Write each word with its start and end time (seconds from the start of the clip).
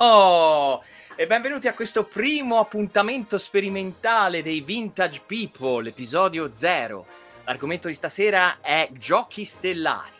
Oh, 0.00 0.80
e 1.16 1.26
benvenuti 1.26 1.66
a 1.66 1.74
questo 1.74 2.04
primo 2.04 2.60
appuntamento 2.60 3.36
sperimentale 3.36 4.44
dei 4.44 4.60
Vintage 4.60 5.22
People, 5.26 5.88
episodio 5.88 6.52
0. 6.52 7.04
L'argomento 7.42 7.88
di 7.88 7.94
stasera 7.94 8.60
è 8.60 8.90
giochi 8.92 9.44
stellari. 9.44 10.14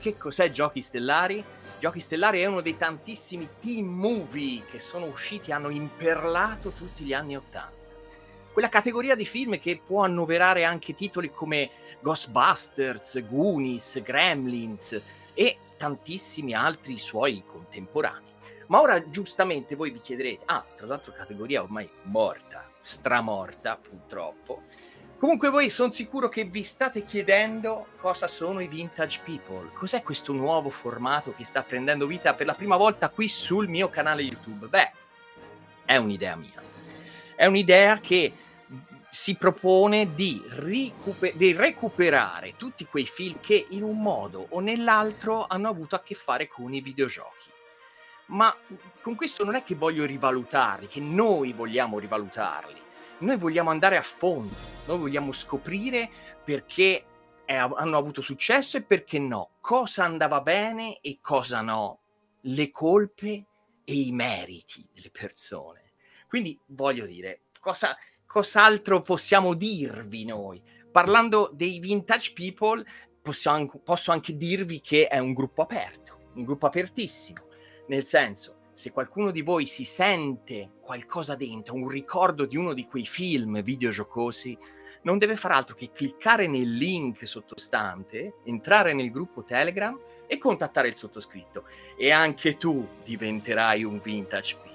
Che 0.00 0.18
cos'è 0.18 0.50
giochi 0.50 0.82
stellari? 0.82 1.44
Giochi 1.78 2.00
stellari 2.00 2.40
è 2.40 2.46
uno 2.46 2.60
dei 2.60 2.76
tantissimi 2.76 3.48
team 3.60 3.86
movie 3.86 4.64
che 4.68 4.80
sono 4.80 5.06
usciti, 5.06 5.52
hanno 5.52 5.68
imperlato 5.68 6.70
tutti 6.70 7.04
gli 7.04 7.12
anni 7.12 7.36
Ottanta. 7.36 7.70
Quella 8.52 8.68
categoria 8.68 9.14
di 9.14 9.24
film 9.24 9.60
che 9.60 9.80
può 9.84 10.02
annoverare 10.02 10.64
anche 10.64 10.92
titoli 10.92 11.30
come 11.30 11.70
Ghostbusters, 12.00 13.24
Goonies, 13.28 14.02
Gremlins 14.02 15.00
e 15.34 15.56
tantissimi 15.76 16.52
altri 16.52 16.98
suoi 16.98 17.44
contemporanei. 17.46 18.33
Ma 18.66 18.80
ora 18.80 19.10
giustamente 19.10 19.74
voi 19.74 19.90
vi 19.90 20.00
chiederete, 20.00 20.44
ah, 20.46 20.64
tra 20.76 20.86
l'altro 20.86 21.12
categoria 21.12 21.62
ormai 21.62 21.88
morta, 22.04 22.68
stramorta 22.80 23.76
purtroppo. 23.76 24.62
Comunque 25.18 25.48
voi 25.48 25.70
sono 25.70 25.90
sicuro 25.90 26.28
che 26.28 26.44
vi 26.44 26.62
state 26.64 27.04
chiedendo 27.04 27.86
cosa 27.96 28.26
sono 28.26 28.60
i 28.60 28.68
Vintage 28.68 29.20
People, 29.24 29.70
cos'è 29.72 30.02
questo 30.02 30.32
nuovo 30.32 30.70
formato 30.70 31.34
che 31.34 31.44
sta 31.44 31.62
prendendo 31.62 32.06
vita 32.06 32.34
per 32.34 32.46
la 32.46 32.54
prima 32.54 32.76
volta 32.76 33.08
qui 33.08 33.28
sul 33.28 33.68
mio 33.68 33.88
canale 33.88 34.22
YouTube. 34.22 34.66
Beh, 34.66 34.92
è 35.84 35.96
un'idea 35.96 36.36
mia. 36.36 36.62
È 37.36 37.46
un'idea 37.46 37.98
che 38.00 38.32
si 39.10 39.36
propone 39.36 40.14
di, 40.14 40.42
ricuper- 40.46 41.36
di, 41.36 41.52
recuperare 41.52 42.54
tutti 42.56 42.84
quei 42.84 43.06
film 43.06 43.38
che 43.40 43.66
in 43.70 43.82
un 43.82 44.02
modo 44.02 44.46
o 44.50 44.60
nell'altro 44.60 45.46
hanno 45.46 45.68
avuto 45.68 45.94
a 45.94 46.02
che 46.02 46.14
fare 46.14 46.48
con 46.48 46.74
i 46.74 46.80
videogiochi 46.80 47.52
ma 48.26 48.54
con 49.00 49.14
questo 49.14 49.44
non 49.44 49.54
è 49.54 49.62
che 49.62 49.74
voglio 49.74 50.04
rivalutarli, 50.04 50.86
che 50.86 51.00
noi 51.00 51.52
vogliamo 51.52 51.98
rivalutarli, 51.98 52.80
noi 53.18 53.36
vogliamo 53.36 53.70
andare 53.70 53.96
a 53.96 54.02
fondo, 54.02 54.54
noi 54.86 54.98
vogliamo 54.98 55.32
scoprire 55.32 56.08
perché 56.42 57.04
è, 57.44 57.54
hanno 57.54 57.98
avuto 57.98 58.22
successo 58.22 58.76
e 58.76 58.82
perché 58.82 59.18
no, 59.18 59.50
cosa 59.60 60.04
andava 60.04 60.40
bene 60.40 61.00
e 61.00 61.18
cosa 61.20 61.60
no, 61.60 62.00
le 62.42 62.70
colpe 62.70 63.46
e 63.84 63.92
i 63.94 64.12
meriti 64.12 64.88
delle 64.92 65.10
persone. 65.10 65.92
Quindi 66.26 66.58
voglio 66.66 67.06
dire, 67.06 67.42
cosa, 67.60 67.96
cos'altro 68.26 69.02
possiamo 69.02 69.54
dirvi 69.54 70.24
noi? 70.24 70.62
Parlando 70.90 71.50
dei 71.52 71.78
vintage 71.78 72.32
people, 72.32 72.84
possiamo, 73.20 73.66
posso 73.84 74.12
anche 74.12 74.36
dirvi 74.36 74.80
che 74.80 75.08
è 75.08 75.18
un 75.18 75.34
gruppo 75.34 75.62
aperto, 75.62 76.30
un 76.34 76.44
gruppo 76.44 76.66
apertissimo 76.66 77.52
nel 77.86 78.06
senso, 78.06 78.56
se 78.72 78.90
qualcuno 78.92 79.30
di 79.30 79.42
voi 79.42 79.66
si 79.66 79.84
sente 79.84 80.72
qualcosa 80.80 81.34
dentro, 81.36 81.74
un 81.74 81.88
ricordo 81.88 82.44
di 82.44 82.56
uno 82.56 82.72
di 82.72 82.86
quei 82.86 83.06
film 83.06 83.62
videogiocosi, 83.62 84.58
non 85.02 85.18
deve 85.18 85.36
far 85.36 85.52
altro 85.52 85.76
che 85.76 85.90
cliccare 85.92 86.46
nel 86.46 86.72
link 86.72 87.26
sottostante, 87.26 88.34
entrare 88.44 88.92
nel 88.92 89.10
gruppo 89.10 89.44
Telegram 89.44 89.96
e 90.26 90.38
contattare 90.38 90.88
il 90.88 90.96
sottoscritto. 90.96 91.64
E 91.96 92.10
anche 92.10 92.56
tu 92.56 92.86
diventerai 93.04 93.84
un 93.84 94.00
vintage 94.02 94.56
people. 94.56 94.72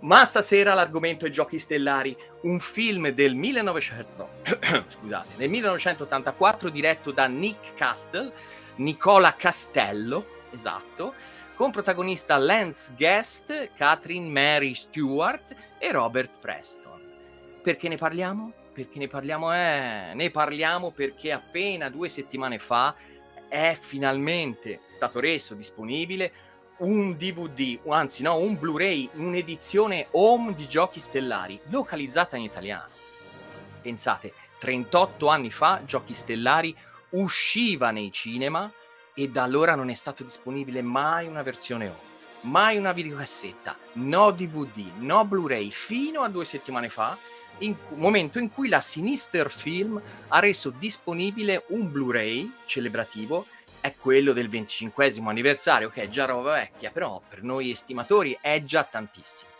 Ma 0.00 0.24
stasera 0.24 0.74
l'argomento 0.74 1.26
è 1.26 1.30
Giochi 1.30 1.58
Stellari, 1.58 2.16
un 2.42 2.60
film 2.60 3.08
del 3.08 3.34
1900, 3.34 4.06
no, 4.16 4.28
scusate, 4.86 5.34
nel 5.36 5.50
1984 5.50 6.70
diretto 6.70 7.10
da 7.10 7.26
Nick 7.26 7.74
Castle, 7.74 8.32
Nicola 8.76 9.34
Castello, 9.34 10.24
esatto, 10.52 11.14
con 11.58 11.72
protagonista 11.72 12.38
Lance 12.38 12.94
Guest, 12.96 13.72
Catherine 13.74 14.28
Mary 14.28 14.74
Stewart 14.74 15.56
e 15.80 15.90
Robert 15.90 16.30
Preston. 16.38 17.02
Perché 17.60 17.88
ne 17.88 17.96
parliamo? 17.96 18.52
Perché 18.72 19.00
ne 19.00 19.08
parliamo? 19.08 19.52
Eh, 19.52 20.12
ne 20.14 20.30
parliamo 20.30 20.92
perché 20.92 21.32
appena 21.32 21.90
due 21.90 22.08
settimane 22.08 22.60
fa 22.60 22.94
è 23.48 23.76
finalmente 23.76 24.82
stato 24.86 25.18
reso 25.18 25.56
disponibile 25.56 26.32
un 26.76 27.16
DVD, 27.16 27.76
anzi 27.88 28.22
no, 28.22 28.36
un 28.36 28.56
Blu-ray, 28.56 29.10
un'edizione 29.14 30.06
home 30.12 30.54
di 30.54 30.68
Giochi 30.68 31.00
Stellari, 31.00 31.58
localizzata 31.70 32.36
in 32.36 32.44
italiano. 32.44 32.92
Pensate, 33.82 34.32
38 34.60 35.26
anni 35.26 35.50
fa 35.50 35.82
Giochi 35.84 36.14
Stellari 36.14 36.72
usciva 37.10 37.90
nei 37.90 38.12
cinema 38.12 38.70
e 39.18 39.28
da 39.28 39.42
allora 39.42 39.74
non 39.74 39.90
è 39.90 39.94
stato 39.94 40.22
disponibile 40.22 40.80
mai 40.80 41.26
una 41.26 41.42
versione 41.42 41.88
home, 41.88 41.98
mai 42.42 42.76
una 42.76 42.92
videocassetta, 42.92 43.76
no 43.94 44.30
DVD, 44.30 44.86
no 44.98 45.24
Blu-ray, 45.24 45.72
fino 45.72 46.20
a 46.20 46.28
due 46.28 46.44
settimane 46.44 46.88
fa, 46.88 47.18
in 47.58 47.74
momento 47.96 48.38
in 48.38 48.48
cui 48.52 48.68
la 48.68 48.80
Sinister 48.80 49.50
Film 49.50 50.00
ha 50.28 50.38
reso 50.38 50.70
disponibile 50.70 51.64
un 51.70 51.90
Blu-ray 51.90 52.52
celebrativo, 52.66 53.46
è 53.80 53.92
quello 53.96 54.32
del 54.32 54.48
25 54.48 55.12
anniversario, 55.26 55.90
che 55.90 56.02
è 56.02 56.08
già 56.08 56.24
roba 56.24 56.52
vecchia, 56.52 56.92
però 56.92 57.20
per 57.28 57.42
noi 57.42 57.72
estimatori 57.72 58.38
è 58.40 58.62
già 58.62 58.84
tantissimo. 58.84 59.50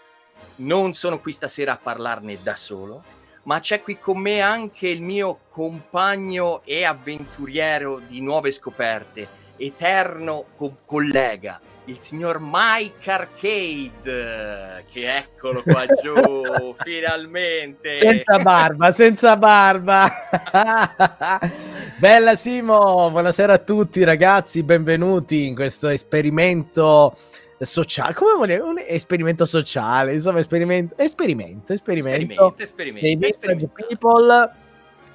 Non 0.56 0.94
sono 0.94 1.18
qui 1.18 1.32
stasera 1.32 1.72
a 1.72 1.78
parlarne 1.78 2.40
da 2.44 2.54
solo, 2.54 3.02
ma 3.42 3.58
c'è 3.58 3.82
qui 3.82 3.98
con 3.98 4.20
me 4.20 4.40
anche 4.40 4.88
il 4.88 5.02
mio 5.02 5.40
compagno 5.48 6.62
e 6.64 6.84
avventuriero 6.84 7.98
di 7.98 8.20
nuove 8.20 8.52
scoperte, 8.52 9.46
eterno 9.58 10.46
co- 10.56 10.78
collega, 10.84 11.60
il 11.86 11.98
signor 12.00 12.38
Mike 12.40 13.10
Arcade, 13.10 14.84
che 14.92 15.16
eccolo 15.16 15.62
qua 15.62 15.84
giù, 16.00 16.14
finalmente. 16.84 17.96
Senza 17.98 18.38
barba, 18.38 18.92
senza 18.92 19.36
barba. 19.36 20.10
Bella 21.98 22.36
Simo, 22.36 23.10
buonasera 23.10 23.54
a 23.54 23.58
tutti 23.58 24.04
ragazzi, 24.04 24.62
benvenuti 24.62 25.46
in 25.46 25.54
questo 25.54 25.88
esperimento 25.88 27.16
sociale, 27.58 28.14
come 28.14 28.34
volevo, 28.36 28.68
un 28.68 28.82
esperimento 28.86 29.44
sociale, 29.44 30.12
insomma, 30.12 30.38
esperimento, 30.38 30.94
esperimento, 30.96 31.72
esperimento, 31.72 32.54
esperimento, 32.62 32.62
esperimento, 32.62 33.26
esperimento. 33.26 33.72
people. 33.88 34.50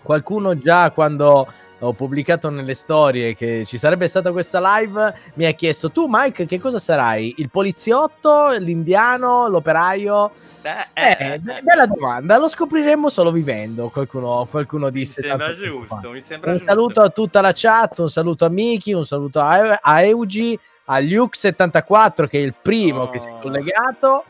Qualcuno 0.02 0.58
già 0.58 0.92
quando 0.92 1.48
ho 1.84 1.94
pubblicato 1.94 2.50
nelle 2.50 2.74
storie 2.74 3.36
che 3.36 3.64
ci 3.66 3.78
sarebbe 3.78 4.08
stata 4.08 4.32
questa 4.32 4.60
live, 4.78 5.14
mi 5.36 5.46
ha 5.46 5.52
chiesto 5.52 5.92
tu 5.92 6.08
Mike 6.10 6.46
che 6.46 6.60
cosa 6.60 6.80
sarai? 6.80 7.36
Il 7.38 7.50
poliziotto, 7.50 8.52
l'indiano, 8.58 9.48
l'operaio? 9.48 10.32
Beh, 10.62 10.88
eh, 10.94 11.18
eh, 11.20 11.40
bella 11.40 11.86
domanda, 11.86 12.38
lo 12.38 12.48
scopriremo 12.48 13.10
solo 13.10 13.32
vivendo, 13.32 13.90
qualcuno, 13.90 14.48
qualcuno 14.50 14.90
disse. 14.90 15.22
Mi 15.22 15.28
sembra 15.28 15.54
giusto, 15.54 16.10
mi 16.12 16.22
sembra 16.22 16.52
un 16.52 16.58
giusto. 16.58 16.72
saluto 16.72 17.02
a 17.02 17.10
tutta 17.10 17.42
la 17.42 17.52
chat, 17.54 18.00
un 18.00 18.10
saluto 18.10 18.46
a 18.46 18.50
Miki, 18.50 18.94
un 18.94 19.06
saluto 19.06 19.40
a, 19.42 19.80
a 19.82 20.02
Eugi, 20.04 20.58
a 20.86 21.00
Luke74 21.00 22.28
che 22.28 22.40
è 22.40 22.42
il 22.42 22.54
primo 22.60 23.02
oh. 23.02 23.10
che 23.10 23.20
si 23.20 23.28
è 23.28 23.34
collegato. 23.42 24.24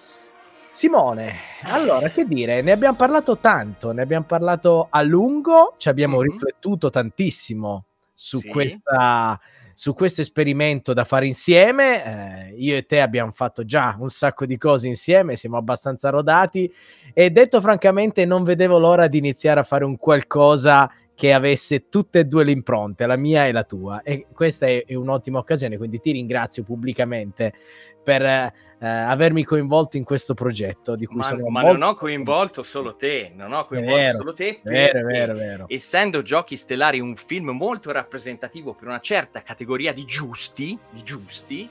Simone, 0.73 1.35
allora 1.65 2.09
che 2.09 2.25
dire, 2.25 2.63
ne 2.63 2.71
abbiamo 2.71 2.95
parlato 2.95 3.37
tanto, 3.37 3.91
ne 3.91 4.01
abbiamo 4.01 4.25
parlato 4.25 4.87
a 4.89 5.03
lungo, 5.03 5.75
ci 5.77 5.87
abbiamo 5.87 6.17
mm-hmm. 6.17 6.31
riflettuto 6.31 6.89
tantissimo 6.89 7.85
su, 8.11 8.39
sì. 8.39 8.47
questa, 8.47 9.39
su 9.75 9.93
questo 9.93 10.21
esperimento 10.21 10.93
da 10.93 11.03
fare 11.03 11.27
insieme. 11.27 12.49
Eh, 12.49 12.55
io 12.57 12.75
e 12.75 12.87
te 12.87 13.01
abbiamo 13.01 13.31
fatto 13.31 13.63
già 13.63 13.95
un 13.99 14.09
sacco 14.09 14.47
di 14.47 14.57
cose 14.57 14.87
insieme, 14.87 15.35
siamo 15.35 15.57
abbastanza 15.57 16.09
rodati 16.09 16.69
e 17.13 17.29
detto 17.29 17.61
francamente 17.61 18.25
non 18.25 18.43
vedevo 18.43 18.79
l'ora 18.79 19.05
di 19.05 19.19
iniziare 19.19 19.59
a 19.59 19.63
fare 19.63 19.85
un 19.85 19.95
qualcosa 19.95 20.91
che 21.15 21.33
avesse 21.33 21.87
tutte 21.89 22.19
e 22.19 22.25
due 22.25 22.43
le 22.43 22.51
impronte, 22.51 23.05
la 23.05 23.15
mia 23.15 23.45
e 23.45 23.51
la 23.51 23.63
tua. 23.63 24.01
E 24.01 24.25
questa 24.33 24.65
è, 24.65 24.85
è 24.85 24.95
un'ottima 24.95 25.37
occasione, 25.37 25.77
quindi 25.77 25.99
ti 26.01 26.11
ringrazio 26.11 26.63
pubblicamente 26.63 27.53
per 28.03 28.21
eh, 28.21 28.51
avermi 28.79 29.43
coinvolto 29.45 29.97
in 29.97 30.03
questo 30.03 30.33
progetto. 30.33 30.95
Di 30.95 31.05
cui 31.05 31.17
ma, 31.17 31.23
sono 31.23 31.47
ma 31.49 31.61
non 31.61 31.81
ho 31.81 31.95
coinvolto 31.95 32.61
solo 32.61 32.95
te, 32.95 33.31
non 33.33 33.53
ho 33.53 33.65
coinvolto 33.65 33.95
vero, 33.97 34.17
solo 34.17 34.33
te, 34.33 34.59
vero, 34.63 35.05
vero, 35.05 35.33
vero. 35.33 35.65
essendo 35.69 36.21
Giochi 36.21 36.57
Stellari 36.57 36.99
un 36.99 37.15
film 37.15 37.51
molto 37.51 37.91
rappresentativo 37.91 38.73
per 38.73 38.87
una 38.87 38.99
certa 38.99 39.41
categoria 39.41 39.93
di 39.93 40.03
giusti, 40.05 40.77
di 40.89 41.01
giusti, 41.03 41.69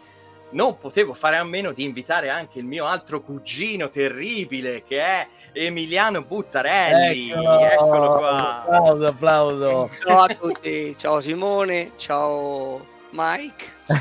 non 0.53 0.77
potevo 0.77 1.15
fare 1.15 1.37
a 1.37 1.45
meno 1.45 1.73
di 1.73 1.85
invitare 1.85 2.29
anche 2.31 2.59
il 2.59 2.65
mio 2.65 2.87
altro 2.87 3.21
cugino 3.21 3.91
terribile 3.91 4.83
che 4.83 5.01
è 5.01 5.29
Emiliano 5.53 6.23
Buttarelli. 6.23 7.31
Eccolo, 7.31 7.61
Eccolo 7.61 8.17
qua. 8.17 8.63
Applauso, 8.63 9.07
applauso. 9.07 9.91
Ciao 10.05 10.21
a 10.21 10.29
tutti, 10.29 10.97
ciao 10.97 11.21
Simone, 11.21 11.93
ciao 11.97 12.92
Mike. 13.13 13.65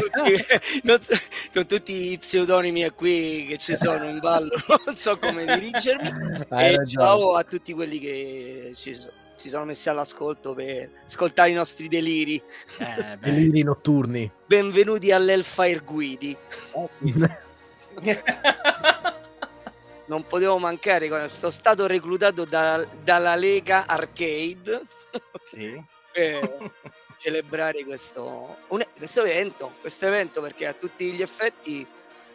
tutti, 0.00 0.44
so, 1.00 1.14
con 1.52 1.66
tutti 1.66 2.12
i 2.12 2.18
pseudonimi 2.18 2.88
qui 2.90 3.46
che 3.48 3.58
ci 3.58 3.76
sono 3.76 4.08
in 4.08 4.18
ballo, 4.18 4.50
non 4.86 4.94
so 4.96 5.18
come 5.18 5.44
dirigermi. 5.44 6.44
Hai 6.48 6.72
e 6.72 6.76
ragione. 6.76 7.06
ciao 7.06 7.34
a 7.34 7.44
tutti 7.44 7.72
quelli 7.72 7.98
che 7.98 8.72
ci, 8.74 8.94
si 9.36 9.48
sono 9.48 9.64
messi 9.64 9.88
all'ascolto 9.88 10.54
per 10.54 10.90
ascoltare 11.04 11.50
i 11.50 11.54
nostri 11.54 11.88
deliri. 11.88 12.42
Eh, 12.78 13.18
deliri 13.20 13.62
notturni. 13.62 14.30
Benvenuti 14.46 15.12
all'Elfire 15.12 15.80
Guidi. 15.80 16.36
Oh, 16.72 16.88
non 20.06 20.26
potevo 20.26 20.58
mancare 20.58 21.08
sono 21.28 21.50
stato 21.50 21.86
reclutato 21.86 22.44
da, 22.44 22.86
dalla 23.02 23.36
Lega 23.36 23.86
Arcade 23.86 24.82
Sì. 25.44 25.82
per 26.12 26.72
celebrare 27.24 27.84
questo, 27.84 28.56
un- 28.68 28.84
questo 28.98 29.22
evento, 29.24 29.72
questo 29.80 30.06
evento 30.06 30.42
perché 30.42 30.66
a 30.66 30.74
tutti 30.74 31.10
gli 31.12 31.22
effetti 31.22 31.86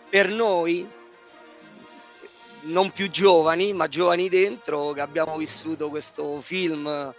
per 0.10 0.30
noi 0.30 0.90
non 2.62 2.92
più 2.92 3.10
giovani, 3.12 3.72
ma 3.74 3.88
giovani 3.88 4.28
dentro, 4.30 4.92
che 4.94 5.02
abbiamo 5.02 5.38
vissuto 5.38 5.90
questo 5.90 6.42
film 6.42 7.14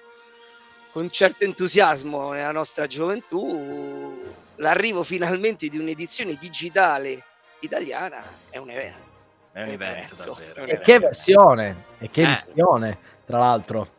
con 0.90 1.08
certo 1.11 1.44
entusiasmo 1.44 2.32
nella 2.32 2.50
nostra 2.50 2.88
gioventù, 2.88 4.20
l'arrivo 4.56 5.05
finalmente 5.05 5.69
di 5.69 5.78
un'edizione 5.78 6.34
digitale 6.34 7.23
italiana 7.61 8.20
è 8.50 8.56
un 8.58 8.70
evento. 8.70 9.08
È 9.52 9.62
un 9.62 9.69
evento, 9.69 10.14
Evento. 10.14 10.16
davvero. 10.25 10.64
E 10.64 10.81
che 10.81 10.99
versione, 10.99 11.84
e 11.99 12.11
che 12.11 12.23
Eh. 12.23 12.25
edizione, 12.25 12.99
tra 13.25 13.38
l'altro. 13.38 13.99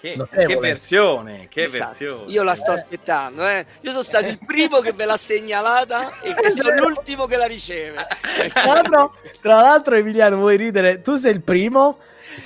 Che, 0.00 0.16
che 0.46 0.56
versione, 0.56 1.48
che 1.50 1.64
Esatto. 1.64 1.88
versione. 1.98 2.32
Io 2.32 2.42
la 2.42 2.54
sto 2.54 2.70
Eh. 2.70 2.74
aspettando, 2.74 3.46
eh. 3.46 3.66
Io 3.82 3.90
sono 3.90 4.02
stato 4.02 4.28
il 4.28 4.38
primo 4.44 4.80
che 4.80 4.92
ve 4.92 5.04
l'ha 5.04 5.16
segnalata 5.18 6.20
e 6.20 6.50
sono 6.50 6.74
l'ultimo 6.88 7.26
che 7.26 7.36
la 7.36 7.46
riceve. 7.46 8.06
Tra 8.52 8.64
l'altro, 8.64 9.14
tra 9.42 9.60
l'altro, 9.60 9.96
Emiliano, 9.96 10.36
vuoi 10.36 10.56
ridere? 10.56 11.02
Tu 11.02 11.16
sei 11.16 11.32
il 11.32 11.42
primo, 11.42 11.98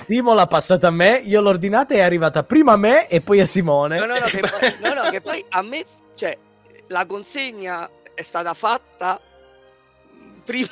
Simo 0.05 0.33
l'ha 0.33 0.47
passata 0.47 0.87
a 0.87 0.91
me, 0.91 1.21
io 1.23 1.39
l'ho 1.41 1.49
ordinata 1.49 1.93
e 1.93 1.97
è 1.97 2.01
arrivata 2.01 2.43
prima 2.43 2.73
a 2.73 2.77
me 2.77 3.07
e 3.07 3.21
poi 3.21 3.39
a 3.39 3.45
Simone. 3.45 3.99
No, 3.99 4.05
no, 4.05 4.17
no, 4.17 4.25
che 4.25 4.39
poi, 4.41 4.75
no, 4.81 4.93
no, 4.93 5.09
che 5.09 5.21
poi 5.21 5.45
a 5.49 5.61
me, 5.61 5.85
cioè, 6.15 6.37
la 6.87 7.05
consegna 7.05 7.89
è 8.13 8.21
stata 8.21 8.53
fatta. 8.53 9.21
Prima, 10.43 10.67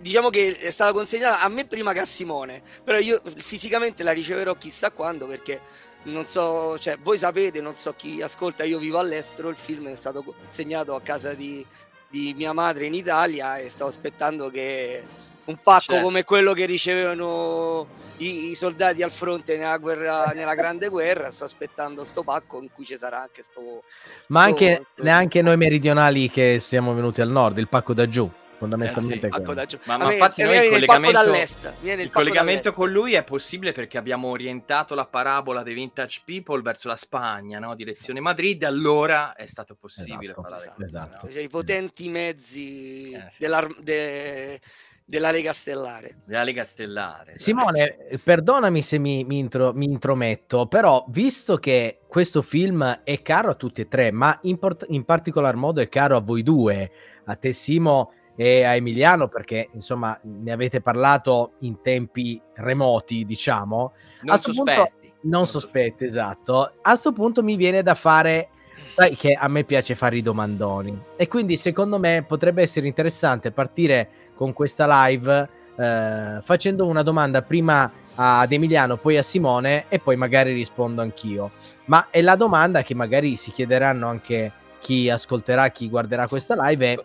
diciamo 0.00 0.30
che 0.30 0.56
è 0.56 0.70
stata 0.70 0.90
consegnata 0.92 1.42
a 1.42 1.48
me 1.48 1.64
prima 1.64 1.92
che 1.92 2.00
a 2.00 2.04
Simone, 2.04 2.60
però 2.82 2.98
io 2.98 3.20
fisicamente 3.36 4.02
la 4.02 4.10
riceverò 4.10 4.56
chissà 4.56 4.90
quando 4.90 5.26
perché 5.28 5.60
non 6.04 6.26
so, 6.26 6.78
cioè 6.78 6.98
voi 7.00 7.18
sapete, 7.18 7.60
non 7.60 7.74
so 7.74 7.94
chi 7.96 8.22
ascolta, 8.22 8.64
io 8.64 8.78
vivo 8.78 8.98
all'estero, 8.98 9.48
il 9.48 9.56
film 9.56 9.88
è 9.88 9.94
stato 9.94 10.22
consegnato 10.22 10.94
a 10.94 11.00
casa 11.00 11.34
di, 11.34 11.64
di 12.08 12.34
mia 12.36 12.52
madre 12.52 12.86
in 12.86 12.94
Italia 12.94 13.58
e 13.58 13.68
sto 13.68 13.86
aspettando 13.86 14.50
che 14.50 15.02
un 15.44 15.56
pacco 15.56 15.92
Certo. 15.92 16.02
come 16.02 16.24
quello 16.24 16.52
che 16.52 16.66
ricevevano 16.66 17.86
i, 18.18 18.50
i 18.50 18.54
soldati 18.54 19.02
al 19.02 19.10
fronte 19.10 19.56
nella, 19.56 19.78
guerra, 19.78 20.32
nella 20.34 20.54
grande 20.54 20.88
guerra, 20.88 21.30
sto 21.30 21.44
aspettando 21.44 22.04
sto 22.04 22.22
pacco 22.22 22.60
in 22.60 22.70
cui 22.72 22.84
ci 22.84 22.96
sarà 22.96 23.22
anche 23.22 23.42
sto... 23.42 23.82
Ma 24.28 24.42
sto- 24.42 24.48
anche 24.50 24.86
sto- 24.92 25.02
neanche 25.02 25.42
noi 25.42 25.56
meridionali 25.56 26.30
che 26.30 26.58
siamo 26.60 26.94
venuti 26.94 27.20
al 27.20 27.30
nord, 27.30 27.58
il 27.58 27.68
pacco 27.68 27.92
da 27.92 28.08
giù, 28.08 28.30
fondamentalmente 28.62 29.26
Eh 29.26 29.30
sì. 29.68 29.78
Ma- 29.84 29.96
ma 29.96 30.06
me- 30.06 30.12
infatti 30.14 30.42
noi 30.42 30.56
il 30.56 30.68
collegamento- 30.70 31.20
Il 31.22 31.96
pacco 31.96 32.10
collegamento 32.12 32.72
con 32.72 32.90
lui 32.90 33.14
è 33.14 33.24
possibile 33.24 33.72
perché 33.72 33.98
abbiamo 33.98 34.28
orientato 34.28 34.94
la 34.94 35.06
parabola 35.06 35.62
dei 35.62 35.74
vintage 35.74 36.22
people 36.24 36.62
verso 36.62 36.88
la 36.88 36.96
Spagna, 36.96 37.58
no? 37.58 37.74
direzione 37.74 38.20
Madrid, 38.20 38.62
allora 38.64 39.34
è 39.34 39.46
stato 39.46 39.74
possibile 39.74 40.32
Esatto, 40.32 40.40
parlare 40.40 40.62
esatto, 40.62 40.84
esatto. 40.84 41.26
no? 41.26 41.32
Cioè, 41.32 41.42
i 41.42 41.48
potenti 41.48 42.08
mezzi 42.08 43.10
Eh, 43.12 43.26
sì. 43.30 43.36
dell'ar- 43.40 43.80
de- 43.80 44.60
della 45.04 45.30
Lega 45.32 45.52
Stellare. 45.52 46.18
della 46.24 46.44
Lega 46.44 46.64
Stellare. 46.64 47.36
Simone, 47.36 47.96
perdonami 48.22 48.80
se 48.82 48.98
mi, 48.98 49.24
mi 49.24 49.38
intro- 49.38 49.72
mi 49.74 49.84
intrometto, 49.84 50.66
però 50.66 51.04
visto 51.08 51.56
che 51.56 51.98
questo 52.06 52.40
film 52.40 53.00
è 53.02 53.20
caro 53.20 53.50
a 53.50 53.54
tutti 53.54 53.80
e 53.80 53.88
tre, 53.88 54.10
ma 54.12 54.38
in, 54.42 54.58
port- 54.58 54.86
in 54.88 55.04
particolar 55.04 55.56
modo 55.56 55.80
è 55.80 55.88
caro 55.88 56.16
a 56.16 56.20
voi 56.20 56.42
due, 56.42 56.90
a 57.24 57.34
te 57.34 57.52
Simo 57.52 58.12
e 58.34 58.64
a 58.64 58.74
Emiliano, 58.74 59.28
perché 59.28 59.68
insomma 59.72 60.18
ne 60.22 60.52
avete 60.52 60.80
parlato 60.80 61.52
in 61.60 61.80
tempi 61.82 62.40
remoti, 62.54 63.24
diciamo, 63.24 63.92
non 64.22 64.38
sto 64.38 64.52
punto- 64.52 64.72
sospetti. 64.72 65.12
non 65.22 65.46
sospetti, 65.46 66.04
esatto. 66.04 66.72
A 66.80 66.96
sto 66.96 67.12
punto 67.12 67.42
mi 67.42 67.56
viene 67.56 67.82
da 67.82 67.94
fare, 67.94 68.48
sai 68.88 69.16
che 69.16 69.32
a 69.32 69.48
me 69.48 69.64
piace 69.64 69.94
fare 69.94 70.16
i 70.16 70.22
domandoni 70.22 70.98
e 71.16 71.28
quindi 71.28 71.56
secondo 71.56 71.98
me 71.98 72.24
potrebbe 72.26 72.62
essere 72.62 72.86
interessante 72.86 73.50
partire 73.52 74.08
con 74.34 74.52
questa 74.52 75.06
live 75.06 75.48
eh, 75.76 76.38
facendo 76.42 76.86
una 76.86 77.02
domanda 77.02 77.42
prima 77.42 77.90
ad 78.14 78.52
Emiliano, 78.52 78.96
poi 78.96 79.16
a 79.16 79.22
Simone 79.22 79.86
e 79.88 79.98
poi 79.98 80.16
magari 80.16 80.52
rispondo 80.52 81.00
anch'io. 81.00 81.52
Ma 81.86 82.08
è 82.10 82.20
la 82.20 82.36
domanda 82.36 82.82
che 82.82 82.94
magari 82.94 83.36
si 83.36 83.50
chiederanno 83.50 84.06
anche 84.06 84.52
chi 84.80 85.08
ascolterà, 85.08 85.68
chi 85.70 85.88
guarderà 85.88 86.26
questa 86.26 86.54
live 86.68 86.92
è 86.92 86.98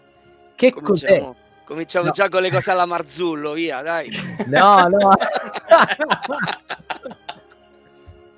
che 0.57 0.73
cos'è? 0.73 1.23
Cominciamo, 1.63 2.05
No. 2.05 2.11
già 2.11 2.29
con 2.29 2.41
le 2.41 2.49
cose 2.49 2.71
alla 2.71 2.85
Marzullo, 2.85 3.53
via, 3.53 3.81
dai. 3.81 4.09
No, 4.47 4.87
no. 4.87 5.11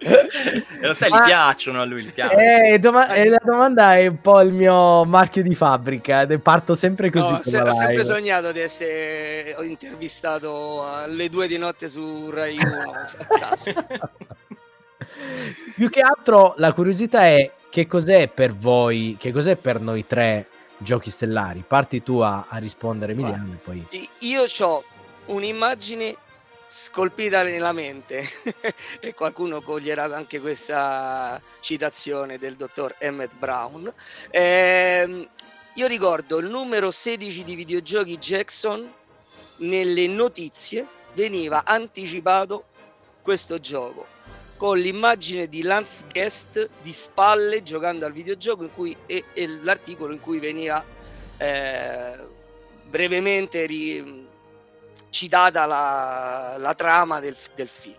E 0.02 0.88
lo 0.88 0.94
sai, 0.94 1.10
Ma- 1.10 1.24
gli 1.24 1.26
piacciono 1.26 1.82
a 1.82 1.86
lui, 1.86 2.04
gli 2.04 2.14
piacciono. 2.14 2.40
Eh, 2.42 2.80
doma- 2.80 3.10
eh, 3.14 3.28
la 3.28 3.42
domanda 3.44 3.98
è 3.98 4.08
un 4.08 4.22
po' 4.22 4.40
il 4.40 4.54
mio 4.54 5.04
marchio 5.04 5.44
di 5.44 5.54
fabbrica. 5.56 6.26
Parto 6.42 6.74
sempre 6.74 7.10
così. 7.12 7.32
No, 7.32 7.40
se- 7.44 7.60
ho 7.60 7.72
sempre 7.74 8.06
sognato 8.06 8.54
di 8.54 8.62
essere 8.62 9.56
intervistato 9.64 10.88
alle 10.88 11.28
due 11.28 11.48
di 11.50 11.58
notte 11.58 11.90
su 11.90 12.30
Rai 12.30 12.56
1. 12.58 12.80
Fantastico. 13.28 13.84
Più 15.76 15.90
che 15.90 16.00
altro 16.00 16.54
la 16.58 16.72
curiosità 16.72 17.26
è 17.26 17.52
che 17.70 17.86
cos'è 17.86 18.30
per 18.30 18.56
voi, 18.56 19.18
che 19.20 19.34
cos'è 19.34 19.58
per 19.58 19.82
noi 19.82 20.08
tre 20.08 20.48
giochi 20.80 21.10
stellari. 21.10 21.64
Parti 21.68 22.02
tu 22.02 22.20
a, 22.20 22.46
a 22.48 22.58
rispondere, 22.58 23.12
Emiliano, 23.12 23.54
e 23.54 23.58
poi. 23.58 23.88
Io 24.20 24.46
ho 24.60 24.84
un'immagine 25.26 26.16
scolpita 26.68 27.42
nella 27.44 27.72
mente 27.72 28.28
e 29.00 29.14
qualcuno 29.14 29.62
coglierà 29.62 30.04
anche 30.16 30.40
questa 30.40 31.42
citazione 31.60 32.38
del 32.38 32.56
dottor 32.56 32.96
Emmett 33.00 33.34
Brown. 33.36 33.92
Ehm, 34.30 35.28
io 35.74 35.88
ricordo 35.88 36.38
il 36.38 36.50
numero 36.50 36.92
16 36.92 37.44
di 37.44 37.56
videogiochi 37.56 38.18
Jackson 38.18 38.92
nelle 39.58 40.08
notizie 40.08 40.86
veniva 41.14 41.64
anticipato 41.66 42.66
questo 43.22 43.60
gioco 43.60 44.18
con 44.60 44.78
l'immagine 44.78 45.48
di 45.48 45.62
Lance 45.64 46.06
Guest 46.12 46.70
di 46.82 46.92
spalle 46.92 47.64
giocando 47.64 48.06
al 48.06 48.12
videogioco 48.12 48.64
in 48.64 48.72
cui, 48.74 48.96
e, 49.06 49.24
e 49.34 49.48
l'articolo 49.48 50.14
in 50.14 50.20
cui 50.20 50.40
veniva 50.40 50.86
eh, 51.38 52.28
brevemente 52.84 53.66
ri- 53.66 54.28
citata 55.10 55.66
la, 55.66 56.56
la 56.58 56.76
trama 56.76 57.20
del, 57.22 57.38
del 57.56 57.70
film. 57.70 57.96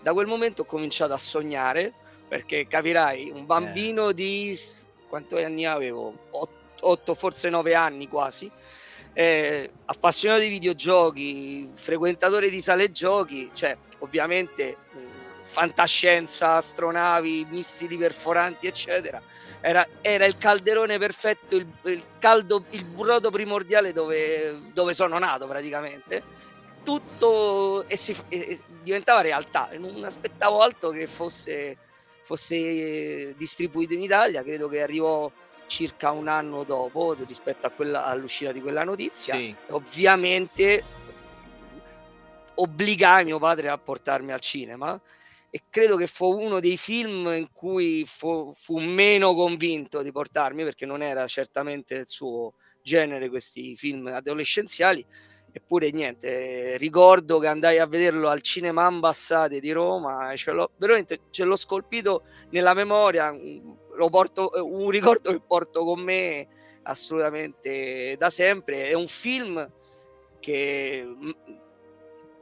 Da 0.00 0.14
quel 0.14 0.26
momento 0.26 0.62
ho 0.62 0.64
cominciato 0.64 1.12
a 1.12 1.18
sognare 1.18 1.92
perché 2.26 2.66
capirai, 2.66 3.30
un 3.30 3.44
bambino 3.46 4.12
di 4.12 4.54
s- 4.54 4.86
quanti 5.08 5.36
anni 5.36 5.66
avevo? 5.66 6.14
8, 6.80 7.14
forse 7.14 7.50
9 7.50 7.74
anni 7.74 8.08
quasi. 8.08 8.50
eh, 9.12 9.72
appassionato 9.86 10.40
di 10.40 10.48
videogiochi, 10.48 11.70
frequentatore 11.74 12.48
di 12.50 12.60
sale 12.62 12.90
giochi, 12.92 13.50
cioè 13.52 13.76
ovviamente 13.98 14.78
mh, 14.92 15.07
fantascienza, 15.48 16.56
astronavi, 16.56 17.46
missili 17.48 17.96
perforanti, 17.96 18.66
eccetera. 18.66 19.20
Era, 19.60 19.86
era 20.02 20.26
il 20.26 20.36
calderone 20.36 20.98
perfetto, 20.98 21.56
il, 21.56 21.66
il 21.84 22.04
caldo, 22.18 22.64
il 22.70 22.84
brodo 22.84 23.30
primordiale 23.30 23.92
dove, 23.92 24.60
dove 24.72 24.94
sono 24.94 25.18
nato 25.18 25.46
praticamente. 25.46 26.22
Tutto 26.84 27.84
e 27.88 27.96
si, 27.96 28.14
e- 28.28 28.60
diventava 28.82 29.22
realtà. 29.22 29.70
Non 29.78 30.04
aspettavo 30.04 30.60
altro 30.60 30.90
che 30.90 31.06
fosse, 31.06 31.76
fosse 32.22 33.34
distribuito 33.36 33.94
in 33.94 34.02
Italia. 34.02 34.42
Credo 34.42 34.68
che 34.68 34.82
arrivò 34.82 35.30
circa 35.66 36.12
un 36.12 36.28
anno 36.28 36.62
dopo 36.62 37.16
rispetto 37.26 37.66
a 37.66 37.70
quella, 37.70 38.04
all'uscita 38.04 38.52
di 38.52 38.60
quella 38.60 38.84
notizia. 38.84 39.34
Sì. 39.34 39.54
Ovviamente 39.70 40.84
obbligai 42.54 43.24
mio 43.24 43.38
padre 43.38 43.68
a 43.68 43.78
portarmi 43.78 44.32
al 44.32 44.40
cinema 44.40 45.00
e 45.50 45.62
credo 45.70 45.96
che 45.96 46.06
fu 46.06 46.26
uno 46.26 46.60
dei 46.60 46.76
film 46.76 47.32
in 47.34 47.48
cui 47.52 48.04
fu, 48.06 48.52
fu 48.54 48.78
meno 48.78 49.34
convinto 49.34 50.02
di 50.02 50.12
portarmi 50.12 50.62
perché 50.62 50.84
non 50.84 51.02
era 51.02 51.26
certamente 51.26 51.94
il 51.94 52.06
suo 52.06 52.54
genere 52.82 53.28
questi 53.28 53.74
film 53.74 54.06
adolescenziali. 54.08 55.04
Eppure 55.50 55.90
niente 55.90 56.76
ricordo 56.76 57.38
che 57.38 57.46
andai 57.46 57.78
a 57.78 57.86
vederlo 57.86 58.28
al 58.28 58.42
cinema 58.42 58.84
Ambassade 58.84 59.60
di 59.60 59.72
Roma 59.72 60.30
e 60.30 60.36
ce 60.36 60.52
l'ho 60.52 60.72
veramente 60.76 61.20
ce 61.30 61.44
l'ho 61.44 61.56
scolpito 61.56 62.24
nella 62.50 62.74
memoria 62.74 63.34
lo 63.94 64.10
porto 64.10 64.50
un 64.54 64.90
ricordo 64.90 65.32
che 65.32 65.40
porto 65.40 65.84
con 65.84 66.00
me 66.00 66.46
assolutamente 66.82 68.14
da 68.18 68.28
sempre. 68.28 68.88
È 68.88 68.92
un 68.92 69.06
film 69.06 69.70
che 70.38 71.06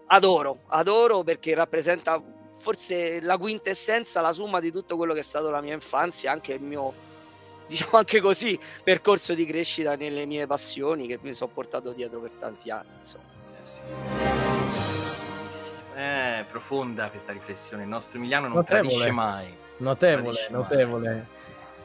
adoro 0.08 0.60
adoro 0.66 1.22
perché 1.22 1.54
rappresenta 1.54 2.22
forse 2.58 3.20
la 3.20 3.36
quintessenza, 3.38 4.20
la 4.20 4.32
somma 4.32 4.60
di 4.60 4.70
tutto 4.72 4.96
quello 4.96 5.12
che 5.14 5.20
è 5.20 5.24
stato 5.24 5.50
la 5.50 5.60
mia 5.60 5.74
infanzia, 5.74 6.32
anche 6.32 6.52
il 6.54 6.62
mio, 6.62 6.92
diciamo 7.66 7.98
anche 7.98 8.20
così, 8.20 8.58
percorso 8.82 9.34
di 9.34 9.44
crescita 9.46 9.94
nelle 9.96 10.24
mie 10.26 10.46
passioni 10.46 11.06
che 11.06 11.18
mi 11.22 11.32
sono 11.34 11.50
portato 11.52 11.92
dietro 11.92 12.20
per 12.20 12.32
tanti 12.38 12.70
anni. 12.70 12.88
Insomma. 12.98 13.24
Eh 15.94 16.40
Eh, 16.40 16.44
profonda 16.50 17.08
questa 17.10 17.32
riflessione. 17.32 17.84
Il 17.84 17.88
nostro 17.88 18.18
Emiliano 18.18 18.48
non 18.48 18.56
Notevole. 18.58 18.88
tradisce 18.88 19.10
mai. 19.10 19.46
Notevole, 19.78 20.22
Tradisce 20.22 20.50
mai. 20.50 20.60
notevole. 20.60 21.26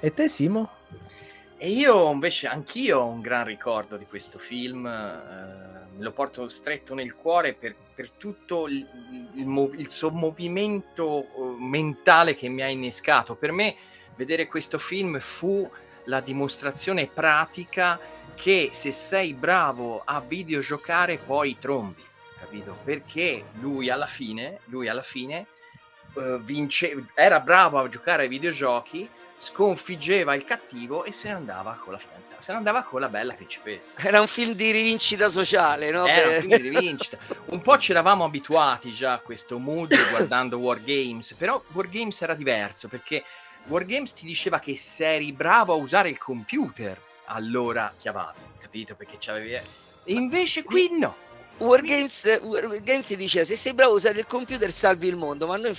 E 0.01 0.13
te, 0.13 0.27
Simo? 0.27 0.69
E 1.63 1.69
io 1.69 2.09
invece, 2.09 2.47
anch'io 2.47 3.01
ho 3.01 3.05
un 3.05 3.21
gran 3.21 3.45
ricordo 3.45 3.95
di 3.95 4.07
questo 4.07 4.39
film, 4.39 4.87
eh, 4.87 6.01
lo 6.01 6.11
porto 6.11 6.49
stretto 6.49 6.95
nel 6.95 7.13
cuore 7.13 7.53
per, 7.53 7.75
per 7.93 8.09
tutto 8.17 8.67
il, 8.67 8.83
il 9.35 9.69
il 9.77 9.89
sommovimento 9.91 11.21
eh, 11.21 11.55
mentale 11.59 12.33
che 12.35 12.49
mi 12.49 12.63
ha 12.63 12.67
innescato. 12.67 13.35
Per 13.35 13.51
me 13.51 13.75
vedere 14.15 14.47
questo 14.47 14.79
film 14.79 15.19
fu 15.19 15.69
la 16.05 16.19
dimostrazione 16.19 17.05
pratica 17.05 17.99
che 18.33 18.69
se 18.71 18.91
sei 18.91 19.35
bravo 19.35 20.01
a 20.03 20.19
videogiocare 20.19 21.19
poi 21.19 21.59
trombi, 21.59 22.03
capito? 22.39 22.75
Perché 22.83 23.43
lui 23.59 23.91
alla 23.91 24.07
fine, 24.07 24.61
lui 24.65 24.87
alla 24.87 25.03
fine 25.03 25.45
eh, 26.17 26.39
vince- 26.39 27.05
era 27.13 27.39
bravo 27.39 27.77
a 27.77 27.87
giocare 27.87 28.23
ai 28.23 28.29
videogiochi, 28.29 29.07
sconfiggeva 29.41 30.35
il 30.35 30.43
cattivo 30.43 31.03
e 31.03 31.11
se 31.11 31.29
ne 31.29 31.33
andava 31.33 31.73
con 31.73 31.93
la 31.93 31.97
fidanzata, 31.97 32.41
se 32.41 32.51
ne 32.51 32.59
andava 32.59 32.83
con 32.83 32.99
la 32.99 33.09
bella 33.09 33.33
principessa. 33.33 33.99
Era 33.99 34.21
un 34.21 34.27
film 34.27 34.53
di 34.53 34.69
rivincita 34.69 35.29
sociale, 35.29 35.89
no? 35.89 36.05
Era 36.05 36.35
un 36.35 36.41
film 36.41 36.57
di 36.57 36.69
rivincita. 36.69 37.17
Un 37.45 37.59
po' 37.59 37.79
ci 37.79 37.89
eravamo 37.89 38.23
abituati 38.23 38.91
già 38.91 39.13
a 39.13 39.19
questo 39.19 39.57
mood 39.57 39.95
guardando 40.11 40.59
War 40.59 40.79
Games, 40.83 41.33
però 41.33 41.59
War 41.71 41.89
Games 41.89 42.21
era 42.21 42.35
diverso 42.35 42.87
perché 42.87 43.23
War 43.65 43.83
Games 43.83 44.13
ti 44.13 44.27
diceva 44.27 44.59
che 44.59 44.77
se 44.77 45.15
eri 45.15 45.31
bravo 45.31 45.73
a 45.73 45.77
usare 45.77 46.09
il 46.09 46.19
computer, 46.19 47.01
allora 47.25 47.91
chiavavi, 47.97 48.39
capito? 48.59 48.95
Perché 48.95 49.17
c'avevi... 49.19 49.53
E 49.53 49.63
invece 50.13 50.63
qui 50.63 50.99
no. 50.99 51.15
Wargames, 51.61 52.39
Wargames 52.41 53.05
ti 53.05 53.15
dice 53.15 53.45
se 53.45 53.55
sei 53.55 53.73
bravo 53.73 53.91
a 53.91 53.95
usare 53.95 54.17
il 54.19 54.25
computer 54.25 54.71
salvi 54.71 55.07
il 55.07 55.15
mondo, 55.15 55.45
ma 55.45 55.57
noi 55.57 55.77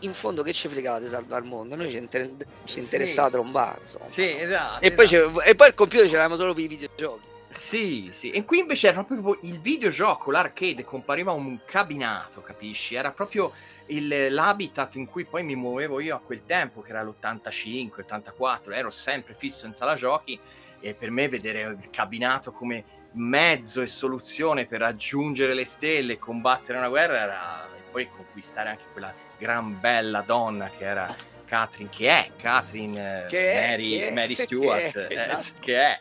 in 0.00 0.14
fondo 0.14 0.42
che 0.42 0.52
ci 0.52 0.68
fregate 0.68 1.06
salvare 1.06 1.42
il 1.42 1.48
mondo? 1.48 1.76
Noi 1.76 1.90
ci, 1.90 1.96
inter- 1.96 2.28
ci 2.64 2.74
Sì. 2.74 2.78
interessa 2.80 3.22
la 3.22 3.30
tromba, 3.30 3.76
insomma. 3.78 4.06
Sì, 4.08 4.36
esatto. 4.36 4.84
E, 4.84 4.92
poi 4.92 5.04
esatto. 5.04 5.38
c'è- 5.38 5.48
e 5.48 5.54
poi 5.54 5.68
il 5.68 5.74
computer 5.74 6.06
ce 6.06 6.12
l'avevamo 6.12 6.36
solo 6.36 6.54
per 6.54 6.64
i 6.64 6.66
videogiochi. 6.66 7.30
Sì, 7.50 8.08
sì. 8.12 8.30
E 8.30 8.44
qui 8.44 8.58
invece 8.60 8.88
era 8.88 9.04
proprio 9.04 9.38
il 9.42 9.60
videogioco, 9.60 10.30
l'arcade, 10.32 10.82
compariva 10.84 11.32
un 11.32 11.60
cabinato, 11.66 12.40
capisci? 12.40 12.94
Era 12.96 13.12
proprio 13.12 13.52
il- 13.86 14.32
l'habitat 14.32 14.96
in 14.96 15.06
cui 15.06 15.24
poi 15.24 15.44
mi 15.44 15.54
muovevo 15.54 16.00
io 16.00 16.16
a 16.16 16.20
quel 16.20 16.44
tempo, 16.46 16.80
che 16.80 16.90
era 16.90 17.02
l'85, 17.02 18.00
84, 18.00 18.72
ero 18.72 18.90
sempre 18.90 19.34
fisso 19.34 19.66
in 19.66 19.74
sala 19.74 19.94
giochi 19.94 20.38
e 20.80 20.94
per 20.94 21.10
me 21.10 21.28
vedere 21.28 21.76
il 21.78 21.90
cabinato 21.90 22.50
come 22.50 22.84
mezzo 23.12 23.82
e 23.82 23.86
soluzione 23.86 24.66
per 24.66 24.80
raggiungere 24.80 25.54
le 25.54 25.64
stelle 25.64 26.14
e 26.14 26.18
combattere 26.18 26.78
una 26.78 26.88
guerra 26.88 27.20
era 27.20 27.66
e 27.76 27.90
poi 27.90 28.08
conquistare 28.08 28.70
anche 28.70 28.84
quella 28.92 29.12
gran 29.38 29.78
bella 29.80 30.22
donna 30.22 30.70
che 30.76 30.84
era 30.84 31.14
Catherine, 31.44 31.90
che 31.90 32.08
è 32.08 32.30
Catherine 32.36 33.24
eh, 33.24 33.26
Che 33.26 33.66
Mary, 33.66 33.98
è, 33.98 34.10
Mary 34.12 34.34
che 34.34 34.44
Stewart, 34.46 34.98
è, 34.98 35.06
eh, 35.10 35.14
esatto. 35.14 35.60
che 35.60 35.76
è. 35.76 36.00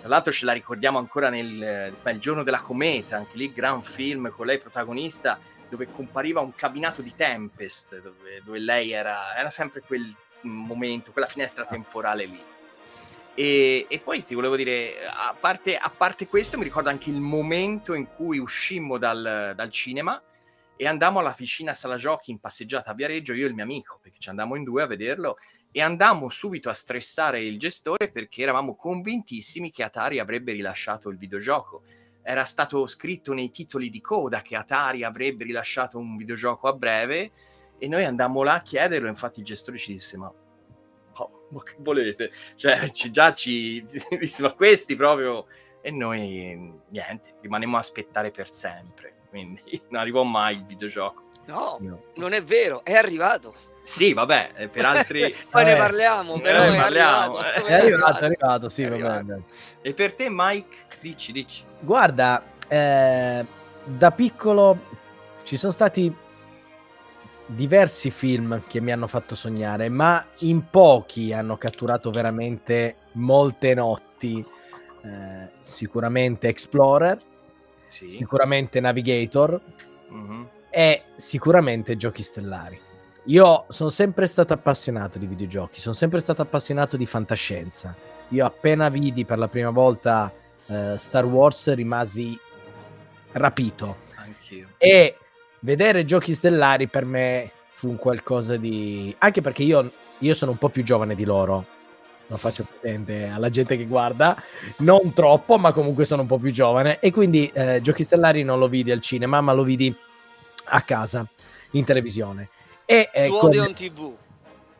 Tra 0.00 0.08
l'altro 0.08 0.32
ce 0.32 0.44
la 0.44 0.52
ricordiamo 0.52 0.98
ancora 0.98 1.28
nel 1.28 1.94
bel 2.00 2.18
giorno 2.18 2.42
della 2.42 2.60
cometa, 2.60 3.16
anche 3.16 3.36
lì 3.36 3.52
gran 3.52 3.82
film 3.82 4.30
con 4.30 4.46
lei 4.46 4.58
protagonista, 4.58 5.38
dove 5.68 5.90
compariva 5.90 6.40
un 6.40 6.54
cabinato 6.54 7.02
di 7.02 7.12
Tempest, 7.14 8.00
dove, 8.00 8.40
dove 8.44 8.58
lei 8.58 8.92
era, 8.92 9.36
era 9.36 9.50
sempre 9.50 9.82
quel 9.82 10.14
momento, 10.42 11.10
quella 11.10 11.26
finestra 11.26 11.64
temporale 11.64 12.24
lì. 12.24 12.40
E, 13.38 13.84
e 13.86 13.98
poi 13.98 14.24
ti 14.24 14.34
volevo 14.34 14.56
dire, 14.56 15.06
a 15.06 15.36
parte, 15.38 15.76
a 15.76 15.92
parte 15.94 16.26
questo, 16.26 16.56
mi 16.56 16.64
ricordo 16.64 16.88
anche 16.88 17.10
il 17.10 17.20
momento 17.20 17.92
in 17.92 18.06
cui 18.16 18.38
uscimmo 18.38 18.96
dal, 18.96 19.52
dal 19.54 19.70
cinema 19.70 20.20
e 20.74 20.86
andammo 20.86 21.18
alla 21.18 21.34
vicina 21.36 21.74
sala 21.74 21.96
giochi 21.96 22.30
in 22.30 22.38
passeggiata 22.38 22.90
a 22.90 22.94
Viareggio, 22.94 23.34
io 23.34 23.44
e 23.44 23.48
il 23.48 23.54
mio 23.54 23.64
amico, 23.64 23.98
perché 24.00 24.18
ci 24.20 24.30
andammo 24.30 24.56
in 24.56 24.64
due 24.64 24.82
a 24.82 24.86
vederlo, 24.86 25.36
e 25.70 25.82
andammo 25.82 26.30
subito 26.30 26.70
a 26.70 26.72
stressare 26.72 27.44
il 27.44 27.58
gestore 27.58 28.10
perché 28.10 28.40
eravamo 28.40 28.74
convintissimi 28.74 29.70
che 29.70 29.82
Atari 29.82 30.18
avrebbe 30.18 30.52
rilasciato 30.52 31.10
il 31.10 31.18
videogioco. 31.18 31.82
Era 32.22 32.46
stato 32.46 32.86
scritto 32.86 33.34
nei 33.34 33.50
titoli 33.50 33.90
di 33.90 34.00
coda 34.00 34.40
che 34.40 34.56
Atari 34.56 35.04
avrebbe 35.04 35.44
rilasciato 35.44 35.98
un 35.98 36.16
videogioco 36.16 36.68
a 36.68 36.72
breve 36.72 37.30
e 37.78 37.86
noi 37.86 38.04
andammo 38.04 38.42
là 38.42 38.54
a 38.54 38.62
chiederlo, 38.62 39.08
infatti 39.08 39.40
il 39.40 39.44
gestore 39.44 39.76
ci 39.76 39.92
disse 39.92 40.16
ma, 40.16 40.32
ma 41.48 41.62
che 41.62 41.74
volete? 41.78 42.30
Cioè 42.56 42.90
ci, 42.90 43.10
già 43.10 43.34
ci 43.34 43.84
disse 44.18 44.42
ma 44.42 44.52
questi 44.52 44.96
proprio... 44.96 45.46
E 45.80 45.92
noi 45.92 46.56
niente, 46.88 47.34
rimanemmo 47.40 47.76
a 47.76 47.78
aspettare 47.80 48.32
per 48.32 48.52
sempre, 48.52 49.14
quindi 49.28 49.60
non 49.90 50.00
arrivò 50.00 50.24
mai 50.24 50.56
il 50.56 50.64
videogioco. 50.64 51.22
No, 51.46 51.76
No. 51.80 52.02
non 52.16 52.32
è 52.32 52.42
vero, 52.42 52.80
è 52.82 52.94
arrivato. 52.94 53.54
Sì, 53.82 54.12
vabbè, 54.12 54.50
eh, 54.56 54.68
per 54.68 54.84
altri... 54.84 55.32
Poi 55.48 55.64
ne 55.64 55.74
Eh, 55.74 55.76
parliamo, 55.76 56.34
ne 56.34 56.40
però 56.42 56.62
è 56.64 56.74
parliamo, 56.76 57.36
arrivato. 57.36 57.66
eh. 57.66 57.68
È 57.68 57.72
arrivato, 57.74 58.18
è 58.18 58.24
arrivato, 58.24 58.68
sì, 58.68 58.82
È 58.82 58.88
va 58.88 58.94
arrivato. 59.14 59.44
e 59.80 59.94
per 59.94 60.14
te 60.14 60.26
Mike, 60.28 60.76
dici, 61.00 61.30
dici. 61.30 61.62
Guarda, 61.78 62.42
eh, 62.66 63.46
da 63.84 64.10
piccolo 64.10 64.78
ci 65.44 65.56
sono 65.56 65.70
stati 65.70 66.12
diversi 67.46 68.10
film 68.10 68.62
che 68.66 68.80
mi 68.80 68.92
hanno 68.92 69.06
fatto 69.06 69.34
sognare, 69.34 69.88
ma 69.88 70.24
in 70.40 70.68
pochi 70.68 71.32
hanno 71.32 71.56
catturato 71.56 72.10
veramente 72.10 72.96
molte 73.12 73.74
notti. 73.74 74.44
Eh, 75.02 75.48
sicuramente 75.60 76.48
Explorer, 76.48 77.18
Sì. 77.86 78.10
sicuramente 78.10 78.80
Navigator 78.80 79.60
Mhm. 80.08 80.48
e 80.70 81.02
sicuramente 81.14 81.96
Giochi 81.96 82.22
Stellari. 82.22 82.80
Io 83.26 83.64
sono 83.68 83.88
sempre 83.88 84.26
stato 84.26 84.52
appassionato 84.52 85.18
di 85.18 85.26
videogiochi, 85.26 85.80
sono 85.80 85.94
sempre 85.94 86.20
stato 86.20 86.42
appassionato 86.42 86.96
di 86.96 87.06
fantascienza. 87.06 87.94
Io 88.30 88.44
appena 88.44 88.88
vidi 88.88 89.24
per 89.24 89.38
la 89.38 89.48
prima 89.48 89.70
volta 89.70 90.32
eh, 90.68 90.94
Star 90.98 91.24
Wars 91.24 91.72
rimasi 91.74 92.36
rapito 93.32 93.96
Anch'io. 94.16 94.68
e 94.78 95.16
vedere 95.66 96.04
Giochi 96.04 96.32
Stellari 96.32 96.86
per 96.86 97.04
me 97.04 97.50
fu 97.70 97.88
un 97.88 97.96
qualcosa 97.96 98.56
di... 98.56 99.12
anche 99.18 99.40
perché 99.42 99.64
io, 99.64 99.90
io 100.18 100.32
sono 100.32 100.52
un 100.52 100.58
po' 100.58 100.68
più 100.68 100.84
giovane 100.84 101.16
di 101.16 101.24
loro, 101.24 101.64
lo 102.28 102.36
faccio 102.36 102.64
presente 102.80 103.26
alla 103.26 103.50
gente 103.50 103.76
che 103.76 103.84
guarda, 103.84 104.40
non 104.78 105.12
troppo, 105.12 105.58
ma 105.58 105.72
comunque 105.72 106.04
sono 106.04 106.22
un 106.22 106.28
po' 106.28 106.38
più 106.38 106.52
giovane 106.52 107.00
e 107.00 107.10
quindi 107.10 107.50
eh, 107.52 107.80
Giochi 107.82 108.04
Stellari 108.04 108.44
non 108.44 108.60
lo 108.60 108.68
vidi 108.68 108.92
al 108.92 109.00
cinema, 109.00 109.40
ma 109.40 109.52
lo 109.52 109.64
vidi 109.64 109.94
a 110.66 110.80
casa, 110.82 111.26
in 111.72 111.84
televisione. 111.84 112.48
E, 112.84 113.10
eh, 113.12 113.24
Su 113.24 113.36
come- 113.36 113.58
Odeon 113.58 113.74
TV. 113.74 114.14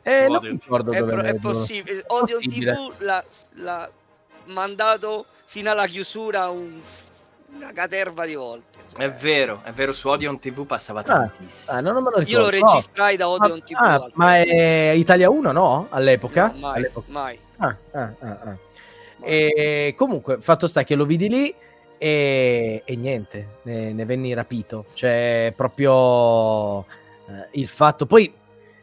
eh, 0.03 0.27
non 0.29 0.39
mi 0.41 0.49
ricordo 0.51 0.93
È, 0.93 0.99
dove 1.01 1.23
è 1.23 1.33
lo- 1.33 1.39
possibile. 1.41 2.05
Odeon. 2.07 2.41
TV 2.41 2.93
l'ha, 2.99 3.25
l'ha 3.55 3.91
mandato 4.45 5.27
fino 5.47 5.69
alla 5.73 5.87
chiusura 5.87 6.49
un- 6.49 6.81
una 7.57 7.73
caterva 7.73 8.25
di 8.25 8.35
volte. 8.37 8.76
È 8.97 9.11
vero, 9.11 9.61
è 9.63 9.71
vero, 9.73 9.93
su 9.93 10.09
Odeon 10.09 10.39
TV 10.39 10.65
passava 10.67 11.01
Ah, 11.01 11.05
tantissimo. 11.05 11.77
Ah, 11.77 11.81
no, 11.81 11.93
non 11.93 12.03
me 12.03 12.11
lo 12.11 12.23
Io 12.23 12.39
lo 12.39 12.49
ricordo. 12.49 12.59
No. 12.59 12.73
registrai 12.73 13.17
da 13.17 13.29
Odeon 13.29 13.63
TV. 13.63 13.77
Ah, 13.79 13.95
al 13.95 14.11
ma 14.15 14.37
è 14.37 14.91
Italia 14.91 15.29
1, 15.29 15.53
no? 15.53 15.87
All'epoca? 15.91 16.53
No, 16.53 16.59
mai, 16.61 16.77
All'epoca. 16.77 17.07
mai. 17.11 17.39
Ah, 17.59 17.77
ah, 17.93 18.01
ah, 18.01 18.29
ah. 18.29 18.45
mai. 18.45 18.57
E 19.29 19.95
comunque, 19.97 20.39
fatto 20.41 20.67
sta 20.67 20.85
che 20.85 20.95
lo 20.95 21.05
vidi 21.05 21.29
lì 21.29 21.55
e, 21.99 22.83
e 22.85 22.97
niente, 22.97 23.59
ne, 23.63 23.93
ne 23.93 24.05
venni 24.05 24.33
rapito. 24.35 24.87
Cioè, 24.95 25.53
proprio 25.57 26.81
eh, 26.81 27.49
il 27.53 27.69
fatto. 27.69 28.07
Poi, 28.07 28.33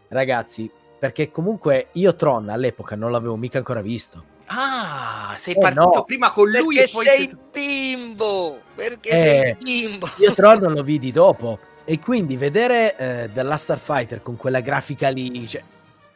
ragazzi, 0.10 0.70
perché 1.00 1.32
comunque 1.32 1.88
io 1.93 2.15
Tron 2.15 2.50
all'epoca 2.50 2.96
non 2.96 3.12
l'avevo 3.12 3.36
mica 3.36 3.58
ancora 3.58 3.82
visto. 3.82 4.32
Ah, 4.48 5.36
sei 5.40 5.56
Eh, 5.56 5.60
partito 5.60 5.92
no. 5.96 6.04
prima 6.04 6.32
con 6.32 6.50
lui 6.50 6.78
e 6.78 6.88
poi... 6.92 7.06
sei 7.06 7.36
bimbo! 7.52 8.62
Perché 8.76 9.10
Eh, 9.10 9.18
sei 9.18 9.56
bimbo! 9.60 10.08
Io 10.20 10.34
Tron 10.34 10.60
non 10.60 10.74
lo 10.74 10.84
vidi 10.84 11.12
dopo. 11.12 11.60
E 11.86 12.00
quindi 12.00 12.38
vedere 12.38 12.96
eh, 12.98 13.30
The 13.34 13.44
Last 13.44 13.64
Starfighter 13.66 14.22
con 14.22 14.38
quella 14.38 14.62
grafica 14.62 15.10
lì, 15.10 15.46
cioè, 15.48 15.62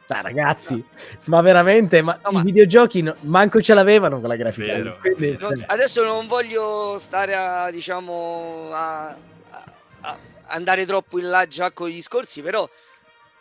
dai, 0.06 0.22
ragazzi, 0.22 0.82
ma 1.26 1.42
veramente, 1.42 2.02
ma 2.02 2.18
No, 2.24 2.30
i 2.30 2.34
ma- 2.36 2.42
videogiochi 2.42 3.02
no- 3.02 3.16
manco 3.22 3.62
ce 3.62 3.74
l'avevano 3.74 4.20
quella 4.20 4.38
grafica. 4.38 4.74
lì, 4.78 4.84
Vero, 4.84 4.98
quindi. 5.02 5.38
Non- 5.38 5.56
cioè, 5.56 5.66
adesso 5.68 6.04
non 6.06 6.26
voglio 6.28 6.98
stare 7.00 7.36
a, 7.36 7.70
diciamo, 7.70 8.70
a, 8.72 9.08
a- 9.10 9.64
a 10.02 10.18
andare 10.46 10.86
troppo 10.86 11.20
in 11.20 11.30
là 11.30 11.46
già 11.48 11.72
con 11.72 11.90
gli 11.90 11.96
discorsi, 11.96 12.42
però 12.42 12.68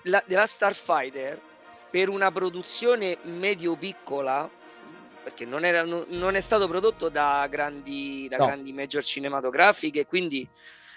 la, 0.02 0.20
della 0.26 0.46
Starfighter 0.46 1.38
per 1.90 2.08
una 2.08 2.32
produzione 2.32 3.18
medio-piccola, 3.22 4.50
perché 5.26 5.44
non, 5.44 5.64
era, 5.64 5.82
non, 5.82 6.36
è 6.36 6.40
stato 6.40 6.68
prodotto 6.68 7.08
da 7.08 7.48
grandi, 7.50 8.28
da 8.28 8.36
No. 8.36 8.44
grandi 8.46 8.72
major 8.72 9.02
cinematografiche, 9.02 10.06
quindi 10.06 10.48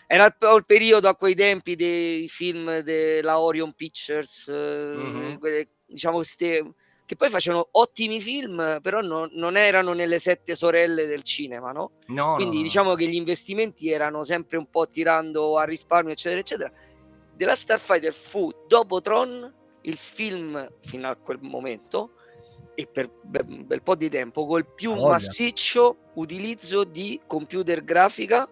era 0.05 0.25
il, 0.25 0.35
il 0.55 0.65
periodo 0.67 1.09
a 1.09 1.15
quei 1.15 1.33
tempi 1.33 1.75
dei 1.75 2.27
film 2.27 2.81
della 2.81 3.39
Orion 3.39 3.73
Pictures, 3.73 4.47
eh, 4.47 4.53
Mhm. 4.53 5.39
quelle, 5.39 5.69
diciamo 5.83 6.17
queste 6.17 6.73
che 7.07 7.15
poi 7.15 7.31
facevano 7.31 7.69
ottimi 7.71 8.21
film, 8.21 8.77
però 8.83 9.01
no, 9.01 9.27
non 9.31 9.57
erano 9.57 9.93
nelle 9.93 10.19
sette 10.19 10.53
sorelle 10.53 11.07
del 11.07 11.23
cinema, 11.23 11.71
no? 11.71 11.93
No, 12.09 12.35
Quindi 12.35 12.57
no. 12.57 12.61
diciamo 12.61 12.93
che 12.93 13.07
gli 13.07 13.15
investimenti 13.15 13.89
erano 13.89 14.23
sempre 14.23 14.59
un 14.59 14.67
po' 14.69 14.87
tirando 14.87 15.57
a 15.57 15.63
risparmio, 15.63 16.13
eccetera, 16.13 16.39
eccetera. 16.39 16.71
The 17.35 17.45
Last 17.45 17.63
Starfighter 17.63 18.13
fu, 18.13 18.51
dopo 18.67 19.01
Tron, 19.01 19.51
il 19.81 19.97
film, 19.97 20.71
fino 20.81 21.09
a 21.09 21.15
quel 21.15 21.39
momento, 21.41 22.11
e 22.79 22.87
per 22.89 23.09
un 23.45 23.67
bel 23.67 23.81
po' 23.81 23.95
di 23.95 24.09
tempo, 24.09 24.45
col 24.45 24.65
più 24.65 24.93
voglia. 24.93 25.09
massiccio 25.11 25.97
utilizzo 26.13 26.85
di 26.85 27.19
computer 27.27 27.83
grafica 27.83 28.47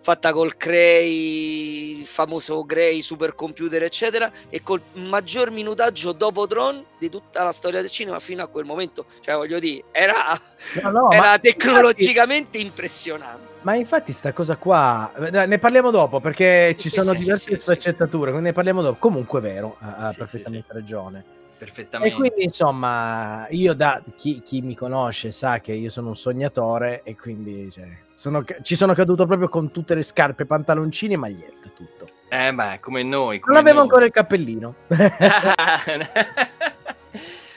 fatta 0.00 0.32
col 0.32 0.56
Cray, 0.56 1.98
il 1.98 2.06
famoso 2.06 2.64
Cray 2.64 3.02
supercomputer 3.02 3.82
eccetera 3.82 4.30
e 4.48 4.62
col 4.62 4.80
maggior 4.92 5.50
minutaggio 5.50 6.12
dopo 6.12 6.46
Tron 6.46 6.84
di 7.00 7.10
tutta 7.10 7.42
la 7.42 7.50
storia 7.50 7.80
del 7.80 7.90
cinema 7.90 8.20
fino 8.20 8.44
a 8.44 8.46
quel 8.46 8.64
momento 8.64 9.06
cioè 9.20 9.34
voglio 9.34 9.58
dire 9.58 9.82
era, 9.90 10.40
No, 10.80 10.90
no, 10.90 11.10
era 11.10 11.30
ma- 11.30 11.38
tecnologicamente 11.40 12.58
impressionante 12.58 13.56
Ma 13.62 13.74
infatti 13.74 14.12
sta 14.12 14.32
cosa 14.32 14.56
qua, 14.56 15.12
eh, 15.16 15.46
ne 15.46 15.58
parliamo 15.58 15.90
dopo 15.90 16.20
perché 16.20 16.76
ci 16.78 16.88
Sì, 16.88 17.00
sono 17.00 17.10
sì, 17.10 17.16
sì, 17.18 17.22
diverse 17.24 17.50
sì, 17.50 17.54
sì. 17.56 17.60
sfaccettature, 17.60 18.30
quindi 18.30 18.50
ne 18.50 18.54
parliamo 18.54 18.82
dopo. 18.82 18.98
Comunque 19.00 19.40
è 19.40 19.42
vero, 19.42 19.76
ha, 19.80 20.06
Sì, 20.06 20.12
sì, 20.12 20.18
perfettamente 20.18 20.72
ragione. 20.72 21.24
E 21.58 21.64
perfettamente. 21.64 22.14
quindi 22.14 22.44
insomma, 22.44 23.48
io 23.50 23.74
da 23.74 24.00
chi, 24.16 24.40
chi 24.44 24.60
mi 24.60 24.76
conosce 24.76 25.32
sa 25.32 25.58
che 25.58 25.72
io 25.72 25.90
sono 25.90 26.08
un 26.08 26.16
sognatore 26.16 27.02
e 27.02 27.16
quindi 27.16 27.68
cioè, 27.68 27.88
sono 28.14 28.44
ci 28.62 28.76
sono 28.76 28.94
caduto 28.94 29.26
proprio 29.26 29.48
con 29.48 29.72
tutte 29.72 29.96
le 29.96 30.04
scarpe, 30.04 30.46
pantaloncini 30.46 31.14
e 31.14 31.16
maglietta, 31.16 31.68
tutto. 31.74 32.08
Eh 32.28 32.54
beh, 32.54 32.78
come 32.80 33.02
noi. 33.02 33.38
Non 33.38 33.46
come 33.46 33.58
avevo 33.58 33.78
noi. 33.78 33.84
ancora 33.84 34.04
il 34.04 34.12
cappellino. 34.12 34.74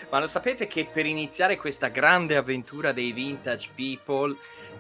Ma 0.10 0.20
lo 0.20 0.28
sapete 0.28 0.68
che 0.68 0.90
per 0.92 1.06
iniziare 1.06 1.58
questa 1.58 1.88
grande 1.88 2.36
avventura 2.36 2.92
dei 2.92 3.12
vintage 3.12 3.70
people, 3.74 4.36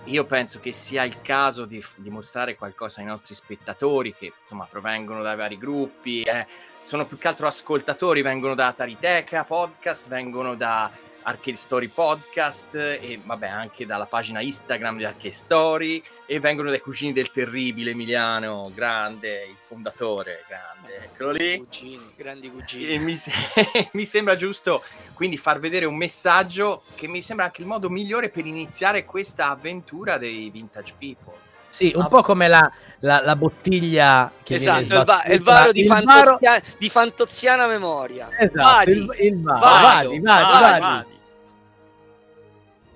io 0.06 0.25
penso 0.25 0.60
che 0.60 0.74
sia 0.74 1.04
il 1.04 1.22
caso 1.22 1.66
di, 1.66 1.82
di 1.96 2.10
mostrare 2.10 2.56
qualcosa 2.56 3.01
ai 3.01 3.06
nostri 3.06 3.36
spettatori 3.36 4.13
che 4.13 4.34
insomma 4.42 4.68
provengono 4.70 5.22
dai 5.22 5.38
vari 5.38 5.58
gruppi, 5.58 6.24
eh, 6.24 6.46
sono 6.82 7.06
più 7.06 7.18
che 7.18 7.28
altro 7.28 7.48
ascoltatori, 7.48 8.22
vengono 8.22 8.56
da 8.56 8.74
Tariteca 8.76 9.44
Podcast, 9.44 10.08
vengono 10.08 10.56
da 10.56 10.90
Arcade 11.24 11.56
Story 11.58 11.88
Podcast 11.88 12.74
e 12.76 13.20
vabbè 13.24 13.48
anche 13.48 13.86
dalla 13.86 14.08
pagina 14.08 14.42
Instagram 14.42 14.98
di 14.98 15.06
Arcade 15.06 15.32
Story 15.34 16.04
e 16.26 16.40
vengono 16.40 16.70
dai 16.72 16.80
cugini 16.80 17.14
del 17.14 17.30
terribile 17.30 17.92
Emiliano, 17.92 18.72
grande, 18.74 19.46
il 19.46 19.56
fondatore, 19.68 20.44
grande, 20.48 21.04
eccolo 21.04 21.30
lì. 21.32 21.58
cugini 21.58 22.12
grandi 22.16 22.48
E 22.48 22.50
cugini 22.50 23.00
mi, 23.00 23.16
se- 23.16 23.32
mi 23.94 24.06
sembra 24.06 24.36
giusto 24.36 24.84
quindi 25.14 25.38
far 25.38 25.60
vedere 25.60 25.86
un 25.86 25.96
messaggio 25.96 26.82
che 26.96 27.08
mi 27.08 27.22
sembra 27.22 27.46
anche 27.46 27.62
il 27.62 27.68
modo 27.68 27.90
migliore 27.92 28.30
per 28.30 28.48
iniziare 28.48 29.06
questa 29.06 29.50
avventura 29.50 30.18
dei 30.18 30.50
vintage 30.50 30.94
people. 30.98 31.36
Sì, 31.70 31.94
un 31.96 32.02
Ah. 32.02 32.08
po' 32.08 32.22
come 32.24 32.48
la, 32.50 32.70
la- 33.01 33.22
la 33.24 33.36
bottiglia 33.36 34.31
che 34.43 34.58
viene 34.58 34.81
esatto 34.81 35.00
il, 35.00 35.05
va- 35.05 35.24
il 35.25 35.41
varo 35.41 35.72
di, 35.72 35.81
il 35.81 35.88
Fantozia- 35.88 36.62
di 36.77 36.89
fantoziana 36.89 37.67
memoria 37.67 38.29
Esatto, 38.38 38.58
Vadi. 38.58 38.91
il, 38.91 39.10
il 39.20 39.41
varo. 39.41 39.60
Vado, 39.60 40.10
Vadi, 40.10 40.20
vadi, 40.22 40.79
vadi. 40.79 41.05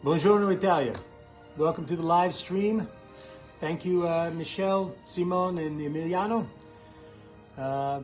Buongiorno 0.01 0.51
Italia. 0.51 0.91
Welcome 1.57 1.87
to 1.87 1.95
the 1.95 2.03
live 2.03 2.31
stream. 2.33 2.87
Thank 3.59 3.85
you, 3.85 4.03
uh, 4.05 4.29
Michelle, 4.31 4.93
Simon, 5.05 5.57
and 5.57 5.79
Emiliano. 5.81 6.47
Uh, 7.57 8.01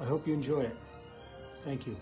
I 0.00 0.04
hope 0.06 0.26
you 0.26 0.32
enjoy 0.34 0.62
it. 0.62 0.76
Thank 1.64 1.86
you. 1.86 1.96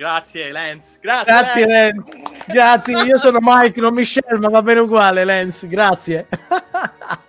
Grazie 0.00 0.50
Lance, 0.50 0.96
grazie. 0.98 1.24
Grazie 1.30 1.66
Lance. 1.66 2.12
Lens, 2.14 2.46
grazie. 2.46 3.02
Io 3.02 3.18
sono 3.18 3.36
Mike, 3.42 3.78
non 3.82 3.92
Michelle, 3.92 4.38
ma 4.38 4.48
va 4.48 4.62
bene 4.62 4.80
uguale, 4.80 5.24
Lens. 5.24 5.66
Grazie. 5.66 6.26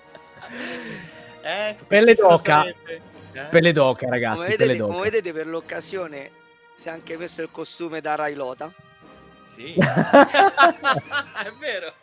Eh, 1.44 1.76
Pelle 1.88 2.14
d'oca. 2.14 2.60
sarebbe? 2.60 3.02
Eh? 3.34 3.42
Pelle 3.50 3.74
d'oca, 3.74 4.06
come 4.06 4.12
ragazzi, 4.12 4.42
pelle 4.42 4.58
vedete, 4.58 4.78
d'oca. 4.78 4.92
come 4.94 5.04
vedete 5.10 5.34
per 5.34 5.48
l'occasione 5.48 6.30
si 6.76 6.88
è 6.88 6.92
anche 6.92 7.18
messo 7.18 7.42
il 7.42 7.50
costume 7.52 8.00
da 8.00 8.14
Rai 8.14 8.36
Lota 8.36 8.72
Sì. 9.54 9.74
È 9.76 11.52
vero. 11.60 11.94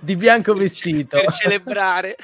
Di 0.00 0.16
bianco 0.16 0.54
vestito. 0.54 1.20
per 1.20 1.32
celebrare 1.32 2.16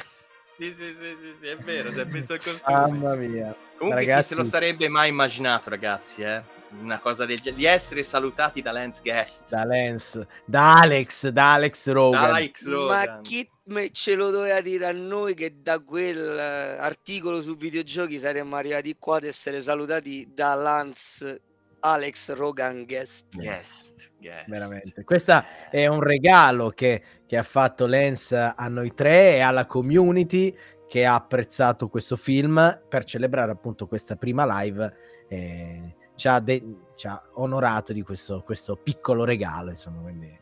Sì, 0.59 0.74
sì, 0.76 0.96
sì, 1.00 1.16
sì, 1.20 1.35
sì, 1.40 1.46
è 1.46 1.57
vero, 1.59 1.92
si 1.92 2.00
è 2.00 2.04
messo 2.04 2.33
il 2.35 2.42
costume. 2.42 2.76
Mamma 2.76 3.14
mia. 3.14 3.54
Comunque 3.76 4.04
ragazzi. 4.04 4.28
chi 4.31 4.35
se 4.35 4.40
lo 4.42 4.44
sarebbe 4.46 4.88
mai 4.88 5.09
immaginato, 5.09 5.70
ragazzi, 5.70 6.22
eh? 6.22 6.42
Una 6.83 6.98
cosa 6.98 7.24
del 7.24 7.38
genere, 7.38 7.57
di 7.57 7.64
essere 7.66 8.02
salutati 8.02 8.61
da 8.61 8.72
Lance 8.72 9.00
Guest. 9.02 9.48
Da 9.48 9.64
Lens, 9.64 10.20
da 10.44 10.81
Alex, 10.81 11.28
da 11.28 11.54
Alex 11.54 11.90
Rogan. 11.90 12.20
Da 12.20 12.35
Alex 12.35 12.64
Ma 12.66 13.04
Rogan. 13.04 13.22
chi 13.22 13.50
me- 13.64 13.90
ce 13.90 14.14
lo 14.14 14.31
doveva 14.31 14.61
dire 14.61 14.87
a 14.87 14.92
noi 14.92 15.35
che 15.35 15.62
da 15.62 15.78
quel 15.81 16.38
eh, 16.38 16.76
articolo 16.78 17.40
su 17.40 17.57
videogiochi 17.57 18.18
saremmo 18.18 18.57
arrivati 18.57 18.96
qua 18.98 19.16
ad 19.16 19.24
essere 19.24 19.61
salutati 19.61 20.28
da 20.35 20.54
Lance 20.54 21.40
Alex 21.81 22.35
Rogan 22.35 22.85
Guest. 22.85 23.26
Guest, 23.37 24.11
guest. 24.18 24.48
Veramente. 24.48 25.04
Questo 25.04 25.42
è 25.70 25.87
un 25.87 26.00
regalo 26.00 26.70
che, 26.70 27.02
che 27.26 27.37
ha 27.37 27.42
fatto 27.44 27.87
Lens 27.87 28.33
a 28.33 28.68
noi 28.68 28.92
tre 28.94 29.37
e 29.37 29.40
alla 29.40 29.64
community 29.66 30.54
che 30.87 31.04
ha 31.07 31.14
apprezzato 31.14 31.88
questo 31.88 32.16
film 32.16 32.83
per 32.88 33.04
celebrare 33.04 33.52
appunto 33.52 33.87
questa 33.87 34.16
prima 34.16 34.62
live. 34.62 34.94
eh, 35.28 35.94
ci, 36.18 36.26
ha 36.28 36.40
de- 36.40 36.62
ci 36.96 37.07
ha 37.07 37.22
onorato 37.35 37.92
di 37.92 38.02
questo, 38.02 38.42
questo 38.44 38.74
piccolo 38.76 39.24
regalo, 39.24 39.70
insomma, 39.70 40.00
quindi 40.02 40.37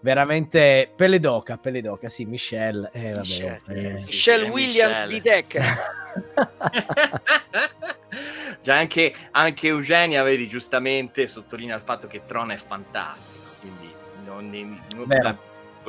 veramente 0.00 0.92
pelle 0.94 1.18
d'oca, 1.18 1.56
pelle 1.56 1.80
d'oca, 1.80 2.10
sì, 2.10 2.26
Michelle. 2.26 2.90
eh, 2.92 3.08
vabbè, 3.12 3.18
Michelle, 3.20 3.92
eh, 3.94 3.98
sì. 3.98 4.04
Michelle 4.10 4.48
Williams 4.50 5.04
Michelle. 5.06 5.14
di 5.14 5.20
Tekken. 5.22 5.64
Già 8.62 8.76
anche, 8.76 9.14
anche 9.32 9.66
Eugenia, 9.68 10.22
vedi, 10.22 10.46
giustamente 10.46 11.26
sottolinea 11.26 11.74
il 11.76 11.82
fatto 11.82 12.06
che 12.06 12.22
Tron 12.26 12.50
è 12.52 12.56
fantastico, 12.56 13.42
quindi 13.60 13.92
non- 14.24 14.50
non- 14.94 15.06
Vero. 15.06 15.38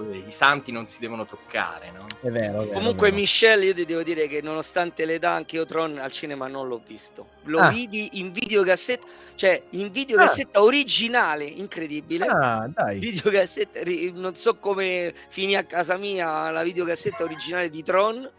I 0.01 0.31
santi 0.31 0.71
non 0.71 0.87
si 0.87 0.99
devono 0.99 1.25
toccare, 1.25 1.91
no? 1.91 2.05
È 2.21 2.29
vero, 2.29 2.61
è 2.61 2.65
vero, 2.65 2.71
Comunque 2.71 3.07
è 3.07 3.11
vero. 3.11 3.21
Michelle 3.21 3.65
io 3.65 3.73
ti 3.73 3.85
devo 3.85 4.03
dire 4.03 4.27
che 4.27 4.41
nonostante 4.41 5.05
l'età 5.05 5.31
anche 5.31 5.55
io 5.55 5.65
Tron 5.65 5.97
al 5.97 6.11
cinema 6.11 6.47
non 6.47 6.67
l'ho 6.67 6.81
visto. 6.85 7.27
Lo 7.43 7.59
Ah. 7.59 7.69
vidi 7.69 8.19
in 8.19 8.31
videocassetta, 8.31 9.07
cioè 9.35 9.61
in 9.71 9.85
Ah. 9.85 9.89
videocassetta 9.89 10.61
originale, 10.61 11.43
incredibile. 11.45 12.25
Ah, 12.25 12.67
dai. 12.67 12.99
Videocassetta, 12.99 13.79
non 14.13 14.35
so 14.35 14.55
come 14.57 15.13
finì 15.29 15.55
a 15.55 15.63
casa 15.63 15.97
mia 15.97 16.49
la 16.51 16.63
videocassetta 16.63 17.23
originale 17.23 17.69
di 17.69 17.83
Tron, 17.83 18.29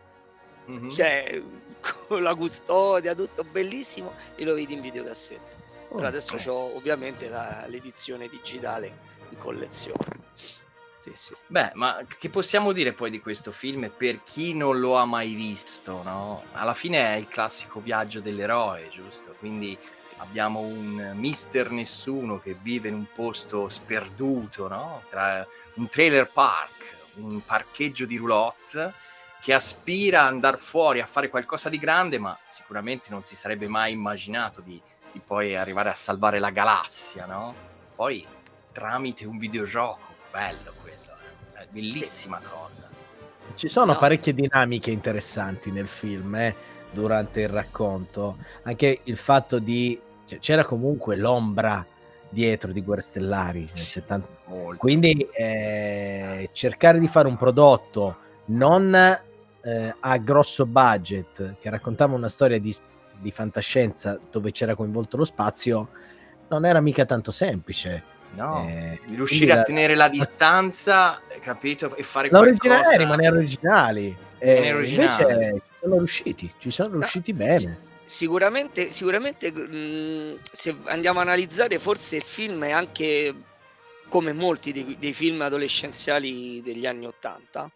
Mhm. 0.67 0.91
cioè 0.91 1.43
con 2.09 2.23
la 2.23 2.35
custodia, 2.35 3.15
tutto 3.15 3.45
bellissimo, 3.45 4.13
e 4.35 4.45
lo 4.45 4.55
vedi 4.55 4.75
in 4.75 4.81
videocassetta. 4.81 5.55
Però 5.89 6.01
Oh, 6.03 6.07
adesso 6.07 6.35
cazzo. 6.37 6.51
ho 6.51 6.77
ovviamente 6.77 7.29
la- 7.29 7.65
l'edizione 7.69 8.27
digitale 8.29 8.93
in 9.31 9.39
collezione. 9.39 10.25
Sì, 11.07 11.13
sì. 11.15 11.35
Beh, 11.47 11.71
ma 11.75 12.01
che 12.19 12.29
possiamo 12.31 12.73
dire 12.73 12.93
poi 12.93 13.11
di 13.11 13.21
questo 13.21 13.53
film 13.53 13.91
per 13.97 14.25
chi 14.25 14.55
non 14.55 14.81
lo 14.81 14.97
ha 14.97 15.05
mai 15.05 15.35
visto, 15.35 16.03
no? 16.03 16.43
Alla 16.53 16.75
fine 16.75 17.15
è 17.15 17.17
il 17.17 17.29
classico 17.29 17.81
viaggio 17.81 18.21
dell'eroe, 18.21 18.89
giusto? 18.91 19.35
Quindi 19.39 19.79
abbiamo 20.17 20.61
un 20.61 21.13
mister 21.15 21.71
nessuno 21.71 22.41
che 22.41 22.57
vive 22.61 22.89
in 22.89 22.95
un 22.95 23.07
posto 23.15 23.69
sperduto, 23.69 24.67
no? 24.67 25.03
Tra 25.09 25.47
un 25.75 25.89
trailer 25.89 26.29
park, 26.29 26.73
un 27.17 27.45
parcheggio 27.45 28.05
di 28.05 28.17
roulotte 28.17 28.93
che 29.41 29.53
aspira 29.53 30.23
ad 30.23 30.29
andare 30.29 30.57
fuori 30.57 31.01
a 31.01 31.07
fare 31.07 31.29
qualcosa 31.29 31.69
di 31.69 31.79
grande, 31.79 32.19
ma 32.19 32.37
sicuramente 32.49 33.11
non 33.11 33.23
si 33.23 33.37
sarebbe 33.37 33.69
mai 33.69 33.93
immaginato 33.93 34.61
di, 34.61 34.83
di 35.13 35.21
poi 35.21 35.55
arrivare 35.55 35.89
a 35.91 35.95
salvare 35.95 36.41
la 36.41 36.51
galassia, 36.51 37.27
no? 37.27 37.55
Poi 37.95 38.27
tramite 38.73 39.25
un 39.25 39.39
videogioco, 39.39 40.17
bello. 40.33 40.75
È 41.69 41.73
bellissima 41.73 42.39
cosa. 42.39 42.89
Ci 43.55 43.69
sono 43.69 43.93
No. 43.93 43.99
parecchie 43.99 44.35
dinamiche 44.35 44.91
interessanti 44.91 45.71
nel 45.71 45.89
film, 45.89 46.35
eh, 46.35 46.55
durante 46.91 47.43
il 47.43 47.49
racconto. 47.49 48.39
Anche 48.63 49.01
il 49.05 49.17
fatto 49.17 49.59
di... 49.59 49.99
cioè, 50.25 50.39
c'era 50.39 50.65
comunque 50.65 51.17
l'ombra 51.17 51.85
dietro 52.29 52.73
di 52.73 52.83
Guerre 52.83 53.03
Stellari 53.03 53.61
nel 53.61 53.79
70. 53.79 54.29
Molto. 54.47 54.79
Quindi 54.79 55.27
eh, 55.33 56.51
cercare 56.53 56.99
di 56.99 57.09
fare 57.09 57.29
un 57.29 57.37
prodotto 57.37 58.17
non 58.47 58.95
eh, 58.95 59.95
a 59.99 60.17
grosso 60.19 60.67
budget, 60.67 61.57
che 61.59 61.71
raccontava 61.71 62.15
una 62.15 62.29
storia 62.29 62.61
di, 62.61 62.75
di 63.19 63.31
fantascienza 63.31 64.19
dove 64.31 64.51
c'era 64.53 64.75
coinvolto 64.75 65.17
lo 65.17 65.25
spazio, 65.25 65.89
non 66.49 66.65
era 66.65 66.81
mica 66.81 67.05
tanto 67.05 67.31
semplice. 67.31 68.15
No, 68.29 68.67
Eh, 68.69 69.01
riuscire 69.07 69.53
a 69.53 69.57
la- 69.57 69.63
tenere 69.63 69.95
la 69.95 70.09
distanza, 70.09 71.23
capito? 71.41 71.95
E 71.97 72.03
fare 72.03 72.29
L'originale 72.29 72.81
qualcosa... 72.83 72.97
rimanere 72.97 73.37
originali. 73.37 74.17
Eh. 74.39 74.69
Invece 74.83 75.53
ci 75.65 75.75
sono 75.81 75.97
riusciti, 75.99 76.55
ci 76.59 76.71
sono 76.71 76.95
riusciti 76.95 77.33
bene. 77.33 77.85
sicuramente, 78.05 78.91
sicuramente 78.93 79.51
mh, 79.53 80.41
se 80.51 80.77
andiamo 80.85 81.19
a 81.21 81.23
analizzare, 81.23 81.79
forse 81.79 82.17
il 82.17 82.23
film 82.23 82.65
è 82.65 82.71
anche 82.73 83.35
come 84.09 84.33
molti 84.33 84.73
dei, 84.73 84.97
dei 84.99 85.13
film 85.15 85.41
adolescenziali 85.43 86.63
degli 86.63 86.87
anni 86.87 87.07
Ottanta, 87.07 87.71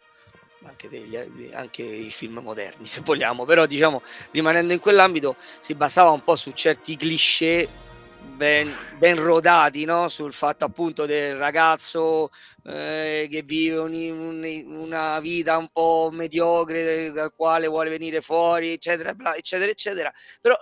anche, 0.64 0.88
degli, 0.88 1.16
anche 1.52 1.82
i 1.82 2.10
film 2.10 2.38
moderni 2.40 2.84
se 2.86 3.00
vogliamo, 3.02 3.44
però 3.44 3.66
diciamo 3.66 4.02
rimanendo 4.30 4.72
in 4.74 4.80
quell'ambito 4.80 5.36
si 5.60 5.74
basava 5.74 6.10
un 6.10 6.22
po' 6.22 6.36
su 6.36 6.50
certi 6.52 6.96
cliché 6.96 7.68
ben, 8.20 8.72
ben 8.98 9.16
rodati 9.16 9.84
no? 9.84 10.08
sul 10.08 10.32
fatto 10.32 10.64
appunto 10.64 11.06
del 11.06 11.36
ragazzo 11.36 12.30
eh, 12.64 13.28
che 13.30 13.42
vive 13.42 13.76
un, 13.76 13.92
un, 13.92 14.76
una 14.76 15.20
vita 15.20 15.56
un 15.56 15.68
po' 15.72 16.10
mediocre 16.12 17.10
dal 17.12 17.32
quale 17.34 17.66
vuole 17.66 17.90
venire 17.90 18.20
fuori 18.20 18.72
eccetera 18.72 19.14
eccetera 19.34 19.70
eccetera 19.70 20.12
però 20.40 20.56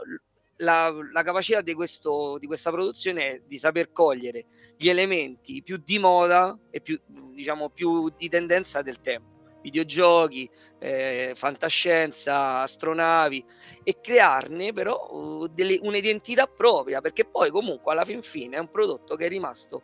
la, 0.61 0.92
la 1.12 1.23
capacità 1.23 1.61
di, 1.61 1.75
questo, 1.75 2.37
di 2.38 2.47
questa 2.47 2.71
produzione 2.71 3.27
è 3.27 3.42
di 3.47 3.59
saper 3.59 3.92
cogliere 3.92 4.47
gli 4.77 4.88
elementi 4.88 5.62
più 5.62 5.77
di 5.77 5.99
moda 5.99 6.59
e 6.71 6.81
più 6.81 7.01
diciamo 7.07 7.71
più 7.71 8.12
di 8.16 8.29
tendenza 8.29 8.83
del 8.83 9.01
tempo 9.01 9.37
videogiochi, 9.61 10.49
eh, 10.79 11.33
fantascienza, 11.35 12.61
astronavi 12.61 13.45
e 13.83 13.97
crearne 14.01 14.73
però 14.73 15.09
uh, 15.11 15.47
delle, 15.49 15.79
un'identità 15.83 16.47
propria 16.47 17.01
perché 17.01 17.25
poi 17.25 17.51
comunque 17.51 17.93
alla 17.93 18.05
fin 18.05 18.23
fine 18.23 18.57
è 18.57 18.61
un 18.61 18.71
prodotto 18.71 19.17
che 19.17 19.27
è 19.27 19.29
rimasto 19.29 19.83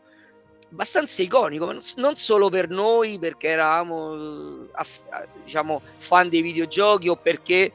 abbastanza 0.71 1.23
iconico 1.23 1.73
non 1.97 2.15
solo 2.17 2.49
per 2.49 2.69
noi 2.69 3.19
perché 3.19 3.49
eravamo 3.49 4.13
uh, 4.13 4.69
aff- 4.73 5.05
diciamo 5.43 5.81
fan 5.97 6.29
dei 6.29 6.43
videogiochi 6.43 7.09
o 7.09 7.17
perché 7.17 7.73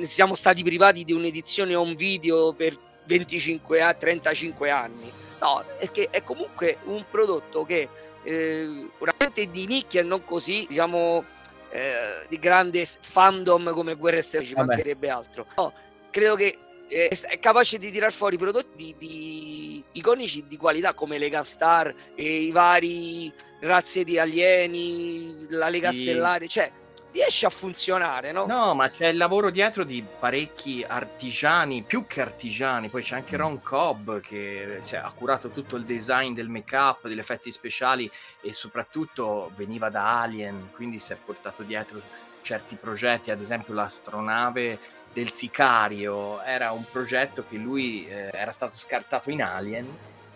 siamo 0.00 0.34
stati 0.34 0.62
privati 0.62 1.04
di 1.04 1.12
un'edizione 1.12 1.74
on 1.74 1.94
video 1.94 2.52
per 2.52 2.76
25 3.04 3.80
a 3.80 3.94
35 3.94 4.70
anni. 4.70 5.10
No 5.40 5.64
perché 5.78 6.08
è 6.10 6.22
comunque 6.22 6.78
un 6.84 7.04
prodotto 7.08 7.64
che 7.64 7.88
eh, 8.22 8.88
veramente 8.98 9.50
di 9.50 9.66
nicchia 9.66 10.00
e 10.00 10.04
non 10.04 10.24
così, 10.24 10.66
diciamo, 10.68 11.24
eh, 11.70 12.26
di 12.28 12.38
grande 12.38 12.84
fandom 12.84 13.72
come 13.72 13.94
Guerre 13.94 14.22
Stellari, 14.22 14.48
ci 14.48 14.54
mancherebbe 14.54 15.10
altro. 15.10 15.46
No, 15.56 15.72
credo 16.10 16.34
che 16.34 16.58
eh, 16.88 17.08
è 17.08 17.38
capace 17.38 17.78
di 17.78 17.90
tirar 17.90 18.12
fuori 18.12 18.36
prodotti 18.36 18.76
di, 18.76 18.94
di, 18.98 19.84
iconici 19.92 20.44
di 20.46 20.56
qualità 20.56 20.94
come 20.94 21.18
Lega 21.18 21.42
Star 21.42 21.94
e 22.14 22.42
i 22.42 22.50
vari 22.50 23.32
razze 23.60 24.04
di 24.04 24.18
alieni, 24.18 25.46
la 25.50 25.68
Lega 25.68 25.92
sì. 25.92 26.02
Stellare, 26.02 26.48
cioè 26.48 26.70
riesce 27.12 27.46
a 27.46 27.50
funzionare, 27.50 28.32
no? 28.32 28.46
No, 28.46 28.74
ma 28.74 28.90
c'è 28.90 29.08
il 29.08 29.16
lavoro 29.16 29.50
dietro 29.50 29.84
di 29.84 30.04
parecchi 30.18 30.84
artigiani, 30.86 31.82
più 31.82 32.06
che 32.06 32.20
artigiani, 32.20 32.88
poi 32.88 33.02
c'è 33.02 33.16
anche 33.16 33.36
mm. 33.36 33.40
Ron 33.40 33.62
Cobb 33.62 34.20
che 34.20 34.80
ha 34.92 35.12
curato 35.14 35.48
tutto 35.48 35.76
il 35.76 35.84
design 35.84 36.34
del 36.34 36.48
make-up, 36.48 37.08
degli 37.08 37.18
effetti 37.18 37.50
speciali 37.50 38.10
e 38.40 38.52
soprattutto 38.52 39.52
veniva 39.56 39.88
da 39.88 40.20
Alien, 40.20 40.70
quindi 40.74 41.00
si 41.00 41.12
è 41.12 41.16
portato 41.16 41.62
dietro 41.62 42.00
certi 42.42 42.76
progetti, 42.76 43.30
ad 43.30 43.40
esempio 43.40 43.74
l'astronave 43.74 44.78
del 45.12 45.32
Sicario, 45.32 46.40
era 46.42 46.72
un 46.72 46.84
progetto 46.90 47.44
che 47.48 47.56
lui 47.56 48.06
eh, 48.06 48.30
era 48.32 48.52
stato 48.52 48.76
scartato 48.76 49.30
in 49.30 49.42
Alien 49.42 49.86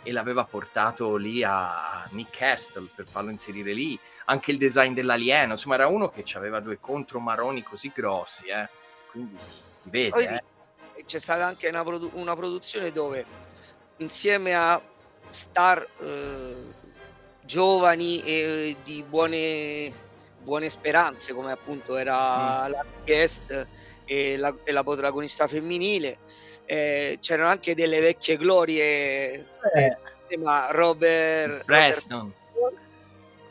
e 0.02 0.12
l'aveva 0.12 0.44
portato 0.44 1.16
lì 1.16 1.44
a 1.44 2.06
Nick 2.10 2.36
Castle 2.36 2.88
per 2.92 3.06
farlo 3.08 3.30
inserire 3.30 3.72
lì 3.72 3.98
anche 4.26 4.50
il 4.50 4.58
design 4.58 4.92
dell'alieno, 4.94 5.52
insomma 5.52 5.74
era 5.74 5.86
uno 5.86 6.08
che 6.08 6.24
aveva 6.34 6.60
due 6.60 6.78
contromaroni 6.78 7.62
così 7.62 7.90
grossi, 7.94 8.46
eh. 8.48 8.68
quindi 9.10 9.36
si 9.82 9.90
vede. 9.90 10.10
Poi, 10.10 10.24
eh. 10.24 10.42
C'è 11.04 11.18
stata 11.18 11.44
anche 11.44 11.68
una, 11.68 11.82
produ- 11.82 12.12
una, 12.14 12.36
produzione 12.36 12.92
dove 12.92 13.24
insieme 13.96 14.54
a 14.54 14.80
star 15.28 15.84
eh, 16.00 16.54
giovani 17.44 18.22
e 18.22 18.76
di 18.84 19.02
buone, 19.02 19.92
buone, 20.42 20.68
speranze, 20.68 21.32
come 21.32 21.50
appunto 21.50 21.96
era 21.96 22.68
mm. 22.68 22.70
la 22.70 22.84
guest 23.04 23.66
e 24.04 24.36
la, 24.36 24.54
e 24.62 24.70
la 24.70 24.84
protagonista 24.84 25.48
femminile, 25.48 26.18
eh, 26.66 27.18
c'erano 27.20 27.48
anche 27.48 27.74
delle 27.74 28.00
vecchie 28.00 28.36
glorie, 28.36 29.46
eh. 29.74 29.98
ma 30.38 30.68
Robert 30.70 31.64
Preston. 31.64 32.18
Robert 32.18 32.41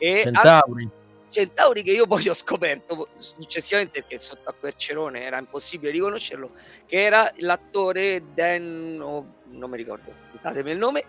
e 0.02 0.22
Centauri. 0.24 0.88
Centauri 1.28 1.82
che 1.84 1.92
io 1.92 2.08
poi 2.08 2.28
ho 2.28 2.34
scoperto 2.34 3.08
successivamente 3.16 4.00
perché 4.00 4.18
sotto 4.18 4.50
a 4.50 4.52
Quercerone 4.52 5.22
era 5.22 5.38
impossibile 5.38 5.92
riconoscerlo 5.92 6.50
che 6.86 7.04
era 7.04 7.30
l'attore 7.36 8.20
Dan 8.34 8.98
oh, 9.00 9.34
non 9.50 9.70
mi 9.70 9.76
ricordo 9.76 10.12
scusatemi 10.32 10.72
il 10.72 10.78
nome 10.78 11.04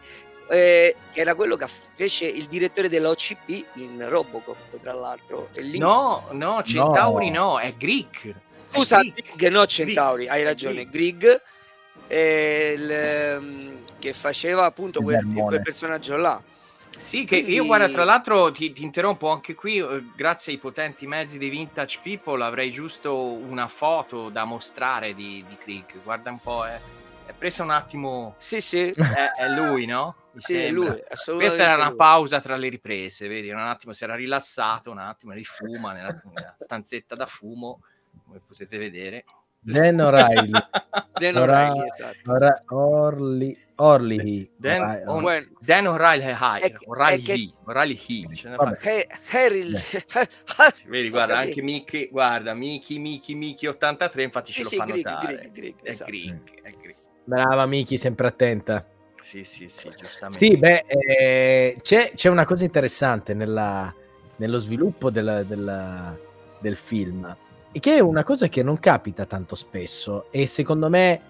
eh, 0.49 0.95
che 1.12 1.21
era 1.21 1.34
quello 1.34 1.56
che 1.56 1.65
fece 1.95 2.25
il 2.25 2.45
direttore 2.45 2.88
dell'OCP 2.88 3.65
in 3.75 4.08
Robocop 4.08 4.79
tra 4.79 4.93
l'altro. 4.93 5.49
Lì... 5.56 5.79
no 5.79 6.27
no 6.32 6.62
Centauri 6.63 7.32
no, 7.32 7.53
no 7.53 7.60
è 7.60 7.73
Greek. 7.73 8.32
Scusa 8.71 9.01
Grig, 9.01 9.47
no 9.47 9.65
Centauri 9.65 10.27
hai 10.27 10.43
ragione 10.43 10.88
Grig 10.88 11.41
eh, 12.08 13.73
che 13.97 14.13
faceva 14.13 14.65
appunto 14.65 15.01
quel, 15.01 15.25
quel 15.25 15.62
personaggio 15.63 16.15
là 16.15 16.41
sì, 17.03 17.25
che 17.25 17.41
Quindi... 17.41 17.53
io 17.53 17.65
guarda, 17.65 17.89
tra 17.89 18.03
l'altro 18.03 18.51
ti, 18.51 18.71
ti, 18.71 18.83
interrompo 18.83 19.29
anche 19.29 19.53
qui, 19.53 19.77
eh, 19.77 20.03
grazie 20.15 20.53
ai 20.53 20.59
potenti 20.59 21.05
mezzi 21.05 21.37
dei 21.37 21.49
Vintage 21.49 21.99
People 22.01 22.43
avrei 22.43 22.71
giusto 22.71 23.15
una 23.15 23.67
foto 23.67 24.29
da 24.29 24.45
mostrare 24.45 25.13
di, 25.13 25.43
di 25.47 25.57
Krieg, 25.57 26.01
guarda 26.03 26.31
un 26.31 26.39
po', 26.39 26.65
è, 26.65 26.79
è 27.25 27.33
presa 27.37 27.63
un 27.63 27.71
attimo... 27.71 28.35
Sì, 28.37 28.61
sì. 28.61 28.89
È, 28.95 29.31
è 29.37 29.49
lui, 29.49 29.85
no? 29.85 30.15
Mi 30.31 30.41
sì, 30.41 30.55
è 30.55 30.71
lui, 30.71 30.87
assolutamente 30.87 31.35
Questa 31.35 31.63
era 31.63 31.75
una 31.75 31.95
pausa 31.95 32.41
tra 32.41 32.55
le 32.55 32.69
riprese, 32.69 33.27
vedi, 33.27 33.51
un 33.51 33.59
attimo 33.59 33.93
si 33.93 34.03
era 34.03 34.15
rilassato, 34.15 34.89
un 34.89 34.97
attimo, 34.97 35.31
rifuma 35.33 35.93
nella, 35.93 36.19
nella 36.33 36.55
stanzetta 36.57 37.13
da 37.13 37.27
fumo, 37.27 37.81
come 38.25 38.41
potete 38.43 38.77
vedere. 38.79 39.25
Dan 39.59 39.99
O'Reilly. 39.99 40.51
Dan 41.13 41.37
O'Reilly, 41.37 41.85
esatto. 41.85 42.75
Orly, 42.75 43.57
Orly. 43.75 44.49
Dan, 44.55 45.03
on, 45.07 45.21
bueno, 45.21 45.47
Dan 45.59 45.88
O'Reilly 45.88 46.31
High. 46.31 46.75
O'Reilly, 46.86 47.53
O'Reilly 47.65 47.99
Harry. 49.31 49.73
Vedi, 50.88 51.09
guarda, 51.09 51.38
anche 51.38 51.62
Mickey, 51.62 52.09
guarda, 52.09 52.53
Mickey, 52.53 52.99
Mickey, 52.99 53.36
Mickey 53.36 53.67
83, 53.67 54.23
infatti 54.23 54.51
ce 54.51 54.63
sì, 54.63 54.77
lo 54.77 54.86
fanno 54.86 54.95
sì, 54.95 55.01
Greg, 55.01 55.19
Greg, 55.19 55.51
Greg, 55.51 55.75
è 55.81 55.89
esatto. 55.89 56.12
Greg, 56.12 56.62
è 56.62 56.71
Greg. 56.81 56.95
Brava 57.23 57.65
Mickey, 57.65 57.97
sempre 57.97 58.27
attenta. 58.27 58.86
Sì, 59.21 59.43
sì, 59.43 59.67
sì, 59.69 59.89
giustamente. 59.97 60.45
Sì, 60.45 60.57
beh, 60.57 60.86
eh, 60.88 61.75
c'è, 61.81 62.12
c'è, 62.13 62.29
una 62.29 62.45
cosa 62.45 62.65
interessante 62.65 63.33
nella, 63.33 63.93
nello 64.36 64.57
sviluppo 64.57 65.09
del, 65.09 65.45
del, 65.47 66.19
del 66.59 66.75
film 66.75 67.38
che 67.79 67.95
è 67.95 67.99
una 67.99 68.23
cosa 68.23 68.47
che 68.47 68.62
non 68.62 68.79
capita 68.79 69.25
tanto 69.25 69.55
spesso 69.55 70.31
e 70.31 70.45
secondo 70.47 70.89
me 70.89 71.21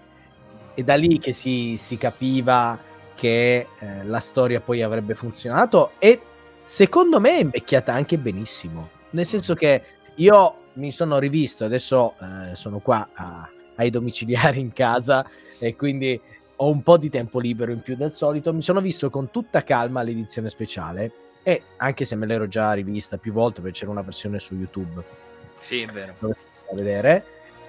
è 0.74 0.82
da 0.82 0.94
lì 0.94 1.18
che 1.18 1.32
si, 1.32 1.76
si 1.76 1.96
capiva 1.96 2.78
che 3.14 3.66
eh, 3.78 4.04
la 4.04 4.20
storia 4.20 4.60
poi 4.60 4.82
avrebbe 4.82 5.14
funzionato 5.14 5.92
e 5.98 6.20
secondo 6.62 7.20
me 7.20 7.38
è 7.38 7.40
invecchiata 7.40 7.92
anche 7.92 8.18
benissimo 8.18 8.90
nel 9.10 9.26
senso 9.26 9.54
che 9.54 9.82
io 10.16 10.56
mi 10.74 10.90
sono 10.90 11.18
rivisto 11.18 11.64
adesso 11.64 12.14
eh, 12.20 12.56
sono 12.56 12.80
qua 12.80 13.08
a, 13.12 13.48
ai 13.76 13.90
domiciliari 13.90 14.60
in 14.60 14.72
casa 14.72 15.24
e 15.58 15.76
quindi 15.76 16.20
ho 16.56 16.68
un 16.68 16.82
po' 16.82 16.96
di 16.96 17.10
tempo 17.10 17.38
libero 17.38 17.72
in 17.72 17.80
più 17.80 17.96
del 17.96 18.10
solito 18.10 18.52
mi 18.52 18.62
sono 18.62 18.80
visto 18.80 19.10
con 19.10 19.30
tutta 19.30 19.62
calma 19.62 20.02
l'edizione 20.02 20.48
speciale 20.48 21.12
e 21.42 21.62
anche 21.76 22.04
se 22.04 22.16
me 22.16 22.26
l'ero 22.26 22.48
già 22.48 22.72
rivista 22.72 23.16
più 23.18 23.32
volte 23.32 23.60
perché 23.60 23.78
c'era 23.80 23.90
una 23.92 24.02
versione 24.02 24.40
su 24.40 24.54
YouTube 24.54 25.22
sì, 25.64 25.80
è 25.80 25.86
vero. 25.86 26.14
Da 26.20 26.36
vedere. 26.74 27.24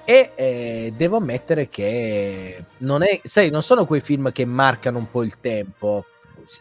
E 0.05 0.31
eh, 0.35 0.93
devo 0.95 1.17
ammettere 1.17 1.67
che 1.67 2.63
non 2.77 3.01
è, 3.01 3.19
sai, 3.23 3.49
non 3.49 3.63
sono 3.63 3.85
quei 3.85 4.01
film 4.01 4.31
che 4.31 4.45
marcano 4.45 4.99
un 4.99 5.09
po' 5.09 5.23
il 5.23 5.39
tempo. 5.39 6.05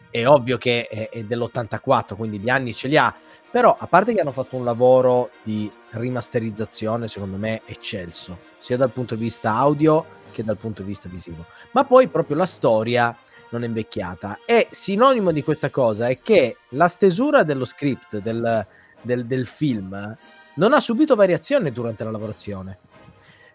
È 0.09 0.25
ovvio 0.25 0.57
che 0.57 0.87
è, 0.87 1.09
è 1.09 1.23
dell'84, 1.23 2.15
quindi 2.15 2.39
gli 2.39 2.49
anni 2.49 2.73
ce 2.73 2.87
li 2.87 2.97
ha. 2.97 3.13
Però, 3.51 3.75
a 3.79 3.87
parte 3.87 4.13
che 4.13 4.19
hanno 4.19 4.31
fatto 4.31 4.55
un 4.55 4.65
lavoro 4.65 5.29
di 5.43 5.71
rimasterizzazione, 5.91 7.07
secondo 7.07 7.37
me, 7.37 7.61
eccelso, 7.65 8.39
sia 8.57 8.75
dal 8.77 8.89
punto 8.89 9.15
di 9.15 9.21
vista 9.21 9.53
audio 9.53 10.05
che 10.31 10.43
dal 10.43 10.57
punto 10.57 10.81
di 10.81 10.89
vista 10.89 11.07
visivo. 11.07 11.45
Ma 11.71 11.85
poi 11.85 12.07
proprio 12.07 12.35
la 12.35 12.47
storia 12.47 13.15
non 13.49 13.63
è 13.63 13.67
invecchiata. 13.67 14.39
E 14.45 14.67
sinonimo 14.71 15.31
di 15.31 15.43
questa 15.43 15.69
cosa 15.69 16.07
è 16.09 16.19
che 16.19 16.57
la 16.69 16.87
stesura 16.87 17.43
dello 17.43 17.65
script 17.65 18.17
del, 18.17 18.65
del, 19.01 19.25
del 19.25 19.45
film 19.45 20.17
non 20.55 20.73
ha 20.73 20.79
subito 20.79 21.15
variazione 21.15 21.71
durante 21.71 22.03
la 22.03 22.11
lavorazione. 22.11 22.79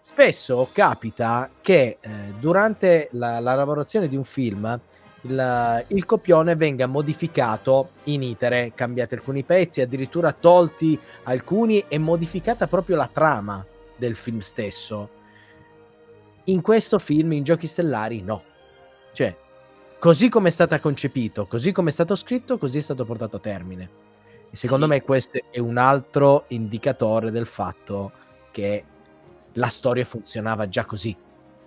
Spesso 0.03 0.71
capita 0.73 1.51
che 1.61 1.99
eh, 2.01 2.11
durante 2.39 3.09
la, 3.13 3.39
la, 3.39 3.55
lavorazione 3.55 4.09
di 4.09 4.17
un 4.17 4.25
film 4.25 4.81
il, 5.23 5.85
il, 5.89 6.07
copione 6.07 6.57
venga 6.57 6.87
modificato 6.87 7.91
in 8.05 8.23
itere, 8.23 8.73
cambiati 8.75 9.15
alcuni 9.15 9.43
pezzi, 9.43 9.83
addirittura 9.83 10.33
tolti 10.33 10.99
alcuni 11.25 11.85
e 11.87 11.99
modificata 11.99 12.67
proprio 12.67 12.97
la 12.97 13.11
trama 13.13 13.65
del 13.97 14.17
film 14.17 14.39
stesso. 14.39 15.11
In 16.45 16.63
questo 16.63 16.99
film, 16.99 17.33
in 17.33 17.45
Giochi 17.45 17.67
Stellari, 17.67 18.23
no. 18.23 18.43
Cioè, 19.13 19.37
così 19.99 20.31
come 20.31 20.49
è 20.49 20.51
stato 20.53 20.79
concepito, 20.81 21.47
così 21.47 21.73
come 21.73 21.91
è 21.91 21.93
stato 21.93 22.17
scritto, 22.17 22.57
così 22.57 22.79
è 22.79 22.83
stato 22.83 23.05
portato 23.05 23.37
a 23.37 23.41
termine. 23.41 23.91
E 24.51 24.57
secondo 24.57 24.87
Sì. 24.87 24.93
me 24.93 25.03
questo 25.03 25.39
è 25.51 25.59
un 25.59 25.77
altro 25.77 26.45
indicatore 26.49 27.31
del 27.31 27.47
fatto 27.47 28.13
che 28.51 28.85
la 29.55 29.69
storia 29.69 30.05
funzionava 30.05 30.69
già 30.69 30.85
così. 30.85 31.17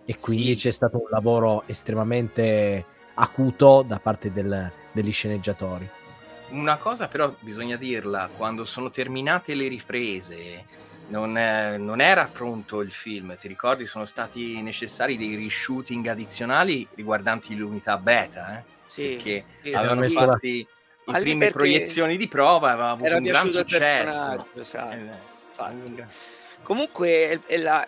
E 0.05 0.15
quindi 0.19 0.49
Sì. 0.49 0.55
c'è 0.55 0.71
stato 0.71 0.97
un 0.97 1.07
lavoro 1.09 1.63
estremamente 1.65 2.85
acuto 3.15 3.83
da 3.87 3.99
parte 3.99 4.31
del- 4.31 4.71
degli 4.91 5.11
sceneggiatori. 5.11 5.89
Una 6.49 6.77
cosa 6.77 7.07
però 7.07 7.33
bisogna 7.39 7.77
dirla, 7.77 8.29
quando 8.35 8.65
sono 8.65 8.91
terminate 8.91 9.55
le 9.55 9.67
riprese 9.67 10.65
non, 11.07 11.37
eh, 11.37 11.77
non 11.77 11.99
era 11.99 12.25
pronto 12.25 12.81
il 12.81 12.91
film, 12.91 13.35
ti 13.37 13.47
ricordi? 13.47 13.85
Sono 13.85 14.05
stati 14.05 14.61
necessari 14.61 15.17
dei 15.17 15.35
reshooting 15.35 16.05
addizionali 16.07 16.87
riguardanti 16.95 17.55
l'unità 17.55 17.97
beta, 17.97 18.57
eh? 18.57 18.63
Sì, 18.85 19.15
perché 19.15 19.45
sì, 19.61 19.73
avevano 19.73 20.01
messo 20.01 20.19
la- 20.25 20.33
fatti 20.33 20.65
Ma 21.05 21.17
le 21.17 21.23
prime 21.23 21.49
proiezioni 21.49 22.17
di 22.17 22.27
prova, 22.27 22.71
aveva 22.71 22.89
avuto 22.91 23.07
era 23.07 23.17
un 23.17 23.23
gran 23.23 23.49
successo. 23.49 24.45
esatto. 24.55 24.93
Eh, 24.93 25.31
Comunque 26.63 27.41
la, 27.57 27.85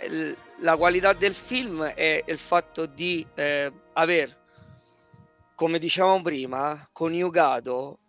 la 0.59 0.77
qualità 0.77 1.13
del 1.13 1.33
film 1.33 1.83
è 1.83 2.23
il 2.27 2.37
fatto 2.37 2.85
di 2.85 3.25
eh, 3.35 3.71
aver, 3.93 4.37
come 5.55 5.79
dicevamo 5.79 6.21
prima, 6.21 6.87
coniugato 6.91 7.99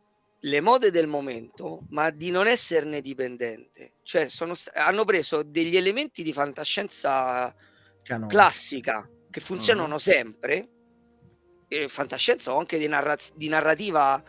le 0.41 0.61
mode 0.61 0.91
del 0.91 1.07
momento, 1.07 1.87
ma 1.91 2.11
di 2.11 2.31
non 2.31 2.47
esserne 2.49 3.01
dipendente. 3.01 3.95
Cioè 4.03 4.29
sta- 4.29 4.73
hanno 4.75 5.05
preso 5.05 5.43
degli 5.43 5.77
elementi 5.77 6.23
di 6.23 6.33
fantascienza 6.33 7.55
Canone. 8.03 8.27
classica 8.33 9.09
che 9.31 9.41
funzionano 9.41 9.95
Mhm. 9.95 9.99
sempre, 9.99 10.69
e 11.69 11.89
fantascienza 11.89 12.53
o 12.53 12.59
anche 12.59 12.79
di, 12.79 12.87
narraz- 12.87 13.35
di 13.35 13.49
narrativa 13.49 14.23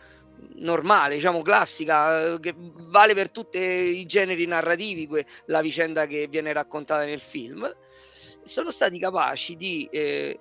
normale, 0.56 1.14
diciamo 1.14 1.42
classica, 1.42 2.34
eh, 2.34 2.40
che 2.40 2.54
vale 2.56 3.14
per 3.14 3.30
tutti 3.30 3.58
i 3.58 4.06
generi 4.06 4.46
narrativi, 4.46 5.06
que- 5.06 5.26
la 5.46 5.60
vicenda 5.60 6.06
che 6.06 6.26
viene 6.28 6.52
raccontata 6.52 7.04
nel 7.04 7.20
film, 7.20 7.70
sono 8.42 8.70
stati 8.70 8.98
capaci 8.98 9.56
di 9.56 9.88
eh, 9.90 10.38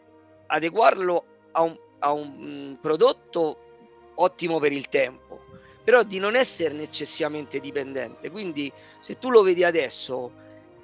adeguarlo 0.48 1.26
a 1.52 1.62
un, 1.62 1.76
a 2.00 2.12
un, 2.12 2.36
mm, 2.38 2.74
prodotto 2.76 3.58
ottimo 4.16 4.60
per 4.60 4.72
il 4.72 4.88
tempo, 4.88 5.42
però 5.84 6.04
di 6.04 6.20
non 6.20 6.36
esserne 6.36 6.84
eccessivamente 6.84 7.60
dipendente. 7.60 8.30
Quindi 8.30 8.72
se 9.00 9.18
tu 9.18 9.30
lo 9.30 9.42
vedi 9.42 9.64
adesso, 9.64 10.32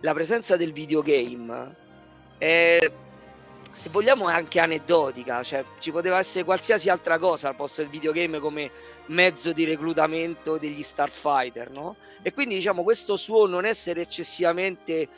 la 0.02 0.13
presenza 0.13 0.58
del 0.58 0.73
videogame 0.73 1.76
è, 2.38 2.91
se 3.73 3.89
vogliamo, 3.89 4.29
è 4.29 4.33
anche 4.33 4.59
aneddotica, 4.59 5.41
cioè 5.41 5.65
ci 5.79 5.91
poteva 5.91 6.19
essere 6.19 6.43
qualsiasi 6.43 6.89
altra 6.89 7.17
cosa 7.17 7.49
al 7.49 7.55
posto 7.55 7.81
del 7.81 7.89
videogame 7.89 8.39
come 8.39 8.71
mezzo 9.07 9.51
di 9.51 9.65
reclutamento 9.65 10.57
degli 10.57 10.83
starfighter, 10.83 11.71
no? 11.71 11.95
E 12.21 12.33
quindi 12.33 12.55
diciamo 12.55 12.83
questo 12.83 13.17
suo 13.17 13.47
non 13.47 13.65
essere 13.65 14.01
eccessivamente 14.01 15.09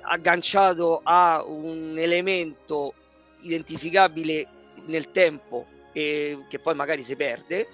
agganciato 0.00 1.00
a 1.04 1.44
un 1.46 1.94
elemento 1.98 2.94
identificabile 3.42 4.46
nel 4.86 5.10
tempo 5.10 5.66
e 5.92 6.44
che 6.48 6.58
poi 6.58 6.74
magari 6.74 7.02
si 7.02 7.16
perde, 7.16 7.68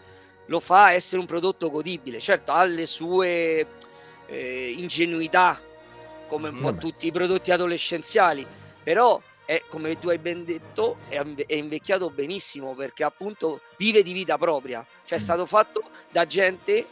lo 0.47 0.59
fa 0.59 0.91
essere 0.91 1.21
un 1.21 1.27
prodotto 1.27 1.71
godibile. 1.71 2.19
Certo, 2.19 2.51
ha 2.51 2.65
le 2.65 2.87
sue 2.87 3.67
eh, 4.27 4.75
ingenuità, 4.77 5.61
come 6.27 6.49
un 6.49 6.61
po' 6.61 6.75
tutti 6.75 7.07
i 7.07 7.13
prodotti 7.13 7.53
adolescenziali, 7.53 8.47
però 8.83 9.21
è, 9.51 9.65
come 9.69 9.99
tu 9.99 10.09
hai 10.11 10.19
ben 10.19 10.45
detto, 10.45 10.99
è, 11.09 11.21
è 11.21 11.55
invecchiato 11.55 12.09
benissimo 12.11 12.73
perché 12.77 13.03
appunto 13.03 13.61
vive 13.79 14.05
di 14.05 14.13
vita 14.13 14.39
propria, 14.39 14.87
cioè 15.05 15.19
è 15.19 15.21
Mm. 15.21 15.25
stato 15.25 15.45
fatto 15.45 15.83
da 16.09 16.25
gente 16.25 16.87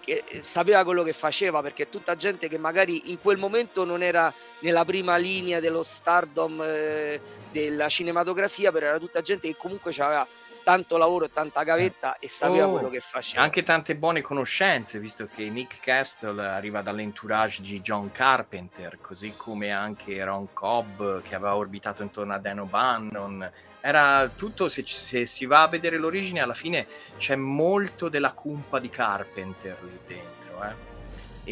che 0.00 0.24
eh, 0.26 0.42
sapeva 0.42 0.82
quello 0.82 1.04
che 1.04 1.12
faceva, 1.12 1.62
perché 1.62 1.88
tutta 1.88 2.16
gente 2.16 2.48
che 2.48 2.58
magari 2.58 3.10
in 3.10 3.20
quel 3.20 3.38
momento 3.38 3.84
non 3.84 4.02
era 4.02 4.32
nella 4.58 4.84
prima 4.84 5.16
linea 5.16 5.60
dello 5.60 5.84
stardom 5.84 6.60
eh, 6.64 7.20
della 7.52 7.88
cinematografia, 7.88 8.72
però 8.72 8.86
era 8.86 8.98
tutta 8.98 9.20
gente 9.20 9.46
che 9.46 9.56
comunque 9.56 9.92
aveva 9.98 10.26
tanto 10.64 10.96
lavoro 10.96 11.26
e 11.26 11.30
tanta 11.30 11.62
gavetta 11.62 12.18
e 12.18 12.28
sapeva 12.28 12.66
Oh, 12.66 12.72
quello 12.72 12.88
che 12.88 12.96
E 12.96 13.00
faceva. 13.00 13.42
anche 13.42 13.62
tante 13.62 13.94
buone 13.94 14.22
conoscenze, 14.22 14.98
visto 14.98 15.28
che 15.32 15.48
Nick 15.50 15.78
Castle 15.80 16.44
arriva 16.44 16.82
dall'entourage 16.82 17.62
di 17.62 17.80
John 17.80 18.10
Carpenter, 18.10 18.98
così 19.00 19.34
come 19.36 19.70
anche 19.70 20.24
Ron 20.24 20.52
Cobb 20.52 21.20
che 21.22 21.34
aveva 21.34 21.54
orbitato 21.54 22.02
intorno 22.02 22.34
a 22.34 22.38
Dan 22.38 22.58
O'Bannon. 22.60 23.50
Era 23.80 24.28
tutto, 24.34 24.68
se, 24.70 24.82
se 24.86 25.26
si 25.26 25.44
va 25.44 25.62
a 25.62 25.68
vedere 25.68 25.98
l'origine, 25.98 26.40
alla 26.40 26.54
fine 26.54 26.86
c'è 27.18 27.36
molto 27.36 28.08
della 28.08 28.32
cumpa 28.32 28.78
di 28.80 28.88
Carpenter 28.88 29.76
lì 29.82 29.98
dentro. 30.06 30.64
eh. 30.64 30.92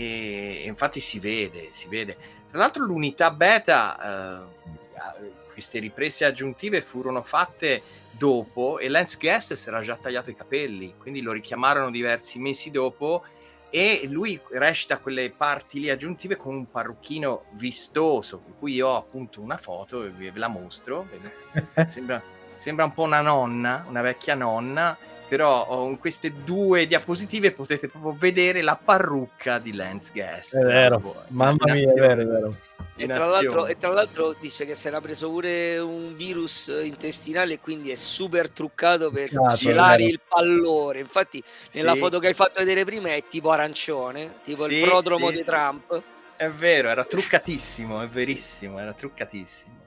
E, 0.01 0.63
e 0.63 0.67
infatti 0.67 0.99
si 0.99 1.19
vede, 1.21 1.69
si 1.71 1.87
vede. 1.89 2.17
Tra 2.49 2.59
l'altro 2.59 2.85
l'unità 2.85 3.31
beta, 3.31 4.41
eh, 4.41 5.41
queste 5.63 5.79
riprese 5.79 6.25
aggiuntive 6.25 6.83
furono 6.83 7.23
fatte 7.23 7.81
dopo 8.11 8.81
e 8.81 8.89
Lance 8.89 9.17
Guest 9.21 9.55
si 9.55 9.69
era 9.69 9.81
già 9.81 9.97
tagliato 9.97 10.29
i 10.29 10.35
capelli, 10.35 10.95
quindi 10.99 11.23
lo 11.23 11.31
richiamarono 11.31 11.89
diversi 11.89 12.41
mesi 12.41 12.73
dopo 12.73 13.23
e 13.71 14.07
lui 14.09 14.41
recita 14.51 14.99
quelle 14.99 15.31
parti 15.31 15.79
lì 15.79 15.89
aggiuntive 15.89 16.37
con 16.37 16.57
un 16.57 16.69
parrucchino 16.69 17.45
vistoso, 17.53 18.39
per 18.39 18.55
cui 18.59 18.75
io 18.75 18.89
ho 18.89 18.97
appunto 18.97 19.41
una 19.41 19.57
foto 19.57 20.05
e 20.05 20.11
ve 20.11 20.33
la 20.35 20.49
mostro, 20.49 21.07
sembra, 21.87 22.21
sembra 22.57 22.85
un 22.85 22.93
po' 22.93 23.05
una 23.05 23.21
nonna, 23.21 23.85
una 23.89 24.03
vecchia 24.03 24.35
nonna, 24.35 24.99
però 25.33 25.65
ho 25.67 25.89
in 25.89 25.99
queste 25.99 26.31
due 26.45 26.87
diapositive 26.87 27.53
potete 27.53 27.89
proprio 27.89 28.15
vedere 28.19 28.61
la 28.61 28.77
parrucca 28.77 29.59
di 29.59 29.73
Lance 29.73 30.13
Guest. 30.13 30.59
È 30.59 30.63
vero, 30.63 31.25
mamma 31.29 31.73
mia, 31.73 31.91
è 31.91 31.95
vero, 31.95 32.21
è 32.21 32.27
vero. 32.27 32.57
E 32.97 33.07
tra, 33.09 33.25
l'altro, 33.25 33.65
e 33.65 33.79
tra 33.79 33.93
l'altro 33.93 34.35
dice 34.39 34.67
che 34.67 34.75
si 34.75 34.89
era 34.89 35.01
preso 35.01 35.31
pure 35.31 35.79
un 35.79 36.15
virus 36.17 36.71
intestinale 36.85 37.55
e 37.55 37.61
quindi 37.61 37.91
è 37.91 37.95
super 37.95 38.51
truccato 38.51 39.11
per 39.11 39.31
è 39.31 39.57
celare 39.57 40.03
il 40.03 40.21
pallore. 40.29 40.99
Infatti, 41.01 41.43
nella 41.73 41.95
Sì. 41.95 41.99
foto 42.01 42.19
che 42.19 42.27
hai 42.27 42.35
fatto 42.35 42.59
vedere 42.59 42.85
prima 42.85 43.15
è 43.15 43.25
tipo 43.27 43.53
arancione, 43.53 44.35
tipo 44.45 44.65
Sì, 44.65 44.75
il 44.75 44.85
prodromo 44.85 45.31
sì, 45.31 45.37
di 45.37 45.39
sì. 45.39 45.45
Trump. 45.47 46.03
È 46.37 46.51
vero, 46.51 46.91
era 46.91 47.07
truccatissimo, 47.07 48.03
è 48.03 48.09
verissimo, 48.09 48.79
era 48.79 48.93
truccatissimo. 48.93 49.81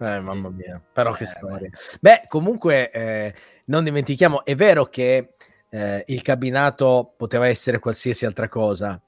Eh, 0.00 0.20
mamma 0.20 0.48
mia, 0.48 0.80
però 0.90 1.12
che 1.12 1.24
Eh, 1.24 1.26
storia. 1.26 1.68
Beh, 2.00 2.24
comunque, 2.28 2.90
eh, 2.90 3.34
non 3.68 3.84
dimentichiamo, 3.84 4.44
è 4.44 4.54
vero 4.54 4.86
che 4.86 5.34
eh, 5.70 6.04
il 6.06 6.22
cabinato 6.22 7.14
poteva 7.16 7.46
essere 7.46 7.78
qualsiasi 7.78 8.26
altra 8.26 8.48
cosa, 8.48 9.00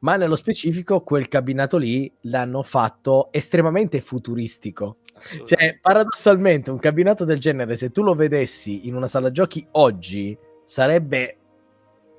ma 0.00 0.16
nello 0.16 0.36
specifico 0.36 1.00
quel 1.00 1.28
cabinato 1.28 1.76
lì 1.76 2.12
l'hanno 2.22 2.62
fatto 2.62 3.28
estremamente 3.30 4.00
futuristico. 4.00 4.98
Cioè, 5.18 5.78
paradossalmente, 5.80 6.70
un 6.70 6.78
cabinato 6.78 7.24
del 7.24 7.38
genere, 7.38 7.76
se 7.76 7.90
tu 7.90 8.02
lo 8.02 8.14
vedessi 8.14 8.86
in 8.86 8.94
una 8.94 9.06
sala 9.06 9.30
giochi 9.30 9.66
oggi, 9.72 10.36
sarebbe 10.62 11.38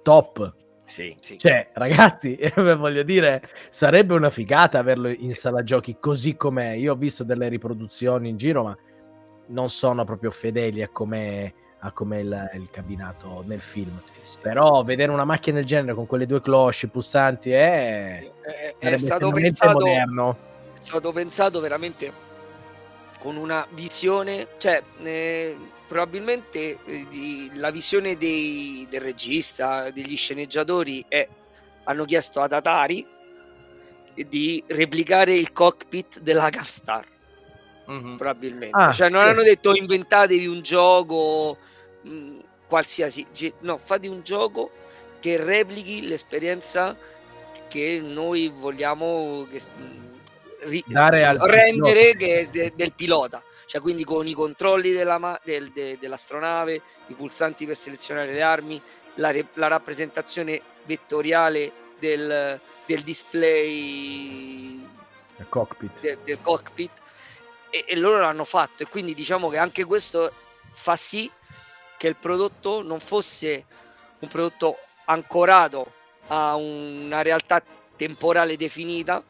top. 0.02 0.56
Sì. 0.84 1.16
Sì. 1.20 1.38
Cioè, 1.38 1.70
ragazzi, 1.74 2.40
voglio 2.56 3.04
dire, 3.04 3.50
sarebbe 3.70 4.16
una 4.16 4.32
figata 4.32 4.80
averlo 4.80 5.10
in 5.10 5.36
sala 5.36 5.64
giochi 5.64 5.98
così 6.00 6.36
com'è. 6.36 6.72
Io 6.72 6.94
ho 6.94 6.96
visto 6.96 7.24
delle 7.24 7.50
riproduzioni 7.50 8.30
in 8.30 8.38
giro, 8.38 8.64
ma 8.64 8.78
non 9.50 9.70
sono 9.70 10.04
proprio 10.04 10.32
fedeli 10.32 10.82
a 10.82 10.90
come 10.90 11.54
a 11.80 11.92
com'è 11.92 12.18
il, 12.18 12.50
il 12.56 12.70
cabinato 12.70 13.44
nel 13.46 13.62
film. 13.62 14.02
Sì. 14.22 14.40
Però 14.42 14.84
vedere 14.84 15.12
una 15.12 15.26
macchina 15.26 15.58
del 15.58 15.66
genere 15.66 15.94
con 15.94 16.06
quelle 16.06 16.26
due 16.26 16.42
cloche 16.42 16.88
pulsanti 16.88 17.52
è, 17.52 18.30
È, 18.42 18.50
è 18.50 18.76
sarebbe 18.80 18.98
stato 18.98 19.32
pensato 19.32 19.80
moderno. 19.86 20.38
è 20.74 20.80
stato 20.80 21.12
pensato 21.12 21.60
veramente 21.60 22.12
con 23.20 23.36
una 23.36 23.66
visione, 23.72 24.48
cioè 24.58 24.82
eh, 25.04 25.58
probabilmente 25.88 26.78
eh, 26.86 27.06
di- 27.10 27.50
la 27.54 27.72
visione 27.72 28.18
dei- 28.18 28.88
del 28.90 29.02
regista, 29.02 29.90
degli 29.92 30.16
sceneggiatori 30.16 31.04
è 31.08 31.28
hanno 31.84 32.06
chiesto 32.06 32.42
ad 32.42 32.52
Atari 32.52 33.06
di 34.14 34.64
replicare 34.68 35.36
il 35.36 35.54
cockpit 35.54 36.20
della 36.22 36.50
Gastar 36.50 37.06
Mhm. 37.88 38.18
probabilmente 38.18 38.78
Ah, 38.78 38.92
cioè 38.92 39.10
non 39.10 39.24
sì. 39.24 39.30
hanno 39.30 39.44
detto 39.44 39.74
inventatevi 39.74 40.46
un 40.46 40.62
gioco 40.62 41.58
mh, 42.02 42.38
qualsiasi 42.68 43.26
ge- 43.34 43.54
no 43.62 43.78
fate 43.78 44.08
un 44.10 44.22
gioco 44.24 44.72
che 45.20 45.38
replichi 45.38 46.06
l'esperienza 46.06 46.96
che 47.70 48.00
noi 48.04 48.52
vogliamo 48.54 49.48
che, 49.50 49.60
mh, 49.60 50.68
ri- 50.70 50.84
Dare 50.86 51.26
al 51.26 51.38
rendere 51.38 52.16
che 52.16 52.40
è 52.40 52.46
de- 52.48 52.74
del 52.76 52.94
pilota 52.94 53.42
cioè 53.68 53.82
quindi 53.82 54.04
con 54.04 54.28
i 54.28 54.34
controlli 54.34 54.92
della 54.92 55.18
ma- 55.18 55.40
del- 55.44 55.72
de- 55.72 55.98
dell'astronave 56.00 56.82
i 57.08 57.14
pulsanti 57.14 57.66
per 57.66 57.76
selezionare 57.78 58.34
le 58.34 58.42
armi 58.42 58.82
la, 59.16 59.32
re- 59.32 59.48
la 59.54 59.68
rappresentazione 59.68 60.62
vettoriale 60.86 61.72
del, 62.00 62.60
del 62.86 63.02
display 63.02 64.86
Il 65.38 65.46
cockpit. 65.50 66.00
de- 66.02 66.18
del 66.24 66.40
cockpit 66.42 66.92
e, 67.70 67.86
e 67.88 67.96
loro 67.96 68.20
l'hanno 68.20 68.44
fatto 68.44 68.84
e 68.84 68.88
quindi 68.88 69.14
diciamo 69.14 69.50
che 69.50 69.58
anche 69.58 69.84
questo 69.86 70.32
fa 70.72 70.96
sì 70.96 71.30
che 71.98 72.08
il 72.08 72.16
prodotto 72.16 72.82
non 72.84 73.00
fosse 73.00 73.66
un 74.20 74.28
prodotto 74.28 74.78
ancorato 75.06 75.92
a 76.28 76.56
una 76.56 77.22
realtà 77.22 77.62
temporale 77.96 78.58
definita 78.58 79.24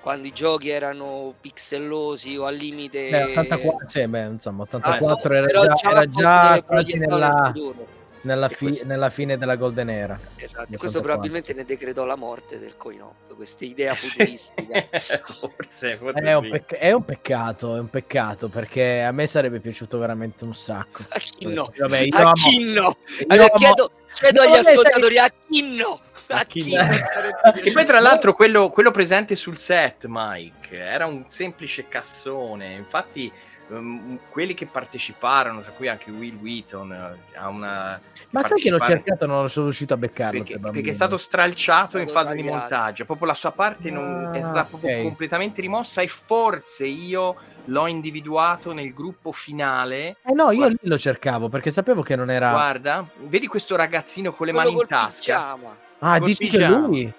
quando 0.00 0.26
i 0.26 0.32
giochi 0.32 0.70
erano 0.70 1.34
pixellosi 1.40 2.36
o 2.36 2.46
al 2.46 2.56
limite 2.56 3.10
Beh, 3.10 3.22
84, 3.24 3.88
sì, 3.88 4.06
beh, 4.06 4.24
insomma, 4.24 4.62
Ah, 4.62 4.96
84 4.96 5.28
no, 5.28 5.36
era 5.36 5.46
però 5.46 5.74
già, 5.74 5.90
era 5.90 6.06
già 6.08 6.62
quasi 6.62 6.96
nella, 6.96 7.52
futuro. 7.52 7.86
Nella, 8.22 8.48
fi- 8.48 8.64
questo- 8.66 8.86
nella 8.86 9.10
fine 9.10 9.38
della 9.38 9.56
Golden 9.56 9.88
Era. 9.90 10.18
Esatto, 10.36 10.72
e 10.72 10.76
questo 10.76 10.98
84. 10.98 11.02
probabilmente 11.02 11.54
ne 11.54 11.64
decretò 11.64 12.04
la 12.04 12.16
morte 12.16 12.58
del 12.58 12.76
coin 12.76 13.02
op, 13.02 13.34
questa 13.34 13.64
idea 13.64 13.94
futuristica. 13.96 14.86
forse, 15.24 15.96
forse 15.96 16.20
È 16.24 16.34
un, 16.34 16.44
sì. 16.44 16.50
pecc- 16.50 16.74
è 16.76 16.92
un 16.92 17.04
peccato, 17.04 17.76
è 17.76 17.78
un 17.80 17.88
peccato 17.90 18.48
perché 18.48 19.02
a 19.02 19.12
me 19.12 19.26
sarebbe 19.26 19.60
piaciuto 19.60 19.98
veramente 19.98 20.44
un 20.44 20.54
sacco. 20.54 21.02
a 21.08 21.18
chi 21.18 21.46
no? 21.52 21.70
Vabbè, 21.76 21.98
io 21.98 22.16
a 22.16 22.20
amo- 22.20 22.32
chi 22.34 22.72
no? 22.72 22.96
Allora, 23.28 23.48
chiedo, 23.50 23.90
chiedo 24.12 24.40
agli 24.42 24.56
ascoltatori 24.56 25.18
a 25.18 25.32
chi 25.48 25.76
no? 25.76 26.00
A 26.32 26.44
chi 26.44 26.74
no? 26.74 26.82
E 27.64 27.72
poi 27.72 27.84
tra 27.84 27.98
l'altro 27.98 28.32
quello, 28.32 28.70
quello 28.70 28.90
presente 28.92 29.34
sul 29.34 29.58
set, 29.58 30.04
Mike, 30.08 30.76
era 30.76 31.06
un 31.06 31.24
semplice 31.28 31.88
cassone. 31.88 32.72
Infatti 32.74 33.32
ehm, 33.70 34.18
quelli 34.30 34.54
che 34.54 34.66
parteciparono, 34.66 35.60
tra 35.60 35.70
cui 35.72 35.88
anche 35.88 36.10
Will 36.10 36.36
Wheaton, 36.36 36.92
eh, 36.92 37.36
a 37.36 37.48
una... 37.48 38.00
Ma 38.30 38.42
sai 38.42 38.58
che 38.60 38.70
l'ho 38.70 38.80
cercato 38.80 39.24
e 39.24 39.26
non 39.26 39.48
sono 39.48 39.66
riuscito 39.66 39.94
a 39.94 39.96
beccarlo? 39.96 40.42
Perché, 40.42 40.58
tre 40.60 40.70
perché 40.70 40.90
è 40.90 40.94
stato 40.94 41.16
stralciato 41.18 41.98
È 41.98 42.02
in 42.02 42.08
stato 42.08 42.24
fase 42.24 42.36
di 42.36 42.42
tagliato. 42.42 42.58
montaggio, 42.60 43.04
proprio 43.04 43.26
la 43.28 43.34
sua 43.34 43.52
parte 43.52 43.90
non, 43.90 44.30
è 44.34 44.38
Ah, 44.40 44.44
stata 44.44 44.64
proprio 44.64 44.96
ok. 44.96 45.02
completamente 45.02 45.60
rimossa 45.60 46.00
e 46.02 46.08
forse 46.08 46.86
io 46.86 47.36
l'ho 47.66 47.86
individuato 47.86 48.72
nel 48.72 48.92
gruppo 48.92 49.32
finale. 49.32 50.16
Eh 50.22 50.32
no, 50.32 50.50
io 50.50 50.56
Guarda- 50.58 50.78
lì 50.82 50.88
lo 50.88 50.98
cercavo 50.98 51.48
perché 51.48 51.70
sapevo 51.70 52.02
che 52.02 52.16
non 52.16 52.30
era... 52.30 52.50
Guarda, 52.50 53.06
vedi 53.26 53.46
questo 53.46 53.76
ragazzino 53.76 54.32
con 54.32 54.46
le 54.46 54.52
Quello 54.52 54.68
mani 54.70 54.80
in 54.82 54.86
tasca? 54.88 55.36
pigiama. 55.54 55.76
ah, 56.00 56.18
col 56.18 56.26
dici 56.26 56.44
che 56.48 56.50
pigiama. 56.58 56.86
lui? 56.86 57.12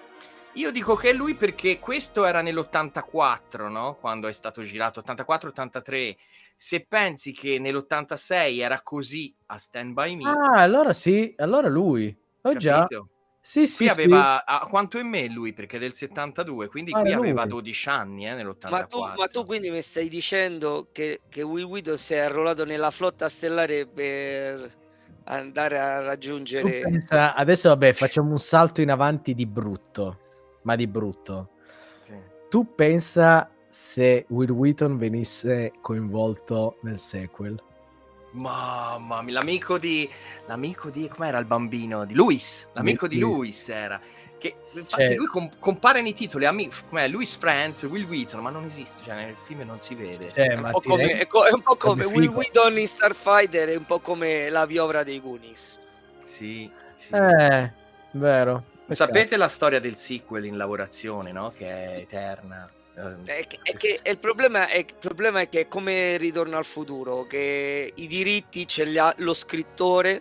Io 0.56 0.70
dico 0.70 0.96
che 0.96 1.08
è 1.08 1.12
lui 1.14 1.32
perché 1.34 1.78
questo 1.78 2.26
era 2.26 2.42
nell'84, 2.42 3.70
no? 3.70 3.94
Quando 3.98 4.28
è 4.28 4.32
stato 4.32 4.62
girato, 4.62 5.00
84-83. 5.00 6.14
Se 6.64 6.86
pensi 6.88 7.32
che 7.32 7.58
nell'86 7.58 8.60
era 8.60 8.82
così 8.82 9.34
a 9.46 9.58
Stand 9.58 9.94
By 9.94 10.14
Me, 10.14 10.22
Ah, 10.30 10.60
allora 10.62 10.92
sì, 10.92 11.34
allora 11.38 11.66
lui. 11.66 12.16
Oh 12.42 12.56
già. 12.56 12.86
Sì, 13.40 13.66
sì, 13.66 13.86
Qui 13.86 13.88
sì. 13.88 14.00
aveva 14.00 14.44
a 14.44 14.60
quanto 14.68 14.96
è 14.96 15.02
me 15.02 15.26
lui 15.26 15.54
perché 15.54 15.78
è 15.78 15.80
del 15.80 15.92
72, 15.92 16.68
quindi 16.68 16.92
Ah, 16.92 17.00
qui 17.00 17.10
era 17.10 17.18
aveva 17.18 17.42
lui. 17.42 17.50
12 17.50 17.88
anni 17.88 18.28
eh, 18.28 18.34
nell'84. 18.34 18.70
Ma 18.70 18.84
tu, 18.84 19.00
ma 19.00 19.26
tu 19.26 19.44
quindi 19.44 19.72
mi 19.72 19.82
stai 19.82 20.08
dicendo 20.08 20.86
che, 20.92 21.22
che 21.28 21.42
Will 21.42 21.64
Wheaton 21.64 21.98
si 21.98 22.14
è 22.14 22.18
arruolato 22.18 22.64
nella 22.64 22.92
flotta 22.92 23.28
stellare 23.28 23.84
per 23.84 24.72
andare 25.24 25.80
a 25.80 26.00
raggiungere... 26.00 26.78
pensa- 26.78 27.34
adesso 27.34 27.70
vabbè, 27.70 27.92
facciamo 27.92 28.30
un 28.30 28.38
salto 28.38 28.80
in 28.80 28.92
avanti 28.92 29.34
di 29.34 29.46
brutto, 29.46 30.20
ma 30.62 30.76
di 30.76 30.86
brutto. 30.86 31.48
Sì. 32.04 32.14
Tu 32.48 32.72
pensa 32.76 33.50
se 33.72 34.26
Will 34.28 34.50
Wheaton 34.50 34.98
venisse 34.98 35.72
coinvolto 35.80 36.76
nel 36.82 36.98
sequel? 36.98 37.58
Mamma 38.32 39.22
mia, 39.22 39.32
l'amico 39.34 39.78
di 39.78 40.08
l'amico 40.46 40.90
di 40.90 41.08
com'era 41.08 41.38
il 41.38 41.46
bambino 41.46 42.04
di 42.04 42.12
Luis, 42.12 42.68
l'amico 42.74 43.08
di 43.08 43.18
Luis. 43.18 43.70
Era 43.70 43.98
che 44.36 44.54
infatti 44.74 45.06
Cioè- 45.06 45.16
lui 45.16 45.26
com- 45.26 45.50
compare 45.58 46.02
nei 46.02 46.12
titoli 46.12 46.44
ami- 46.44 46.70
com'è 46.90 47.08
Luis 47.08 47.34
Franz, 47.36 47.82
Will 47.84 48.06
Wheaton, 48.06 48.40
ma 48.42 48.50
non 48.50 48.64
esiste, 48.64 49.02
cioè 49.04 49.14
nel 49.14 49.36
film 49.42 49.62
non 49.62 49.80
si 49.80 49.94
vede. 49.94 50.28
Cioè, 50.30 50.48
È 50.48 50.54
un, 50.54 50.68
po 50.70 50.80
come, 50.82 51.18
è 51.18 51.26
co- 51.26 51.46
è 51.46 51.52
un 51.52 51.62
po' 51.62 51.76
come 51.76 52.04
Will. 52.04 52.28
Wheaton 52.28 52.78
in 52.78 52.86
Starfighter, 52.86 53.70
è 53.70 53.76
un 53.76 53.86
po' 53.86 54.00
come 54.00 54.50
la 54.50 54.66
piovra 54.66 55.02
dei 55.02 55.18
Goonies. 55.18 55.78
Sì, 56.24 56.70
sì. 56.98 57.14
Eh, 57.14 57.72
vero. 58.12 58.64
Peccato. 58.86 58.94
Sapete 58.94 59.36
la 59.38 59.48
storia 59.48 59.80
del 59.80 59.96
sequel 59.96 60.44
in 60.44 60.58
lavorazione, 60.58 61.32
no? 61.32 61.52
Che 61.56 61.66
è 61.66 61.96
eterna. 62.00 62.70
Eh, 62.94 63.38
È 63.40 63.46
che, 63.46 63.58
è 63.62 63.76
che- 63.76 64.00
il, 64.04 64.18
problema 64.18 64.68
è, 64.68 64.76
il 64.78 64.94
problema 64.98 65.40
è 65.40 65.48
che 65.48 65.60
è 65.60 65.68
come 65.68 66.16
Ritorno 66.18 66.56
al 66.58 66.64
futuro, 66.66 67.26
che 67.26 67.90
i 67.94 68.06
diritti 68.06 68.66
ce 68.66 68.84
li 68.84 68.98
ha 68.98 69.12
lo 69.18 69.32
scrittore. 69.32 70.20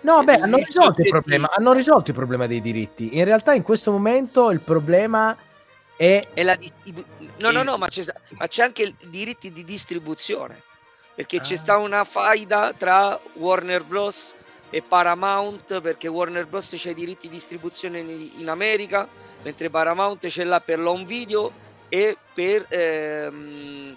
No, 0.00 0.22
beh, 0.22 0.34
hanno 0.36 0.56
risolto 0.58 1.00
il 1.02 1.08
problema. 1.08 1.48
Hanno 1.56 1.72
risolto 1.72 2.10
il 2.10 2.16
problema 2.16 2.46
dei 2.46 2.60
diritti. 2.60 3.16
In 3.16 3.24
realtà, 3.24 3.54
in 3.54 3.62
questo 3.62 3.90
momento 3.90 4.50
il 4.50 4.60
problema 4.60 5.36
è. 5.96 6.22
E 6.32 6.42
la 6.44 6.54
distribu- 6.54 7.04
no, 7.38 7.50
no, 7.50 7.62
no, 7.62 7.76
ma 7.76 7.88
c'è, 7.88 8.04
ma 8.30 8.46
c'è 8.46 8.62
anche 8.62 8.82
i 8.82 8.96
diritti 9.08 9.50
di 9.52 9.64
distribuzione. 9.64 10.62
Perché 11.14 11.40
c'è 11.40 11.54
Ah. 11.54 11.58
sta 11.58 11.76
una 11.78 12.04
faida 12.04 12.72
tra 12.76 13.18
Warner 13.34 13.82
Bros. 13.82 14.34
e 14.70 14.82
Paramount, 14.82 15.80
perché 15.80 16.08
Warner 16.08 16.46
Bros. 16.46 16.74
c'ha 16.76 16.90
i 16.90 16.94
diritti 16.94 17.28
di 17.28 17.34
distribuzione 17.34 17.98
in, 18.00 18.30
in 18.38 18.48
America, 18.48 19.08
mentre 19.42 19.70
Paramount 19.70 20.26
ce 20.26 20.42
l'ha 20.44 20.60
per 20.60 20.78
l'home 20.80 21.04
video 21.04 21.52
e 21.88 22.16
per, 22.34 22.66
ehm, 22.68 23.96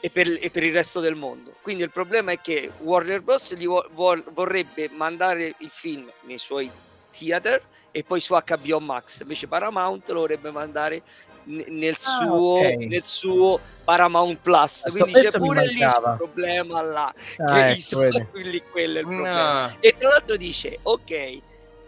e, 0.00 0.10
per, 0.10 0.38
e 0.40 0.50
per 0.50 0.62
il 0.62 0.72
resto 0.72 1.00
del 1.00 1.14
mondo. 1.14 1.54
Quindi 1.62 1.82
il 1.82 1.90
problema 1.90 2.32
è 2.32 2.40
che 2.40 2.70
Warner 2.78 3.20
Bros. 3.22 3.54
Gli 3.54 3.66
vo- 3.66 3.86
vorrebbe 3.90 4.88
mandare 4.90 5.54
il 5.58 5.70
film 5.70 6.10
nei 6.22 6.38
suoi 6.38 6.70
theater 7.16 7.62
e 7.90 8.04
poi 8.04 8.20
su 8.20 8.34
HBO 8.34 8.78
Max, 8.80 9.20
invece 9.20 9.48
Paramount 9.48 10.06
lo 10.10 10.20
vorrebbe 10.20 10.50
mandare 10.50 11.02
nel, 11.44 11.94
Ah, 11.94 11.96
suo, 11.96 12.58
ok. 12.58 12.76
nel 12.86 13.02
suo 13.02 13.60
Paramount 13.84 14.38
Plus. 14.42 14.82
Questo 14.82 14.98
Quindi 15.04 15.20
c'è 15.20 15.30
pure 15.38 15.66
lì 15.66 15.80
il 15.80 16.14
problema 16.16 16.82
là. 16.82 17.14
Ah, 17.38 17.72
che 17.72 17.72
ecco, 17.72 17.98
quelli- 18.30 18.62
quello 18.70 18.96
è 18.96 19.00
il 19.00 19.06
problema. 19.06 19.66
no. 19.68 19.76
E 19.80 19.94
tra 19.96 20.08
l'altro 20.10 20.36
dice, 20.36 20.78
ok, 20.82 21.38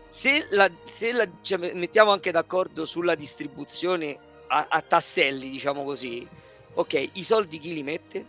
se, 0.08 0.46
la, 0.50 0.70
se 0.88 1.12
la- 1.12 1.28
cioè, 1.42 1.74
mettiamo 1.74 2.10
anche 2.12 2.30
d'accordo 2.30 2.86
sulla 2.86 3.14
distribuzione 3.14 4.16
a, 4.48 4.66
a 4.68 4.80
tasselli, 4.82 5.48
diciamo 5.50 5.84
così, 5.84 6.26
ok, 6.74 7.10
i 7.12 7.22
soldi 7.22 7.58
chi 7.58 7.72
li 7.74 7.82
mette? 7.82 8.24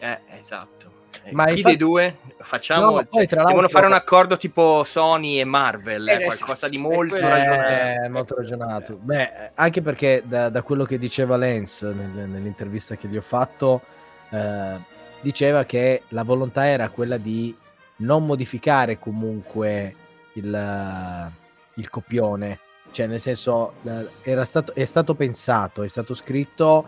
Eh, 0.00 0.18
esatto. 0.38 0.78
Eh, 1.24 1.32
Ma 1.32 1.44
chi 1.46 1.56
infatti- 1.56 1.76
dei 1.76 1.76
due? 1.76 2.16
Facciamo, 2.38 2.86
No, 2.86 2.92
poi, 3.04 3.06
cioè, 3.10 3.26
tra 3.26 3.38
devono 3.44 3.60
l'altro- 3.62 3.68
fare 3.78 3.86
un 3.86 3.92
accordo 3.92 4.36
tipo 4.36 4.84
Sony 4.84 5.38
e 5.40 5.44
Marvel, 5.44 6.08
eh, 6.08 6.14
Eh, 6.20 6.24
qualcosa 6.24 6.68
di 6.68 6.76
esatto, 6.76 6.90
è 6.92 6.96
molto. 6.96 7.16
Eh, 7.16 8.08
molto 8.08 8.34
ragionato. 8.36 8.96
Beh, 8.96 9.50
anche 9.54 9.82
perché 9.82 10.22
da, 10.24 10.48
da 10.48 10.62
quello 10.62 10.84
che 10.84 10.98
diceva 10.98 11.36
Lance 11.36 11.86
nel- 11.92 12.28
nell'intervista 12.28 12.96
che 12.96 13.08
gli 13.08 13.16
ho 13.16 13.22
fatto, 13.22 13.82
eh, 14.30 14.76
diceva 15.20 15.64
che 15.64 16.02
la 16.08 16.22
volontà 16.22 16.66
era 16.66 16.88
quella 16.88 17.18
di 17.18 17.54
non 17.96 18.24
modificare 18.24 18.98
comunque 18.98 19.94
il, 20.34 20.54
eh, 20.54 21.30
il 21.74 21.90
copione. 21.90 22.58
Cioè, 22.90 23.06
nel 23.06 23.20
senso, 23.20 23.74
era 24.22 24.44
stato, 24.44 24.74
è 24.74 24.84
stato 24.84 25.14
pensato, 25.14 25.82
è 25.82 25.88
stato 25.88 26.14
scritto 26.14 26.86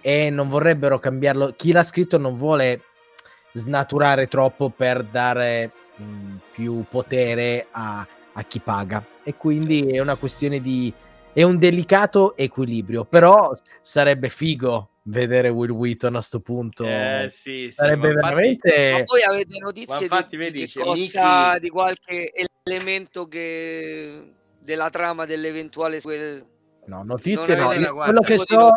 e 0.00 0.30
non 0.30 0.48
vorrebbero 0.48 0.98
cambiarlo. 0.98 1.54
Chi 1.56 1.72
l'ha 1.72 1.82
scritto 1.82 2.18
non 2.18 2.36
vuole 2.36 2.82
snaturare 3.52 4.28
troppo 4.28 4.70
per 4.70 5.04
dare 5.04 5.70
mh, 5.96 6.36
più 6.52 6.84
potere 6.88 7.66
a, 7.70 8.06
a 8.32 8.42
chi 8.44 8.60
paga. 8.60 9.04
E 9.22 9.34
quindi 9.36 9.88
è 9.88 10.00
una 10.00 10.16
questione 10.16 10.60
di. 10.60 10.92
È 11.32 11.42
un 11.42 11.58
delicato 11.58 12.36
equilibrio. 12.36 13.04
Però 13.04 13.52
sarebbe 13.80 14.28
figo 14.28 14.88
vedere 15.04 15.48
Will 15.48 15.70
Wheaton 15.70 16.16
a 16.16 16.20
sto 16.20 16.40
punto. 16.40 16.84
Eh, 16.84 17.26
sì, 17.30 17.68
sì, 17.68 17.70
sarebbe 17.70 18.08
ma 18.08 18.12
infatti- 18.12 18.28
veramente. 18.28 18.90
Ma 18.92 19.02
voi 19.04 19.22
avete 19.22 19.58
notizie 19.58 19.94
ma 19.94 20.00
infatti, 20.02 20.36
di, 20.36 20.44
di 20.44 20.50
vedi, 20.50 20.66
c'è 20.66 20.80
cosa, 20.80 20.94
Mickey- 21.44 21.60
di 21.60 21.68
qualche 21.68 22.32
elemento 22.64 23.26
che 23.28 24.22
della 24.62 24.90
trama 24.90 25.26
dell'eventuale 25.26 26.00
quel... 26.00 26.46
No, 26.86 27.02
notizie 27.04 27.54
no. 27.54 27.66
guarda, 27.66 27.92
quello 27.92 28.20
che 28.20 28.38
so, 28.38 28.76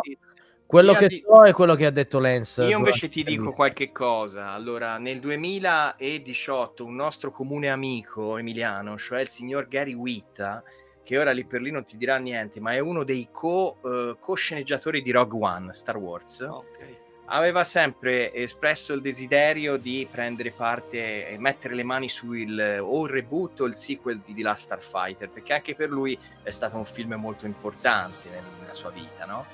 quello 0.66 0.92
Io 0.92 0.98
che 0.98 1.06
di- 1.08 1.24
so 1.26 1.42
è 1.44 1.52
quello 1.52 1.74
che 1.74 1.86
ha 1.86 1.90
detto 1.90 2.18
Lance. 2.18 2.64
Io 2.64 2.78
invece 2.78 3.08
ti 3.08 3.22
dico 3.22 3.50
qualche 3.50 3.92
cosa. 3.92 4.50
Allora, 4.50 4.98
nel 4.98 5.20
2018 5.20 6.84
un 6.84 6.94
nostro 6.94 7.30
comune 7.30 7.68
amico 7.68 8.36
emiliano, 8.36 8.96
cioè 8.98 9.20
il 9.20 9.28
signor 9.28 9.68
Gary 9.68 9.94
Witta, 9.94 10.62
che 11.02 11.18
ora 11.18 11.30
lì 11.30 11.44
per 11.44 11.60
lì 11.60 11.70
non 11.70 11.84
ti 11.84 11.96
dirà 11.96 12.16
niente, 12.18 12.60
ma 12.60 12.72
è 12.72 12.78
uno 12.80 13.04
dei 13.04 13.28
co, 13.30 13.78
eh, 13.84 14.16
co-sceneggiatori 14.18 15.02
di 15.02 15.10
Rogue 15.12 15.40
One, 15.40 15.72
Star 15.72 15.96
Wars, 15.96 16.40
Ok. 16.40 17.04
Aveva 17.26 17.64
sempre 17.64 18.32
espresso 18.32 18.92
il 18.92 19.00
desiderio 19.00 19.76
di 19.76 20.06
prendere 20.10 20.50
parte 20.52 21.28
e 21.28 21.38
mettere 21.38 21.74
le 21.74 21.82
mani 21.82 22.08
sul 22.08 22.78
o 22.80 23.04
il 23.04 23.10
reboot 23.10 23.60
o 23.60 23.64
il 23.64 23.76
sequel 23.76 24.20
di 24.24 24.34
The 24.34 24.42
Last 24.42 24.64
Starfighter, 24.64 25.28
perché 25.28 25.54
anche 25.54 25.74
per 25.74 25.90
lui 25.90 26.18
è 26.42 26.50
stato 26.50 26.76
un 26.76 26.84
film 26.84 27.14
molto 27.14 27.46
importante 27.46 28.28
nel- 28.30 28.42
nella 28.60 28.74
sua 28.74 28.90
vita, 28.90 29.24
no? 29.24 29.46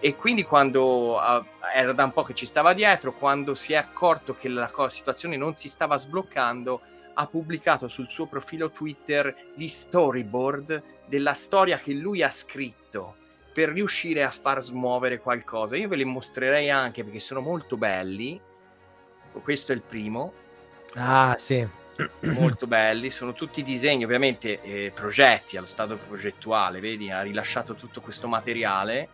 E 0.00 0.16
quindi 0.16 0.42
quando 0.42 1.18
era 1.72 1.92
da 1.92 2.04
un 2.04 2.12
po' 2.12 2.24
che 2.24 2.34
ci 2.34 2.44
stava 2.46 2.74
dietro, 2.74 3.14
quando 3.14 3.54
si 3.54 3.72
è 3.72 3.76
accorto 3.76 4.34
che 4.34 4.48
la 4.48 4.70
situazione 4.88 5.36
non 5.36 5.54
si 5.54 5.68
stava 5.68 5.96
sbloccando, 5.96 6.80
ha 7.14 7.26
pubblicato 7.26 7.88
sul 7.88 8.08
suo 8.10 8.26
profilo 8.26 8.70
Twitter 8.70 9.34
gli 9.54 9.68
storyboard 9.68 10.82
della 11.06 11.32
storia 11.32 11.78
che 11.78 11.94
lui 11.94 12.22
ha 12.22 12.30
scritto 12.30 13.16
per 13.54 13.70
riuscire 13.70 14.24
a 14.24 14.30
far 14.30 14.62
smuovere 14.62 15.20
qualcosa. 15.20 15.76
Io 15.76 15.88
ve 15.88 15.96
li 15.96 16.04
mostrerei 16.04 16.70
anche 16.70 17.04
perché 17.04 17.20
sono 17.20 17.40
molto 17.40 17.76
belli. 17.76 18.40
Questo 19.42 19.70
è 19.70 19.74
il 19.76 19.82
primo. 19.82 20.32
Ah, 20.94 21.36
sì. 21.38 21.66
molto 22.34 22.66
belli, 22.66 23.10
sono 23.10 23.32
tutti 23.32 23.62
disegni, 23.62 24.04
ovviamente 24.04 24.60
eh, 24.62 24.90
progetti 24.92 25.56
allo 25.56 25.66
stato 25.66 25.96
progettuale, 25.96 26.80
vedi, 26.80 27.10
ha 27.10 27.22
rilasciato 27.22 27.74
tutto 27.74 28.00
questo 28.00 28.26
materiale 28.26 29.08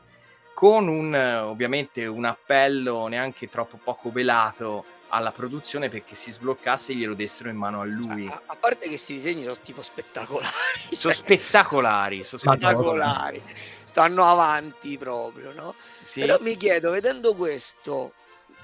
con 0.55 0.89
un 0.89 1.15
ovviamente 1.15 2.07
un 2.07 2.25
appello 2.25 3.07
neanche 3.07 3.49
troppo 3.49 3.79
poco 3.83 4.11
velato 4.11 4.85
alla 5.09 5.33
produzione 5.33 5.89
perché 5.89 6.15
si 6.15 6.31
sbloccasse 6.31 6.93
e 6.93 6.97
glielo 6.97 7.15
dessero 7.15 7.49
in 7.49 7.57
mano 7.57 7.81
a 7.81 7.85
lui. 7.85 8.27
A, 8.27 8.43
a 8.47 8.57
parte 8.57 8.83
che 8.83 8.89
questi 8.89 9.15
disegni 9.15 9.43
sono 9.43 9.57
tipo 9.63 9.83
spettacolari. 9.83 10.51
Sono 10.91 11.13
cioè, 11.13 11.23
spettacolari, 11.23 12.25
sono 12.25 12.41
spettacolari. 12.41 13.43
Stanno 13.91 14.25
avanti 14.25 14.97
proprio, 14.97 15.53
no? 15.53 15.75
Sì. 16.01 16.21
Però 16.21 16.39
mi 16.41 16.57
chiedo, 16.57 16.93
vedendo 16.93 17.35
questo, 17.35 18.13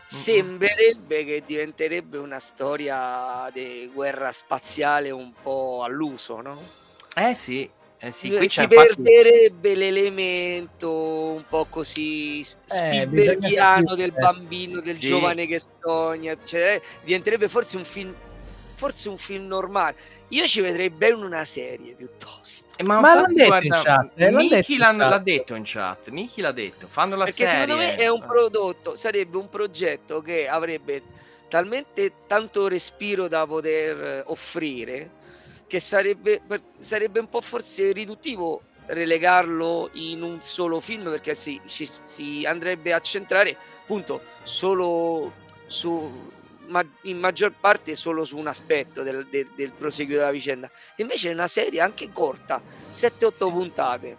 sembrerebbe 0.05 1.25
che 1.25 1.43
diventerebbe 1.45 2.17
una 2.17 2.39
storia 2.39 3.51
di 3.53 3.91
guerra 3.93 4.31
spaziale 4.31 5.11
un 5.11 5.33
po' 5.43 5.83
all'uso, 5.83 6.41
no? 6.41 6.63
Eh 7.17 7.35
sì, 7.35 7.69
eh 7.99 8.13
sì, 8.13 8.29
si 8.29 8.37
infatti... 8.37 8.69
perderebbe 8.69 9.75
l'elemento 9.75 10.93
un 10.93 11.45
po' 11.49 11.67
così 11.69 12.45
Spielbergiano 12.45 13.95
eh, 13.95 13.97
del 13.97 14.13
bambino, 14.13 14.81
del 14.81 14.95
sì. 14.95 15.09
giovane 15.09 15.49
che 15.49 15.61
sogna, 15.83 16.37
cioè, 16.45 16.81
diventerebbe 17.03 17.49
forse 17.49 17.77
un 17.77 17.85
film 17.85 18.15
forse 18.77 19.09
un 19.09 19.19
film 19.19 19.47
normale. 19.47 19.97
Io 20.29 20.47
ci 20.47 20.61
vedrei 20.61 20.91
bene 20.91 21.15
una 21.15 21.45
serie 21.45 21.95
piuttosto. 21.95 22.75
Eh, 22.77 22.83
ma, 22.83 23.01
ma 23.01 23.15
l'ha 23.15 23.27
detto 23.27 23.47
guarda, 23.47 23.67
in 23.67 23.83
chat. 23.83 24.11
Eh, 24.15 24.31
Miki 24.31 24.77
l'ha, 24.77 24.93
l'ha, 24.93 25.19
detto 25.19 25.55
in 25.55 25.63
chat. 25.65 26.09
Miki 26.11 26.41
l'ha 26.41 26.53
detto. 26.53 26.87
Fanno 26.89 27.17
la 27.17 27.25
Perché 27.25 27.47
serie. 27.47 27.61
secondo 27.63 27.83
me 27.83 27.95
è 27.97 28.09
un 28.09 28.25
prodotto, 28.25 28.95
sarebbe 28.95 29.37
un 29.37 29.49
progetto 29.49 30.21
che 30.21 30.47
avrebbe 30.49 31.03
talmente 31.49 32.13
tanto 32.27 32.69
respiro 32.69 33.29
da 33.29 33.47
poter 33.47 34.23
offrire 34.27 35.11
che 35.67 35.81
sarebbe, 35.81 36.43
sarebbe 36.79 37.19
un 37.19 37.29
po' 37.29 37.41
forse 37.41 37.93
riduttivo 37.93 38.63
relegarlo 38.87 39.91
in 39.95 40.23
un 40.23 40.41
solo 40.41 40.81
film 40.81 41.11
perché 41.11 41.35
si, 41.35 41.61
ci, 41.67 41.89
si 42.03 42.45
andrebbe 42.47 42.93
a 42.93 43.01
centrare 43.01 43.57
appunto 43.83 44.21
solo 44.45 45.33
su 45.67 46.31
ma 46.67 46.85
in 47.03 47.19
maggior 47.19 47.53
parte 47.59 47.95
solo 47.95 48.25
su 48.25 48.39
un 48.39 48.47
aspetto 48.47 49.03
del, 49.03 49.27
del, 49.31 49.49
del 49.55 49.73
proseguio 49.73 50.19
della 50.19 50.31
vicenda 50.31 50.71
invece 50.97 51.31
è 51.31 51.33
una 51.33 51.47
serie 51.47 51.81
anche 51.81 52.11
corta 52.13 52.61
7-8 52.93 53.37
puntate 53.39 54.17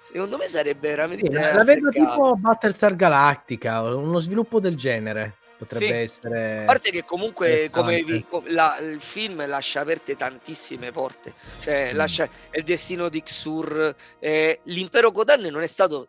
secondo 0.00 0.36
me 0.36 0.46
sarebbe 0.48 0.90
veramente 0.90 1.26
sì, 1.26 1.32
la 1.32 1.62
vedo 1.62 1.90
tipo 1.90 2.36
Battlestar 2.36 2.96
Galactica 2.96 3.82
uno 3.82 4.18
sviluppo 4.18 4.60
del 4.60 4.76
genere 4.76 5.38
potrebbe 5.60 5.84
sì. 5.84 5.92
essere. 5.92 6.62
A 6.62 6.64
parte 6.64 6.90
che 6.90 7.04
comunque 7.04 7.68
come 7.70 8.02
vi, 8.02 8.24
la, 8.46 8.78
il 8.78 9.00
film 9.00 9.46
lascia 9.46 9.80
aperte 9.80 10.16
tantissime 10.16 10.90
porte, 10.90 11.34
cioè 11.60 11.90
mm. 11.92 11.96
lascia 11.96 12.28
il 12.52 12.64
destino 12.64 13.10
di 13.10 13.22
Xur, 13.22 13.94
eh, 14.18 14.60
l'impero 14.64 15.12
Kodan 15.12 15.42
non 15.42 15.60
è 15.60 15.66
stato 15.66 16.08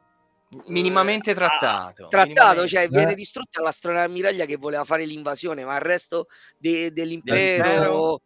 minimamente 0.67 1.33
trattato. 1.33 2.05
Ah, 2.05 2.07
trattato, 2.07 2.27
minimamente. 2.27 2.67
cioè 2.67 2.87
viene 2.89 3.13
distrutta 3.15 3.61
l'astronave 3.61 4.05
ammiraglia 4.05 4.45
che 4.45 4.57
voleva 4.57 4.83
fare 4.83 5.05
l'invasione, 5.05 5.63
ma 5.63 5.75
il 5.75 5.81
resto 5.81 6.27
de, 6.57 6.91
dell'impero 6.91 8.21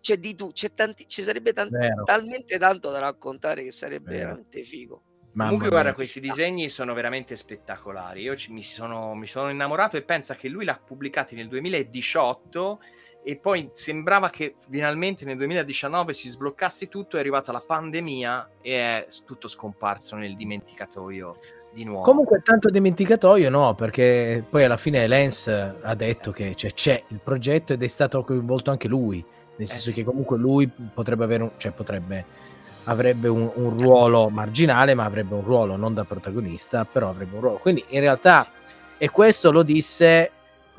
c'è 0.00 0.16
di 0.16 0.34
tu, 0.34 0.52
c'è 0.52 0.72
tanti, 0.72 1.06
ci 1.06 1.22
sarebbe 1.22 1.52
tanti, 1.52 1.76
talmente 2.04 2.58
tanto 2.58 2.90
da 2.90 3.00
raccontare 3.00 3.62
che 3.62 3.70
sarebbe 3.70 4.10
Vero. 4.10 4.24
veramente 4.24 4.62
figo. 4.62 5.02
Mamma 5.32 5.50
Comunque, 5.50 5.68
guarda, 5.68 5.94
questi 5.94 6.18
disegni 6.18 6.68
sono 6.70 6.92
veramente 6.92 7.36
spettacolari. 7.36 8.22
Io 8.22 8.34
ci, 8.34 8.50
mi, 8.50 8.62
sono, 8.62 9.14
mi, 9.14 9.28
sono, 9.28 9.48
innamorato 9.48 9.96
e 9.96 10.02
pensa 10.02 10.34
che 10.34 10.48
lui 10.48 10.64
l'ha 10.64 10.76
pubblicati 10.76 11.36
nel 11.36 11.46
2018 11.46 12.80
e 13.22 13.36
poi 13.36 13.70
sembrava 13.72 14.30
che 14.30 14.54
finalmente 14.68 15.24
nel 15.24 15.36
2019 15.36 16.12
si 16.14 16.28
sbloccasse 16.28 16.88
tutto. 16.88 17.16
È 17.16 17.20
arrivata 17.20 17.52
la 17.52 17.62
pandemia 17.64 18.50
e 18.60 18.72
è 18.72 19.06
tutto 19.24 19.48
scomparso 19.48 20.16
nel 20.16 20.36
dimenticatoio 20.36 21.38
di 21.72 21.84
nuovo. 21.84 22.02
Comunque, 22.02 22.40
tanto 22.42 22.70
dimenticatoio 22.70 23.50
no, 23.50 23.74
perché 23.74 24.44
poi 24.48 24.64
alla 24.64 24.76
fine 24.76 25.06
Lens 25.06 25.48
ha 25.48 25.94
detto 25.94 26.30
che 26.32 26.54
cioè, 26.54 26.72
c'è 26.72 27.02
il 27.08 27.20
progetto 27.22 27.72
ed 27.72 27.82
è 27.82 27.88
stato 27.88 28.22
coinvolto 28.22 28.70
anche 28.70 28.88
lui. 28.88 29.24
Nel 29.56 29.68
eh 29.68 29.70
senso 29.70 29.90
eh 29.90 29.92
sì. 29.92 29.98
che 29.98 30.04
comunque 30.04 30.38
lui 30.38 30.68
potrebbe 30.68 31.24
avere 31.24 31.42
un, 31.42 31.50
cioè 31.58 31.72
potrebbe 31.72 32.48
avrebbe 32.84 33.28
un, 33.28 33.50
un, 33.54 33.78
ruolo 33.78 34.30
marginale, 34.30 34.94
ma 34.94 35.04
avrebbe 35.04 35.34
un 35.34 35.44
ruolo 35.44 35.76
non 35.76 35.92
da 35.92 36.04
protagonista, 36.04 36.84
però 36.84 37.10
avrebbe 37.10 37.34
un 37.34 37.42
ruolo. 37.42 37.58
Quindi 37.58 37.84
in 37.88 38.00
realtà, 38.00 38.50
e 38.96 39.10
questo 39.10 39.52
lo 39.52 39.62
disse, 39.62 40.30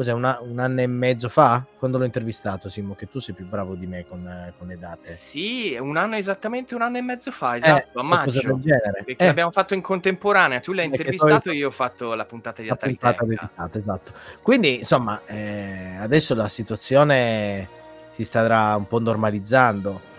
cos'è, 0.01 0.13
una, 0.13 0.39
un 0.41 0.59
anno 0.59 0.81
e 0.81 0.87
mezzo 0.87 1.29
fa, 1.29 1.63
quando 1.77 1.97
l'ho 1.97 2.05
intervistato, 2.05 2.69
Simo, 2.69 2.95
che 2.95 3.09
tu 3.09 3.19
sei 3.19 3.35
più 3.35 3.45
bravo 3.45 3.75
di 3.75 3.85
me 3.85 4.05
con, 4.07 4.53
con 4.57 4.67
le 4.67 4.77
date. 4.77 5.11
Sì, 5.13 5.77
un 5.79 5.95
anno 5.97 6.15
esattamente 6.15 6.75
un 6.75 6.81
anno 6.81 6.97
e 6.97 7.01
mezzo 7.01 7.31
fa, 7.31 7.57
esatto, 7.57 7.97
eh, 7.97 8.01
a 8.01 8.03
maggio. 8.03 8.59
Perché 8.59 9.15
eh. 9.17 9.25
l'abbiamo 9.25 9.51
fatto 9.51 9.73
in 9.73 9.81
contemporanea, 9.81 10.59
tu 10.59 10.73
l'hai 10.73 10.85
intervistato 10.85 11.49
e 11.49 11.53
io 11.53 11.67
ho 11.67 11.71
fatto 11.71 12.13
la 12.13 12.25
puntata 12.25 12.61
di 12.61 12.67
la 12.67 12.75
puntata 12.75 13.23
dedicata, 13.23 13.77
esatto. 13.77 14.11
Quindi, 14.41 14.79
insomma, 14.79 15.21
eh, 15.25 15.95
adesso 15.99 16.33
la 16.33 16.49
situazione 16.49 17.67
si 18.09 18.23
starà 18.23 18.75
un 18.75 18.87
po' 18.87 18.99
normalizzando 18.99 20.09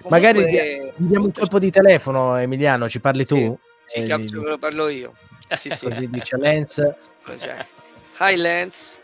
Comunque, 0.00 0.32
Magari 0.32 0.92
diamo 0.96 1.24
un 1.24 1.32
colpo 1.32 1.58
di 1.58 1.70
telefono, 1.70 2.36
Emiliano, 2.36 2.88
ci 2.88 3.00
parli 3.00 3.24
sì, 3.24 3.34
tu? 3.34 3.58
Sì, 3.84 3.98
eh, 4.02 4.16
lo 4.30 4.56
parlo 4.56 4.88
io. 4.88 5.12
Eh, 5.48 5.56
sì, 5.56 5.70
sì. 5.70 6.08
Dice. 6.08 6.38
Cioè, 7.36 7.66
hi 8.20 8.36
Lens. 8.36 9.00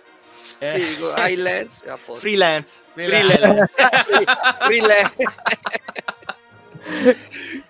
Eh. 0.72 0.78
Dico, 0.78 1.12
hi 1.16 1.36
Lens. 1.36 1.84
Freelance. 2.14 2.82
Freelance. 2.94 3.74
Freelance. 4.64 5.24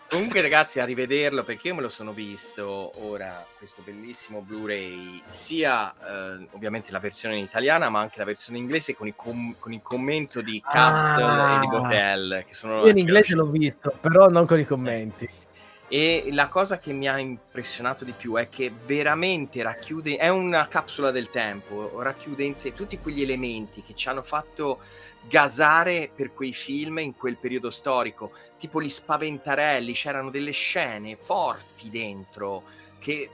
Comunque, 0.09 0.43
ragazzi, 0.43 0.79
a 0.79 0.85
rivederlo 0.85 1.43
perché 1.43 1.69
io 1.69 1.75
me 1.75 1.83
lo 1.83 1.89
sono 1.89 2.13
visto 2.13 2.93
ora, 3.05 3.45
questo 3.59 3.83
bellissimo 3.85 4.43
Blu-ray, 4.43 5.21
sia 5.29 5.93
eh, 5.93 6.47
ovviamente 6.53 6.93
la 6.93 7.01
versione 7.01 7.39
italiana, 7.39 7.89
ma 7.89 7.99
anche 7.99 8.19
la 8.19 8.25
versione 8.25 8.59
inglese 8.59 8.95
con 8.95 9.09
il, 9.09 9.15
com- 9.17 9.57
con 9.59 9.73
il 9.73 9.81
commento 9.83 10.41
di 10.41 10.63
Castle 10.65 11.25
ah, 11.25 11.57
e 11.57 11.61
di 11.61 11.67
Botel. 11.67 12.45
Che 12.47 12.55
sono 12.55 12.85
io 12.85 12.91
in 12.91 12.99
inglese 12.99 13.35
l'ho 13.35 13.47
visto, 13.47 13.93
però 14.01 14.29
non 14.29 14.47
con 14.47 14.61
i 14.61 14.65
commenti. 14.65 15.29
E 15.89 16.29
la 16.33 16.49
cosa 16.49 16.79
che 16.79 16.93
mi 16.93 17.07
ha 17.07 17.19
impressionato 17.19 18.05
di 18.05 18.13
più 18.13 18.35
è 18.37 18.49
che 18.49 18.73
veramente 18.87 19.63
racchiude, 19.63 20.17
è 20.17 20.29
una 20.29 20.67
capsula 20.67 21.11
del 21.11 21.31
tempo, 21.31 22.01
racchiude 22.01 22.43
in 22.43 22.57
sé 22.57 22.73
tutti 22.73 22.99
quegli 22.99 23.23
elementi 23.23 23.83
che 23.83 23.95
ci 23.95 24.09
hanno 24.09 24.23
fatto 24.23 24.81
gasare 25.29 26.11
per 26.15 26.33
quei 26.33 26.53
film 26.53 26.99
in 26.99 27.15
quel 27.15 27.37
periodo 27.37 27.71
storico, 27.71 28.33
tipo 28.59 28.81
gli 28.81 28.89
spaventarelli, 28.89 29.93
c'erano 29.93 30.31
delle 30.31 30.53
scene 30.53 31.17
forti 31.17 31.91
dentro 31.91 32.65
che 32.99 33.29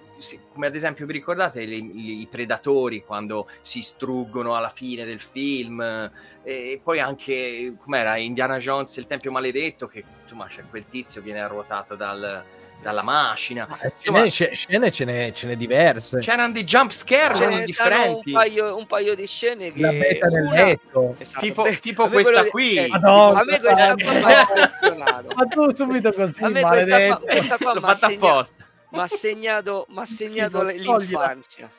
come 0.52 0.66
ad 0.66 0.76
esempio 0.76 1.06
vi 1.06 1.12
ricordate 1.12 1.62
i, 1.62 2.20
i 2.20 2.28
predatori 2.30 3.02
quando 3.04 3.48
si 3.62 3.82
struggono 3.82 4.54
alla 4.54 4.70
fine 4.70 5.04
del 5.04 5.20
film 5.20 6.10
e 6.42 6.80
poi 6.82 7.00
anche 7.00 7.74
com'era 7.78 8.16
Indiana 8.16 8.58
Jones 8.58 8.96
il 8.96 9.06
tempio 9.06 9.30
maledetto 9.30 9.86
che 9.86 10.04
insomma 10.22 10.46
c'è 10.46 10.62
quel 10.68 10.86
tizio 10.86 11.22
viene 11.22 11.40
arruotato 11.40 11.94
dal, 11.96 12.44
dalla 12.80 13.02
macchina. 13.02 13.66
Ah, 13.68 13.92
Insomma, 13.94 14.28
ce 14.28 14.50
scene 14.54 14.90
ce 14.90 15.04
n'è, 15.04 15.32
ce 15.32 15.46
n'è 15.46 15.56
diverse. 15.56 16.18
C'erano 16.20 16.52
dei 16.52 16.64
jump 16.64 16.90
scare 16.90 17.34
ce 17.34 17.62
differenti. 17.64 18.30
Un 18.30 18.34
paio, 18.34 18.76
un 18.76 18.86
paio, 18.86 19.14
di 19.14 19.26
scene 19.26 19.72
che... 19.72 19.80
La 19.80 19.92
meta 19.92 20.26
nel 20.26 20.44
letto. 20.44 21.14
Esatto. 21.18 21.44
Tipo, 21.44 21.64
tipo 21.80 22.08
questa 22.08 22.44
qui. 22.46 22.76
Eh, 22.76 22.88
Madonna, 22.88 23.40
a 23.40 23.44
me 23.44 23.60
questa 23.60 23.94
qua 23.94 24.12
mi 24.12 24.22
ha 24.22 24.46
funzionato. 24.80 25.28
Ma 25.36 25.44
tu 25.44 25.74
subito 25.74 26.12
così, 26.12 26.42
A 26.42 26.48
me 26.48 26.62
questa 26.62 27.06
qua, 27.06 27.18
questa 27.18 27.56
qua 27.58 27.74
L'ho 27.74 27.80
fatta 27.80 28.06
apposta. 28.06 28.64
Mi 28.90 28.98
ha 28.98 29.06
segnato, 29.06 29.86
m'ha 29.88 30.04
segnato 30.04 30.62
l'infanzia. 30.62 31.70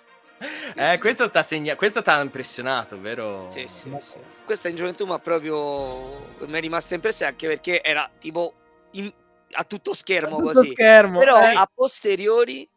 Eh, 0.75 0.97
questo 0.99 1.27
sta 1.27 1.43
segna- 1.43 1.75
questo 1.75 2.01
ti 2.01 2.09
ha 2.09 2.19
impressionato, 2.21 2.99
vero? 2.99 3.47
Sì, 3.49 3.67
sì, 3.67 3.93
sì. 3.99 4.17
Questa 4.43 4.69
in 4.69 4.75
gioventù 4.75 5.05
mi 5.05 5.13
ha 5.13 5.19
proprio 5.19 6.19
mi 6.39 6.53
è 6.53 6.59
rimasta 6.59 6.95
impressa 6.95 7.27
anche 7.27 7.47
perché 7.47 7.83
era 7.83 8.09
tipo 8.17 8.53
in- 8.91 9.11
a 9.51 9.63
tutto 9.63 9.93
schermo 9.93 10.37
a 10.37 10.39
tutto 10.39 10.53
così. 10.53 10.71
Schermo, 10.71 11.19
Però 11.19 11.39
eh. 11.39 11.53
a 11.53 11.69
posteriori, 11.71 12.67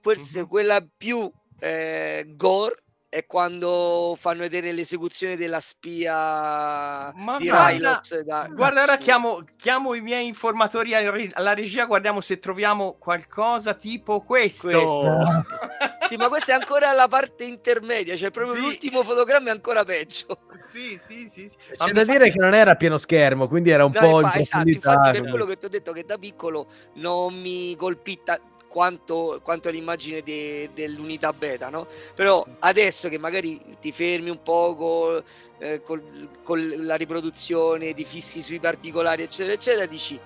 forse 0.00 0.40
mm-hmm. 0.40 0.48
quella 0.48 0.84
più 0.96 1.30
eh, 1.60 2.24
gore 2.30 2.82
è 3.10 3.26
quando 3.26 4.16
fanno 4.16 4.42
vedere 4.42 4.70
l'esecuzione 4.70 5.36
della 5.36 5.58
spia 5.58 7.12
Ma 7.12 7.38
di 7.38 7.48
guarda, 7.48 8.00
da... 8.24 8.48
guarda 8.48 8.84
ora 8.84 8.96
chiamo, 8.98 9.44
chiamo, 9.56 9.94
i 9.94 10.00
miei 10.00 10.28
informatori 10.28 10.94
alla 10.94 11.52
regia 11.52 11.86
guardiamo 11.86 12.20
se 12.20 12.38
troviamo 12.38 12.94
qualcosa 13.00 13.74
tipo 13.74 14.20
questo, 14.20 14.68
questo. 14.68 15.44
sì 16.06 16.14
ma 16.16 16.28
questa 16.28 16.52
è 16.52 16.54
ancora 16.54 16.92
la 16.92 17.08
parte 17.08 17.42
intermedia 17.42 18.14
cioè 18.14 18.30
proprio 18.30 18.54
sì. 18.54 18.60
l'ultimo 18.60 19.02
fotogramma 19.02 19.48
è 19.48 19.52
ancora 19.52 19.84
peggio 19.84 20.42
sì 20.70 20.96
sì 21.04 21.28
sì, 21.28 21.48
sì. 21.48 21.56
c'è 21.76 21.90
da 21.90 22.04
dire 22.04 22.30
che 22.30 22.38
non 22.38 22.54
era 22.54 22.76
pieno 22.76 22.96
schermo 22.96 23.48
quindi 23.48 23.70
era 23.70 23.84
un 23.84 23.90
no, 23.92 24.00
po' 24.00 24.20
infa- 24.20 24.38
esatto, 24.38 24.68
infatti 24.68 25.20
per 25.20 25.30
quello 25.30 25.46
che 25.46 25.56
ti 25.56 25.64
ho 25.64 25.68
detto 25.68 25.90
che 25.90 26.04
da 26.04 26.16
piccolo 26.16 26.68
non 26.94 27.34
mi 27.34 27.74
colpì 27.74 28.20
ta- 28.22 28.40
quanto, 28.70 29.40
quanto 29.42 29.68
è 29.68 29.72
l'immagine 29.72 30.22
de, 30.22 30.70
dell'unità 30.72 31.32
beta, 31.32 31.68
no? 31.70 31.88
Però 32.14 32.46
adesso 32.60 33.08
che 33.08 33.18
magari 33.18 33.60
ti 33.80 33.90
fermi 33.90 34.30
un 34.30 34.42
poco 34.44 35.24
eh, 35.58 35.82
col, 35.82 36.00
con 36.44 36.74
la 36.78 36.94
riproduzione, 36.94 37.92
ti 37.94 38.04
fissi 38.04 38.40
sui 38.40 38.60
particolari, 38.60 39.24
eccetera, 39.24 39.52
eccetera, 39.54 39.86
dici 39.86 40.18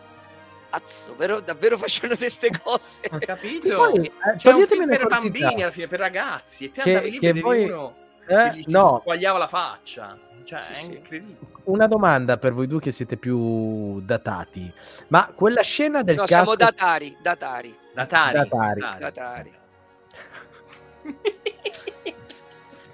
cazzo, 0.70 1.12
però 1.14 1.40
davvero 1.40 1.78
facevano 1.78 2.16
queste 2.16 2.50
cose. 2.62 3.00
Ho 3.10 3.18
capito. 3.18 3.76
Poi, 3.76 4.04
eh, 4.04 4.10
C'è 4.10 4.28
un 4.30 4.36
toglietemi 4.38 4.66
film 4.80 4.88
per 4.88 5.00
curiosità. 5.06 5.08
bambini 5.38 5.62
alla 5.62 5.72
fine, 5.72 5.88
per 5.88 5.98
ragazzi, 6.00 6.64
e 6.66 6.70
te 6.70 6.82
Che- 6.82 6.88
andavi 6.90 7.10
lì 7.10 7.18
che 7.18 7.28
e 7.28 7.32
vedevi 7.32 7.42
voi- 7.42 7.64
uno 7.70 7.94
Eh, 8.26 8.50
che 8.50 8.56
gli 8.58 8.62
si 8.64 8.70
no, 8.72 8.98
squagliava 9.00 9.38
la 9.38 9.48
faccia. 9.48 10.18
Cioè, 10.44 10.60
Sì, 10.60 10.70
è 10.72 10.74
sì. 10.74 10.90
incredibile. 10.92 11.38
una 11.64 11.86
domanda 11.86 12.36
per 12.36 12.52
voi 12.52 12.66
due 12.66 12.78
che 12.80 12.90
siete 12.90 13.16
più 13.16 14.00
datati. 14.02 14.70
Ma 15.08 15.30
quella 15.34 15.62
scena 15.62 16.02
del 16.02 16.16
No, 16.16 16.24
casco 16.24 16.34
siamo 16.34 16.54
datari, 16.56 17.16
datari, 17.22 17.74
Datari. 17.94 18.34
Datari. 18.34 18.80
datari. 18.98 19.52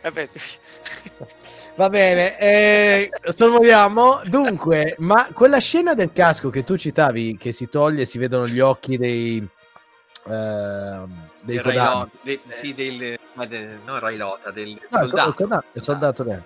Aspetta. 0.03 0.39
Va 1.77 1.89
bene, 1.89 2.39
eh, 2.39 3.11
sorvoliamo. 3.35 4.21
Dunque, 4.27 4.97
ma 4.99 5.29
quella 5.33 5.59
scena 5.59 5.95
del 5.95 6.13
casco 6.13 6.51
che 6.51 6.65
tu 6.65 6.77
citavi, 6.77 7.37
che 7.39 7.53
si 7.53 7.69
toglie 7.69 8.03
e 8.03 8.07
si 8.07 8.19
vedono 8.19 8.47
gli 8.47 8.61
occhi 8.61 8.99
dei, 8.99 9.47
ehm, 10.27 11.29
dei 11.43 11.57
Del 11.57 11.63
Kodami. 11.65 11.77
Rai 11.79 11.87
Lota- 11.87 12.11
de- 12.23 12.41
sì, 12.49 12.75
del, 12.75 13.19
ma 13.35 13.47
de- 13.47 13.79
non 13.85 13.99
Rai 13.99 14.17
Lota, 14.17 14.51
del 14.51 14.79
No, 14.91 14.99
soldato. 14.99 15.23
co- 15.23 15.29
il 15.29 15.35
Kodami, 15.35 15.63
il 15.73 15.83
soldato 15.83 16.23
reale. 16.23 16.45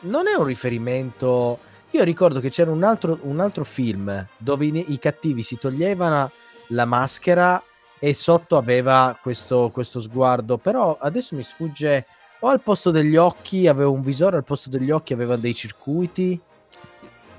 Non 0.00 0.26
è 0.26 0.34
un 0.34 0.44
riferimento. 0.44 1.58
Io 1.90 2.02
ricordo 2.02 2.40
che 2.40 2.48
c'era 2.50 2.72
un 2.72 2.82
altro, 2.82 3.18
un 3.22 3.38
altro 3.38 3.62
film 3.64 4.26
dove 4.36 4.64
i, 4.64 4.92
i 4.92 4.98
cattivi 4.98 5.42
si 5.42 5.56
toglievano 5.58 6.30
la 6.68 6.84
maschera 6.84 7.62
e 8.08 8.12
sotto 8.12 8.56
aveva 8.58 9.16
questo, 9.22 9.70
questo 9.72 10.00
sguardo. 10.00 10.58
Però 10.58 10.98
adesso 11.00 11.34
mi 11.34 11.42
sfugge. 11.42 12.04
O 12.40 12.48
al 12.48 12.60
posto 12.60 12.90
degli 12.90 13.16
occhi 13.16 13.66
aveva 13.66 13.88
un 13.88 14.02
visore, 14.02 14.36
al 14.36 14.44
posto 14.44 14.68
degli 14.68 14.90
occhi 14.90 15.14
aveva 15.14 15.36
dei 15.36 15.54
circuiti. 15.54 16.38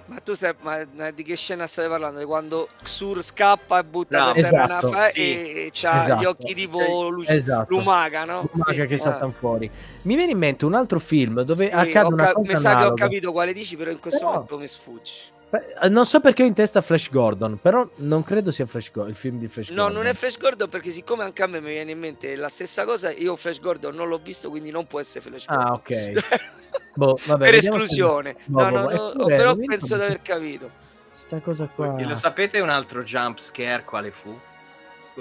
Ma 0.08 0.20
tu 0.20 0.34
stai, 0.34 0.54
ma 0.62 1.12
di 1.12 1.24
che 1.24 1.36
scena 1.36 1.68
stai 1.68 1.88
parlando? 1.88 2.20
Di 2.20 2.26
quando 2.26 2.70
Xur 2.84 3.24
scappa 3.24 3.80
e 3.80 3.84
butta 3.84 4.18
Bravo. 4.18 4.34
per 4.34 4.44
terra 4.50 4.64
Esatto, 4.66 4.88
una 4.88 4.98
fa 4.98 5.10
sì. 5.10 5.20
e, 5.20 5.66
e 5.66 5.70
c'ha 5.72 6.06
Esatto. 6.06 6.22
gli 6.22 6.26
occhi 6.26 6.54
tipo 6.56 7.10
luce, 7.10 7.32
Esatto. 7.34 7.76
lumaca, 7.76 8.24
no? 8.26 8.50
Lumaca 8.52 8.72
Sì, 8.82 8.86
che 8.88 8.94
ah. 8.96 8.98
saltano 8.98 9.34
fuori. 9.38 9.70
Mi 10.04 10.16
viene 10.16 10.32
in 10.32 10.38
mente 10.40 10.66
un 10.66 10.74
altro 10.76 11.00
film 11.00 11.42
dove 11.42 11.66
Sì, 11.66 11.72
accade 11.72 12.00
ho 12.08 12.10
una 12.14 12.26
ca- 12.26 12.34
cosa 12.34 12.50
mi 12.52 12.56
sa 12.56 12.62
che 12.62 12.68
ho 12.76 12.78
analoga. 12.80 13.04
capito 13.04 13.32
quale 13.32 13.54
dici, 13.54 13.76
però 13.78 13.92
in 13.92 14.00
questo 14.00 14.20
Però- 14.20 14.32
momento 14.32 14.58
mi 14.58 14.68
sfugge. 14.68 15.14
Eh, 15.52 15.90
Non 15.90 16.06
so 16.06 16.20
perché 16.20 16.44
ho 16.44 16.46
in 16.46 16.54
testa 16.54 16.82
Flash 16.82 17.10
Gordon, 17.10 17.60
però 17.62 17.88
non 17.98 18.24
credo 18.24 18.52
sia 18.52 18.66
Flash 18.66 18.92
Go- 18.92 19.06
il 19.06 19.16
film 19.16 19.38
di 19.38 19.48
Flash 19.48 19.70
No, 19.70 19.84
Gordon. 19.84 19.94
non 19.94 20.08
è 20.08 20.14
Flash 20.14 20.38
Gordon 20.38 20.68
perché 20.70 20.92
siccome 20.92 21.24
anche 21.24 21.44
a 21.44 21.48
me 21.48 21.62
mi 21.62 21.70
viene 21.70 21.92
in 21.92 22.00
mente 22.00 22.36
la 22.36 22.50
stessa 22.50 22.84
cosa, 22.86 23.12
io 23.12 23.36
Flash 23.36 23.60
Gordon 23.62 23.96
non 23.96 24.08
l'ho 24.10 24.18
visto, 24.22 24.50
quindi 24.50 24.72
non 24.72 24.86
può 24.88 25.00
essere 25.00 25.22
Flash 25.30 25.46
Gordon. 25.46 25.66
Ah, 25.66 25.74
ok. 25.74 26.12
Boh, 26.96 27.18
vabbè, 27.26 27.44
per 27.44 27.54
vediamo 27.54 27.78
se- 27.78 27.84
esclusione. 27.84 28.36
Boh, 28.46 28.60
no, 28.62 28.70
no, 28.70 28.82
boh. 28.84 28.90
no, 28.92 29.10
Eppure, 29.12 29.36
però 29.38 29.56
mi 29.56 29.66
penso 29.66 29.96
di 29.96 30.02
aver 30.04 30.22
capito. 30.22 30.70
Sta 31.14 31.40
cosa 31.40 31.68
qua. 31.74 31.96
E 31.98 32.06
lo 32.06 32.16
sapete 32.16 32.60
un 32.60 32.70
altro 32.70 33.04
jump 33.04 33.40
scare 33.40 33.84
quale 33.84 34.12
fu? 34.12 34.38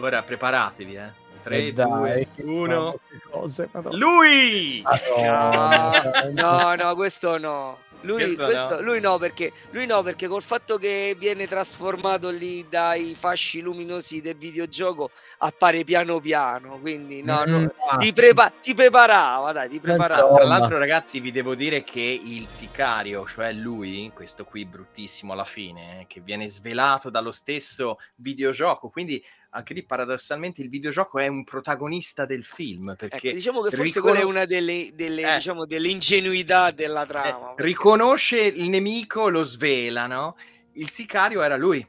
Ora 0.01 0.22
preparatevi, 0.22 0.95
eh. 0.97 1.22
3, 1.45 1.57
Eh, 1.66 1.72
dai, 1.72 1.87
2, 1.87 2.29
che 2.35 2.43
1. 2.43 2.66
fanno 2.66 2.91
queste 2.91 3.29
cose. 3.31 3.97
Lui! 3.97 4.83
Madonna. 4.83 6.12
No, 6.33 6.75
no, 6.75 6.95
questo 6.95 7.39
no. 7.39 7.79
Lui, 8.05 8.34
Questo 8.36 8.76
no. 8.76 8.80
lui 8.82 9.00
no, 9.00 9.18
perché 9.18 9.52
lui 9.70 9.86
no, 9.86 10.02
perché 10.02 10.28
col 10.28 10.42
fatto 10.42 10.76
che 10.76 11.16
viene 11.18 11.46
trasformato 11.46 12.28
lì 12.28 12.66
dai 12.68 13.14
fasci 13.14 13.61
luminosi 13.61 14.20
del 14.20 14.36
videogioco 14.36 15.11
appare 15.38 15.84
piano 15.84 16.20
piano. 16.20 16.78
Quindi 16.80 17.22
no, 17.22 17.42
no. 17.46 17.59
Mm, 17.61 17.66
Ti, 17.98 18.09
ah, 18.09 18.12
prepa- 18.12 18.52
ti 18.62 18.74
preparava, 18.74 19.52
dai, 19.52 19.68
ti 19.68 19.80
preparava. 19.80 20.20
Insomma. 20.20 20.36
Tra 20.38 20.46
l'altro, 20.46 20.78
ragazzi, 20.78 21.20
vi 21.20 21.32
devo 21.32 21.55
dire 21.55 21.82
che 21.82 22.00
il 22.00 22.46
sicario, 22.48 23.26
cioè 23.26 23.52
lui, 23.52 24.11
questo 24.14 24.44
qui 24.44 24.64
bruttissimo 24.66 25.32
alla 25.32 25.44
fine, 25.44 26.02
eh, 26.02 26.07
che 26.07 26.20
viene 26.20 26.48
svelato 26.48 27.09
dallo 27.09 27.32
stesso 27.32 27.98
videogioco, 28.16 28.90
quindi 28.90 29.24
anche 29.55 29.72
lì 29.72 29.84
paradossalmente 29.84 30.61
il 30.62 30.68
videogioco 30.68 31.18
è 31.20 31.28
un 31.28 31.44
protagonista 31.44 32.26
del 32.26 32.44
film, 32.44 32.90
Ecco, 32.90 33.07
perché 33.09 33.32
diciamo 33.32 33.61
che 33.62 33.70
forse 33.70 33.82
ricono- 33.84 34.07
quella 34.07 34.20
è 34.20 34.24
una 34.24 34.44
delle, 34.44 34.90
delle, 34.94 35.30
Eh. 35.32 35.34
diciamo, 35.36 35.64
delle 35.64 35.88
ingenuità 35.88 36.72
della 36.72 37.05
eh, 37.05 37.07
trama. 37.07 37.46
perché- 37.55 37.62
riconosce 37.62 38.40
il 38.40 38.68
nemico, 38.68 39.28
lo 39.28 39.44
svela, 39.44 40.07
no? 40.07 40.36
Il 40.72 40.90
sicario 40.90 41.40
era 41.40 41.57
lui, 41.57 41.86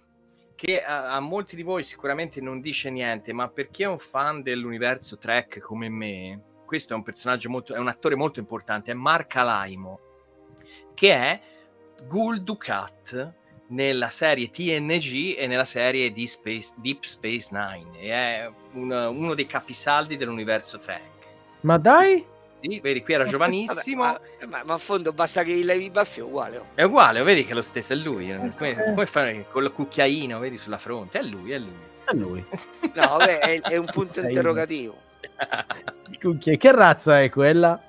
che 0.54 0.84
a, 0.84 1.16
a 1.16 1.20
molti 1.20 1.56
di 1.56 1.64
voi 1.64 1.84
sicuramente 1.84 2.40
non 2.40 2.62
dice 2.62 2.92
niente, 2.92 3.34
ma 3.34 3.50
per 3.50 3.70
chi 3.72 3.82
è 3.84 3.88
un 3.88 4.00
fan 4.00 4.44
dell'universo 4.44 5.18
Trek 5.18 5.60
come 5.60 5.90
me, 5.90 6.42
questo 6.66 6.94
è 6.94 6.96
un 6.96 7.04
personaggio 7.04 7.50
molto, 7.50 7.74
è 7.74 7.80
un 7.80 7.88
attore 7.88 8.16
molto 8.16 8.40
importante, 8.40 8.92
è 8.92 8.94
Mark 8.94 9.36
Alaimo, 9.36 10.00
che 10.94 11.14
è 11.14 11.42
Gul 12.08 12.42
Dukat 12.44 13.34
nella 13.68 14.10
serie 14.10 14.50
TNG 14.52 15.36
e 15.38 15.48
nella 15.48 15.66
serie 15.66 16.12
Deep 16.14 16.28
Space, 16.28 16.72
Deep 16.76 17.04
Space 17.04 17.50
Nine, 17.52 18.00
e 18.00 18.10
è 18.12 18.52
un- 18.74 18.92
uno 18.92 19.34
dei 19.34 19.48
capisaldi 19.48 20.18
dell'universo 20.18 20.78
Trek. 20.80 21.02
Ma 21.62 21.78
dai, 21.78 22.26
Sì, 22.62 22.80
vedi, 22.80 23.02
qui 23.04 23.14
era 23.14 23.24
Vabbè, 23.26 23.32
giovanissimo. 23.32 24.04
ma, 24.04 24.20
ma, 24.48 24.64
ma 24.64 24.74
a 24.74 24.78
fondo 24.78 25.14
basta 25.14 25.44
che 25.44 25.54
gli 25.54 25.64
levi 25.64 25.86
i 25.86 25.90
baffi 25.92 26.20
è 26.20 26.24
uguale. 26.24 26.58
oh. 26.58 26.66
È 26.74 26.84
uguale, 26.84 27.22
vedi 27.24 27.46
che 27.46 27.52
è 27.52 27.54
lo 27.56 27.62
stesso, 27.62 27.94
è 27.94 27.96
lui. 27.96 28.26
Sì, 28.26 28.32
eh, 28.32 28.36
eh. 28.46 28.56
come, 28.56 28.84
come 28.86 29.06
fare 29.06 29.46
con 29.52 29.64
il 29.64 29.72
cucchiaino, 29.72 30.40
vedi, 30.40 30.58
sulla 30.58 30.78
fronte. 30.80 31.20
È 31.20 31.24
lui, 31.24 31.52
è 31.52 31.58
lui. 31.60 31.74
è 32.06 32.14
lui. 32.16 32.44
No, 32.94 33.18
vabbè, 33.18 33.40
è, 33.40 33.62
è 33.62 33.76
un 33.78 33.86
punto 33.88 34.22
interrogativo. 34.26 35.02
Che, 36.40 36.58
che 36.58 36.72
razza 36.72 37.22
è 37.22 37.30
quella? 37.30 37.80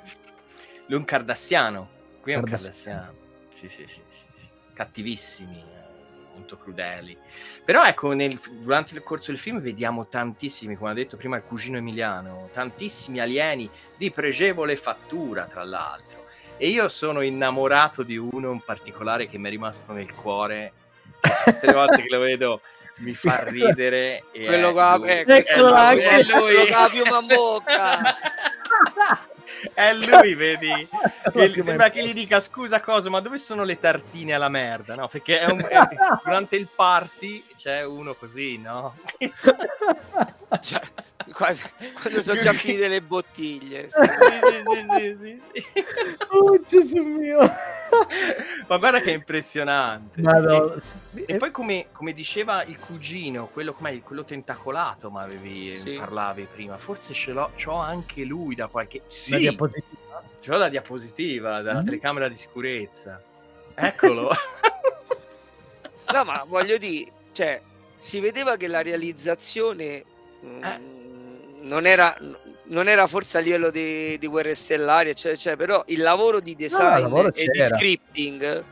lui 0.87 0.95
è 0.95 0.99
un 0.99 1.05
cardassiano. 1.05 1.89
Qui 2.21 2.33
è 2.33 2.37
un 2.37 2.43
Cardassiano. 2.45 3.15
sì, 3.55 3.69
sì, 3.69 3.85
sì, 3.87 4.03
sì. 4.09 4.25
Cattivissimi, 4.77 5.57
eh, 5.57 6.35
molto 6.35 6.59
crudeli. 6.59 7.17
Però 7.65 7.83
ecco, 7.83 8.13
nel- 8.13 8.39
durante 8.61 8.95
il 8.95 9.03
corso 9.03 9.31
del 9.31 9.41
film 9.41 9.59
vediamo 9.61 10.07
tantissimi, 10.07 10.77
come 10.77 10.91
ha 10.91 10.95
detto 10.95 11.17
prima 11.17 11.37
il 11.39 11.45
cugino 11.45 11.79
Emiliano, 11.79 12.51
tantissimi 12.53 13.21
alieni 13.21 13.71
di 13.97 14.11
pregevole 14.11 14.77
fattura, 14.77 15.45
tra 15.47 15.65
l'altro. 15.65 16.27
E 16.59 16.69
io 16.69 16.89
sono 16.89 17.23
innamorato 17.23 18.03
di 18.03 18.19
uno 18.19 18.53
in 18.53 18.61
particolare 18.61 19.29
che 19.29 19.39
mi 19.39 19.47
è 19.47 19.51
rimasto 19.51 19.93
nel 19.93 20.15
cuore. 20.15 20.73
Tutte 21.21 21.67
le 21.67 21.73
volte 21.73 22.03
che 22.03 22.09
lo 22.11 22.21
vedo 22.21 22.61
mi 22.97 23.15
fa 23.15 23.43
ridere. 23.49 24.25
E 24.33 24.45
Quello 24.45 24.69
è 24.69 24.73
qua, 24.73 24.97
lui. 24.97 25.09
eh, 25.09 25.25
È 25.25 25.59
lui, 25.59 25.73
anche. 25.73 26.03
è 26.05 26.25
quello 26.27 26.47
lui. 26.47 26.69
la 26.69 26.89
piuma 26.91 27.19
in 27.21 27.27
bocca. 27.27 28.01
È 29.75 29.93
lui, 29.95 30.35
vedi? 30.35 30.89
Che 31.33 31.63
sembra 31.63 31.91
che 31.91 32.03
gli 32.07 32.13
dica 32.13 32.41
scusa 32.41 32.81
cosa, 32.81 33.11
ma 33.11 33.21
dove 33.21 33.39
sono 33.39 33.63
le 33.65 33.79
tartine 33.79 34.33
alla 34.33 34.49
merda? 34.49 34.95
No, 34.95 35.09
perché 35.09 35.41
è 35.41 35.51
un- 35.51 35.61
è- 35.69 35.89
durante 36.25 36.57
il 36.57 36.69
party 36.75 37.45
c'è 37.67 37.85
uno 37.85 38.15
così, 38.15 38.59
no? 38.59 38.95
Cioè, 40.61 40.81
quando, 41.33 41.59
quando 42.01 42.23
sono 42.23 42.41
già 42.41 42.53
finite 42.53 42.87
le 42.87 43.03
bottiglie. 43.03 43.91
Sì, 43.91 44.01
sì, 44.01 44.63
sì, 44.71 44.87
sì, 45.21 45.41
sì. 45.75 45.85
Oh, 46.31 46.61
Gesù 46.65 46.99
mio. 47.03 47.41
Ma 48.69 48.79
guarda 48.79 49.01
che 49.01 49.11
è 49.11 49.15
impressionante. 49.15 50.21
Madonna. 50.23 50.81
E, 51.15 51.25
e 51.27 51.37
poi 51.39 51.51
come, 51.51 51.89
come 51.91 52.13
diceva 52.13 52.63
il 52.63 52.79
cugino, 52.79 53.49
quello, 53.49 53.73
com'è, 53.73 53.99
quello 54.01 54.25
tentacolato, 54.25 55.11
ma 55.11 55.23
avevi, 55.23 55.77
Sì. 55.77 55.97
parlavi 55.97 56.47
prima, 56.51 56.79
forse 56.79 57.13
ce 57.15 57.33
l'ho, 57.33 57.51
c'ho 57.57 57.75
anche 57.75 58.23
lui 58.23 58.55
da 58.55 58.69
qualche... 58.69 58.99
La 59.01 59.05
Sì, 59.09 59.39
diapositiva. 59.39 60.23
ce 60.41 60.51
l'ho 60.53 60.57
la 60.59 60.69
diapositiva, 60.69 61.61
dalla 61.63 61.81
Mhm. 61.81 61.85
telecamera 61.87 62.29
di 62.29 62.37
sicurezza. 62.37 63.21
Eccolo. 63.75 64.31
No, 66.09 66.23
ma 66.23 66.45
voglio 66.47 66.79
dire, 66.79 67.11
cioè, 67.37 67.61
si 67.99 68.19
vedeva 68.19 68.57
che 68.57 68.67
la 68.67 68.81
realizzazione 68.81 70.03
mm, 70.43 70.63
Eh. 70.65 70.81
non, 71.65 71.87
era, 71.87 72.17
non 72.65 72.89
era 72.89 73.07
forse 73.07 73.37
a 73.37 73.41
livello 73.43 73.71
di, 73.71 74.17
di 74.19 74.27
Guerre 74.27 74.55
Stellari, 74.55 75.11
eccetera, 75.11 75.35
eccetera, 75.35 75.57
però 75.57 75.83
il 75.89 76.01
lavoro 76.01 76.41
di 76.41 76.55
design 76.55 77.03
lavoro 77.03 77.35
e 77.35 77.47
di 77.49 77.61
scripting 77.61 78.65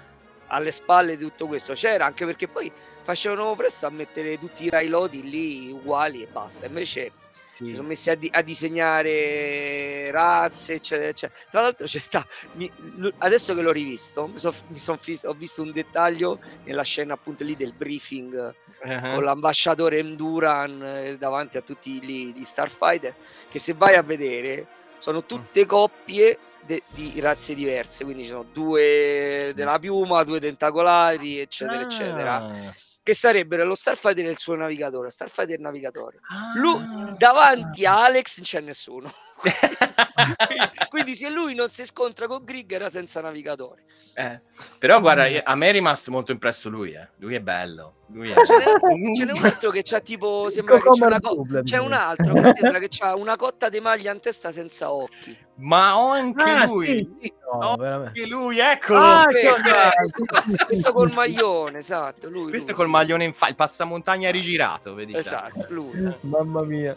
alle 0.47 0.71
spalle 0.71 1.17
di 1.17 1.25
tutto 1.25 1.47
questo 1.47 1.75
c'era, 1.75 2.07
anche 2.07 2.25
perché 2.25 2.49
poi 2.49 2.73
facevano 3.03 3.55
presto 3.55 3.87
a 3.87 3.91
mettere 3.91 4.39
tutti 4.39 4.65
i 4.65 4.71
railoti 4.71 5.23
lì 5.29 5.71
uguali 5.71 6.23
e 6.23 6.27
basta. 6.27 6.65
Invece 6.65 7.13
si 7.55 7.67
Sì. 7.67 7.75
sono 7.75 7.87
messi 7.89 8.11
a, 8.11 8.17
di- 8.17 8.29
a 8.33 8.43
disegnare 8.43 10.11
razze, 10.11 10.75
eccetera, 10.75 11.09
eccetera. 11.09 11.39
Tra 11.51 11.61
l'altro 11.61 11.87
c'è 11.87 11.99
sta, 12.01 12.27
mi- 12.55 12.73
adesso 13.19 13.55
che 13.55 13.63
l'ho 13.63 13.71
rivisto, 13.71 14.27
mi 14.27 14.39
son- 14.39 14.53
mi 14.69 14.79
son 14.79 14.99
fis- 14.99 15.25
ho 15.25 15.35
visto 15.35 15.63
un 15.63 15.71
dettaglio 15.73 16.41
nella 16.65 16.83
scena 16.83 17.15
appunto 17.15 17.45
lì 17.45 17.55
del 17.57 17.73
briefing 17.75 18.55
Uh-huh. 18.85 19.01
con 19.15 19.25
l'ambasciatore 19.25 19.99
Enduran 19.99 20.83
eh, 20.83 21.17
davanti 21.17 21.57
a 21.57 21.63
tutti 21.63 22.03
gli, 22.03 22.33
gli 22.35 22.45
Starfighter, 22.45 23.15
che 23.49 23.59
se 23.59 23.73
vai 23.73 23.95
a 23.95 24.03
vedere 24.03 24.67
sono 24.99 25.25
tutte 25.25 25.65
coppie 25.65 26.39
de- 26.67 26.83
di 26.89 27.19
razze 27.21 27.55
diverse, 27.55 28.05
quindi 28.05 28.25
ci 28.25 28.31
sono 28.31 28.45
due 28.53 29.53
della 29.55 29.79
piuma, 29.79 30.23
due 30.25 30.41
tentacolari, 30.41 31.39
eccetera, 31.39 31.83
eccetera. 31.83 32.73
Che 33.05 33.13
sarebbero 33.13 33.67
lo 33.67 33.75
Starfighter 33.75 34.25
e 34.25 34.31
il 34.31 34.39
suo 34.39 34.55
navigatore, 34.55 35.11
Starfighter 35.11 35.59
navigatore. 35.59 36.21
Ah. 36.23 36.59
Lui, 36.59 37.15
davanti 37.19 37.85
a 37.85 38.03
Alex 38.03 38.39
non 38.39 38.47
c'è 38.47 38.61
nessuno. 38.61 39.13
Quindi 40.89 41.15
se 41.15 41.29
lui 41.31 41.55
non 41.55 41.69
si 41.71 41.85
scontra 41.85 42.27
con 42.27 42.45
Grig 42.45 42.73
era 42.73 42.89
senza 42.89 43.21
navigatore. 43.21 43.83
Eh, 44.15 44.41
Però 44.79 45.01
guarda, 45.01 45.27
a 45.43 45.55
me 45.57 45.69
è 45.69 45.73
rimasto 45.73 46.11
molto 46.11 46.31
impresso 46.33 46.69
lui, 46.69 46.93
eh. 46.93 47.09
Lui 47.17 47.35
è 47.35 47.41
bello. 47.41 47.95
Lui 48.09 48.31
è... 48.31 48.35
Ce 48.45 48.57
n'è, 48.57 49.15
ce 49.15 49.25
n'è 49.25 49.33
un 49.33 49.45
altro 49.45 49.71
che 49.71 49.83
c'ha 49.83 49.99
tipo 49.99 50.49
sembra 50.51 50.79
che 50.79 50.91
c'è, 50.91 51.05
una 51.05 51.19
co- 51.19 51.47
c'è 51.65 51.79
un 51.79 51.93
altro 51.93 52.35
che 52.35 52.55
sembra 52.55 52.79
che 52.79 52.89
c'ha 52.89 53.17
una 53.17 53.35
cotta 53.35 53.69
di 53.69 53.81
maglia 53.81 54.13
in 54.13 54.21
testa 54.21 54.53
senza 54.53 54.93
occhi. 54.93 55.37
Ma 55.57 55.99
ho 55.99 56.11
anche 56.11 56.43
Ah, 56.45 56.67
lui. 56.67 56.87
sì, 56.87 57.17
sì, 57.21 57.33
no. 57.53 57.75
Anche 57.75 58.27
lui, 58.27 58.59
eccolo. 58.61 58.99
Ah, 59.01 59.25
Questo, 59.25 59.55
questo, 59.97 60.67
questo 60.67 60.93
col 60.93 61.13
maglione, 61.13 61.79
esatto. 61.79 62.29
Lui, 62.29 62.51
Questo 62.51 62.69
lui, 62.69 62.77
col 62.77 62.87
sì, 62.87 62.93
maglione 62.93 63.25
in 63.25 63.33
fa, 63.35 63.49
il 63.49 63.55
passamontagna 63.57 64.31
rigirato, 64.31 64.95
vedi? 64.95 65.17
Esatto, 65.17 65.67
lui. 65.71 66.17
Mamma 66.21 66.63
mia. 66.63 66.97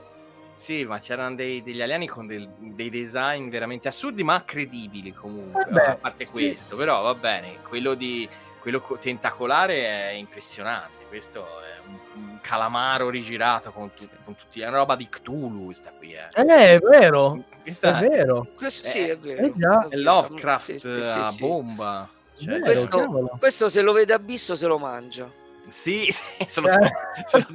Sì, 0.58 0.84
ma 0.86 0.98
c'erano 1.00 1.36
dei- 1.36 1.62
degli 1.62 1.82
alieni 1.82 2.08
con 2.08 2.26
del- 2.26 2.50
dei 2.58 2.90
design 2.90 3.48
veramente 3.50 3.88
assurdi, 3.88 4.24
ma 4.24 4.44
credibili 4.44 5.14
comunque. 5.14 5.64
Vabbè, 5.70 5.86
a 5.92 5.96
parte 5.96 6.26
sì. 6.26 6.32
questo, 6.32 6.76
però 6.76 7.02
va 7.04 7.14
bene. 7.14 7.60
Quello, 7.62 7.94
di, 7.94 8.28
quello 8.60 8.82
co- 8.82 8.98
tentacolare 8.98 9.86
è 9.86 10.10
impressionante. 10.14 11.06
Questo 11.08 11.46
è 11.62 11.88
un, 11.88 11.98
un 12.22 12.40
calamaro 12.42 13.10
rigirato 13.10 13.72
con, 13.72 13.94
tu- 13.94 14.10
con 14.26 14.36
tutti. 14.36 14.60
È 14.60 14.68
una 14.68 14.78
roba 14.78 14.96
di 14.96 15.08
Cthulhu, 15.08 15.66
questa 15.66 15.92
qui. 15.92 16.12
Eh. 16.14 16.28
Eh, 16.34 16.74
è 16.76 16.80
vero, 16.80 17.36
è 17.50 17.62
Questa 17.62 17.92
vero. 18.00 18.48
Questo 18.56 18.90
sì, 18.90 19.08
Eh, 19.08 19.12
è 19.12 19.18
vero. 19.18 19.46
eh 19.46 19.54
già. 19.56 19.88
è 19.90 19.96
Lovecraft 19.96 20.66
Sì, 20.74 20.80
sì, 20.80 21.04
sì, 21.04 21.18
a 21.20 21.26
sì. 21.26 21.40
bomba. 21.40 22.10
Cioè, 22.36 22.48
Vero, 22.48 22.64
questo-. 22.66 23.36
Questo 23.40 23.70
se 23.70 23.82
lo 23.82 23.94
vede 23.94 24.14
abisso 24.14 24.56
se 24.56 24.66
lo 24.66 24.78
mangia. 24.80 25.32
Sì, 25.70 26.12
sì, 26.12 26.44
se 26.50 26.62
lo, 26.62 26.68
Eh. 26.70 26.94
se 27.28 27.38
lo, 27.38 27.46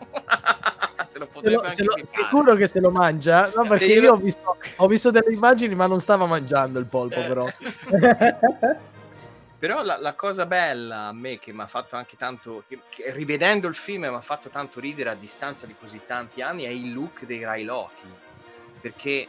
se 1.10 1.18
lo 1.18 1.24
Se 1.26 1.30
potrebbe 1.32 1.54
lo- 1.56 1.60
anche 1.62 1.74
se 1.74 1.82
lo- 1.82 1.96
sicuro 2.10 2.54
che 2.54 2.66
se 2.66 2.80
lo 2.80 2.90
mangia? 2.90 3.50
No, 3.54 3.66
perché 3.66 3.86
io- 3.86 4.12
ho 4.12 4.16
visto, 4.16 4.56
ho 4.76 4.86
visto 4.86 5.10
delle 5.10 5.32
immagini, 5.32 5.74
ma 5.74 5.86
non 5.86 6.00
stava 6.00 6.24
mangiando 6.26 6.78
il 6.78 6.86
polpo, 6.86 7.20
Eh, 7.20 7.26
però. 7.26 7.46
Però 9.60 9.82
la, 9.82 9.98
la 9.98 10.14
cosa 10.14 10.46
bella 10.46 11.08
a 11.08 11.12
me 11.12 11.38
che 11.38 11.52
mi 11.52 11.60
ha 11.60 11.66
fatto 11.66 11.94
anche 11.94 12.16
tanto, 12.16 12.64
che, 12.66 12.78
che 12.88 13.12
rivedendo 13.12 13.68
il 13.68 13.74
film 13.74 14.06
mi 14.06 14.14
ha 14.14 14.20
fatto 14.22 14.48
tanto 14.48 14.80
ridere 14.80 15.10
a 15.10 15.14
distanza 15.14 15.66
di 15.66 15.74
così 15.78 16.00
tanti 16.06 16.40
anni, 16.40 16.62
è 16.64 16.68
il 16.70 16.94
look 16.94 17.26
dei 17.26 17.44
Railoti. 17.44 18.08
Perché 18.80 19.28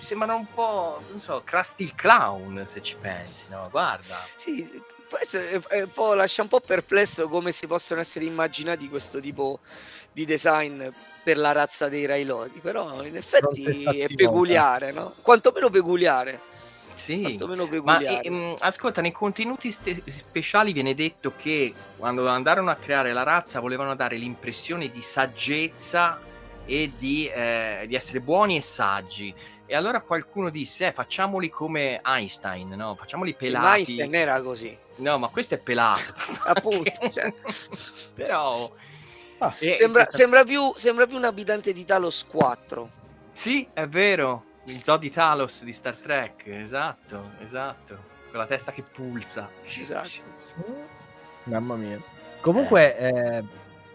sembrano 0.00 0.36
un 0.36 0.46
po', 0.54 1.02
non 1.10 1.20
so, 1.20 1.42
Krusty 1.44 1.84
il 1.84 1.94
Clown, 1.94 2.64
se 2.66 2.80
ci 2.80 2.96
pensi, 2.98 3.44
no? 3.50 3.68
Guarda. 3.70 4.16
Sì, 4.36 4.66
questo 5.06 5.36
è, 5.36 5.60
è 5.68 5.82
un 5.82 5.92
po', 5.92 6.14
lascia 6.14 6.40
un 6.40 6.48
po' 6.48 6.60
perplesso 6.60 7.28
come 7.28 7.52
si 7.52 7.66
possono 7.66 8.00
essere 8.00 8.24
immaginati 8.24 8.88
questo 8.88 9.20
tipo 9.20 9.60
di 10.12 10.24
design 10.24 10.86
per 11.22 11.38
la 11.38 11.52
razza 11.52 11.88
dei 11.88 12.04
Railoti, 12.06 12.60
però 12.60 13.02
in 13.04 13.16
effetti 13.16 14.00
è 14.00 14.08
peculiare, 14.14 14.90
no? 14.92 15.14
Quantomeno 15.22 15.70
peculiare, 15.70 16.40
Sì. 16.94 17.36
Ma 17.82 17.96
peculiare. 17.98 18.20
eh, 18.22 18.30
mh, 18.30 18.54
ascolta, 18.58 19.00
nei 19.00 19.12
contenuti 19.12 19.70
ste- 19.72 20.02
speciali 20.06 20.72
viene 20.72 20.94
detto 20.94 21.32
che 21.36 21.72
quando 21.96 22.28
andarono 22.28 22.70
a 22.70 22.76
creare 22.76 23.12
la 23.12 23.22
razza 23.22 23.60
volevano 23.60 23.94
dare 23.94 24.16
l'impressione 24.16 24.90
di 24.90 25.00
saggezza 25.00 26.20
e 26.64 26.92
di, 26.98 27.26
eh, 27.28 27.84
di 27.88 27.94
essere 27.94 28.20
buoni 28.20 28.56
e 28.56 28.60
saggi. 28.60 29.34
E 29.64 29.74
allora 29.76 30.00
qualcuno 30.02 30.50
disse: 30.50 30.88
eh, 30.88 30.92
facciamoli 30.92 31.48
come 31.48 32.00
Einstein, 32.04 32.68
no? 32.70 32.94
Facciamoli 32.94 33.30
Sì, 33.30 33.36
pelati. 33.36 33.64
ma 33.64 33.74
Einstein 33.76 34.14
era 34.14 34.42
così, 34.42 34.76
No, 34.96 35.18
ma 35.18 35.28
questo 35.28 35.54
è 35.54 35.58
pelato. 35.58 36.14
appunto. 36.44 36.90
cioè, 37.08 37.32
Però. 38.14 38.70
Ah, 39.44 39.54
eh, 39.58 39.74
sembra, 39.76 40.02
questa- 40.02 40.18
sembra 40.22 40.44
più, 40.44 40.72
sembra 40.76 41.06
più 41.06 41.16
un 41.16 41.24
abitante 41.24 41.72
di 41.72 41.84
Talos 41.84 42.24
4. 42.28 42.90
Sì, 43.32 43.66
è 43.72 43.88
vero. 43.88 44.44
Il 44.66 44.82
zoo 44.84 44.96
di 44.98 45.10
Talos 45.10 45.64
di 45.64 45.72
Star 45.72 45.96
Trek. 45.96 46.46
Esatto, 46.46 47.32
esatto. 47.44 48.10
Con 48.30 48.38
la 48.38 48.46
testa 48.46 48.70
che 48.70 48.82
pulsa. 48.82 49.48
Esatto. 49.76 50.22
Mamma 51.44 51.74
mia. 51.74 52.00
Comunque, 52.40 52.96
eh, 52.96 53.44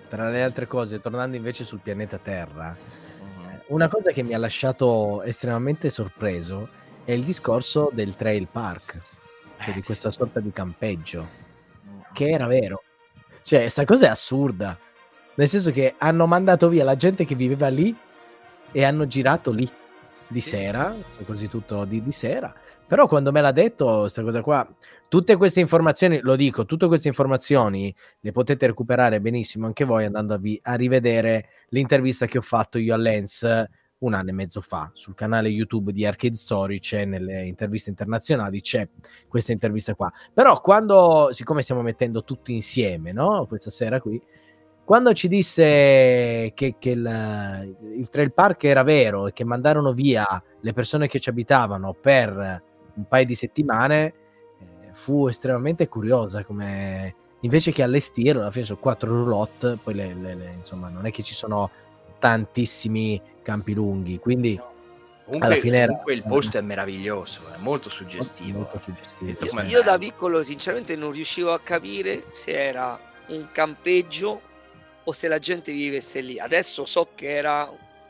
tra 0.09 0.29
le 0.29 0.43
altre 0.43 0.67
cose, 0.67 0.99
tornando 0.99 1.37
invece 1.37 1.63
sul 1.63 1.79
pianeta 1.79 2.17
Terra, 2.17 2.75
Mhm. 2.75 3.61
una 3.67 3.87
cosa 3.87 4.11
che 4.11 4.23
mi 4.23 4.33
ha 4.33 4.37
lasciato 4.37 5.21
estremamente 5.23 5.89
sorpreso 5.89 6.67
è 7.05 7.13
il 7.13 7.23
discorso 7.23 7.89
del 7.93 8.15
trail 8.17 8.47
park, 8.51 8.97
cioè 9.59 9.69
Eh, 9.69 9.73
di 9.73 9.79
sì. 9.79 9.83
questa 9.85 10.11
sorta 10.11 10.41
di 10.41 10.51
campeggio, 10.51 11.27
che 12.13 12.29
era 12.29 12.47
vero. 12.47 12.83
Cioè, 13.43 13.61
questa 13.61 13.85
cosa 13.85 14.07
è 14.07 14.09
assurda. 14.09 14.77
Nel 15.37 15.47
senso 15.47 15.69
che 15.71 15.93
hanno 15.99 16.25
mandato 16.25 16.67
via 16.67 16.83
la 16.83 16.95
gente 16.95 17.23
che 17.23 17.35
viveva 17.35 17.67
lì 17.67 17.95
e 18.71 18.83
hanno 18.83 19.05
girato 19.05 19.51
lì 19.51 19.69
di 20.27 20.41
sera, 20.41 20.95
cioè 21.13 21.23
così 21.25 21.47
tutto 21.47 21.85
di, 21.85 22.01
di 22.01 22.11
sera. 22.11 22.51
Però 22.87 23.07
quando 23.07 23.31
me 23.31 23.41
l'ha 23.41 23.51
detto 23.51 23.99
questa 24.01 24.23
cosa 24.23 24.41
qua, 24.41 24.67
tutte 25.07 25.35
queste 25.35 25.59
informazioni, 25.59 26.21
lo 26.21 26.35
dico, 26.35 26.65
tutte 26.65 26.87
queste 26.87 27.07
informazioni 27.07 27.93
le 28.21 28.31
potete 28.31 28.65
recuperare 28.65 29.21
benissimo 29.21 29.67
anche 29.67 29.85
voi 29.85 30.05
andando 30.05 30.33
a, 30.33 30.37
vi- 30.37 30.59
a 30.63 30.73
rivedere 30.73 31.49
l'intervista 31.69 32.25
che 32.25 32.39
ho 32.39 32.41
fatto 32.41 32.79
io 32.79 32.95
a 32.95 32.97
Lens 32.97 33.67
un 33.99 34.13
anno 34.13 34.29
e 34.29 34.33
mezzo 34.33 34.61
fa 34.61 34.89
sul 34.93 35.15
canale 35.15 35.49
YouTube 35.49 35.91
di 35.91 36.05
Arcade 36.05 36.35
Story, 36.35 36.79
c'è 36.79 37.05
nelle 37.05 37.45
interviste 37.45 37.89
internazionali, 37.89 38.61
c'è 38.61 38.87
questa 39.27 39.51
intervista 39.51 39.95
qua. 39.95 40.11
Però 40.33 40.59
quando, 40.61 41.29
siccome 41.31 41.61
stiamo 41.63 41.81
mettendo 41.81 42.23
tutto 42.23 42.51
insieme, 42.51 43.11
no? 43.11 43.45
Questa 43.47 43.69
sera 43.69 43.99
qui, 43.99 44.21
quando 44.87 45.11
ci 45.11 45.27
disse 45.27 45.63
che, 46.53 46.75
che 46.79 46.89
il, 46.91 47.75
il 47.97 48.07
trail 48.09 48.31
park 48.31 48.63
era 48.63 48.83
vero 48.83 49.27
e 49.27 49.33
che 49.33 49.43
mandarono 49.43 49.91
via 49.91 50.25
le 50.61 50.71
persone 50.71 51.09
che 51.09 51.19
ci 51.19 51.27
abitavano 51.27 51.93
per 51.93 52.61
un 52.93 53.05
paio 53.05 53.25
di 53.25 53.35
settimane, 53.35 54.05
eh, 54.05 54.13
fu 54.93 55.27
estremamente 55.27 55.89
curiosa 55.89 56.45
come 56.45 57.15
invece 57.41 57.73
che 57.73 57.83
allestirlo, 57.83 58.39
alla 58.39 58.49
fine 58.51 58.63
sono 58.63 58.79
quattro 58.79 59.09
roulotte, 59.09 59.77
poi 59.83 59.93
le- 59.93 60.13
le- 60.13 60.35
le- 60.35 60.53
insomma 60.55 60.87
non 60.87 61.05
è 61.05 61.11
che 61.11 61.21
ci 61.21 61.33
sono 61.33 61.69
tantissimi 62.17 63.21
campi 63.41 63.73
lunghi, 63.73 64.19
quindi 64.19 64.55
No. 64.55 64.75
Comunque, 65.25 65.49
Alla 65.51 65.61
fine 65.61 65.77
era- 65.79 65.87
comunque 65.87 66.13
il 66.13 66.23
posto 66.25 66.57
è 66.57 66.61
meraviglioso, 66.61 67.41
è 67.53 67.57
molto 67.59 67.89
suggestivo. 67.89 68.59
molto 68.59 68.79
suggestivo. 68.81 69.59
Io, 69.59 69.67
io 69.67 69.77
da 69.83 69.97
bello. 69.97 70.09
piccolo 70.09 70.41
sinceramente 70.41 70.95
non 70.95 71.11
riuscivo 71.11 71.51
a 71.51 71.59
capire 71.59 72.23
se 72.31 72.51
era 72.53 72.97
un 73.27 73.47
campeggio 73.51 74.39
o 75.07 75.13
se 75.13 75.27
la 75.29 75.39
gente 75.39 75.71
vivesse 75.71 76.19
lì. 76.19 76.37
Adesso 76.37 76.83
so 76.85 77.09
che 77.15 77.29
era 77.33 77.69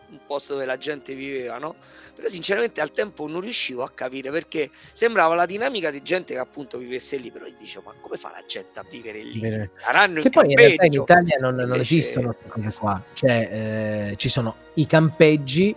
un 0.10 0.20
posto 0.26 0.54
dove 0.54 0.66
la 0.66 0.78
gente 0.78 1.14
viveva, 1.14 1.58
no? 1.60 1.76
Però 2.16 2.28
sinceramente 2.28 2.82
al 2.82 2.92
tempo 2.92 3.28
non 3.28 3.42
riuscivo 3.42 3.84
a 3.84 3.92
capire 3.94 4.32
perché 4.32 4.72
sembrava 4.94 5.36
la 5.36 5.46
dinamica 5.46 5.92
di 5.92 6.02
gente 6.02 6.34
che 6.34 6.40
appunto 6.40 6.80
vivesse 6.80 7.18
lì, 7.18 7.30
però 7.30 7.46
io 7.46 7.54
dicevo 7.56 7.90
ma 7.92 7.94
come 8.02 8.18
fa 8.18 8.30
la 8.32 8.44
gente 8.48 8.80
a 8.80 8.86
vivere 8.90 9.22
lì? 9.22 9.40
Saranno 9.72 10.22
Che 10.22 10.28
in 10.28 10.32
poi 10.34 10.50
in 10.52 10.58
realtà 10.58 10.86
in 10.86 10.92
campeggio. 10.92 11.04
Italia 11.04 11.38
non, 11.40 11.54
non 11.56 11.64
Invece- 11.68 11.82
esistono 11.82 12.34
queste 12.34 12.50
cose 12.62 12.80
qua. 12.80 13.04
Cioè, 13.14 14.10
eh, 14.12 14.16
ci 14.18 14.30
sono 14.30 14.56
i 14.74 14.88
campeggi. 14.88 15.76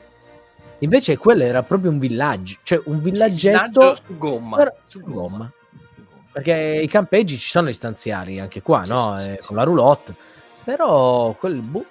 Invece 0.83 1.19
quello 1.19 1.43
era 1.43 1.63
proprio 1.63 1.91
un 1.91 1.99
villaggio, 1.99 2.57
cioè 2.63 2.81
un 2.87 2.99
villaggetto 3.01 3.69
Villaggio 3.69 3.97
su 4.07 4.17
gomma. 4.17 4.57
però- 4.57 4.75
su 4.87 5.01
gomma. 5.03 5.53
Perché 6.33 6.81
i 6.83 6.87
campeggi 6.89 7.37
ci 7.37 7.49
sono 7.51 7.69
gli 7.69 7.73
stanziari 7.75 8.39
anche 8.41 8.63
qua, 8.63 8.85
Sì, 8.85 8.93
no? 8.93 9.19
sì, 9.19 9.31
Eh, 9.33 9.39
sì. 9.41 9.47
con 9.49 9.57
la 9.57 9.63
roulotte. 9.65 10.15
Però 10.65 11.33
quel 11.39 11.61
boh, 11.63 11.85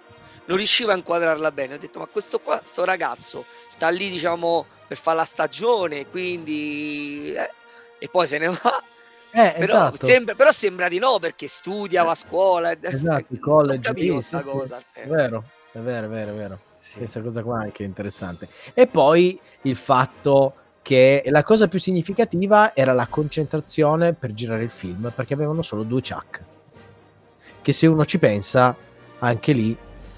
non 0.46 0.58
riuscivo 0.58 0.92
a 0.92 0.96
inquadrarla 0.96 1.52
bene. 1.52 1.76
Ho 1.76 1.78
detto, 1.78 2.00
ma 2.00 2.08
questo 2.08 2.40
qua, 2.40 2.62
sto 2.64 2.84
ragazzo, 2.86 3.46
sta 3.68 3.90
lì, 3.90 4.10
diciamo, 4.10 4.66
per 4.88 4.98
fare 4.98 5.18
la 5.18 5.26
stagione, 5.26 6.08
quindi... 6.08 7.34
eh, 7.34 7.52
E 8.00 8.08
poi 8.10 8.28
se 8.28 8.38
ne 8.38 8.48
va. 8.48 8.82
eh, 9.32 9.56
Però, 9.58 9.90
esatto. 9.92 10.06
sembra, 10.06 10.36
però 10.36 10.52
sembra 10.52 10.88
di 10.88 10.98
no, 11.00 11.20
perché 11.20 11.48
studia, 11.48 12.04
va 12.04 12.12
a 12.12 12.16
scuola. 12.16 12.72
Esatto, 12.80 13.34
il 13.34 13.40
non 13.40 13.40
college, 13.40 13.82
capivo 13.82 14.20
sta 14.22 14.40
sì, 14.40 14.44
sì. 14.46 14.50
cosa. 14.50 14.84
È 14.92 15.06
vero, 15.08 15.44
è 15.72 15.80
vero, 15.80 16.06
è 16.08 16.10
vero, 16.10 16.32
è 16.32 16.36
vero. 16.36 16.60
Sì. 16.78 16.98
Questa 16.98 17.22
cosa 17.22 17.44
qua 17.44 17.60
anche 17.62 17.84
è 17.84 17.88
interessante. 17.88 18.50
E 18.74 18.88
poi 18.88 19.40
il 19.64 19.76
fatto 19.76 20.56
che 20.82 21.24
la 21.28 21.44
cosa 21.44 21.68
più 21.68 21.78
significativa 21.80 22.74
era 22.76 22.94
la 22.94 23.08
concentrazione 23.08 24.14
per 24.14 24.34
girare 24.34 24.64
il 24.64 24.72
film, 24.72 25.12
perché 25.14 25.34
avevano 25.34 25.62
solo 25.62 25.84
due 25.84 26.02
chuck. 26.02 26.44
Che 27.62 27.74
se 27.74 27.88
uno 27.88 28.06
ci 28.06 28.18
pensa, 28.20 28.76
anche 29.20 29.52
lì 29.52 29.78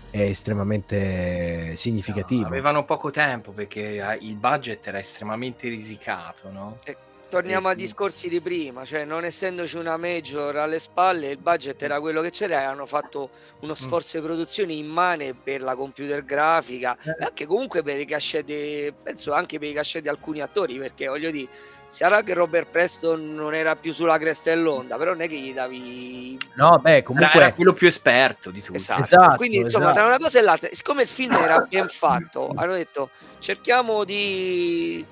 è 0.10 0.22
estremamente 0.22 1.76
significativo. 1.76 2.42
No, 2.42 2.48
avevano 2.48 2.84
poco 2.86 3.12
tempo 3.12 3.52
perché 3.52 3.96
eh, 3.96 4.18
il 4.22 4.36
budget 4.36 4.86
era 4.86 5.00
estremamente 5.00 5.70
risicato, 5.70 6.50
no? 6.52 6.80
Eh, 6.84 6.98
torniamo 7.32 7.70
ai 7.70 7.76
discorsi 7.78 8.28
di 8.28 8.42
prima, 8.42 8.84
cioè 8.84 9.06
non 9.06 9.24
essendoci 9.24 9.78
una 9.78 9.96
major 9.96 10.58
alle 10.58 10.80
spalle, 10.80 11.30
il 11.30 11.38
budget 11.38 11.82
era 11.82 12.02
quello 12.02 12.22
che 12.22 12.30
c'era 12.30 12.60
e 12.60 12.64
hanno 12.66 12.86
fatto 12.86 13.30
uno 13.62 13.74
sforzo 13.74 14.20
di 14.20 14.26
produzione 14.26 14.74
immane 14.74 15.34
per 15.34 15.62
la 15.62 15.74
computer 15.76 16.26
grafica 16.26 16.98
e 17.02 17.24
anche 17.24 17.46
comunque 17.46 17.84
per 17.84 17.98
i 18.00 18.06
cachet, 18.06 18.44
di, 18.44 18.94
penso 19.02 19.32
anche 19.32 19.60
per 19.60 19.70
i 19.70 19.74
cachet 19.74 20.02
di 20.02 20.10
alcuni 20.10 20.42
attori, 20.42 20.78
perché 20.78 21.08
voglio 21.08 21.32
dire, 21.32 21.48
sarà 21.88 22.22
che 22.22 22.34
Robert 22.34 22.70
Preston 22.70 23.34
non 23.34 23.56
era 23.56 23.78
più 23.78 23.94
sulla 23.94 24.18
cresta 24.18 24.50
dell'onda, 24.50 24.98
però 24.98 25.12
non 25.12 25.22
è 25.22 25.30
che 25.30 25.38
gli 25.38 25.54
davi... 25.54 26.38
No, 26.56 26.80
beh, 26.82 27.02
comunque... 27.02 27.32
Era, 27.32 27.46
era 27.46 27.56
quello 27.56 27.72
più 27.72 27.88
esperto 27.88 28.52
di 28.52 28.62
tutti. 28.62 28.78
Esatto. 28.78 29.04
esatto 29.04 29.38
Quindi, 29.38 29.58
insomma, 29.58 29.86
esatto. 29.86 30.00
tra 30.00 30.08
una 30.08 30.18
cosa 30.18 30.40
e 30.40 30.42
l'altra, 30.42 30.68
siccome 30.74 31.04
il 31.04 31.08
film 31.08 31.34
era 31.34 31.60
ben 31.62 31.88
fatto, 31.88 32.52
hanno 32.56 32.74
detto 32.74 33.10
cerchiamo 33.40 34.04
di 34.04 35.06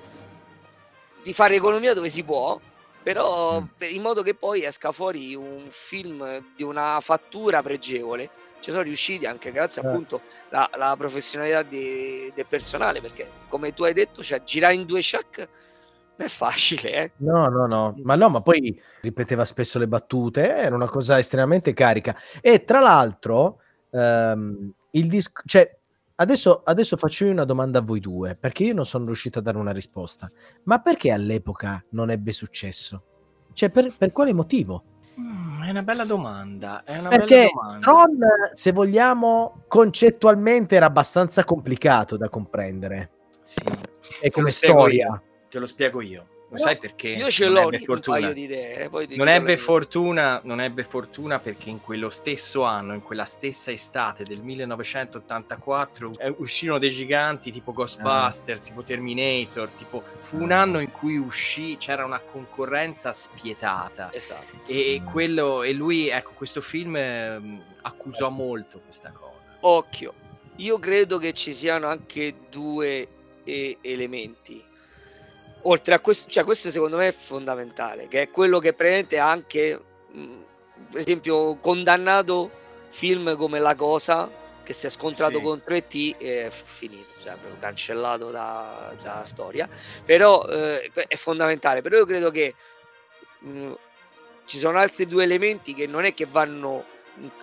di 1.22 1.32
fare 1.32 1.54
economia 1.54 1.94
dove 1.94 2.08
si 2.08 2.22
può, 2.22 2.58
però 3.02 3.60
mm. 3.60 3.66
in 3.90 4.02
modo 4.02 4.22
che 4.22 4.34
poi 4.34 4.64
esca 4.64 4.92
fuori 4.92 5.34
un 5.34 5.66
film 5.68 6.44
di 6.54 6.62
una 6.62 6.98
fattura 7.00 7.62
pregevole. 7.62 8.30
Ci 8.60 8.70
sono 8.72 8.82
riusciti 8.82 9.24
anche 9.24 9.52
grazie 9.52 9.82
eh. 9.82 9.86
appunto 9.86 10.20
alla 10.50 10.94
professionalità 10.96 11.62
di, 11.62 12.30
del 12.34 12.46
personale, 12.46 13.00
perché 13.00 13.28
come 13.48 13.72
tu 13.72 13.84
hai 13.84 13.94
detto, 13.94 14.22
cioè, 14.22 14.42
girare 14.44 14.74
in 14.74 14.84
due 14.84 15.00
shack 15.00 15.38
non 15.38 16.26
è 16.26 16.28
facile. 16.28 16.92
Eh? 16.92 17.12
No, 17.18 17.46
no, 17.46 17.66
no, 17.66 17.94
ma 18.02 18.16
no, 18.16 18.28
ma 18.28 18.42
poi 18.42 18.78
ripeteva 19.00 19.46
spesso 19.46 19.78
le 19.78 19.88
battute, 19.88 20.54
era 20.54 20.74
una 20.74 20.88
cosa 20.88 21.18
estremamente 21.18 21.72
carica. 21.72 22.14
E 22.42 22.64
tra 22.64 22.80
l'altro, 22.80 23.60
ehm, 23.90 24.72
il 24.90 25.08
disco, 25.08 25.40
cioè, 25.46 25.78
Adesso, 26.20 26.60
adesso, 26.64 26.98
faccio 26.98 27.24
io 27.24 27.30
una 27.30 27.46
domanda 27.46 27.78
a 27.78 27.82
voi 27.82 27.98
due, 27.98 28.36
perché 28.36 28.64
io 28.64 28.74
non 28.74 28.84
sono 28.84 29.06
riuscito 29.06 29.38
a 29.38 29.42
dare 29.42 29.56
una 29.56 29.72
risposta. 29.72 30.30
Ma 30.64 30.78
perché 30.80 31.12
all'epoca 31.12 31.82
non 31.90 32.10
ebbe 32.10 32.32
successo? 32.32 33.04
Cioè, 33.54 33.70
per, 33.70 33.94
per 33.96 34.12
quale 34.12 34.34
motivo? 34.34 34.84
Mm, 35.18 35.62
è 35.62 35.70
una 35.70 35.82
bella 35.82 36.04
domanda. 36.04 36.84
Una 36.88 37.08
perché 37.08 37.50
bella 37.54 37.78
domanda. 37.78 37.78
Tron, 37.80 38.18
se 38.52 38.72
vogliamo, 38.72 39.62
concettualmente 39.66 40.76
era 40.76 40.84
abbastanza 40.84 41.42
complicato 41.42 42.18
da 42.18 42.28
comprendere. 42.28 43.12
Sì. 43.42 43.64
E 44.20 44.30
come 44.30 44.50
storia. 44.50 45.22
Te 45.48 45.58
lo 45.58 45.66
spiego 45.66 46.02
io. 46.02 46.26
Lo 46.50 46.58
sai 46.58 46.78
perché? 46.78 47.10
Io 47.10 47.30
ce 47.30 47.46
l'ho 47.46 47.68
un 47.68 48.00
paio 48.00 48.32
di 48.32 48.42
idee. 48.42 48.88
Poi 48.88 49.06
non, 49.14 49.28
ebbe 49.28 49.56
fortuna, 49.56 50.40
non 50.42 50.60
ebbe 50.60 50.82
fortuna 50.82 51.38
perché 51.38 51.70
in 51.70 51.80
quello 51.80 52.10
stesso 52.10 52.64
anno, 52.64 52.92
in 52.92 53.02
quella 53.02 53.24
stessa 53.24 53.70
estate 53.70 54.24
del 54.24 54.40
1984, 54.42 56.18
eh, 56.18 56.34
uscirono 56.38 56.80
dei 56.80 56.90
giganti 56.90 57.52
tipo 57.52 57.72
Ghostbusters, 57.72 58.62
ah. 58.62 58.66
tipo 58.66 58.82
Terminator. 58.82 59.68
Tipo, 59.68 60.02
fu 60.22 60.42
un 60.42 60.50
anno 60.50 60.80
in 60.80 60.90
cui 60.90 61.16
uscì, 61.16 61.76
c'era 61.76 62.04
una 62.04 62.18
concorrenza 62.18 63.12
spietata. 63.12 64.12
Esatto. 64.12 64.56
E, 64.66 65.02
quello, 65.08 65.62
e 65.62 65.72
lui, 65.72 66.08
ecco, 66.08 66.32
questo 66.34 66.60
film 66.60 66.96
eh, 66.96 67.40
accusò 67.82 68.28
molto 68.28 68.80
questa 68.80 69.12
cosa. 69.12 69.56
Occhio, 69.60 70.14
io 70.56 70.80
credo 70.80 71.18
che 71.18 71.32
ci 71.32 71.54
siano 71.54 71.86
anche 71.86 72.34
due 72.50 73.06
eh, 73.44 73.78
elementi 73.82 74.64
oltre 75.62 75.94
a 75.94 76.00
questo, 76.00 76.28
cioè 76.28 76.44
questo 76.44 76.70
secondo 76.70 76.96
me 76.96 77.08
è 77.08 77.12
fondamentale, 77.12 78.08
che 78.08 78.22
è 78.22 78.30
quello 78.30 78.58
che 78.58 78.72
prende 78.72 79.18
anche, 79.18 79.80
mh, 80.10 80.34
per 80.90 81.00
esempio, 81.00 81.56
condannato 81.56 82.50
film 82.88 83.36
come 83.36 83.58
La 83.58 83.74
Cosa, 83.74 84.30
che 84.62 84.72
si 84.72 84.86
è 84.86 84.90
scontrato 84.90 85.38
sì. 85.38 85.42
con 85.42 85.62
3T 85.66 86.14
e 86.18 86.46
è 86.46 86.50
finito, 86.50 87.20
cioè 87.20 87.32
proprio 87.32 87.56
cancellato 87.58 88.30
da, 88.30 88.94
da 89.02 89.24
storia, 89.24 89.68
però 90.04 90.44
eh, 90.46 90.90
è 90.92 91.16
fondamentale, 91.16 91.82
però 91.82 91.96
io 91.96 92.06
credo 92.06 92.30
che 92.30 92.54
mh, 93.40 93.72
ci 94.44 94.58
sono 94.58 94.78
altri 94.78 95.06
due 95.06 95.24
elementi 95.24 95.74
che 95.74 95.86
non 95.86 96.04
è 96.04 96.14
che 96.14 96.26
vanno 96.30 96.84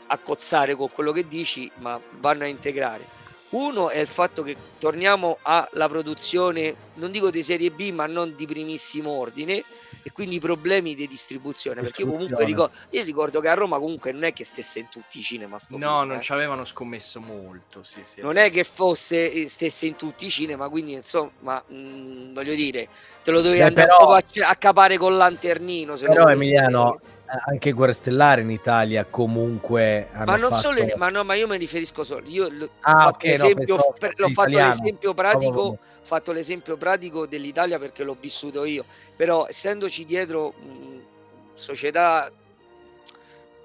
a 0.07 0.17
cozzare 0.17 0.75
con 0.75 0.89
quello 0.91 1.11
che 1.11 1.27
dici, 1.27 1.69
ma 1.75 1.99
vanno 2.19 2.43
a 2.43 2.47
integrare. 2.47 3.16
Uno 3.49 3.89
è 3.89 3.99
il 3.99 4.07
fatto 4.07 4.43
che 4.43 4.57
torniamo 4.77 5.37
alla 5.41 5.87
produzione, 5.87 6.75
non 6.95 7.11
dico 7.11 7.29
di 7.29 7.41
serie 7.41 7.71
B, 7.71 7.91
ma 7.91 8.05
non 8.05 8.35
di 8.35 8.45
primissimo 8.45 9.11
ordine, 9.11 9.63
e 10.03 10.11
quindi 10.11 10.39
problemi 10.39 10.95
di 10.95 11.07
distribuzione. 11.07 11.81
Perché 11.81 12.01
io 12.01 12.09
comunque 12.09 12.43
ricordo, 12.43 12.75
io 12.89 13.03
ricordo 13.03 13.39
che 13.39 13.47
a 13.47 13.53
Roma 13.53 13.79
comunque 13.79 14.11
non 14.11 14.23
è 14.23 14.33
che 14.33 14.43
stesse 14.43 14.79
in 14.79 14.89
tutti 14.89 15.19
i 15.19 15.21
cinema. 15.21 15.57
No, 15.69 15.77
film, 15.77 15.81
non 15.81 16.11
eh. 16.17 16.21
ci 16.21 16.33
avevano 16.33 16.65
scommesso 16.65 17.21
molto. 17.21 17.83
Sì, 17.83 18.01
sì, 18.03 18.21
non 18.21 18.35
è 18.35 18.51
che 18.51 18.65
fosse 18.65 19.31
eh, 19.31 19.47
stesse 19.47 19.85
in 19.85 19.95
tutti 19.95 20.25
i 20.25 20.29
cinema, 20.29 20.67
quindi 20.67 20.93
insomma, 20.93 21.63
mh, 21.65 21.75
mm, 21.75 22.33
voglio 22.33 22.53
dire, 22.53 22.89
te 23.23 23.31
lo 23.31 23.41
dovevi 23.41 23.59
Beh, 23.59 23.67
andare 23.67 23.87
però, 23.87 24.13
a 24.13 24.49
accapare 24.49 24.97
con 24.97 25.15
lanternino. 25.15 25.95
Se 25.95 26.07
però 26.07 26.27
Emiliano, 26.27 26.99
anche 27.27 27.71
Guerra 27.73 27.93
Stellare 27.93 28.41
in 28.41 28.49
Italia 28.49 29.05
comunque 29.05 30.07
ma 30.13 30.37
non 30.37 30.51
fatto... 30.51 30.55
solo 30.55 30.85
ma, 30.95 31.09
no, 31.09 31.23
ma 31.23 31.33
io 31.33 31.47
mi 31.47 31.57
riferisco 31.57 32.03
solo 32.03 32.23
io 32.25 32.47
ah, 32.81 33.07
okay, 33.07 33.31
esempio, 33.31 33.75
no, 33.75 33.93
per, 33.97 34.13
l'ho 34.17 34.29
fatto 34.29 34.57
l'esempio 34.57 35.13
pratico 35.13 35.61
oh, 35.61 35.77
fatto 36.01 36.31
l'esempio 36.31 36.77
pratico 36.77 37.25
dell'Italia 37.25 37.77
perché 37.77 38.03
l'ho 38.03 38.15
vissuto 38.19 38.63
io 38.63 38.85
però 39.15 39.45
essendoci 39.47 40.05
dietro 40.05 40.53
mh, 40.53 40.99
società 41.53 42.31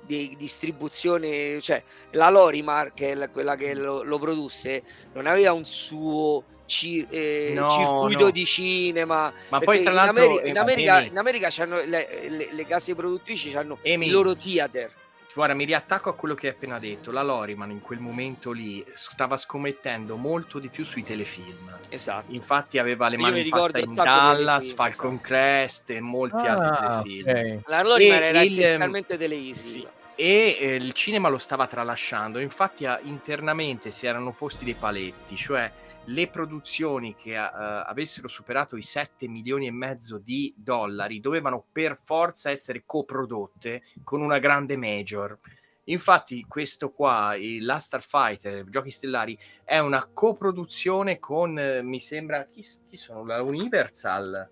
di 0.05 0.35
distribuzione 0.37 1.61
cioè 1.61 1.83
la 2.13 2.29
Lorimar 2.31 2.93
che 2.93 3.13
è 3.13 3.31
quella 3.31 3.55
che 3.55 3.75
lo, 3.75 4.03
lo 4.03 4.19
produsse 4.19 4.83
non 5.13 5.27
aveva 5.27 5.53
un 5.53 5.65
suo 5.65 6.43
ci, 6.67 7.07
eh, 7.09 7.53
no, 7.55 7.71
circuito 7.71 8.25
no. 8.25 8.31
di 8.31 8.45
cinema. 8.45 9.33
Ma 9.49 9.61
poi 9.61 9.83
tra 9.83 9.93
l'altro 9.93 10.41
in 10.41 10.59
America, 10.59 11.01
in 11.01 11.19
America, 11.19 11.51
in 11.51 11.67
America 11.67 11.85
le, 11.85 12.29
le, 12.29 12.49
le, 12.51 12.67
case 12.67 12.95
produttrici 12.95 13.55
hanno 13.57 13.79
il 13.83 14.11
loro 14.11 14.35
theater. 14.37 14.91
Guarda, 15.35 15.55
mi 15.55 15.65
riattacco 15.65 16.11
a 16.11 16.15
quello 16.15 16.35
che 16.35 16.49
hai 16.49 16.53
appena 16.53 16.79
detto. 16.79 17.11
La 17.11 17.23
Loriman 17.23 17.71
in 17.71 17.81
quel 17.81 18.01
momento 18.01 18.53
lì 18.53 18.85
stava 18.93 19.39
scommettendo 19.39 20.17
molto 20.17 20.59
di 20.59 20.69
più 20.69 20.85
sui 20.85 21.03
telefilm. 21.03 21.79
Esatto. 21.89 22.27
Infatti 22.29 22.79
aveva 22.79 23.09
le 23.09 23.17
mani 23.17 23.41
in 23.41 23.49
pasta 23.49 23.79
in 23.79 23.95
Dallas, 23.95 24.65
film, 24.65 24.77
Falcon 24.77 25.15
esatto. 25.15 25.29
Crest 25.29 25.91
e 25.91 26.01
molti 26.01 26.47
ah, 26.47 26.57
altri 26.57 27.23
telefilm. 27.23 27.29
Okay. 27.29 27.61
La 27.65 27.83
Loriman 27.83 28.23
era 28.23 28.41
il, 28.41 28.47
essenzialmente 28.47 29.17
televisiva. 29.17 29.89
Sì 29.89 30.01
e 30.15 30.59
eh, 30.61 30.75
il 30.75 30.93
cinema 30.93 31.29
lo 31.29 31.39
stava 31.39 31.67
tralasciando. 31.67 32.39
Infatti, 32.39 32.85
a, 32.85 33.01
internamente 33.03 33.91
si 33.91 34.07
erano 34.07 34.33
posti 34.33 34.65
dei 34.65 34.75
paletti, 34.75 35.37
cioè 35.37 35.71
le 36.07 36.29
produzioni 36.29 37.15
che 37.15 37.37
uh, 37.37 37.43
avessero 37.43 38.29
superato 38.29 38.77
i 38.77 38.83
7 38.83 39.29
milioni 39.29 39.67
e 39.67 39.71
mezzo 39.71 40.19
di 40.19 40.53
dollari 40.57 41.21
dovevano 41.21 41.65
per 41.71 41.99
forza 42.03 42.51
essere 42.51 42.83
coprodotte 42.85 43.83
con 44.03 44.21
una 44.21 44.39
grande 44.39 44.77
major. 44.77 45.39
Infatti, 45.85 46.45
questo 46.47 46.91
qua, 46.91 47.35
Last 47.61 47.87
Starfighter, 47.87 48.69
Giochi 48.69 48.91
Stellari, 48.91 49.37
è 49.65 49.79
una 49.79 50.09
coproduzione 50.13 51.19
con, 51.19 51.59
eh, 51.59 51.83
mi 51.83 51.99
sembra, 51.99 52.45
chi, 52.45 52.65
chi, 52.89 52.97
sono? 52.97 53.25
La 53.25 53.43
Universal 53.43 54.49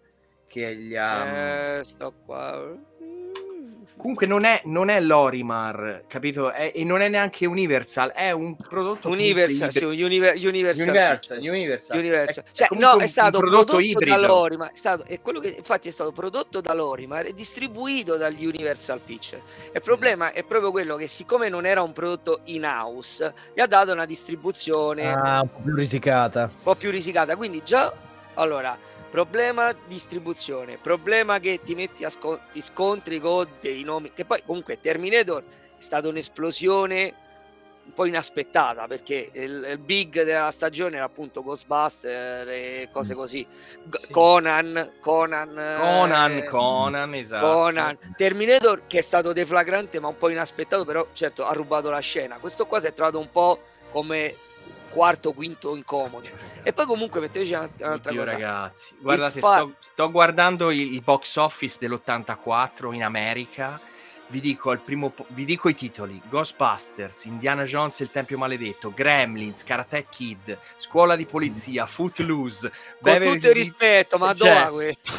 che 0.48 0.76
gli 0.76 0.96
ha... 0.96 1.78
Eh, 1.78 1.84
sto 1.84 2.12
qua 2.24 2.76
Comunque 4.00 4.26
non 4.26 4.44
è, 4.44 4.62
non 4.64 4.88
è 4.88 4.98
Lorimar, 4.98 6.04
capito? 6.06 6.50
È, 6.50 6.72
e 6.74 6.84
non 6.84 7.02
è 7.02 7.10
neanche 7.10 7.44
Universal, 7.44 8.12
è 8.12 8.30
un 8.30 8.56
prodotto 8.56 9.10
Universal, 9.10 9.70
sì, 9.70 9.84
Univer- 9.84 10.42
Universal. 10.42 10.88
Universal, 10.88 11.38
Universal. 11.38 11.98
Universal. 11.98 12.44
È, 12.44 12.48
cioè, 12.50 12.68
è 12.68 12.78
no, 12.78 12.96
è 12.96 13.06
stato 13.06 13.40
prodotto, 13.40 13.76
prodotto 13.76 14.04
da 14.06 14.16
Lorimar, 14.16 14.72
è, 14.72 14.76
stato, 14.76 15.04
è 15.04 15.20
quello 15.20 15.38
che 15.38 15.48
infatti 15.48 15.88
è 15.88 15.90
stato 15.90 16.12
prodotto 16.12 16.62
da 16.62 16.72
Lorimar 16.72 17.26
e 17.26 17.34
distribuito 17.34 18.16
dagli 18.16 18.46
Universal 18.46 19.00
Pictures. 19.00 19.44
Il 19.74 19.82
problema 19.82 20.28
esatto. 20.30 20.40
è 20.40 20.44
proprio 20.44 20.70
quello 20.70 20.96
che 20.96 21.06
siccome 21.06 21.50
non 21.50 21.66
era 21.66 21.82
un 21.82 21.92
prodotto 21.92 22.40
in 22.44 22.64
house, 22.64 23.34
gli 23.52 23.60
ha 23.60 23.66
dato 23.66 23.92
una 23.92 24.06
distribuzione 24.06 25.12
ah, 25.12 25.42
un 25.42 25.50
po' 25.50 25.60
più 25.62 25.74
risicata. 25.74 26.44
Un 26.44 26.62
po' 26.62 26.74
più 26.74 26.90
risicata, 26.90 27.36
quindi 27.36 27.60
già 27.62 27.92
allora 28.34 28.78
problema 29.10 29.74
distribuzione, 29.86 30.78
problema 30.78 31.38
che 31.38 31.60
ti 31.62 31.74
metti 31.74 32.04
a 32.04 32.08
sco- 32.08 32.40
ti 32.50 32.60
scontri 32.62 33.20
con 33.20 33.46
dei 33.60 33.82
nomi, 33.82 34.12
che 34.12 34.24
poi 34.24 34.42
comunque 34.44 34.80
Terminator 34.80 35.42
è 35.76 35.80
stata 35.80 36.08
un'esplosione 36.08 37.14
un 37.82 37.92
po' 37.92 38.04
inaspettata 38.04 38.86
perché 38.86 39.30
il, 39.32 39.66
il 39.68 39.78
big 39.78 40.22
della 40.22 40.50
stagione 40.50 40.96
era 40.96 41.06
appunto 41.06 41.42
Ghostbuster 41.42 42.48
e 42.48 42.88
cose 42.92 43.14
mm. 43.14 43.16
così, 43.16 43.46
G- 43.84 43.98
sì. 43.98 44.12
Conan, 44.12 44.92
Conan, 45.00 45.54
Conan, 45.78 46.30
eh, 46.30 46.44
Conan, 46.44 47.14
esatto. 47.14 47.46
Conan, 47.46 47.98
Terminator 48.16 48.86
che 48.86 48.98
è 48.98 49.02
stato 49.02 49.32
deflagrante 49.32 49.98
ma 49.98 50.08
un 50.08 50.16
po' 50.16 50.28
inaspettato, 50.28 50.84
però 50.84 51.08
certo 51.12 51.44
ha 51.44 51.52
rubato 51.52 51.90
la 51.90 51.98
scena. 51.98 52.38
Questo 52.38 52.66
qua 52.66 52.78
si 52.78 52.86
è 52.86 52.92
trovato 52.92 53.18
un 53.18 53.30
po' 53.30 53.60
come 53.90 54.34
quarto, 54.90 55.32
quinto 55.32 55.74
incomodo. 55.74 56.28
E 56.62 56.72
poi 56.72 56.84
comunque 56.86 57.20
metteteci 57.20 57.52
un'altra 57.54 57.94
Oddio, 57.94 58.16
cosa. 58.16 58.32
ragazzi, 58.32 58.96
guardate, 59.00 59.40
fa... 59.40 59.54
sto, 59.54 59.74
sto, 59.80 60.10
guardando 60.10 60.70
il, 60.70 60.92
il, 60.94 61.02
box 61.02 61.36
office 61.36 61.78
dell'84 61.80 62.92
in 62.92 63.02
America 63.02 63.80
vi 64.30 64.40
dico, 64.40 64.70
al 64.70 64.78
primo 64.78 65.12
vi 65.28 65.44
dico 65.44 65.68
i 65.68 65.74
titoli: 65.74 66.20
Ghostbusters, 66.28 67.24
Indiana 67.24 67.64
Jones 67.64 68.00
e 68.00 68.04
il 68.04 68.10
Tempio 68.10 68.38
Maledetto, 68.38 68.92
Gremlins, 68.94 69.64
Karate 69.64 70.06
Kid, 70.08 70.56
Scuola 70.78 71.16
di 71.16 71.26
Polizia, 71.26 71.86
Footloose. 71.86 72.68
Con 72.70 72.78
Beverly 73.00 73.34
tutto 73.34 73.48
il 73.48 73.54
rispetto, 73.54 74.18
ma 74.18 74.32
Cioè, 74.32 74.66
dove 74.66 74.70
questo? 74.70 75.12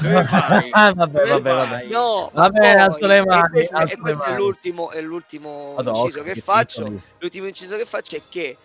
Ah, 0.71 0.93
vabbè, 0.93 1.27
vabbè, 1.27 1.53
vabbè. 1.53 1.85
No, 1.87 2.29
Vabbè, 2.33 2.67
alzo 2.67 3.05
le 3.05 3.25
mani, 3.25 3.59
E 3.59 3.97
questo, 3.97 4.25
e 4.25 4.33
è 4.33 4.35
l'ultimo, 4.35 4.91
è 4.91 5.01
l'ultimo 5.01 5.73
Madonna, 5.75 5.97
inciso 5.97 6.19
Oscar, 6.19 6.33
che 6.33 6.41
faccio. 6.41 6.83
titoli. 6.83 7.01
L'ultimo 7.19 7.47
inciso 7.47 7.75
che 7.77 7.85
faccio 7.85 8.15
è 8.15 8.21
che 8.29 8.57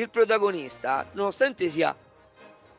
il 0.00 0.10
protagonista, 0.10 1.04
nonostante 1.12 1.68
sia 1.68 1.94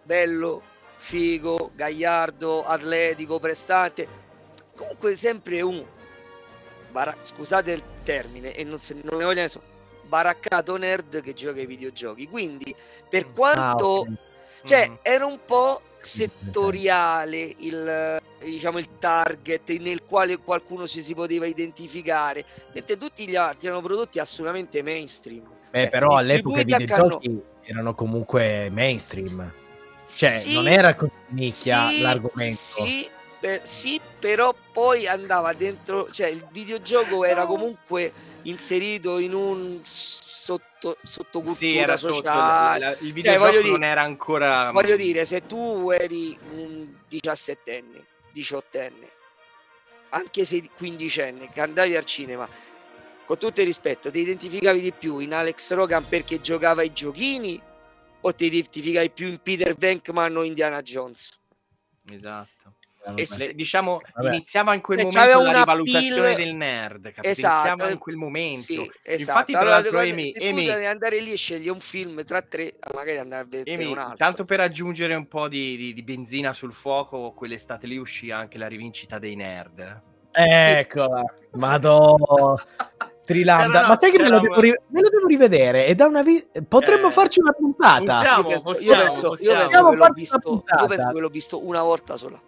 bello, 0.03 0.61
figo, 0.97 1.71
gagliardo, 1.75 2.65
atletico, 2.65 3.39
prestante, 3.39 4.07
comunque 4.75 5.15
sempre 5.15 5.61
un 5.61 5.83
bara- 6.91 7.15
scusate 7.19 7.71
il 7.73 7.83
termine 8.03 8.53
e 8.55 8.63
non, 8.63 8.79
se, 8.79 8.93
non 9.03 9.17
ne 9.19 9.25
voglio 9.25 9.41
nessuno 9.41 9.63
baraccato 10.03 10.77
nerd 10.77 11.21
che 11.21 11.33
gioca 11.33 11.59
ai 11.59 11.65
videogiochi. 11.65 12.27
Quindi, 12.27 12.73
per 13.09 13.27
Mm. 13.27 13.33
quanto 13.35 14.07
Ah, 14.61 14.67
cioè, 14.67 14.87
Mhm. 14.89 14.97
era 15.03 15.25
un 15.25 15.39
po' 15.45 15.81
settoriale 15.99 17.53
il, 17.59 18.17
diciamo, 18.39 18.77
il 18.77 18.97
target 18.97 19.69
nel 19.77 20.03
quale 20.05 20.37
qualcuno 20.37 20.85
ci 20.85 21.01
si 21.01 21.13
poteva 21.13 21.45
identificare, 21.45 22.45
mentre 22.73 22.97
tutti 22.97 23.25
gli 23.27 23.37
altri 23.37 23.67
erano 23.67 23.81
prodotti 23.81 24.19
assolutamente 24.19 24.81
mainstream. 24.81 25.49
Beh, 25.71 25.79
Cioè, 25.81 25.89
però 25.89 26.15
all'epoca 26.17 26.61
i 26.61 26.65
canno- 26.65 26.77
videogiochi 27.19 27.41
erano 27.63 27.93
comunque 27.93 28.69
mainstream. 28.71 29.53
Cioè, 30.07 30.29
Sì, 30.29 30.53
non 30.53 30.67
era 30.67 30.95
così 30.95 31.11
nicchia 31.27 31.89
sì, 31.89 32.01
l'argomento. 32.01 32.55
Sì, 32.55 33.07
per- 33.39 33.61
sì, 33.63 34.01
però 34.19 34.53
poi 34.73 35.07
andava 35.07 35.53
dentro, 35.53 36.09
cioè 36.11 36.27
il 36.27 36.45
videogioco 36.51 37.23
era 37.23 37.45
comunque 37.45 38.11
inserito 38.43 39.19
in 39.19 39.33
un 39.35 39.79
sotto, 39.83 40.97
sottocultura 41.03 41.55
Sì, 41.55 41.77
era 41.77 41.95
sotto. 41.97 42.13
sociale. 42.15 42.79
la- 42.79 42.97
il 42.99 43.13
videogioco 43.13 43.45
voglio 43.45 43.61
dire- 43.61 43.71
non 43.71 43.83
era 43.83 44.01
ancora. 44.01 44.71
Voglio 44.71 44.95
dire, 44.95 45.25
se 45.25 45.45
tu 45.45 45.91
eri 45.91 46.35
un 46.53 46.87
diciassettenne, 47.07 48.03
diciottenne, 48.31 49.07
anche 50.09 50.43
se 50.43 50.67
quindicenne, 50.75 51.49
che 51.53 51.61
andavi 51.61 51.95
al 51.95 52.05
cinema, 52.05 52.49
con 53.29 53.37
tutto 53.37 53.59
il 53.59 53.67
rispetto, 53.67 54.09
ti 54.09 54.21
identificavi 54.21 54.81
di 54.81 54.91
più 54.91 55.19
in 55.19 55.35
Alex 55.35 55.71
Rogan 55.73 56.03
perché 56.07 56.41
giocava 56.41 56.81
ai 56.81 56.91
giochini 56.91 57.61
o 58.21 58.33
ti 58.33 58.45
identificavi 58.45 59.11
più 59.11 59.27
in 59.27 59.37
Peter 59.37 59.75
Venkman 59.75 60.35
o 60.35 60.41
Indiana 60.43 60.81
Jones? 60.81 61.37
Esatto. 62.09 62.73
E 63.13 63.27
se- 63.27 63.53
diciamo, 63.53 63.99
Vabbè. 64.15 64.29
iniziava 64.29 64.73
in 64.73 64.81
quel 64.81 64.99
Eh, 65.01 65.03
momento 65.03 65.41
la 65.43 65.51
rivalutazione 65.59 66.31
appeal- 66.31 66.35
del 66.43 66.55
nerd, 66.55 67.01
capito? 67.03 67.27
Esatto. 67.27 67.67
Iniziava 67.67 67.91
in 67.91 67.97
quel 67.99 68.15
momento. 68.15 68.61
Sì, 68.61 68.91
esatto. 69.03 69.19
Infatti, 69.31 69.51
tra 69.51 69.61
allora, 69.61 69.75
l'altro, 69.75 69.99
se 70.01 70.11
tu 70.33 70.45
Amy- 70.45 70.65
devi 70.65 70.85
andare 70.85 71.19
lì 71.21 71.31
e 71.31 71.35
scegli 71.37 71.69
un 71.69 71.79
film 71.79 72.25
tra 72.25 72.41
tre, 72.41 72.77
magari 72.95 73.17
andare 73.19 73.43
a 73.43 73.45
vedere 73.47 73.83
Amy, 73.83 73.91
un 73.91 73.97
altro. 73.99 74.15
tanto 74.17 74.43
per 74.43 74.59
aggiungere 74.59 75.13
un 75.13 75.27
po' 75.27 75.47
di, 75.47 75.77
di- 75.77 75.93
di 75.93 76.01
benzina 76.01 76.51
sul 76.51 76.73
fuoco, 76.73 77.31
quell'estate 77.33 77.85
lì 77.85 77.97
uscì 77.97 78.31
anche 78.31 78.57
la 78.57 78.67
rivincita 78.67 79.19
dei 79.19 79.35
nerd. 79.35 80.01
Eccola. 80.31 81.23
Madonna. 81.51 82.55
Trilanda. 83.33 83.87
Ma 83.87 83.95
sai 83.95 84.11
che 84.11 84.19
me 84.19 84.29
lo, 84.29 84.39
devo 84.39 84.59
ri- 84.59 84.75
me 84.87 85.01
lo 85.01 85.09
devo 85.09 85.27
rivedere? 85.27 85.85
È 85.85 85.93
da 85.93 86.07
una 86.07 86.23
vi- 86.23 86.43
Potremmo 86.67 87.07
Eh, 87.09 87.11
farci 87.11 87.39
una 87.39 87.51
puntata. 87.51 87.99
possiamo. 87.99 88.49
io 88.49 88.61
penso, 88.61 89.29
possiamo, 89.29 89.61
io 89.61 89.67
penso, 89.67 89.89
che 89.89 89.95
l'ho 89.97 90.09
visto, 90.13 90.35
una 90.35 90.43
puntata. 90.55 90.81
io 90.81 90.87
penso 90.87 91.11
che 91.11 91.19
l'ho 91.19 91.29
visto 91.29 91.65
una 91.67 91.81
volta 91.83 92.17
sola. 92.17 92.41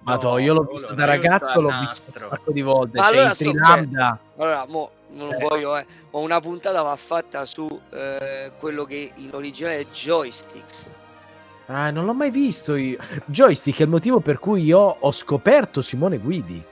Madonna, 0.00 0.40
io 0.40 0.54
l'ho 0.54 0.62
No, 0.62 0.68
visto 0.70 0.94
da 0.94 1.04
ragazzo, 1.04 1.60
l'ho 1.60 1.72
visto 1.80 2.12
un 2.14 2.28
sacco 2.30 2.52
di 2.52 2.62
volte. 2.62 2.98
Ma 3.00 3.06
Cioè, 3.08 3.16
allora 3.18 3.34
sto- 3.34 3.44
Trilanda. 3.50 4.18
Allora, 4.36 4.64
mo 4.68 4.90
non 5.10 5.32
Eh. 5.32 5.36
voglio, 5.38 5.76
eh, 5.76 5.86
ma 6.12 6.18
una 6.20 6.38
puntata 6.40 6.82
va 6.82 6.94
fatta 6.96 7.44
su 7.44 7.80
eh, 7.90 8.52
quello 8.58 8.84
che 8.84 9.10
in 9.16 9.30
originale 9.32 9.80
è 9.80 9.86
joysticks. 9.92 10.86
Ah, 11.66 11.90
non 11.90 12.04
l'ho 12.06 12.14
mai 12.14 12.30
visto 12.30 12.76
io. 12.76 12.96
Joystick 13.26 13.80
è 13.80 13.82
il 13.82 13.88
motivo 13.88 14.20
per 14.20 14.38
cui 14.38 14.62
io 14.62 14.78
ho 15.00 15.10
scoperto 15.12 15.82
Simone 15.82 16.18
Guidi. 16.18 16.62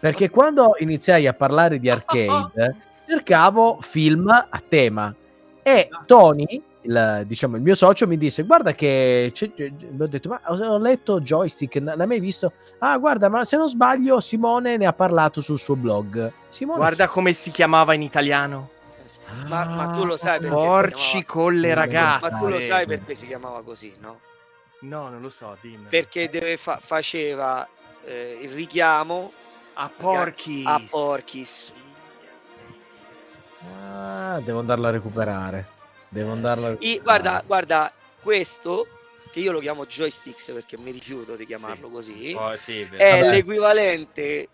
Perché 0.00 0.30
quando 0.30 0.74
iniziai 0.78 1.28
a 1.28 1.32
parlare 1.34 1.78
di 1.78 1.88
arcade, 1.88 2.74
cercavo 3.16 3.78
film 3.80 4.28
a 4.28 4.62
tema. 4.66 5.14
E 5.62 5.70
Esatto. 5.88 6.04
Tony, 6.06 6.62
il, 6.82 7.22
diciamo 7.26 7.56
il 7.56 7.62
mio 7.62 7.74
socio, 7.74 8.06
mi 8.06 8.16
disse: 8.16 8.42
Guarda, 8.42 8.72
che 8.74 9.30
c'è- 9.32 9.52
c'è- 9.54 9.70
mi 9.70 10.02
ho 10.02 10.06
detto, 10.08 10.28
ma 10.28 10.40
ho 10.46 10.78
letto 10.78 11.20
joystick, 11.20 11.76
n- 11.76 11.92
l'hai 11.94 12.06
mai 12.06 12.20
visto? 12.20 12.52
Ah, 12.78 12.96
guarda, 12.98 13.28
ma 13.28 13.44
se 13.44 13.56
non 13.56 13.68
sbaglio, 13.68 14.18
Simone 14.20 14.76
ne 14.76 14.86
ha 14.86 14.92
parlato 14.92 15.40
sul 15.40 15.58
suo 15.58 15.76
blog. 15.76 16.32
Simone, 16.48 16.78
Guarda 16.78 17.06
come 17.08 17.32
si 17.32 17.50
chiamava 17.50 17.94
in 17.94 18.02
italiano. 18.02 18.70
Ma, 19.46 19.66
ma 19.66 19.88
tu 19.90 20.04
lo 20.04 20.16
sai 20.16 20.40
perché 20.40 20.54
Porci 20.54 21.24
con 21.26 21.54
le 21.54 21.74
ragazze. 21.74 22.30
Ma 22.30 22.38
tu 22.38 22.48
lo 22.48 22.60
sai 22.60 22.86
perché 22.86 23.14
si 23.14 23.26
chiamava 23.26 23.62
così, 23.62 23.92
no? 24.00 24.20
No, 24.80 25.10
non 25.10 25.20
lo 25.20 25.28
so, 25.30 25.54
dimmi. 25.60 25.86
Perché 25.88 26.28
deve 26.30 26.56
fa- 26.56 26.78
faceva 26.80 27.68
eh, 28.04 28.38
il 28.42 28.50
richiamo 28.50 29.30
A 29.74 29.90
Porky. 29.94 30.64
a 30.66 30.80
Porkis. 30.90 31.72
Ah, 33.70 34.40
devo 34.42 34.58
andarla 34.60 34.88
a 34.88 34.90
recuperare. 34.92 35.66
Devo 36.08 36.32
andarla 36.32 36.68
a 36.68 36.70
I- 36.70 36.72
recuperare. 36.72 37.02
guarda, 37.02 37.42
guarda, 37.46 37.92
questo 38.20 38.86
che 39.30 39.40
io 39.40 39.52
lo 39.52 39.60
chiamo 39.60 39.86
joysticks 39.86 40.50
perché 40.52 40.76
mi 40.78 40.90
rifiuto 40.90 41.36
di 41.36 41.46
chiamarlo 41.46 41.88
così. 41.88 42.34
Oh, 42.36 42.54
sì, 42.56 42.80
è 42.80 43.20
Vabbè. 43.20 43.30
l'equivalente 43.30 44.48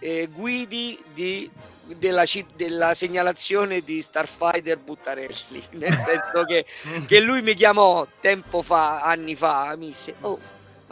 eh, 0.00 0.28
guidi 0.32 1.02
di- 1.12 1.50
della, 1.86 2.24
della 2.56 2.94
segnalazione 2.94 3.80
di 3.82 4.00
Starfighter 4.00 4.78
Buttarelli 4.78 5.62
nel 5.72 5.98
senso 5.98 6.44
che, 6.44 6.64
che 7.06 7.20
lui 7.20 7.42
mi 7.42 7.54
chiamò 7.54 8.06
tempo 8.20 8.62
fa 8.62 9.02
anni 9.02 9.34
fa 9.36 9.74
mi 9.76 9.88
disse 9.88 10.14
oh 10.22 10.38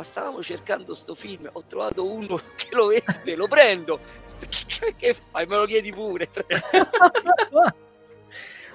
ma 0.02 0.08
stavamo 0.08 0.42
cercando 0.42 0.94
sto 0.94 1.14
film 1.14 1.48
ho 1.52 1.64
trovato 1.64 2.04
uno 2.04 2.36
che 2.56 2.68
lo 2.72 2.86
vede 2.88 3.36
lo 3.36 3.46
prendo 3.46 4.00
che 4.96 5.14
fai 5.14 5.46
me 5.46 5.56
lo 5.56 5.64
chiedi 5.64 5.92
pure 5.92 6.28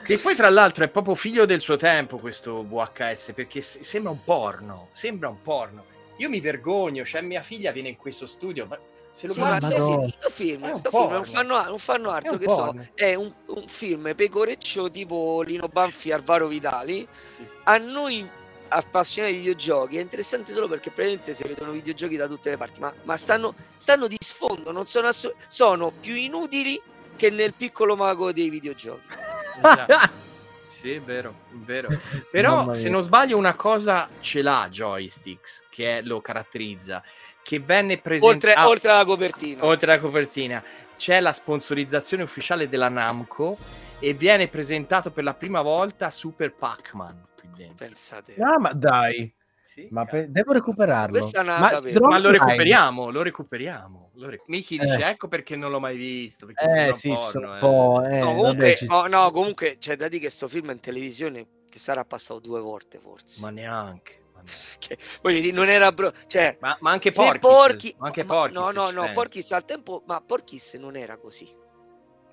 Che 0.04 0.20
poi 0.20 0.36
tra 0.36 0.50
l'altro 0.50 0.86
è 0.86 0.88
proprio 0.88 1.16
figlio 1.16 1.46
del 1.46 1.60
suo 1.60 1.76
tempo 1.76 2.18
questo 2.18 2.64
VHS 2.64 3.34
perché 3.36 3.62
sembra 3.62 4.10
un 4.10 4.24
porno, 4.24 4.88
sembra 4.92 5.28
un 5.28 5.42
porno. 5.42 5.84
Io 6.20 6.30
mi 6.30 6.40
vergogno, 6.40 7.04
cioè 7.04 7.20
mia 7.20 7.42
figlia 7.42 7.74
viene 7.74 7.90
in 7.90 7.98
questo 7.98 8.26
studio, 8.26 8.68
ma 8.68 8.80
se 9.12 9.28
lo 9.28 9.34
Sì, 9.34 9.40
ma 9.42 9.48
guarda 9.48 9.68
sto 9.68 9.86
film, 9.86 10.10
film, 10.30 10.74
film 10.76 11.10
non 11.12 11.26
fanno, 11.26 11.62
non 11.62 11.78
fanno 11.78 12.12
altro 12.12 12.38
che 12.38 12.48
so, 12.48 12.56
porno. 12.56 12.88
è 12.94 13.16
un, 13.16 13.34
un 13.48 13.68
film 13.68 14.16
pecoreccio 14.16 14.90
tipo 14.90 15.42
Lino 15.42 15.68
Banfi 15.68 16.14
Alvaro 16.14 16.48
Vitali. 16.48 17.06
Sì. 17.36 17.46
A 17.64 17.78
noi 17.78 18.26
appassionati 18.70 19.34
di 19.34 19.40
videogiochi 19.40 19.98
è 19.98 20.02
interessante 20.02 20.54
solo 20.54 20.68
perché 20.68 20.90
praticamente 20.92 21.34
si 21.34 21.44
vedono 21.44 21.72
videogiochi 21.72 22.16
da 22.16 22.28
tutte 22.28 22.50
le 22.50 22.58
parti, 22.58 22.80
ma, 22.80 22.94
ma 23.04 23.18
stanno, 23.18 23.54
stanno 23.76 24.08
di 24.08 24.18
sfondo, 24.20 24.72
non 24.72 24.86
sono, 24.86 25.08
asso- 25.08 25.36
sono 25.48 25.92
più 25.92 26.16
inutili 26.16 26.80
che 27.16 27.30
nel 27.30 27.54
piccolo 27.54 27.96
mago 27.96 28.32
dei 28.32 28.50
videogiochi. 28.50 29.16
Esatto. 29.58 30.26
Sì, 30.70 30.92
è 30.92 31.02
vero, 31.02 31.34
è 31.50 31.56
vero. 31.56 31.90
Però 32.30 32.72
se 32.72 32.88
non 32.90 33.02
sbaglio 33.02 33.36
una 33.36 33.56
cosa 33.56 34.08
ce 34.20 34.44
l'ha 34.44 34.68
Joysticks 34.70 35.66
che 35.72 35.98
è- 35.98 36.02
lo 36.04 36.22
caratterizza, 36.22 37.02
che 37.42 37.60
venne 37.60 37.94
Oltre, 37.94 38.20
presentata 38.20 38.68
oltre 38.68 38.92
alla 38.92 39.04
copertina. 39.06 39.66
oltre 39.66 39.92
alla 39.94 40.00
copertina 40.02 40.64
c'è 40.96 41.20
la 41.20 41.34
sponsorizzazione 41.34 42.22
ufficiale 42.22 42.70
della 42.70 42.90
Namco 42.90 43.58
e 43.98 44.14
viene 44.14 44.50
presentato 44.50 45.10
per 45.10 45.24
la 45.24 45.34
prima 45.34 45.62
volta 45.64 46.12
Super 46.12 46.54
Pac-Man 46.54 47.26
dentro. 47.58 47.86
Pensate. 47.86 48.36
Ah, 48.40 48.60
ma 48.60 48.72
dai, 48.74 49.34
Sì, 49.64 49.88
ma 49.92 50.06
cazzo. 50.06 50.16
pe- 50.18 50.32
devo 50.32 50.54
recuperarlo. 50.54 51.30
Ma, 51.44 51.72
Ma 52.00 52.18
lo 52.20 52.32
recuperiamo, 52.32 53.10
lo 53.10 53.22
recuperiamo. 53.22 54.12
Lo 54.14 54.30
re- 54.30 54.42
Miki 54.48 54.78
dice 54.78 55.02
Eh. 55.02 55.10
ecco 55.10 55.28
perché 55.28 55.56
non 55.56 55.72
l'ho 55.72 55.80
mai 55.80 55.98
visto. 55.98 56.46
Perché 56.46 56.90
Eh 56.92 56.96
sì, 56.96 57.10
porno, 57.10 57.56
eh. 57.58 57.60
po'. 57.60 58.04
eh, 58.06 58.20
No, 58.20 58.26
vabbè, 58.28 58.36
comunque, 58.36 58.76
ci- 58.78 58.86
no, 58.88 59.06
no, 59.08 59.32
comunque 59.32 59.78
c'è 59.80 59.96
da 59.96 60.08
dire 60.08 60.22
che 60.24 60.30
sto 60.30 60.48
film 60.48 60.70
in 60.70 60.80
televisione 60.80 61.48
che 61.70 61.80
sarà 61.80 62.06
passato 62.06 62.40
due 62.40 62.62
volte 62.62 63.00
forse. 63.00 63.42
Ma 63.42 63.50
neanche. 63.50 64.22
ma 64.34 64.42
neanche. 64.42 64.46
Che, 64.80 64.98
voglio 65.22 65.42
dire, 65.42 65.54
non 65.54 65.68
era 65.68 65.92
bro... 65.92 66.14
cioè, 66.28 66.58
Ma, 66.62 66.78
ma 66.80 66.92
anche 66.92 67.12
Porky's. 67.12 67.40
Porky, 67.42 67.96
ma 67.98 68.06
anche 68.08 68.24
ma- 68.24 68.34
Porky's, 68.34 68.54
no, 68.56 68.72
no, 68.72 68.92
no, 68.92 69.12
pensi. 69.14 69.54
Al 69.54 69.66
tempo, 69.66 70.04
ma 70.06 70.22
Porky's 70.22 70.74
non 70.76 70.96
era 70.96 71.18
così. 71.18 71.54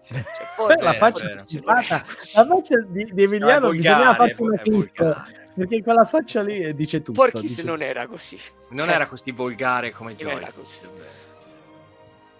Cioè, 0.04 0.22
Porky- 0.56 0.82
la 0.82 0.92
faccia 0.92 1.30
così. 1.30 1.62
la 1.64 1.80
faccia 1.80 2.80
di, 2.86 3.08
di 3.12 3.22
Emiliano 3.22 3.66
No, 3.66 3.72
è 3.72 3.76
bisognava 3.76 4.14
farci 4.14 4.42
una 4.42 4.58
clip 4.58 5.22
perché 5.54 5.82
quella 5.82 6.04
faccia 6.04 6.42
lì 6.42 6.58
eh, 6.60 6.74
dice 6.74 7.02
tutto. 7.02 7.20
Porky's 7.20 7.40
dice 7.42 7.62
non 7.62 7.80
era 7.80 8.06
così. 8.06 8.38
Non 8.70 8.86
Cioè, 8.86 8.94
era 8.94 9.06
così 9.06 9.30
volgare 9.30 9.92
come 9.92 10.16
così. 10.16 10.86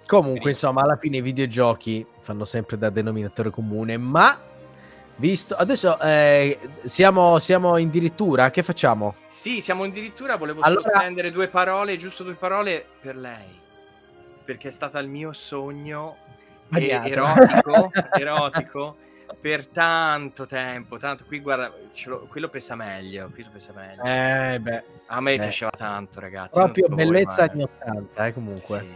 Comunque, 0.06 0.50
insomma, 0.50 0.82
alla 0.82 0.96
fine 0.96 1.18
i 1.18 1.22
videogiochi 1.22 2.04
fanno 2.20 2.44
sempre 2.44 2.76
da 2.76 2.90
denominatore 2.90 3.50
comune, 3.50 3.96
ma 3.96 4.38
visto 5.16 5.54
adesso 5.54 5.98
eh, 6.00 6.58
siamo, 6.84 7.38
siamo 7.38 7.78
in 7.78 7.88
dirittura, 7.88 8.50
che 8.50 8.62
facciamo? 8.62 9.14
Sì, 9.28 9.60
siamo 9.60 9.84
addirittura, 9.84 10.36
volevo 10.36 10.62
solo 10.62 10.78
Allora- 10.80 10.98
spendere 10.98 11.30
due 11.30 11.48
parole, 11.48 11.96
giusto 11.96 12.22
due 12.22 12.34
parole 12.34 12.84
per 13.00 13.16
lei. 13.16 13.62
Perché 14.44 14.68
è 14.68 14.72
stata 14.72 14.98
il 14.98 15.08
mio 15.08 15.32
sogno. 15.32 16.16
Erotico, 16.78 17.90
erotico 18.18 18.96
per 19.40 19.66
tanto 19.66 20.46
tempo, 20.46 20.96
tanto 20.98 21.24
qui 21.26 21.40
guarda, 21.40 21.72
ce 21.92 22.08
l'ho- 22.08 22.26
quello 22.30 22.48
pesa 22.48 22.74
meglio, 22.76 23.30
quello 23.32 23.50
pesa 23.52 23.72
meglio. 23.74 24.02
Eh, 24.02 24.58
beh, 24.60 24.82
A 25.06 25.20
me 25.20 25.34
eh. 25.34 25.38
piaceva 25.38 25.70
tanto, 25.76 26.20
ragazzi. 26.20 26.58
proprio 26.58 26.86
so 26.88 26.94
voi, 26.94 27.04
bellezza 27.04 27.44
ma- 27.44 27.50
anni 27.52 27.62
80, 27.62 28.26
eh, 28.26 28.32
comunque. 28.32 28.78
Sì. 28.78 28.88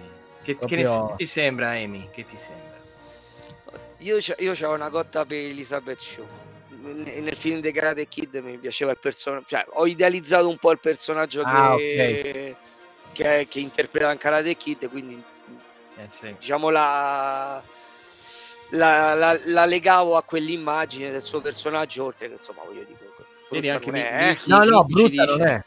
Che, 0.43 0.59
che 0.59 0.77
ne- 0.77 0.83
Proprio- 0.83 1.07
che 1.11 1.17
ti 1.17 1.27
sembra, 1.27 1.71
Amy? 1.71 2.09
Che 2.11 2.25
ti 2.25 2.37
sembra? 2.37 2.67
Io, 3.99 4.17
c'ho 4.21 4.71
una 4.73 4.89
cotta 4.91 5.25
per 5.27 5.39
Elizabeth 5.39 5.99
Shue. 5.99 6.47
Nel, 6.81 7.23
nel 7.23 7.35
film 7.37 7.61
The 7.61 7.73
Karate 7.73 8.07
Kid 8.07 8.37
mi 8.37 8.57
piaceva 8.57 8.93
il 8.93 8.99
personaggio, 8.99 9.45
cioè 9.49 9.65
ho 9.69 9.87
idealizzato 9.87 10.49
un 10.49 10.57
po' 10.57 10.71
il 10.71 10.79
personaggio 10.79 11.43
Ah, 11.45 11.75
che, 11.77 12.57
che, 13.13 13.47
che 13.51 13.59
interpreta 13.61 14.13
in 14.13 14.19
Karate 14.19 14.57
Kid, 14.57 14.89
quindi 14.89 15.21
Eh, 15.99 16.09
sì. 16.09 16.35
diciamo 16.39 16.71
la, 16.71 17.63
la, 18.71 19.15
la- 19.15 19.39
la 19.45 19.65
legavo 19.65 20.17
a 20.17 20.23
quell'immagine 20.23 21.11
del 21.11 21.23
suo 21.23 21.41
personaggio, 21.41 22.05
oltre 22.05 22.29
che 22.29 22.35
insomma 22.35 22.63
voglio 22.65 22.85
dire, 22.85 22.99
Vedi 23.51 23.71
anche 23.71 23.91
Mi- 23.91 24.01
è, 24.01 24.19
eh. 24.23 24.29
Miki- 24.31 24.51
No, 24.51 24.59
no, 24.65 24.85
Miki 24.87 24.89
ci 24.89 24.93
brutta 25.17 25.25
non 25.25 25.37
dice- 25.39 25.49
è. 25.55 25.65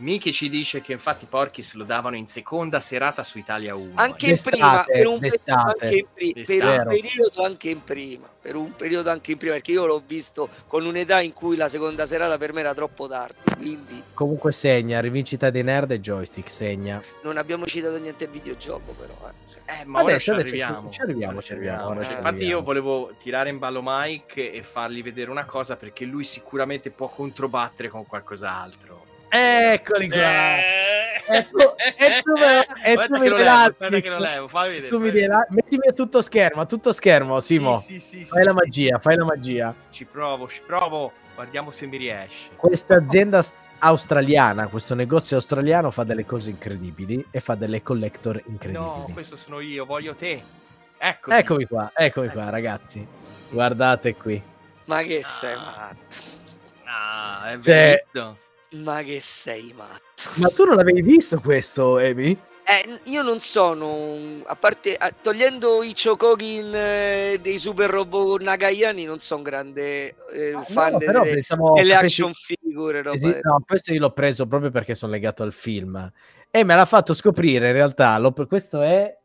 Miki 0.00 0.32
ci 0.32 0.48
dice 0.48 0.80
che 0.80 0.92
infatti 0.92 1.26
Porkis 1.26 1.74
lo 1.74 1.84
davano 1.84 2.16
in 2.16 2.26
seconda 2.26 2.80
serata 2.80 3.22
su 3.22 3.36
Italia 3.36 3.74
1. 3.74 3.92
anche 3.96 4.30
in 4.30 4.40
prima 4.42 4.82
per 4.82 5.06
un, 5.06 5.20
anche 5.44 5.94
in 5.94 6.06
pri- 6.14 6.32
per 6.32 6.64
un 6.64 6.86
periodo 6.88 7.42
anche 7.44 7.68
in 7.68 7.84
prima 7.84 8.26
per 8.40 8.56
un 8.56 8.74
periodo 8.74 9.10
anche 9.10 9.32
in 9.32 9.36
prima 9.36 9.52
perché 9.56 9.72
io 9.72 9.84
l'ho 9.84 10.02
visto 10.04 10.48
con 10.68 10.86
un'età 10.86 11.20
in 11.20 11.34
cui 11.34 11.54
la 11.54 11.68
seconda 11.68 12.06
serata 12.06 12.38
per 12.38 12.54
me 12.54 12.60
era 12.60 12.72
troppo 12.72 13.06
tardi 13.08 13.42
quindi 13.58 14.02
Comunque 14.14 14.52
segna, 14.52 15.00
rivincita 15.00 15.50
dei 15.50 15.62
nerd 15.64 15.90
e 15.90 16.00
joystick 16.00 16.48
segna. 16.48 17.00
non 17.22 17.36
abbiamo 17.36 17.66
citato 17.66 17.98
niente 17.98 18.26
videogioco 18.26 18.92
però 18.98 19.28
eh. 19.28 19.49
Eh, 19.80 19.84
ma 19.84 19.98
ora 20.00 20.08
Adesso- 20.10 20.18
ci 20.24 20.30
adesso 20.30 20.46
arriviamo. 20.48 20.90
ci 20.90 21.00
arriviamo, 21.00 21.42
ci 21.42 21.52
arriviamo, 21.52 21.92
ci 22.02 22.10
Infatti 22.10 22.26
arriviamo. 22.26 22.52
io 22.58 22.62
volevo 22.62 23.12
tirare 23.22 23.50
in 23.50 23.58
ballo 23.58 23.80
Mike 23.84 24.52
e 24.52 24.62
fargli 24.62 25.02
vedere 25.02 25.30
una 25.30 25.44
cosa 25.44 25.76
perché 25.76 26.04
lui 26.04 26.24
sicuramente 26.24 26.90
può 26.90 27.08
controbattere 27.08 27.88
con 27.88 28.04
qualcos'altro. 28.06 29.06
Eccoli 29.28 30.08
qua. 30.08 30.56
Eh. 30.58 31.08
E 31.28 31.46
tu, 31.48 31.58
e 31.58 32.22
tu, 32.22 32.32
e 32.84 32.94
tu 33.06 33.12
che 33.12 33.20
mi 33.20 33.28
vedere. 34.70 34.88
Tu 34.88 34.98
mi 34.98 35.10
vedere. 35.10 35.46
mettimi 35.50 35.86
a 35.88 35.92
tutto 35.92 36.20
schermo, 36.22 36.62
a 36.62 36.66
tutto 36.66 36.92
schermo, 36.92 37.38
Simo. 37.38 37.78
Sì, 37.78 38.00
sì, 38.00 38.24
sì, 38.24 38.24
fai 38.24 38.40
sì, 38.40 38.44
la 38.44 38.50
sì. 38.50 38.56
magia, 38.56 38.98
fai 38.98 39.16
la 39.16 39.24
magia. 39.24 39.74
Ci 39.90 40.04
provo, 40.06 40.48
ci 40.48 40.60
provo. 40.66 41.12
Guardiamo 41.36 41.70
se 41.70 41.86
mi 41.86 41.96
riesce. 41.96 42.50
Questa 42.56 42.96
azienda 42.96 43.40
s- 43.42 43.52
australiana, 43.80 44.68
questo 44.68 44.94
negozio 44.94 45.36
australiano 45.36 45.90
fa 45.90 46.04
delle 46.04 46.24
cose 46.24 46.50
incredibili 46.50 47.24
e 47.30 47.40
fa 47.40 47.54
delle 47.54 47.82
collector 47.82 48.36
incredibili. 48.46 48.72
No, 48.84 49.08
questo 49.12 49.36
sono 49.36 49.60
io, 49.60 49.84
voglio 49.84 50.14
te. 50.14 50.42
Ecco. 50.98 51.30
Eccomi 51.30 51.64
qua, 51.66 51.90
eccomi 51.94 52.28
qua, 52.28 52.48
ragazzi. 52.50 53.06
Guardate 53.50 54.14
qui. 54.14 54.40
ma 54.84 55.02
che 55.02 55.22
sei 55.22 55.54
Ah. 55.54 55.58
matto 55.58 56.16
Ah, 56.84 57.52
è 57.52 57.58
Cioè- 57.60 58.04
bello. 58.12 58.38
ma 58.82 59.02
che 59.02 59.20
sei 59.20 59.72
matto 59.76 60.28
Ma 60.34 60.48
tu 60.48 60.64
non 60.64 60.74
l'avevi 60.76 61.02
visto 61.02 61.40
questo, 61.40 61.98
Emi? 61.98 62.36
Eh, 62.70 63.00
io 63.10 63.22
non 63.22 63.40
sono, 63.40 64.42
a 64.44 64.54
parte 64.54 64.94
a- 64.94 65.10
togliendo 65.10 65.82
i 65.82 65.92
Chokokin 65.92 66.72
eh, 66.72 67.38
dei 67.42 67.58
super 67.58 67.90
robot 67.90 68.42
nagayani, 68.42 69.04
non 69.04 69.18
sono 69.18 69.42
grande 69.42 70.14
eh, 70.32 70.56
fan 70.68 70.92
No, 70.92 70.98
de- 70.98 71.04
però 71.06 71.22
de- 71.24 71.30
pensavo 71.34 71.72
delle 71.74 71.94
action 71.96 72.32
figure. 72.32 73.02
Roba 73.02 73.16
Esi- 73.16 73.40
no, 73.42 73.60
questo 73.66 73.92
io 73.92 73.98
l'ho 73.98 74.12
preso 74.12 74.46
proprio 74.46 74.70
perché 74.70 74.94
sono 74.94 75.10
legato 75.10 75.42
al 75.42 75.52
film. 75.52 76.12
E 76.48 76.62
me 76.62 76.74
l'ha 76.76 76.84
fatto 76.84 77.12
scoprire 77.12 77.66
in 77.68 77.72
realtà. 77.72 78.16
l'ho- 78.18 78.32
questo 78.46 78.82
è 78.82 79.16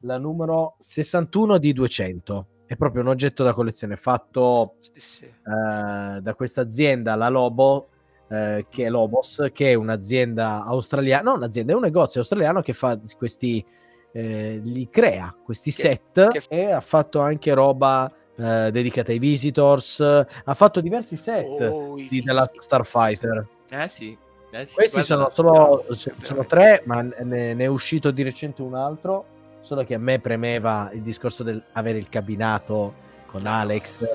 la 0.00 0.16
numero 0.16 0.76
61 0.78 1.58
di 1.58 1.74
200. 1.74 2.46
È 2.64 2.74
proprio 2.76 3.02
un 3.02 3.08
oggetto 3.08 3.44
da 3.44 3.52
collezione 3.52 3.96
fatto 3.96 4.76
Sì, 4.78 4.92
sì. 4.96 5.24
eh, 5.26 6.20
da 6.22 6.34
questa 6.34 6.62
azienda, 6.62 7.14
la 7.16 7.28
Lobo, 7.28 7.88
eh, 8.28 8.66
che 8.68 8.86
è 8.86 8.88
Lobos, 8.90 9.48
che 9.52 9.70
è 9.70 9.74
un'azienda 9.74 10.64
australiana, 10.64 11.30
no, 11.30 11.36
un'azienda, 11.36 11.72
è 11.72 11.76
un 11.76 11.82
negozio 11.82 12.20
australiano 12.20 12.60
che 12.62 12.72
fa 12.72 12.98
questi, 13.16 13.64
eh, 14.12 14.60
li 14.62 14.88
crea 14.90 15.34
questi 15.44 15.70
Che- 15.70 15.76
set 15.76 16.28
che- 16.28 16.42
e 16.48 16.70
ha 16.72 16.80
fatto 16.80 17.20
anche 17.20 17.52
roba 17.54 18.10
eh, 18.36 18.70
dedicata 18.72 19.12
ai 19.12 19.18
visitors, 19.20 20.00
ha 20.00 20.54
fatto 20.54 20.80
diversi 20.80 21.16
set 21.16 21.46
Oh, 21.70 21.94
di 21.94 22.20
The 22.22 22.32
Last 22.32 22.48
fisici. 22.52 22.58
Eh 22.58 22.62
Starfighter. 22.62 23.46
sì. 23.86 24.18
Eh 24.50 24.66
sì, 24.66 24.74
Questi 24.74 25.02
sono 25.02 25.22
no, 25.22 25.30
solo 25.30 25.50
no, 25.88 25.94
sono 25.94 26.14
veramente. 26.18 26.46
tre, 26.46 26.82
ma 26.84 27.00
ne, 27.02 27.54
ne 27.54 27.64
è 27.64 27.66
uscito 27.66 28.10
di 28.12 28.22
recente 28.22 28.62
un 28.62 28.74
altro. 28.74 29.24
Solo 29.62 29.82
che 29.84 29.94
a 29.94 29.98
me 29.98 30.20
premeva 30.20 30.90
il 30.92 31.00
discorso 31.02 31.42
del 31.42 31.60
avere 31.72 31.98
il 31.98 32.08
cabinato 32.08 32.94
con 33.34 33.42
No, 33.42 33.50
Alex. 33.50 33.98
il- 34.00 34.08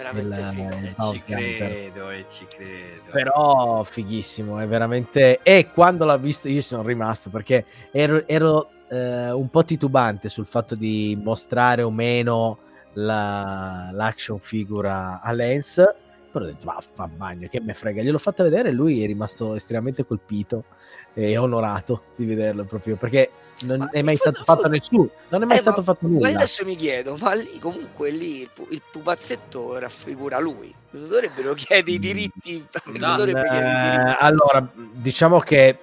figo. 0.53 0.75
il 0.75 0.85
Eh, 0.87 0.95
ci 1.11 1.23
credo, 1.25 2.09
e 2.09 2.25
ci 2.29 2.45
credo. 2.47 3.01
Però 3.11 3.83
fighissimo, 3.83 4.59
è 4.59 4.67
veramente. 4.67 5.39
E 5.43 5.69
quando 5.73 6.05
l'ho 6.05 6.17
visto, 6.17 6.47
io 6.47 6.61
sono 6.61 6.83
rimasto 6.83 7.29
perché 7.29 7.65
ero, 7.91 8.25
ero, 8.25 8.69
eh, 8.87 9.31
un 9.31 9.49
po' 9.49 9.65
titubante 9.65 10.29
sul 10.29 10.45
fatto 10.45 10.75
di 10.75 11.19
mostrare 11.21 11.81
o 11.81 11.91
meno 11.91 12.59
la- 12.93 13.89
l'action 13.91 14.39
figura 14.39 15.19
a 15.21 15.31
Lens. 15.33 15.83
Però 16.31 16.45
ho 16.45 16.47
detto, 16.47 16.65
ma 16.65 16.77
fa 16.93 17.07
bagno, 17.07 17.47
che 17.49 17.59
me 17.59 17.73
frega. 17.73 18.01
Gliel'ho 18.03 18.17
fatta 18.19 18.43
vedere 18.43 18.69
e 18.69 18.71
lui 18.71 19.03
è 19.03 19.07
rimasto 19.07 19.55
estremamente 19.55 20.05
colpito 20.05 20.65
e 21.13 21.35
onorato 21.37 22.03
di 22.15 22.25
vederlo 22.25 22.63
proprio 22.65 22.95
perché 22.95 23.31
non 23.65 23.79
Ma 23.79 23.89
è 23.89 24.01
mai 24.03 24.15
stato 24.15 24.43
fatto 24.43 24.67
nessuno. 24.67 25.09
Non 25.29 25.41
è 25.41 25.45
mai 25.45 25.57
Eh, 25.57 25.59
stato 25.59 25.77
ma- 25.79 25.83
fatto 25.83 26.07
nulla. 26.07 26.29
adesso 26.29 26.63
mi 26.65 26.75
chiedo, 26.75 27.17
ma 27.19 27.33
lì 27.33 27.57
comunque 27.59 28.09
lì 28.11 28.41
il, 28.41 28.49
il 28.69 28.81
pupazzetto 28.91 29.77
raffigura 29.79 30.39
lui. 30.39 30.73
Non 30.91 31.09
dovrebbero 31.09 31.53
chiedere 31.55 31.91
i 31.91 31.97
Mm. 31.97 32.01
diritti. 32.01 32.65
Esatto. 32.71 33.15
dovrebbe 33.15 33.41
chiedere 33.49 33.67
i 33.67 33.89
diritti. 33.97 34.15
allora, 34.19 34.71
diciamo 34.93 35.39
che 35.39 35.77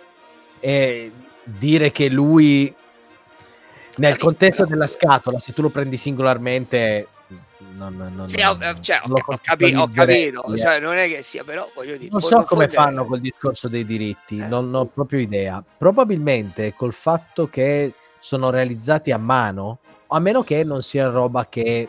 eh, 0.60 1.12
dire 1.42 1.90
che 1.92 2.08
lui 2.08 2.72
nel 3.96 4.16
contesto 4.18 4.64
della 4.64 4.86
scatola, 4.86 5.38
se 5.38 5.52
tu 5.52 5.62
lo 5.62 5.68
prendi 5.70 5.96
singolarmente, 5.96 7.08
non, 7.76 7.96
non, 8.14 8.28
Sì, 8.28 8.40
non- 8.42 8.62
ho, 8.62 8.78
cioè, 8.80 9.00
non 9.04 9.10
lo 9.10 9.22
ho, 9.26 9.38
capi- 9.42 9.74
ho 9.74 9.88
capito, 9.88 10.52
eh. 10.52 10.58
cioè, 10.58 10.78
non 10.80 10.94
è 10.96 11.08
che 11.08 11.22
sia, 11.22 11.44
però 11.44 11.68
voglio 11.74 11.96
dire. 11.96 12.10
Non 12.10 12.20
so 12.20 12.36
come 12.44 12.44
fondere- 12.68 12.70
fanno 12.72 13.04
col 13.06 13.20
discorso 13.20 13.68
dei 13.68 13.84
diritti, 13.84 14.38
Eh. 14.38 14.46
non 14.46 14.74
ho 14.74 14.84
proprio 14.86 15.20
idea. 15.20 15.62
Probabilmente 15.76 16.74
col 16.74 16.92
fatto 16.92 17.48
che 17.48 17.92
sono 18.20 18.50
realizzati 18.50 19.10
a 19.12 19.18
mano, 19.18 19.78
a 20.08 20.18
meno 20.20 20.42
che 20.44 20.62
non 20.64 20.82
sia 20.82 21.08
roba 21.08 21.46
che 21.48 21.88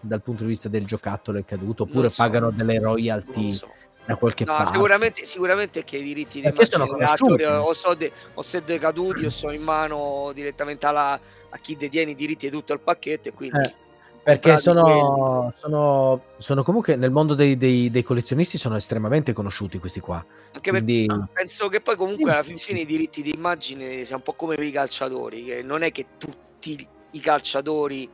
dal 0.00 0.20
punto 0.22 0.42
di 0.42 0.48
vista 0.48 0.68
del 0.68 0.84
giocattolo 0.84 1.38
è 1.38 1.44
caduto, 1.44 1.84
oppure 1.84 2.00
Non 2.02 2.10
so. 2.10 2.22
pagano 2.22 2.50
delle 2.50 2.74
Non 2.78 2.84
royalty 2.94 3.52
so. 3.52 3.68
da 4.04 4.16
qualche 4.16 4.44
No, 4.44 4.54
parte. 4.56 4.72
sicuramente, 4.72 5.24
sicuramente 5.24 5.84
che 5.84 5.98
i 5.98 6.02
diritti 6.02 6.40
di 6.40 6.46
attori 6.48 6.88
conosciuti. 6.88 7.44
o, 7.44 7.72
so 7.72 7.94
de- 7.94 8.10
o 8.34 8.42
se 8.42 8.62
decaduti 8.64 9.26
o 9.26 9.30
sono 9.30 9.52
in 9.52 9.62
mano 9.62 10.32
direttamente 10.34 10.86
alla- 10.86 11.18
a 11.54 11.58
chi 11.58 11.76
detiene 11.76 12.10
i 12.12 12.14
diritti 12.16 12.46
di 12.48 12.52
tutto 12.56 12.72
il 12.72 12.80
pacchetto 12.80 13.28
e 13.28 13.32
quindi 13.32 13.58
Eh, 13.58 13.74
perché 14.22 14.56
sono, 14.58 15.52
sono, 15.58 16.22
sono 16.38 16.62
comunque 16.62 16.94
nel 16.96 17.10
mondo 17.10 17.34
dei, 17.34 17.56
dei- 17.56 17.90
dei 17.90 18.02
collezionisti 18.02 18.56
sono 18.58 18.76
estremamente 18.76 19.32
conosciuti 19.32 19.78
questi 19.78 20.00
qua. 20.00 20.24
anche 20.54 20.70
perché 20.70 20.84
Quindi 20.84 21.06
Ah. 21.10 21.28
penso 21.32 21.68
che 21.68 21.80
poi 21.80 21.96
comunque 21.96 22.24
Sì, 22.30 22.30
alla 22.36 22.42
fin 22.44 22.54
sì. 22.56 22.64
fine 22.66 22.80
i 22.80 22.86
diritti 22.86 23.22
di 23.22 23.32
immagine 23.34 24.04
sia 24.04 24.16
un 24.16 24.22
po' 24.22 24.34
come 24.34 24.54
per 24.54 24.64
i 24.64 24.70
calciatori, 24.70 25.44
che 25.44 25.62
non 25.62 25.82
è 25.82 25.90
che 25.90 26.06
tutti 26.18 26.86
i 27.12 27.20
calciatori 27.20 28.08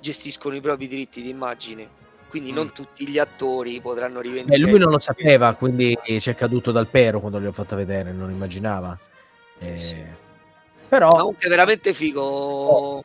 gestiscono 0.00 0.54
i 0.54 0.60
propri 0.60 0.86
diritti 0.88 1.22
di 1.22 1.30
immagine. 1.30 2.04
Quindi 2.28 2.52
non 2.52 2.66
Mm. 2.66 2.70
tutti 2.74 3.08
gli 3.08 3.18
attori 3.18 3.80
potranno 3.80 4.16
beh, 4.20 4.22
rivendicare. 4.26 4.58
lui 4.70 4.78
non 4.78 4.90
lo 4.90 4.98
sapeva, 4.98 5.54
quindi 5.54 5.96
ci 6.20 6.28
è 6.28 6.34
caduto 6.34 6.70
dal 6.72 6.88
pero 6.88 7.20
quando 7.20 7.40
gli 7.40 7.46
ho 7.46 7.52
fatto 7.52 7.76
vedere, 7.76 8.12
non 8.12 8.30
immaginava. 8.30 8.98
Sì, 9.58 9.68
Eh, 9.70 9.76
sì. 9.78 10.04
Però 10.88 11.08
Comunque 11.08 11.48
veramente 11.48 11.92
figo. 11.94 13.02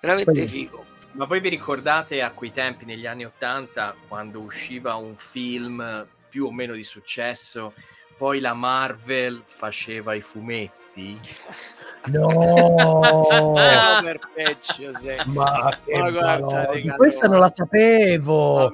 Veramente 0.00 0.32
Quello- 0.32 0.46
figo. 0.48 0.84
Ma 1.12 1.24
voi 1.24 1.40
vi 1.40 1.48
ricordate 1.48 2.22
a 2.22 2.30
quei 2.30 2.52
tempi, 2.52 2.84
negli 2.84 3.06
anni 3.06 3.24
Ottanta, 3.24 3.94
quando 4.06 4.40
usciva 4.40 4.94
un 4.94 5.16
film 5.16 6.06
più 6.28 6.46
o 6.46 6.52
meno 6.52 6.74
di 6.74 6.84
successo, 6.84 7.72
poi 8.16 8.40
la 8.40 8.52
Marvel 8.52 9.42
faceva 9.44 10.14
i 10.14 10.20
fumetti? 10.20 11.18
no, 12.06 13.52
peggio, 14.34 14.90
ma 15.26 15.78
Ma 15.92 16.10
guarda, 16.10 16.64
raga, 16.66 16.94
questa 16.94 17.26
no. 17.26 17.32
non 17.32 17.40
la 17.40 17.50
sapevo. 17.50 18.72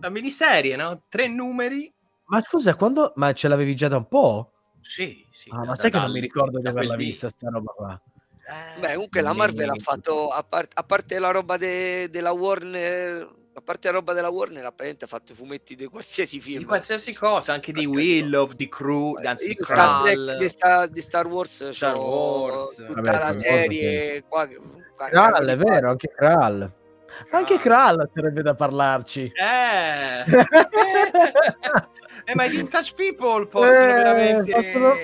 La 0.00 0.08
miniserie, 0.10 0.76
no? 0.76 1.02
Tre 1.08 1.28
numeri. 1.28 1.92
Ma 2.26 2.40
scusa, 2.40 2.74
quando 2.74 3.12
ma 3.16 3.32
ce 3.32 3.48
l'avevi 3.48 3.74
già 3.76 3.88
da 3.88 3.96
un 3.96 4.08
po'? 4.08 4.50
Sì, 4.80 5.26
sì. 5.30 5.50
Ah, 5.52 5.64
ma 5.64 5.74
sai 5.74 5.90
che 5.90 5.98
non 5.98 6.12
mi 6.12 6.20
ricordo 6.20 6.60
di 6.60 6.66
averla 6.66 6.96
vista 6.96 7.28
sta 7.28 7.48
roba 7.50 7.72
qua. 7.72 8.00
Eh, 8.46 8.78
Beh, 8.80 8.92
comunque 8.94 9.20
la 9.22 9.32
Marvel 9.32 9.70
ha 9.70 9.74
fatto, 9.76 10.28
a, 10.30 10.42
par- 10.44 10.68
a 10.74 10.82
parte 10.82 11.18
la 11.18 11.30
roba 11.30 11.56
de- 11.56 12.08
della 12.10 12.32
Warner, 12.32 13.26
a 13.54 13.60
parte 13.62 13.86
la 13.88 13.94
roba 13.94 14.12
della 14.12 14.28
Warner, 14.28 14.64
apparentemente 14.66 15.04
ha 15.04 15.08
fatto 15.08 15.32
i 15.32 15.34
fumetti 15.34 15.74
di 15.74 15.86
qualsiasi 15.86 16.36
di 16.36 16.42
film. 16.42 16.64
qualsiasi 16.66 17.14
cosa, 17.14 17.52
anche 17.54 17.72
di 17.72 17.86
Qualsiasi 17.86 18.20
Willow, 18.20 18.48
di 18.54 18.68
Crew, 18.68 19.14
anzi 19.24 19.46
Io 19.48 19.54
di 19.56 19.62
Star 19.64 20.02
Trek, 20.02 20.36
di, 20.38 20.48
Star, 20.48 20.88
di 20.88 21.00
Star 21.00 21.26
Wars, 21.26 21.68
Star 21.70 21.96
Wars. 21.96 22.74
tutta 22.76 22.92
Vabbè, 23.00 23.12
la 23.18 23.32
serie 23.32 23.80
che- 23.80 24.24
qua 24.28 24.46
Kral, 24.96 25.46
è 25.46 25.56
vero, 25.56 25.90
anche 25.90 26.08
Kral. 26.14 26.70
Anche 27.30 27.58
Kral 27.58 28.10
sarebbe 28.12 28.42
da 28.42 28.54
parlarci. 28.54 29.32
Eh. 29.34 30.24
eh, 32.24 32.34
ma 32.34 32.44
i 32.44 32.50
vintage 32.50 32.92
people 32.94 33.46
possono 33.46 33.90
Eh, 33.90 33.94
veramente... 33.94 34.52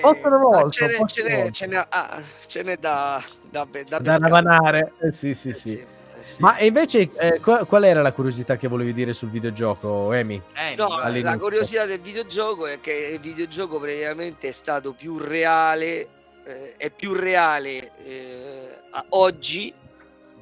possono, 0.01 0.39
molto. 0.39 0.69
ce 0.69 0.87
n'è, 0.87 0.95
possono 0.97 1.07
ce 1.07 1.23
n'è- 1.23 1.49
ce 1.51 1.65
n'è- 1.67 1.85
ah, 1.89 2.21
ce 2.45 2.63
n'è 2.63 2.77
da, 2.77 3.23
da, 3.49 3.67
da, 3.87 3.99
da 3.99 4.17
ravanare. 4.17 4.93
Eh, 4.99 5.11
sì, 5.11 5.33
sì, 5.33 5.49
Eh 5.49 5.53
sì. 5.53 5.77
eh 5.77 5.85
sì. 6.23 6.41
Ma 6.41 6.59
invece, 6.59 7.09
eh, 7.17 7.39
qual, 7.39 7.65
qual 7.67 7.83
era 7.83 8.01
la 8.01 8.11
curiosità 8.11 8.55
che 8.57 8.67
volevi 8.67 8.93
dire 8.93 9.13
sul 9.13 9.29
videogioco, 9.29 10.11
Emi? 10.13 10.41
Eh, 10.55 10.75
No, 10.75 10.97
la 10.97 11.37
curiosità 11.37 11.85
del 11.85 11.99
videogioco 11.99 12.65
è 12.67 12.79
che 12.79 12.91
il 13.13 13.19
videogioco 13.19 13.79
praticamente 13.79 14.47
è 14.47 14.51
stato 14.51 14.93
più 14.93 15.17
reale, 15.17 16.07
eh, 16.43 16.73
è 16.77 16.89
più 16.89 17.13
reale 17.13 17.91
eh, 18.03 18.67
a- 18.91 19.05
oggi 19.09 19.73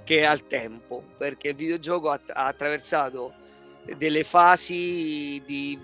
che 0.04 0.26
al 0.26 0.48
tempo, 0.48 1.04
perché 1.18 1.50
il 1.50 1.56
videogioco 1.56 2.10
ha, 2.10 2.20
ha 2.34 2.46
attraversato 2.48 3.34
delle 3.98 4.24
fasi 4.24 5.42
di... 5.46 5.80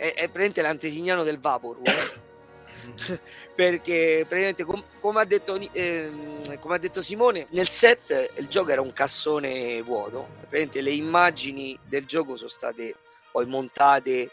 è, 0.00 0.14
è 0.14 0.14
praticamente 0.14 0.62
l'antesignano 0.62 1.22
del 1.22 1.38
Vaporware. 1.38 2.18
perché 3.54 4.24
praticamente 4.26 4.64
com- 4.64 4.84
come, 5.00 5.20
ha 5.20 5.24
detto, 5.24 5.60
ehm, 5.72 6.58
come 6.58 6.74
ha 6.74 6.78
detto 6.78 7.02
Simone 7.02 7.46
nel 7.50 7.68
set 7.68 8.32
il 8.38 8.48
gioco 8.48 8.70
era 8.70 8.80
un 8.80 8.92
cassone 8.94 9.82
vuoto. 9.82 10.28
Praticamente 10.38 10.80
le 10.80 10.92
immagini 10.92 11.78
del 11.86 12.06
gioco 12.06 12.36
sono 12.36 12.48
state 12.48 12.94
poi 13.30 13.46
montate 13.46 14.30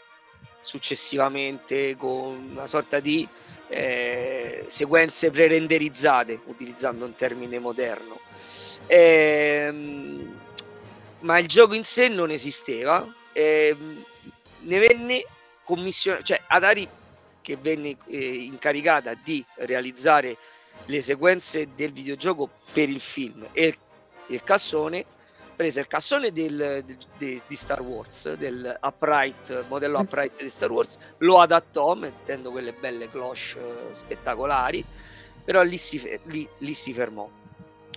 successivamente 0.62 1.96
con 1.96 2.48
una 2.52 2.66
sorta 2.66 3.00
di 3.00 3.28
eh, 3.68 4.64
sequenze 4.66 5.30
pre-renderizzate 5.30 6.40
utilizzando 6.46 7.04
un 7.04 7.14
termine 7.14 7.58
moderno. 7.58 8.18
Ehm, 8.86 10.36
ma 11.20 11.38
il 11.38 11.46
gioco 11.46 11.74
in 11.74 11.84
sé 11.84 12.08
non 12.08 12.30
esisteva. 12.30 13.06
Ehm, 13.32 14.04
ne 14.60 14.78
venne 14.78 15.24
commissionato 15.68 16.22
cioè 16.24 16.40
Atari 16.46 16.88
che 17.42 17.56
venne 17.60 17.96
eh, 18.06 18.34
incaricata 18.44 19.12
di 19.14 19.44
realizzare 19.56 20.36
le 20.86 21.02
sequenze 21.02 21.68
del 21.74 21.92
videogioco 21.92 22.48
per 22.72 22.88
il 22.88 23.00
film. 23.00 23.46
E 23.52 23.66
il, 23.66 23.76
il 24.28 24.42
cassone 24.42 25.04
prese 25.54 25.80
il 25.80 25.86
cassone 25.88 26.32
del, 26.32 26.82
de- 26.84 26.96
de- 27.18 27.42
di 27.46 27.56
Star 27.56 27.80
Wars 27.82 28.32
del 28.34 28.78
upright 28.80 29.64
modello 29.68 29.98
Mm. 29.98 30.02
upright 30.02 30.40
di 30.42 30.48
Star 30.48 30.70
Wars 30.70 30.96
lo 31.18 31.40
adattò 31.40 31.94
mettendo 31.94 32.50
quelle 32.52 32.72
belle 32.72 33.10
cloche 33.10 33.58
eh, 33.58 33.92
spettacolari 33.94 34.84
però 35.44 35.62
lì 35.62 35.76
si, 35.76 36.00
lì- 36.24 36.48
lì 36.58 36.74
si 36.74 36.92
fermò. 36.92 37.28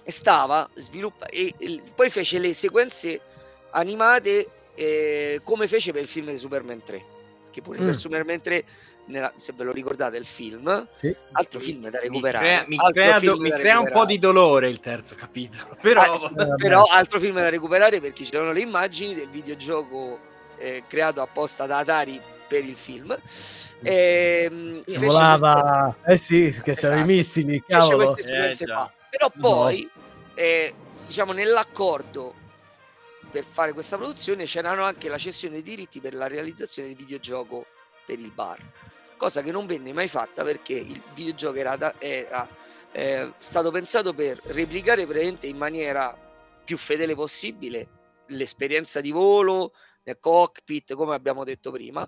E 0.03 0.11
stava 0.11 0.67
sviluppando 0.74 1.32
e, 1.34 1.53
e 1.57 1.82
poi 1.93 2.09
fece 2.09 2.39
le 2.39 2.53
sequenze 2.53 3.22
animate 3.72 4.49
eh, 4.74 5.41
come 5.43 5.67
fece 5.67 5.91
per 5.91 6.01
il 6.01 6.07
film 6.07 6.30
di 6.32 6.38
Superman 6.38 6.82
3 6.84 7.11
che 7.51 7.61
pure 7.61 7.79
Mm. 7.79 7.85
per 7.85 7.95
Superman 7.95 8.41
3 8.41 8.63
nella- 9.05 9.33
se 9.35 9.51
ve 9.55 9.63
lo 9.63 9.71
ricordate 9.71 10.17
il 10.17 10.25
film 10.25 10.87
Sì. 10.97 11.13
altro 11.33 11.59
film 11.59 11.89
da 11.89 11.99
Mi 12.01 12.07
recuperare 12.07 12.45
crea, 12.45 12.65
mi 12.67 12.77
crea 12.91 13.19
do- 13.19 13.37
mi 13.37 13.49
crea 13.51 13.79
un 13.79 13.89
po' 13.91 14.05
di 14.05 14.17
dolore 14.19 14.69
il 14.69 14.79
terzo 14.79 15.15
capitolo. 15.15 15.75
Però... 15.81 16.01
Ah, 16.01 16.15
sì, 16.15 16.29
però 16.57 16.83
altro 16.83 17.19
film 17.19 17.35
da 17.35 17.49
recuperare 17.49 17.99
perché 17.99 18.23
c'erano 18.23 18.51
le 18.51 18.61
immagini 18.61 19.13
del 19.13 19.27
videogioco 19.29 20.19
eh, 20.57 20.83
creato 20.87 21.21
apposta 21.21 21.65
da 21.65 21.79
Atari 21.79 22.19
per 22.47 22.63
il 22.63 22.75
film 22.75 23.17
Ehm, 23.83 24.73
fece 24.73 24.83
queste- 24.83 25.05
Volava, 25.07 25.95
eh 26.05 26.17
sì, 26.17 26.55
che 26.63 26.73
c'erano 26.75 26.99
i 26.99 27.03
Esatto. 27.03 27.05
missili, 27.05 27.63
fece 27.65 27.79
cavolo. 27.79 28.15
Eh. 28.17 28.55
Però 29.09 29.31
poi, 29.39 29.89
eh, 30.35 30.73
diciamo, 31.07 31.31
nell'accordo 31.33 32.35
per 33.32 33.43
fare 33.45 33.73
questa 33.73 33.97
produzione 33.97 34.45
c'erano 34.45 34.84
anche 34.84 35.09
la 35.09 35.17
cessione 35.17 35.55
dei 35.55 35.63
diritti 35.63 35.99
per 35.99 36.13
la 36.13 36.27
realizzazione 36.27 36.89
del 36.89 36.97
videogioco 36.97 37.65
per 38.05 38.19
il 38.19 38.32
bar, 38.32 38.59
cosa 39.17 39.41
che 39.41 39.51
non 39.51 39.65
venne 39.65 39.93
mai 39.93 40.07
fatta 40.07 40.43
perché 40.43 40.73
il 40.73 41.01
videogioco 41.13 41.57
era, 41.57 41.75
da- 41.77 41.95
era, 41.97 42.47
eh, 42.91 43.32
stato 43.38 43.71
pensato 43.71 44.13
per 44.13 44.39
replicare 44.45 45.05
praticamente 45.05 45.47
in 45.47 45.57
maniera 45.57 46.15
più 46.63 46.77
fedele 46.77 47.15
possibile 47.15 47.88
l'esperienza 48.27 49.01
di 49.01 49.11
volo 49.11 49.73
nel 50.03 50.19
cockpit, 50.19 50.93
come 50.95 51.15
abbiamo 51.15 51.43
detto 51.43 51.71
prima, 51.71 52.07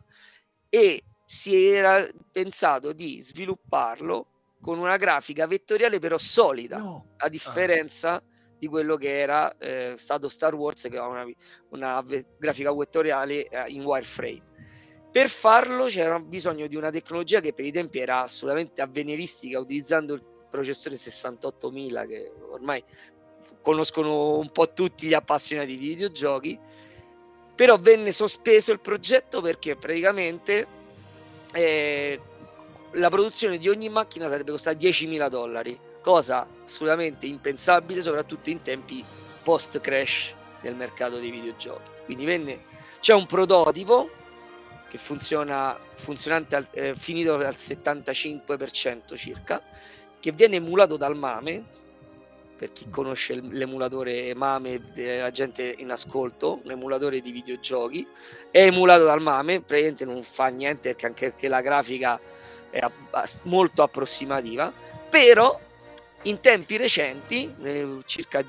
e 0.69 1.03
si 1.25 1.65
era 1.67 2.07
pensato 2.31 2.91
di 2.91 3.21
svilupparlo 3.21 4.27
con 4.61 4.79
una 4.79 4.97
grafica 4.97 5.45
vettoriale 5.47 5.99
però 5.99 6.17
solida, 6.17 6.77
No. 6.77 7.13
a 7.17 7.29
differenza 7.29 8.21
di 8.63 8.69
quello 8.69 8.95
che 8.95 9.19
era 9.19 9.57
eh, 9.57 9.95
stato 9.97 10.29
Star 10.29 10.55
Wars 10.55 10.83
che 10.83 10.97
aveva 10.97 11.07
una, 11.07 11.25
una 11.71 12.05
grafica 12.37 12.73
vettoriale 12.73 13.45
eh, 13.45 13.65
in 13.67 13.83
wireframe. 13.83 14.41
Per 15.11 15.27
farlo 15.27 15.85
c'era 15.87 16.17
bisogno 16.19 16.65
di 16.67 16.77
una 16.77 16.89
tecnologia 16.89 17.41
che 17.41 17.51
per 17.51 17.65
i 17.65 17.73
tempi 17.73 17.99
era 17.99 18.21
assolutamente 18.21 18.81
avveniristica, 18.81 19.59
utilizzando 19.59 20.13
il 20.13 20.23
processore 20.49 20.95
68000 20.95 22.05
che 22.05 22.31
ormai 22.51 22.81
conoscono 23.61 24.37
un 24.37 24.49
po' 24.49 24.71
tutti 24.71 25.07
gli 25.07 25.13
appassionati 25.13 25.77
di 25.77 25.87
videogiochi, 25.89 26.57
però 27.55 27.77
venne 27.77 28.13
sospeso 28.13 28.71
il 28.71 28.79
progetto 28.79 29.41
perché 29.41 29.75
praticamente 29.75 30.67
eh, 31.53 32.21
la 32.93 33.09
produzione 33.09 33.57
di 33.57 33.67
ogni 33.67 33.89
macchina 33.89 34.29
sarebbe 34.29 34.51
costata 34.51 34.77
10.000 34.77 35.27
dollari, 35.27 35.77
cosa 36.03 36.45
assolutamente 36.65 37.25
impensabile, 37.25 38.01
soprattutto 38.01 38.49
in 38.49 38.61
tempi 38.61 39.03
post 39.41 39.79
crash 39.79 40.33
del 40.61 40.75
mercato 40.75 41.17
dei 41.17 41.31
videogiochi. 41.31 41.89
Quindi 42.05 42.25
venne, 42.25 42.65
c'è 42.99 43.13
un 43.13 43.25
prototipo 43.25 44.09
che 44.89 44.97
funziona 44.97 45.77
funzionante 45.95 46.55
al- 46.55 46.67
eh, 46.71 46.95
finito 46.95 47.33
al 47.33 47.55
75% 47.55 49.15
circa, 49.15 49.61
che 50.19 50.31
viene 50.31 50.57
emulato 50.57 50.97
dal 50.97 51.15
MAME. 51.15 51.63
Per 52.55 52.71
chi 52.71 52.89
conosce 52.89 53.33
il- 53.33 53.57
l'emulatore 53.57 54.33
MAME, 54.35 54.91
eh, 54.95 55.19
la 55.19 55.31
gente 55.31 55.73
in 55.77 55.89
ascolto, 55.91 56.61
un 56.63 56.71
emulatore 56.71 57.21
di 57.21 57.31
videogiochi, 57.31 58.07
è 58.51 58.61
emulato 58.61 59.05
dal 59.05 59.21
MAME, 59.21 59.61
praticamente 59.61 60.05
non 60.05 60.21
fa 60.21 60.47
niente 60.47 60.89
perché 60.89 61.05
anche 61.05 61.29
perché 61.31 61.47
la 61.47 61.61
grafica 61.61 62.19
è 62.69 62.79
molto 63.43 63.83
approssimativa, 63.83 64.71
però 65.09 65.59
in 66.23 66.39
tempi 66.39 66.77
recenti, 66.77 67.53
eh, 67.63 67.97
circa 68.05 68.43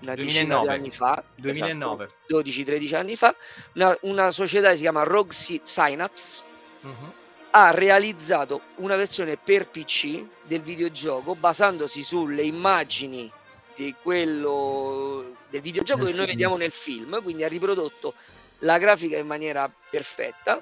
una 0.00 0.14
decina 0.14 0.56
2009. 0.58 0.66
di 0.66 0.72
anni 0.72 0.90
fa, 0.90 1.22
2009. 1.34 2.04
esatto, 2.04 2.14
12-13 2.26 2.94
anni 2.94 3.16
fa, 3.16 3.34
una, 3.74 3.96
una 4.02 4.30
società 4.30 4.70
che 4.70 4.76
si 4.76 4.82
chiama 4.82 5.02
Rogue 5.02 5.32
Sy- 5.32 5.60
Synapse 5.62 6.42
Mhm. 6.82 7.12
ha 7.50 7.70
realizzato 7.72 8.60
una 8.76 8.94
versione 8.96 9.36
per 9.36 9.68
PC 9.68 10.24
del 10.44 10.62
videogioco 10.62 11.34
basandosi 11.34 12.02
sulle 12.02 12.42
immagini 12.42 13.30
di 13.74 13.94
quello 14.00 15.34
del 15.50 15.60
videogioco 15.60 16.04
Del 16.04 16.12
che 16.12 16.16
noi 16.16 16.26
film. 16.26 16.36
vediamo 16.38 16.56
nel 16.56 16.70
film, 16.70 17.22
quindi 17.22 17.44
ha 17.44 17.48
riprodotto 17.48 18.14
la 18.60 18.78
grafica 18.78 19.16
in 19.18 19.26
maniera 19.26 19.70
perfetta 19.90 20.58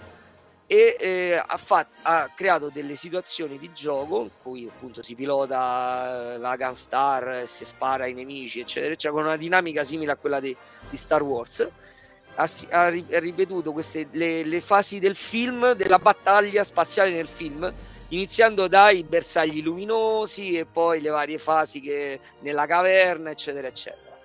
e 0.71 0.97
eh, 1.01 1.43
ha, 1.45 1.57
fat- 1.57 1.89
ha 2.03 2.31
creato 2.35 2.69
delle 2.69 2.95
situazioni 2.95 3.59
di 3.59 3.73
gioco 3.73 4.25
in 4.25 4.31
cui 4.43 4.67
appunto 4.67 5.03
si 5.03 5.15
pilota 5.15 6.35
eh, 6.35 6.39
la 6.39 6.57
Gunstar, 6.57 7.49
si 7.49 7.65
spara 7.65 8.05
ai 8.05 8.13
nemici, 8.13 8.61
eccetera, 8.61 8.93
eccetera, 8.93 9.15
con 9.19 9.25
una 9.29 9.39
dinamica 9.39 9.83
simile 9.83 10.13
a 10.13 10.17
quella 10.17 10.41
di, 10.41 10.55
di 10.91 10.97
Star 10.99 11.23
Wars. 11.23 11.67
Ha, 12.35 12.47
ha 12.69 12.89
ri- 12.91 13.07
ha 13.11 13.19
ripetuto 13.19 13.73
queste, 13.73 14.09
le, 14.11 14.45
le 14.45 14.61
fasi 14.61 14.99
del 14.99 15.15
film, 15.15 15.73
della 15.73 15.99
battaglia 15.99 16.63
spaziale 16.63 17.13
nel 17.13 17.27
film, 17.27 17.73
iniziando 18.09 18.69
dai 18.69 19.05
bersagli 19.05 19.63
luminosi 19.63 20.59
e 20.59 20.67
poi 20.67 21.01
le 21.01 21.09
varie 21.09 21.39
fasi 21.39 21.81
che 21.81 22.21
nella 22.41 22.67
caverna, 22.67 23.31
eccetera, 23.31 23.69
eccetera. 23.69 24.19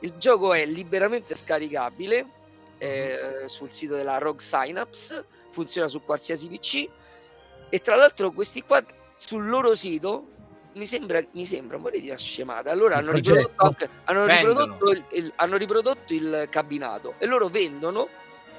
Il 0.00 0.12
gioco 0.18 0.52
è 0.52 0.66
liberamente 0.66 1.34
scaricabile 1.34 2.26
eh, 2.76 3.44
sul 3.46 3.70
sito 3.70 3.96
della 3.96 4.18
Rogue 4.18 4.42
Synapse, 4.42 5.24
funziona 5.56 5.88
su 5.88 6.02
qualsiasi 6.02 6.48
PC 6.48 6.88
e 7.70 7.78
tra 7.80 7.96
l'altro 7.96 8.30
questi 8.30 8.62
qua 8.62 8.84
sul 9.16 9.48
loro 9.48 9.74
sito 9.74 10.28
mi 10.74 10.84
sembra, 10.84 11.22
mi 11.32 11.46
sembra, 11.46 11.78
vorrei 11.78 12.00
dire 12.00 12.12
una 12.12 12.20
scemata. 12.20 12.70
Allora 12.70 12.96
hanno 12.96 13.12
riprodotto, 13.12 13.64
anche, 13.64 13.88
hanno, 14.04 14.26
riprodotto 14.26 14.90
il, 14.90 15.04
il- 15.12 15.32
hanno 15.36 15.56
riprodotto 15.56 16.12
il 16.12 16.46
cabinato 16.50 17.14
e 17.16 17.24
loro 17.24 17.48
vendono 17.48 18.08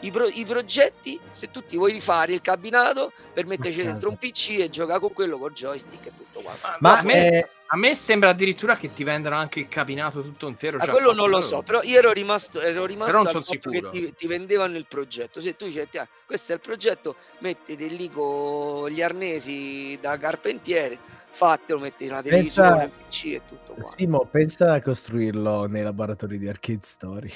i, 0.01 0.11
pro- 0.11 0.27
i 0.27 0.45
progetti 0.45 1.19
se 1.31 1.49
tu 1.51 1.65
ti 1.65 1.75
vuoi 1.77 1.91
rifare 1.91 2.33
il 2.33 2.41
cabinato 2.41 3.11
per 3.33 3.45
metterci 3.45 3.83
dentro 3.83 4.09
un 4.09 4.17
PC 4.17 4.59
e 4.59 4.69
giocare 4.69 4.99
con 4.99 5.13
quello 5.13 5.37
con 5.37 5.51
joystick 5.53 6.05
e 6.07 6.11
tutto 6.15 6.41
quanto. 6.41 6.67
Ma 6.79 6.97
a, 6.99 7.03
me, 7.03 7.27
eh, 7.39 7.49
a 7.67 7.77
me 7.77 7.95
sembra 7.95 8.29
addirittura 8.29 8.75
che 8.77 8.93
ti 8.93 9.03
vendano 9.03 9.35
anche 9.35 9.59
il 9.59 9.67
cabinato 9.69 10.21
tutto 10.21 10.47
intero. 10.47 10.77
Ma 10.77 10.85
già 10.85 10.91
quello 10.91 11.13
non 11.13 11.29
lo 11.29 11.41
so, 11.41 11.61
però 11.63 11.81
io 11.81 11.97
ero 11.97 12.11
rimasto, 12.11 12.61
ero 12.61 12.85
rimasto 12.85 13.17
al 13.17 13.25
sono 13.27 13.39
fatto 13.39 13.51
sicuro. 13.51 13.89
che 13.89 13.99
ti, 13.99 14.13
ti 14.15 14.27
vendevano 14.27 14.77
il 14.77 14.85
progetto. 14.87 15.41
Se 15.41 15.55
tu 15.55 15.65
dici, 15.65 15.79
"Ah, 15.97 16.07
questo 16.25 16.51
è 16.51 16.55
il 16.55 16.61
progetto, 16.61 17.15
mettete 17.39 17.85
lì 17.87 18.09
con 18.09 18.89
gli 18.89 19.01
arnesi 19.01 19.97
da 20.01 20.15
carpentiere, 20.17 20.97
fatelo, 21.29 21.79
metti 21.79 22.05
una 22.05 22.21
Pensa- 22.21 22.29
televisione, 22.29 22.83
un 22.83 22.91
PC 23.07 23.25
e 23.25 23.41
tutto 23.47 23.73
qua. 23.73 23.91
Simo, 23.95 24.25
pensa 24.29 24.73
a 24.73 24.81
costruirlo 24.81 25.65
nei 25.67 25.83
laboratori 25.83 26.37
di 26.37 26.47
Arcade 26.47 26.79
Story. 26.83 27.31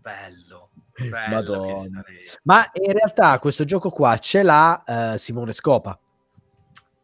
bello. 0.00 0.67
Madonna. 1.30 2.04
Ma 2.44 2.68
in 2.72 2.92
realtà 2.92 3.38
questo 3.38 3.64
gioco 3.64 3.90
qua 3.90 4.18
ce 4.18 4.42
l'ha 4.42 5.12
eh, 5.14 5.18
Simone 5.18 5.52
Scopa. 5.52 5.98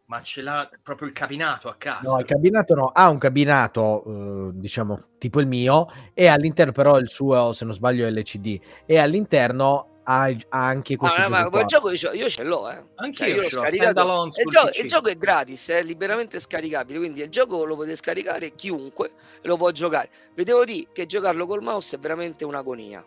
Ma 0.06 0.22
ce 0.22 0.42
l'ha 0.42 0.68
proprio 0.82 1.08
il 1.08 1.14
cabinato 1.14 1.68
a 1.68 1.76
casa? 1.76 2.10
No, 2.12 2.18
il 2.18 2.26
cabinato 2.26 2.74
no, 2.74 2.86
ha 2.88 3.08
un 3.08 3.18
cabinato, 3.18 4.04
eh, 4.04 4.50
diciamo, 4.52 5.06
tipo 5.18 5.40
il 5.40 5.46
mio, 5.46 5.86
e 6.12 6.26
all'interno 6.26 6.72
però 6.72 6.98
il 6.98 7.08
suo, 7.08 7.52
se 7.52 7.64
non 7.64 7.72
sbaglio, 7.72 8.06
è 8.06 8.10
LCD, 8.10 8.60
e 8.84 8.98
all'interno 8.98 10.00
ha, 10.04 10.24
ha 10.24 10.36
anche 10.50 10.96
questo 10.96 11.16
Ah, 11.16 11.22
gioco 11.22 11.30
ma 11.30 11.48
quel 11.48 11.64
gioco 11.64 11.90
io, 11.90 12.12
io 12.12 12.28
ce 12.28 12.44
l'ho, 12.44 12.70
eh. 12.70 12.84
Anche 12.96 13.16
Cioè, 13.24 13.28
io 13.28 13.40
l'ho 13.40 13.48
ce 13.48 13.54
l'ho, 13.56 13.62
scaricato. 13.62 14.24
il, 14.26 14.46
gioco, 14.46 14.68
il 14.82 14.88
gioco 14.88 15.08
è 15.08 15.16
gratis, 15.16 15.68
è 15.70 15.82
liberamente 15.82 16.38
scaricabile, 16.38 16.98
quindi 16.98 17.22
il 17.22 17.30
gioco 17.30 17.64
lo 17.64 17.74
potete 17.74 17.96
scaricare 17.96 18.54
chiunque 18.54 19.12
e 19.40 19.48
lo 19.48 19.56
può 19.56 19.70
giocare. 19.70 20.10
Vedevo 20.34 20.64
di 20.66 20.86
che 20.92 21.06
giocarlo 21.06 21.46
col 21.46 21.62
mouse 21.62 21.96
è 21.96 21.98
veramente 21.98 22.44
un'agonia. 22.44 23.04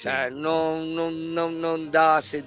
Cioè, 0.00 0.28
non, 0.30 0.92
non, 0.92 1.32
non, 1.32 1.58
non 1.58 1.90
dà 1.90 2.20
se- 2.20 2.44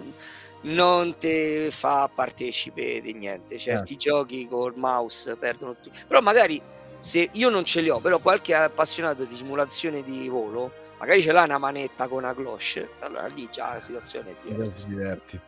non 0.61 1.18
ti 1.18 1.69
fa 1.72 2.10
partecipe 2.14 3.02
di 3.02 3.14
niente. 3.14 3.57
Certi 3.57 3.98
giochi 3.98 4.48
col 4.48 4.73
mouse 4.76 5.36
perdono 5.36 5.76
tutti. 5.76 5.91
Però 6.07 6.22
magari 6.22 6.61
se 6.99 7.30
io 7.32 7.49
non 7.49 7.65
ce 7.65 7.82
li 7.82 7.90
ho, 7.90 7.99
però 7.99 8.19
qualche 8.19 8.53
appassionato 8.53 9.23
di 9.23 9.34
simulazione 9.34 10.03
di 10.03 10.30
volo, 10.30 10.72
magari 10.99 11.22
ce 11.22 11.32
l'ha 11.32 11.44
una 11.44 11.57
manetta 11.57 12.07
con 12.07 12.19
una 12.19 12.34
cloche, 12.34 12.90
allora 12.99 13.26
lì 13.28 13.49
già 13.52 13.73
la 13.73 13.80
situazione 13.80 14.32
è 14.32 14.36
diversa. 14.44 14.88
diverti. 14.88 15.40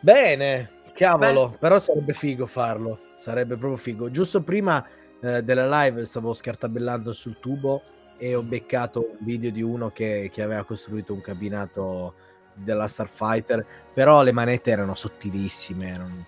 Bene, 0.00 0.70
cavolo, 0.92 1.56
però 1.58 1.78
sarebbe 1.78 2.12
figo 2.12 2.46
farlo, 2.46 2.98
sarebbe 3.16 3.56
proprio 3.56 3.78
figo. 3.78 4.10
Giusto 4.10 4.42
prima 4.42 4.84
eh, 5.20 5.42
della 5.42 5.82
live 5.82 6.04
stavo 6.04 6.34
scartabellando 6.34 7.12
sul 7.12 7.38
tubo 7.38 7.82
e 8.16 8.34
ho 8.34 8.42
beccato 8.42 9.00
un 9.00 9.16
video 9.20 9.50
di 9.50 9.62
uno 9.62 9.90
che, 9.90 10.30
che 10.32 10.42
aveva 10.42 10.64
costruito 10.64 11.12
un 11.12 11.20
cabinato 11.20 12.14
della 12.54 12.86
Starfighter, 12.86 13.64
però 13.92 14.22
le 14.22 14.32
manette 14.32 14.70
erano 14.70 14.94
sottilissime. 14.94 15.88
erano- 15.88 16.26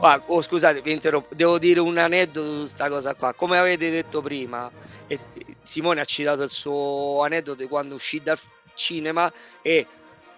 Ah, 0.00 0.20
oh, 0.26 0.42
scusate, 0.42 0.82
vi 0.82 0.92
interrompo. 0.92 1.34
Devo 1.34 1.58
dire 1.58 1.78
un 1.80 1.96
aneddoto 1.98 2.50
su 2.52 2.58
questa 2.60 2.88
cosa 2.88 3.14
qua. 3.14 3.32
Come 3.32 3.58
avete 3.58 3.90
detto 3.90 4.20
prima, 4.20 4.68
e 5.06 5.20
Simone 5.62 6.00
ha 6.00 6.04
citato 6.04 6.42
il 6.42 6.50
suo 6.50 7.22
aneddoto 7.22 7.62
di 7.62 7.68
quando 7.68 7.94
uscì 7.94 8.20
dal 8.22 8.38
cinema 8.74 9.32
e 9.62 9.86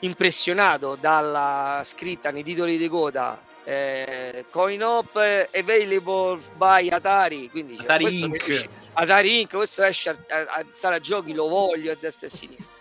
impressionato 0.01 0.97
dalla 1.01 1.81
scritta 1.85 2.31
nei 2.31 2.43
titoli 2.43 2.77
di 2.77 2.89
coda 2.89 3.41
eh, 3.65 4.45
Coin 4.51 4.81
eh, 5.15 5.49
Available 5.55 6.41
by 6.57 6.89
Atari 6.89 7.49
quindi 7.51 7.77
cioè, 7.77 7.85
Atari 7.85 8.19
Inc. 8.21 8.49
esce- 8.49 8.69
Atari 8.95 9.41
Inc. 9.41 9.55
questo 9.55 9.85
esce 9.85 10.11
a, 10.11 10.17
a, 10.29 10.41
a 10.41 10.65
sala 10.71 10.99
giochi 10.99 11.33
lo 11.33 11.49
voglio 11.49 11.93
a 11.93 11.97
destra 11.99 12.27
e 12.27 12.31
a 12.31 12.35
sinistra 12.35 12.81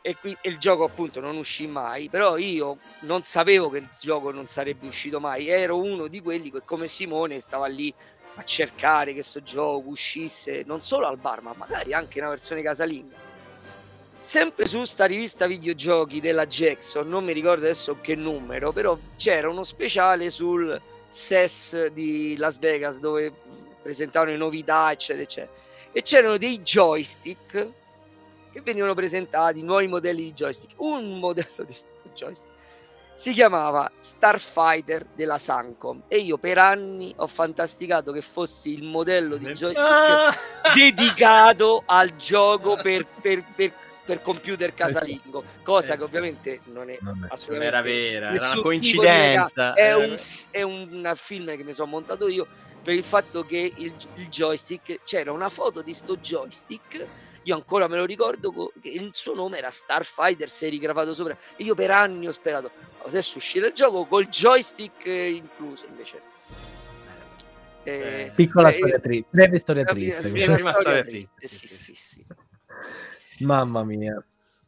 e, 0.00 0.16
qui, 0.16 0.36
e 0.40 0.48
il 0.50 0.58
gioco 0.58 0.84
appunto 0.84 1.20
non 1.20 1.36
uscì 1.36 1.66
mai 1.66 2.08
però 2.08 2.36
io 2.36 2.78
non 3.00 3.22
sapevo 3.22 3.70
che 3.70 3.78
il 3.78 3.88
gioco 3.98 4.30
non 4.30 4.46
sarebbe 4.46 4.86
uscito 4.86 5.20
mai 5.20 5.48
ero 5.48 5.78
uno 5.78 6.08
di 6.08 6.20
quelli 6.20 6.50
che 6.50 6.62
come 6.64 6.88
Simone 6.88 7.40
stava 7.40 7.66
lì 7.66 7.92
a 8.36 8.42
cercare 8.42 9.12
che 9.14 9.22
sto 9.22 9.42
gioco 9.42 9.88
uscisse 9.88 10.62
non 10.66 10.80
solo 10.80 11.06
al 11.06 11.18
bar 11.18 11.40
ma 11.42 11.54
magari 11.56 11.92
anche 11.94 12.18
in 12.18 12.24
una 12.24 12.32
versione 12.32 12.62
casalinga 12.62 13.32
sempre 14.24 14.66
su 14.66 14.84
sta 14.84 15.04
rivista 15.04 15.46
videogiochi 15.46 16.18
della 16.18 16.46
Jackson 16.46 17.06
non 17.08 17.24
mi 17.24 17.34
ricordo 17.34 17.64
adesso 17.64 17.98
che 18.00 18.14
numero 18.14 18.72
però 18.72 18.98
c'era 19.16 19.50
uno 19.50 19.62
speciale 19.62 20.30
sul 20.30 20.80
SES 21.08 21.88
di 21.88 22.34
Las 22.38 22.58
Vegas 22.58 22.98
dove 23.00 23.32
presentavano 23.82 24.32
le 24.32 24.38
novità 24.38 24.90
eccetera 24.90 25.22
eccetera. 25.22 25.52
E 25.92 26.02
c'erano 26.02 26.38
dei 26.38 26.60
joystick 26.62 27.68
che 28.50 28.60
venivano 28.62 28.94
presentati 28.94 29.62
nuovi 29.62 29.86
modelli 29.86 30.22
di 30.24 30.32
joystick. 30.32 30.74
Un 30.78 31.18
modello 31.18 31.62
di 31.64 31.74
joystick. 32.14 32.52
Si 33.14 33.32
chiamava 33.32 33.88
Starfighter 33.98 35.06
della 35.14 35.38
Sancom. 35.38 36.02
E 36.08 36.16
io 36.18 36.36
per 36.38 36.58
anni 36.58 37.12
ho 37.16 37.26
fantasticato 37.28 38.10
che 38.10 38.22
fossi 38.22 38.72
il 38.72 38.82
modello 38.82 39.36
di 39.36 39.46
joystick 39.52 39.86
Ah! 39.86 40.36
dedicato 40.74 41.82
al 41.86 42.16
gioco 42.16 42.76
per, 42.82 43.06
per- 43.20 43.44
per- 43.54 43.72
per 44.04 44.20
computer 44.20 44.74
casalingo, 44.74 45.44
cosa 45.62 45.94
Eh 45.94 45.96
che 45.96 46.02
sì. 46.02 46.08
ovviamente 46.08 46.60
non 46.64 46.90
è 46.90 46.98
Non 47.00 47.18
Non 47.18 47.28
assolutamente 47.30 47.76
era 47.76 47.82
vera, 47.82 48.34
era 48.34 48.50
una 48.52 48.62
coincidenza. 48.62 49.72
È 49.74 49.90
eh. 49.90 49.94
un, 49.94 50.16
è 50.50 50.62
un 50.62 51.12
film 51.16 51.56
che 51.56 51.64
mi 51.64 51.72
sono 51.72 51.90
montato 51.90 52.28
io 52.28 52.46
per 52.82 52.94
il 52.94 53.02
fatto 53.04 53.44
che 53.44 53.72
il, 53.76 53.96
il 54.16 54.28
joystick 54.28 55.02
c'era 55.04 55.32
una 55.32 55.48
foto 55.48 55.82
di 55.82 55.94
sto 55.94 56.16
joystick. 56.16 57.06
Io 57.46 57.54
ancora 57.54 57.88
me 57.88 57.96
lo 57.96 58.04
ricordo 58.04 58.52
co- 58.52 58.72
che 58.80 58.88
il 58.90 59.10
suo 59.12 59.34
nome 59.34 59.58
era 59.58 59.70
Starfighter 59.70 60.48
serigraffato 60.48 61.14
sopra. 61.14 61.36
E 61.56 61.64
io 61.64 61.74
per 61.74 61.90
anni 61.90 62.26
ho 62.26 62.32
sperato 62.32 62.70
adesso 63.04 63.38
uscire 63.38 63.68
il 63.68 63.72
gioco 63.72 64.04
col 64.06 64.26
joystick 64.28 65.06
eh, 65.06 65.30
incluso 65.30 65.86
invece. 65.86 66.22
Eh, 67.84 68.32
Piccola 68.34 68.70
eh, 68.70 68.76
storia 68.76 68.98
triste, 68.98 69.28
breve 69.30 69.58
storia 69.58 69.82
eh, 69.82 69.94
triste. 69.94 70.22
sì, 70.22 70.28
Sì, 70.28 70.42
una 70.42 70.54
prima 70.54 70.72
storia 70.72 71.02
triste, 71.02 71.48
sì, 71.48 71.66
sì, 71.66 71.94
sì. 71.94 72.26
Mamma 73.40 73.84
mia. 73.84 74.24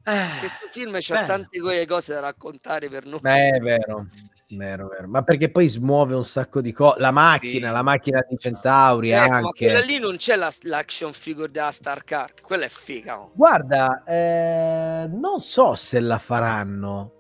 Eh, 0.09 0.39
Questo 0.39 0.69
film 0.71 0.97
c'ha 1.01 1.15
bello. 1.15 1.27
tante 1.27 1.87
cose 1.87 2.13
da 2.15 2.21
raccontare 2.21 2.89
per 2.89 3.07
noi. 3.07 3.19
Beh, 3.21 3.49
è 3.49 3.59
vero, 3.59 4.07
vero, 4.51 4.87
vero. 4.87 5.09
Ma 5.09 5.23
perché 5.23 5.51
poi 5.51 5.69
smuove 5.69 6.15
un 6.15 6.25
sacco 6.25 6.61
di 6.61 6.71
cose. 6.73 7.01
La 7.01 7.11
macchina, 7.11 7.67
Sì. 7.69 7.73
la 7.73 7.83
macchina 7.83 8.25
di 8.29 8.37
Centauri 8.39 9.11
ma 9.11 9.23
anche. 9.25 9.65
quella 9.67 9.81
lì 9.81 9.99
non 9.99 10.15
c'è 10.17 10.37
la- 10.37 10.53
l'action 10.63 11.13
figure 11.13 11.51
della 11.51 11.73
Star 11.73 12.05
Car, 12.05 12.35
quella 12.41 12.67
è 12.67 12.69
figa. 12.69 13.19
oh. 13.19 13.33
Guarda, 13.35 14.05
eh, 14.07 15.09
non 15.11 15.41
so 15.41 15.75
se 15.75 15.99
la 15.99 16.19
faranno 16.19 17.11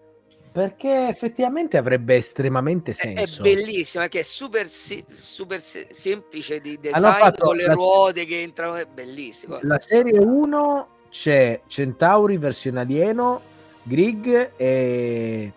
perché 0.52 1.08
effettivamente 1.08 1.76
avrebbe 1.76 2.14
estremamente 2.14 2.92
È, 2.92 2.94
è 2.94 2.96
senso. 2.96 3.42
bellissima 3.42 4.04
perché 4.04 4.20
è 4.20 4.22
super, 4.22 4.66
si- 4.68 5.04
super 5.12 5.60
se- 5.60 5.88
semplice 5.90 6.60
di 6.60 6.78
Hanno 6.92 7.08
design 7.08 7.12
fatto 7.24 7.44
con 7.46 7.56
le 7.56 7.66
la- 7.66 7.72
ruote 7.74 8.24
che 8.26 8.40
entrano, 8.42 8.76
è 8.76 8.86
bellissimo. 8.86 9.58
La 9.62 9.80
serie 9.80 10.18
1 10.20 10.94
c'è 11.16 11.62
Centauri 11.66 12.36
versione 12.36 12.80
alieno, 12.80 13.40
Grig 13.84 14.50
e, 14.54 15.52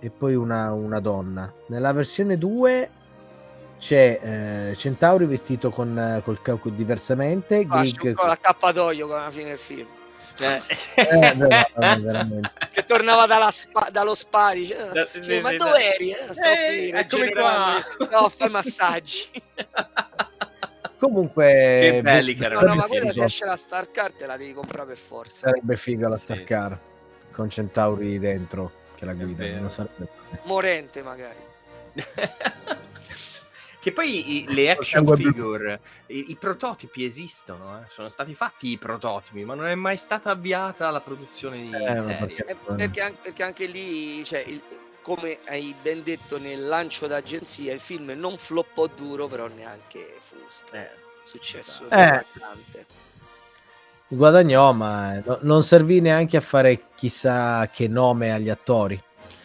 e 0.00 0.10
poi 0.10 0.34
una, 0.34 0.72
una 0.72 0.98
donna. 0.98 1.52
Nella 1.66 1.92
versione 1.92 2.38
2 2.38 2.90
c'è 3.78 4.18
eh, 4.70 4.76
Centauri 4.76 5.26
vestito 5.26 5.68
con, 5.70 5.96
eh, 5.98 6.22
col 6.24 6.40
capo 6.40 6.70
diversamente, 6.70 7.66
Ah, 7.68 7.80
Grig 7.82 7.98
c'è 8.00 8.08
un 8.08 8.14
po' 8.14 8.24
l'accappatoio 8.24 9.06
con 9.06 9.20
la 9.20 9.30
fine 9.30 9.48
del 9.50 9.58
film. 9.58 9.86
eh. 10.38 10.62
Eh, 10.96 11.34
veramente, 11.36 12.00
veramente. 12.00 12.50
Che 12.72 12.84
tornava 12.84 13.26
dalla 13.26 13.50
spa- 13.50 13.88
dallo 13.92 14.14
spa, 14.14 14.52
dice, 14.54 14.76
"Ah, 14.78 14.86
Da- 14.92 15.06
sì, 15.06 15.22
sì, 15.22 15.40
ma 15.40 15.50
sì, 15.50 15.56
dove 15.58 15.94
eri? 15.94 16.10
Eh, 16.12 16.26
qui, 16.66 16.98
eccomi 16.98 17.30
qua. 17.32 17.74
No, 18.10 18.28
fai 18.30 18.48
massaggi. 18.48 19.28
Comunque, 21.00 21.88
Che 21.92 22.00
belli 22.02 22.34
boh, 22.34 22.42
che 22.42 22.48
No, 22.48 22.54
erano 22.54 22.68
no, 22.68 22.74
ma 22.80 22.86
quella 22.86 23.10
se 23.10 23.24
esce 23.24 23.46
la 23.46 23.56
Star 23.56 23.90
Card 23.90 24.16
te 24.16 24.26
la 24.26 24.36
devi 24.36 24.52
comprare 24.52 24.84
per 24.86 24.98
forza. 24.98 25.48
Sarebbe 25.48 25.76
figa 25.78 26.08
la 26.08 26.16
Sì, 26.16 26.22
Star 26.22 26.36
sì. 26.36 26.44
Car 26.44 26.78
con 27.32 27.48
Centauri 27.48 28.18
dentro 28.18 28.70
che 28.96 29.06
la. 29.06 29.12
Non 29.14 29.70
sarebbe... 29.70 30.08
Morente 30.42 31.02
magari. 31.02 31.38
che 33.80 33.92
poi 33.92 34.42
i- 34.42 34.54
le 34.54 34.70
action 34.70 35.06
figure, 35.16 35.80
i, 36.08 36.26
i 36.32 36.36
prototipi 36.38 37.04
esistono, 37.04 37.78
eh. 37.80 37.84
sono 37.88 38.10
stati 38.10 38.34
fatti 38.34 38.68
i 38.68 38.76
prototipi, 38.76 39.42
ma 39.44 39.54
non 39.54 39.66
è 39.68 39.74
mai 39.74 39.96
stata 39.96 40.30
avviata 40.30 40.90
la 40.90 41.00
produzione 41.00 41.62
di 41.62 41.70
Eh, 41.74 41.98
serie. 42.00 42.16
perché- 42.18 42.44
Eh, 42.46 42.56
perché, 42.76 43.00
anche, 43.00 43.18
perché 43.22 43.42
anche 43.42 43.64
lì, 43.66 44.22
cioè, 44.22 44.44
il- 44.46 44.60
come 45.02 45.38
hai 45.46 45.74
ben 45.80 46.02
detto 46.02 46.38
nel 46.38 46.66
lancio 46.66 47.06
d'agenzia, 47.06 47.72
il 47.72 47.80
film 47.80 48.10
non 48.16 48.36
floppò 48.38 48.86
duro, 48.86 49.26
però 49.28 49.46
neanche 49.48 50.16
fu 50.20 50.36
Eh, 50.72 50.90
successo. 51.22 51.84
Eh. 51.84 51.88
devastante. 51.88 52.86
Guadagnò, 54.08 54.72
ma 54.72 55.20
no- 55.24 55.38
non 55.42 55.62
servì 55.62 56.00
neanche 56.00 56.36
a 56.36 56.40
fare 56.40 56.86
chissà 56.96 57.68
che 57.72 57.86
nome 57.86 58.32
agli 58.32 58.48
attori. 58.50 59.00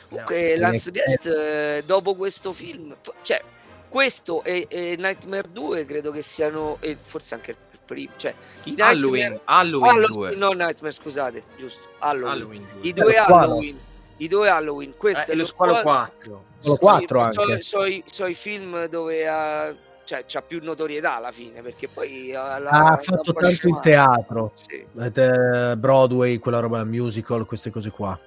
Comunque, 0.10 0.56
No, 0.56 0.62
Lance 0.62 0.90
eh, 0.90 0.92
Guest, 0.92 1.26
eh, 1.28 1.84
dopo 1.86 2.16
questo 2.16 2.52
film, 2.52 2.96
cioè, 3.22 3.42
questo 3.90 4.44
e, 4.44 4.66
e 4.70 4.96
Nightmare 4.98 5.50
2 5.52 5.86
credo 5.86 6.12
che 6.12 6.22
siano, 6.22 6.78
e 6.80 6.98
forse 7.00 7.36
anche 7.36 7.52
il 7.52 7.58
primo, 7.86 8.12
cioè, 8.18 8.34
i 8.64 8.76
Halloween, 8.80 9.40
Halloween 9.44 9.94
Hallow- 9.94 10.12
2. 10.12 10.36
no, 10.36 10.50
Nightmare, 10.50 10.92
scusate, 10.94 11.44
giusto, 11.58 11.88
Halloween. 12.00 12.32
Halloween 12.34 12.66
2. 12.80 12.90
I 12.90 12.94
due. 12.94 13.16
Halloween, 13.18 13.80
i 14.18 14.28
due 14.28 14.50
Halloween, 14.50 14.96
questo 14.98 15.24
Eh, 15.32 15.34
è 15.34 15.36
e 15.36 15.36
lo 15.36 15.46
squalo 15.46 15.76
squalo- 15.76 15.98
4. 16.22 16.44
Sono 16.60 16.76
quattro 16.78 17.20
anche. 17.20 17.34
Sono, 17.34 17.58
sono 17.62 17.86
i- 17.86 18.04
sono 18.06 18.30
i 18.30 18.34
film 18.34 18.86
dove 18.88 19.28
ha, 19.28 19.76
cioè, 20.04 20.24
c'ha 20.28 20.42
più 20.42 20.60
notorietà 20.64 21.16
alla 21.16 21.32
fine, 21.32 21.62
perché 21.62 21.88
poi 21.88 22.34
ha, 22.34 22.58
la- 22.60 22.70
Ha 22.70 22.98
fatto 22.98 23.34
tanto 23.34 23.68
in 23.68 23.80
teatro, 23.82 24.52
Sì. 24.56 24.86
eh, 25.00 25.76
Broadway, 25.78 26.38
quella 26.40 26.60
roba, 26.60 26.84
musical, 26.84 27.46
queste 27.46 27.70
cose 27.70 27.90
qua. 27.92 28.18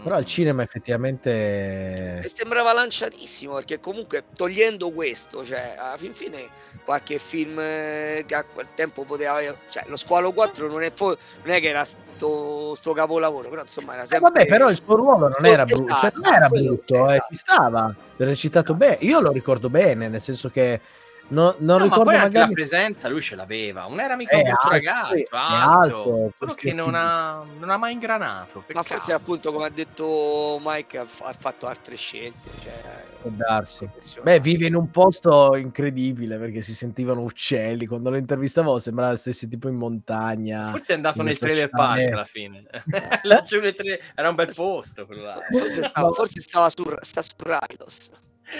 Però 0.00 0.14
al 0.14 0.24
cinema 0.26 0.62
effettivamente... 0.62 2.20
E 2.22 2.28
sembrava 2.28 2.72
lanciatissimo 2.72 3.54
perché 3.54 3.80
comunque 3.80 4.26
togliendo 4.36 4.90
questo, 4.92 5.44
cioè 5.44 5.74
alla 5.76 5.96
fin 5.96 6.14
fine 6.14 6.46
qualche 6.88 7.18
film 7.18 7.58
eh, 7.60 8.24
che 8.26 8.34
a 8.34 8.44
quel 8.50 8.68
tempo 8.74 9.02
poteva... 9.02 9.40
Cioè 9.68 9.84
lo 9.88 9.96
Squalo 9.96 10.32
4 10.32 10.68
non 10.68 10.82
è, 10.82 10.90
fo- 10.90 11.18
non 11.42 11.54
è 11.54 11.60
che 11.60 11.68
era 11.68 11.84
sto, 11.84 12.74
sto 12.74 12.94
capolavoro, 12.94 13.46
però 13.50 13.60
insomma 13.60 13.92
era 13.92 14.04
Eh, 14.04 14.06
sempre... 14.06 14.30
vabbè, 14.30 14.46
però 14.46 14.70
il 14.70 14.80
suo 14.82 14.96
ruolo 14.96 15.28
non 15.28 15.44
era 15.44 15.66
brutto, 15.66 15.94
cioè, 15.96 16.06
Esatto, 16.06 16.20
non 16.22 16.34
era 16.34 16.48
brutto, 16.48 16.94
eh, 16.94 17.12
esatto. 17.12 17.26
ci 17.28 17.36
stava, 17.36 17.94
recitato 18.16 18.72
bene. 18.72 18.96
Io 19.00 19.20
lo 19.20 19.32
ricordo 19.32 19.68
bene, 19.68 20.08
nel 20.08 20.22
senso 20.22 20.48
che 20.48 20.80
no- 21.28 21.54
non 21.58 21.76
No, 21.76 21.76
ma 21.76 21.82
ricordo 21.84 22.04
poi 22.04 22.14
anche 22.14 22.26
magari... 22.26 22.48
la 22.48 22.54
presenza 22.54 23.08
lui 23.08 23.20
ce 23.20 23.36
l'aveva. 23.36 23.82
Non 23.82 24.00
era 24.00 24.16
mica 24.16 24.36
È 24.36 24.40
un 24.40 24.46
alto, 24.48 24.68
ragazzo, 24.68 25.14
è 25.14 25.26
alto, 25.30 25.36
alto, 25.36 26.02
solo 26.02 26.32
questo 26.36 26.56
che 26.56 26.72
non 26.72 26.94
ha, 26.94 27.44
non 27.58 27.70
ha 27.70 27.76
mai 27.76 27.92
ingranato. 27.92 28.58
Ma 28.58 28.64
peccato. 28.66 28.86
forse 28.86 29.12
appunto 29.12 29.52
come 29.52 29.66
ha 29.66 29.70
detto 29.70 30.58
Mike 30.62 30.98
ha, 30.98 31.04
fa- 31.06 31.26
ha 31.26 31.32
fatto 31.32 31.66
altre 31.66 31.96
scelte. 31.96 32.48
Cioè, 32.60 33.06
Può 33.20 33.30
darsi. 33.34 33.88
Beh, 34.22 34.38
vive 34.38 34.66
in 34.66 34.76
un 34.76 34.90
posto 34.90 35.56
incredibile 35.56 36.38
perché 36.38 36.60
si 36.62 36.74
sentivano 36.74 37.22
uccelli. 37.22 37.86
Quando 37.86 38.10
lo 38.10 38.16
intervistavo 38.16 38.78
sembrava 38.78 39.16
stessi 39.16 39.48
tipo 39.48 39.68
in 39.68 39.74
montagna. 39.74 40.70
Forse 40.70 40.92
è 40.92 40.96
andato 40.96 41.22
nel 41.22 41.36
trailer 41.36 41.68
park 41.68 42.12
alla 42.12 42.24
fine. 42.24 42.64
Laggiù 43.22 43.60
tra- 43.60 43.96
Era 44.14 44.28
un 44.28 44.34
bel 44.36 44.52
posto 44.54 45.04
quello 45.04 45.22
là. 45.22 45.38
Forse 45.50 45.82
stava, 45.82 46.10
forse 46.12 46.40
stava 46.40 46.70
su, 46.70 46.84
sta 47.00 47.22
su 47.22 47.34
Rylos. 47.38 48.10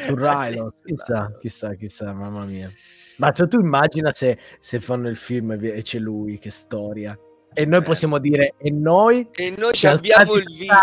Su 0.07 0.15
Rhino, 0.15 0.73
Sì, 0.85 0.95
chissà, 0.95 1.33
chissà, 1.41 1.75
chissà, 1.75 2.13
mamma 2.13 2.45
mia. 2.45 2.71
Ma 3.17 3.33
cioè, 3.33 3.49
tu 3.49 3.59
immagina 3.59 4.11
se, 4.13 4.39
se 4.61 4.81
fanno 4.81 5.09
il 5.09 5.17
film 5.17 5.53
e 5.61 5.83
c'è 5.83 5.99
lui, 5.99 6.39
che 6.39 6.51
storia. 6.51 7.19
E 7.53 7.65
noi 7.65 7.81
Eh. 7.81 7.83
possiamo 7.83 8.19
dire, 8.19 8.55
e 8.59 8.71
noi 8.71 9.29
E 9.33 9.55
noi 9.57 9.73
ci 9.73 9.87
abbiamo 9.87 10.35
il 10.35 10.45
video. 10.45 10.77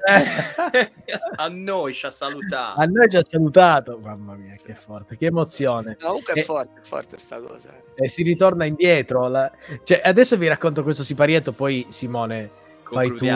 A 1.36 1.48
noi 1.48 1.92
ci 1.92 2.06
ha 2.06 2.10
salutato. 2.10 2.80
A 2.80 2.84
noi 2.86 3.08
ci 3.10 3.16
ha 3.16 3.24
salutato, 3.26 3.98
mamma 4.02 4.34
mia, 4.34 4.54
che 4.62 4.74
forte, 4.74 5.16
che 5.16 5.26
emozione. 5.26 5.96
Comunque 6.00 6.34
E- 6.34 6.40
è 6.40 6.42
forte, 6.42 6.80
è 6.80 6.82
forte 6.84 7.18
sta 7.18 7.38
cosa. 7.38 7.70
E 7.94 8.08
si 8.08 8.22
ritorna 8.22 8.64
indietro. 8.64 9.28
la- 9.28 9.50
Cioè, 9.82 10.00
adesso 10.04 10.36
vi 10.36 10.48
racconto 10.48 10.82
questo 10.82 11.02
siparietto, 11.04 11.52
poi 11.52 11.86
Simone, 11.90 12.50
fai 12.84 13.14
tu. 13.14 13.26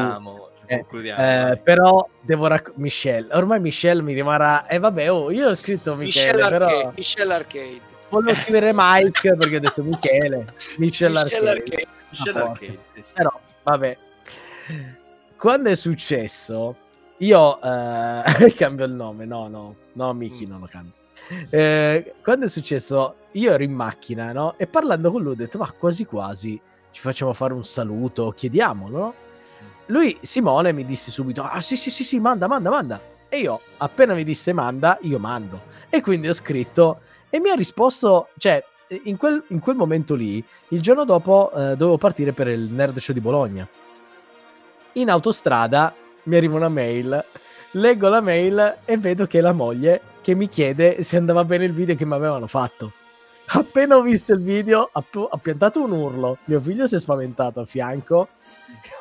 Concludiamo. 0.66 1.20
Eh, 1.20 1.24
concludiamo. 1.24 1.52
Eh, 1.52 1.56
però 1.58 2.08
devo 2.20 2.46
raccontare 2.46 2.82
Michelle. 2.82 3.28
Ormai 3.32 3.60
Michelle 3.60 4.02
mi 4.02 4.12
rimarrà. 4.12 4.66
E 4.66 4.78
vabbè, 4.78 5.10
oh, 5.10 5.30
io 5.30 5.48
ho 5.48 5.54
scritto 5.54 5.94
Michele, 5.94 6.32
Michelle 6.32 6.48
però 6.50 6.66
Arcade. 6.66 6.92
Michelle 6.96 7.34
Arcade. 7.34 7.80
volevo 8.08 8.34
scrivere 8.40 8.72
Mike 8.74 9.34
perché 9.36 9.56
ho 9.56 9.60
detto 9.60 9.82
Michele. 9.82 10.54
Michelle 10.78 11.22
Michelle 11.22 11.50
Arcade. 11.50 11.50
Arcade. 11.50 11.86
Michelle 12.10 12.38
ah, 12.38 12.50
Arcade, 12.50 12.78
sì, 12.94 13.00
sì. 13.02 13.12
Però, 13.14 13.40
vabbè. 13.62 13.98
Quando 15.36 15.68
è 15.68 15.74
successo, 15.74 16.76
io 17.18 17.60
eh, 17.62 18.54
cambio 18.56 18.84
il 18.86 18.92
nome. 18.92 19.24
No, 19.24 19.48
no, 19.48 19.74
no, 19.92 20.12
Miki 20.12 20.46
Mm. 20.46 20.50
non 20.50 20.60
lo 20.60 20.66
cambio. 20.66 20.92
Eh, 21.50 22.14
quando 22.22 22.46
è 22.46 22.48
successo, 22.48 23.16
io 23.32 23.52
ero 23.52 23.62
in 23.62 23.72
macchina, 23.72 24.32
no? 24.32 24.54
E 24.58 24.66
parlando 24.66 25.10
con 25.10 25.22
lui 25.22 25.32
ho 25.32 25.36
detto, 25.36 25.58
ma 25.58 25.70
quasi 25.72 26.04
quasi 26.04 26.60
ci 26.90 27.00
facciamo 27.00 27.32
fare 27.32 27.52
un 27.54 27.64
saluto, 27.64 28.30
chiediamolo, 28.30 28.98
no? 28.98 29.14
Lui, 29.86 30.16
Simone, 30.22 30.72
mi 30.72 30.84
disse 30.84 31.10
subito, 31.10 31.42
ah 31.42 31.60
sì, 31.60 31.76
sì, 31.76 31.90
sì, 31.90 32.04
sì, 32.04 32.18
manda, 32.18 32.46
manda, 32.46 32.70
manda. 32.70 33.00
E 33.28 33.38
io, 33.38 33.60
appena 33.78 34.14
mi 34.14 34.24
disse 34.24 34.52
manda, 34.52 34.98
io 35.02 35.18
mando. 35.18 35.72
E 35.90 36.00
quindi 36.00 36.28
ho 36.28 36.32
scritto, 36.32 37.00
e 37.28 37.38
mi 37.40 37.50
ha 37.50 37.54
risposto, 37.54 38.28
cioè, 38.38 38.64
in 39.04 39.16
quel, 39.16 39.42
in 39.48 39.58
quel 39.58 39.76
momento 39.76 40.14
lì, 40.14 40.42
il 40.68 40.80
giorno 40.80 41.04
dopo 41.04 41.50
eh, 41.50 41.76
dovevo 41.76 41.98
partire 41.98 42.32
per 42.32 42.48
il 42.48 42.60
Nerd 42.60 42.98
Show 42.98 43.14
di 43.14 43.20
Bologna. 43.20 43.66
In 44.92 45.10
autostrada 45.10 45.92
mi 46.24 46.36
arriva 46.36 46.56
una 46.56 46.68
mail, 46.68 47.24
leggo 47.72 48.08
la 48.08 48.20
mail 48.20 48.78
e 48.84 48.96
vedo 48.96 49.26
che 49.26 49.38
è 49.38 49.40
la 49.42 49.52
moglie 49.52 50.00
che 50.22 50.34
mi 50.34 50.48
chiede 50.48 51.02
se 51.02 51.16
andava 51.16 51.44
bene 51.44 51.64
il 51.64 51.72
video 51.72 51.96
che 51.96 52.06
mi 52.06 52.14
avevano 52.14 52.46
fatto. 52.46 52.92
Appena 53.46 53.96
ho 53.96 54.02
visto 54.02 54.32
il 54.32 54.40
video, 54.40 54.88
ha, 54.90 55.02
pu- 55.02 55.28
ha 55.30 55.36
piantato 55.36 55.82
un 55.82 55.92
urlo. 55.92 56.38
Mio 56.44 56.60
figlio 56.60 56.86
si 56.86 56.94
è 56.94 57.00
spaventato 57.00 57.60
a 57.60 57.64
fianco. 57.64 58.28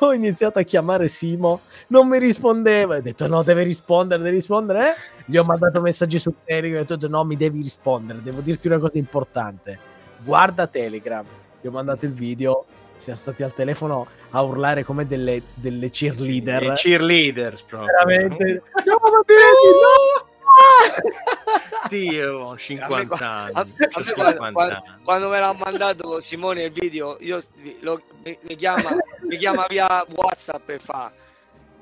Ho 0.00 0.12
iniziato 0.12 0.58
a 0.58 0.62
chiamare 0.62 1.08
Simo, 1.08 1.60
non 1.88 2.08
mi 2.08 2.18
rispondeva. 2.18 2.96
Ho 2.96 3.00
detto: 3.00 3.26
No, 3.26 3.42
deve 3.42 3.62
rispondere, 3.62 4.22
deve 4.22 4.34
rispondere. 4.34 4.90
eh. 4.90 4.94
Gli 5.26 5.36
ho 5.36 5.44
mandato 5.44 5.80
messaggi 5.80 6.18
su 6.18 6.34
Telegram. 6.44 6.82
Ho 6.82 6.84
detto: 6.84 7.08
No, 7.08 7.24
mi 7.24 7.36
devi 7.36 7.62
rispondere, 7.62 8.20
devo 8.22 8.40
dirti 8.40 8.66
una 8.66 8.78
cosa 8.78 8.98
importante. 8.98 9.78
Guarda 10.24 10.66
Telegram. 10.66 11.24
Gli 11.60 11.66
ho 11.66 11.70
mandato 11.70 12.04
il 12.04 12.12
video. 12.12 12.64
Siamo 12.96 13.18
stati 13.18 13.42
al 13.42 13.52
telefono 13.52 14.06
a 14.30 14.42
urlare 14.42 14.84
come 14.84 15.06
delle, 15.06 15.42
delle 15.54 15.90
cheerleader. 15.90 16.62
I 16.62 16.72
cheerleaders 16.74 17.62
proprio. 17.62 17.90
Veramente. 17.92 18.62
No, 18.84 18.98
diretti, 19.26 19.68
no! 19.72 20.32
Dio, 21.88 22.50
A 22.52 22.56
50 22.56 23.16
me, 23.16 23.24
anni. 23.24 23.52
a- 23.54 23.60
a 23.60 23.64
me 23.64 23.88
c'ho 23.88 23.88
quando, 24.14 24.32
50 24.32 24.52
quando- 24.52 24.74
anni. 24.74 25.02
quando 25.04 25.28
me 25.28 25.38
l'ha 25.40 25.52
mandato 25.64 26.20
Simone 26.20 26.62
il 26.64 26.72
video, 26.72 27.16
io 27.20 27.38
lo- 27.80 28.00
mi, 28.24 28.36
mi 28.42 28.54
chiama, 28.54 28.96
mi 29.22 29.36
chiama 29.36 29.66
via 29.68 30.04
WhatsApp 30.10 30.68
e 30.70 30.78
fa. 30.78 31.12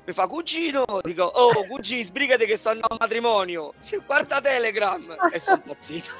Mi 0.05 0.11
fa 0.11 0.27
cugino, 0.27 0.85
dico, 1.03 1.23
oh 1.23 1.65
cugino, 1.67 2.03
sbrigate 2.03 2.45
che 2.45 2.57
sto 2.57 2.69
andando 2.69 2.95
a 2.95 2.97
matrimonio. 2.99 3.73
Cioè, 3.85 4.01
Guarda 4.05 4.41
Telegram 4.41 5.15
e 5.31 5.39
sono 5.39 5.61
impazzito. 5.63 6.11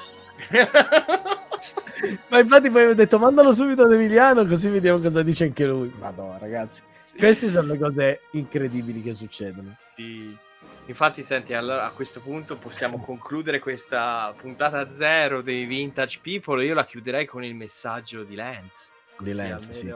Ma 2.28 2.38
infatti 2.38 2.70
poi 2.70 2.86
ho 2.86 2.94
detto 2.94 3.18
mandalo 3.18 3.52
subito 3.52 3.82
ad 3.82 3.92
Emiliano 3.92 4.44
così 4.46 4.68
vediamo 4.68 5.00
cosa 5.00 5.22
dice 5.22 5.44
anche 5.44 5.64
lui. 5.66 5.92
Madonna 5.98 6.38
ragazzi, 6.38 6.82
queste 7.16 7.48
sono 7.48 7.72
le 7.72 7.78
cose 7.78 8.20
incredibili 8.32 9.02
che 9.02 9.14
succedono. 9.14 9.76
Sì. 9.94 10.36
Infatti, 10.86 11.22
senti, 11.22 11.54
allora 11.54 11.86
a 11.86 11.90
questo 11.90 12.20
punto 12.20 12.56
possiamo 12.58 13.00
concludere 13.00 13.58
questa 13.58 14.34
puntata 14.36 14.92
zero 14.92 15.40
dei 15.40 15.64
Vintage 15.64 16.18
People. 16.22 16.64
Io 16.64 16.74
la 16.74 16.84
chiuderei 16.84 17.24
con 17.24 17.42
il 17.42 17.54
messaggio 17.54 18.22
di 18.22 18.34
Lance. 18.34 18.90
Di 19.18 19.32
Lance, 19.32 19.72
sì. 19.72 19.94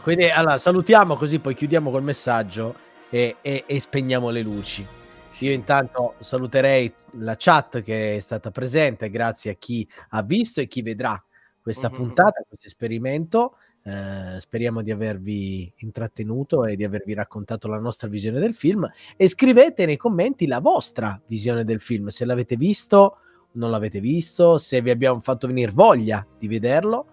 Quindi 0.00 0.30
allora 0.30 0.58
salutiamo 0.58 1.16
così 1.16 1.38
poi 1.40 1.54
chiudiamo 1.54 1.90
col 1.90 2.02
messaggio 2.04 2.74
e, 3.10 3.36
e- 3.40 3.64
e 3.66 3.80
spegniamo 3.80 4.30
le 4.30 4.42
luci. 4.42 4.86
Sì. 5.28 5.46
Io 5.46 5.52
intanto 5.52 6.14
saluterei 6.18 6.92
la 7.18 7.34
chat 7.36 7.82
che 7.82 8.16
è 8.16 8.20
stata 8.20 8.50
presente, 8.50 9.10
grazie 9.10 9.50
a 9.50 9.54
chi 9.54 9.86
ha 10.10 10.22
visto 10.22 10.60
e 10.60 10.68
chi 10.68 10.82
vedrà 10.82 11.20
questa 11.60 11.88
Mhm. 11.88 11.94
puntata, 11.94 12.42
questo 12.46 12.68
esperimento. 12.68 13.56
Eh, 13.84 14.38
speriamo 14.38 14.80
di 14.80 14.92
avervi 14.92 15.72
intrattenuto 15.78 16.64
e 16.66 16.76
di 16.76 16.84
avervi 16.84 17.14
raccontato 17.14 17.66
la 17.66 17.80
nostra 17.80 18.08
visione 18.08 18.38
del 18.38 18.54
film 18.54 18.88
e 19.16 19.26
scrivete 19.26 19.86
nei 19.86 19.96
commenti 19.96 20.46
la 20.46 20.60
vostra 20.60 21.20
visione 21.26 21.64
del 21.64 21.80
film, 21.80 22.06
se 22.06 22.24
l'avete 22.24 22.56
visto, 22.56 23.16
non 23.52 23.72
l'avete 23.72 23.98
visto, 23.98 24.56
se 24.56 24.80
vi 24.80 24.90
abbiamo 24.90 25.18
fatto 25.20 25.48
venire 25.48 25.72
voglia 25.72 26.24
di 26.38 26.46
vederlo 26.46 27.06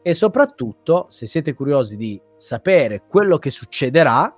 e 0.00 0.14
soprattutto 0.14 1.06
se 1.10 1.26
siete 1.26 1.52
curiosi 1.52 1.96
di 1.98 2.18
sapere 2.38 3.02
quello 3.06 3.36
che 3.36 3.50
succederà, 3.50 4.34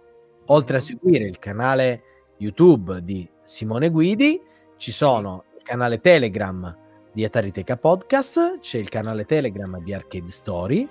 oltre 0.47 0.79
a 0.79 0.81
seguire 0.81 1.25
il 1.25 1.39
canale 1.39 2.03
YouTube 2.39 3.01
di 3.03 3.29
Simone 3.45 3.91
Guidi, 3.91 4.41
ci 4.77 4.91
sono 4.91 5.45
il 5.57 5.63
canale 5.63 6.01
Telegram 6.01 6.77
di 7.13 7.25
Atariteca 7.25 7.77
Podcast, 7.77 8.59
c'è 8.59 8.79
il 8.79 8.89
canale 8.89 9.25
Telegram 9.25 9.81
di 9.83 9.95
Arcade 9.95 10.31
Story, 10.31 10.89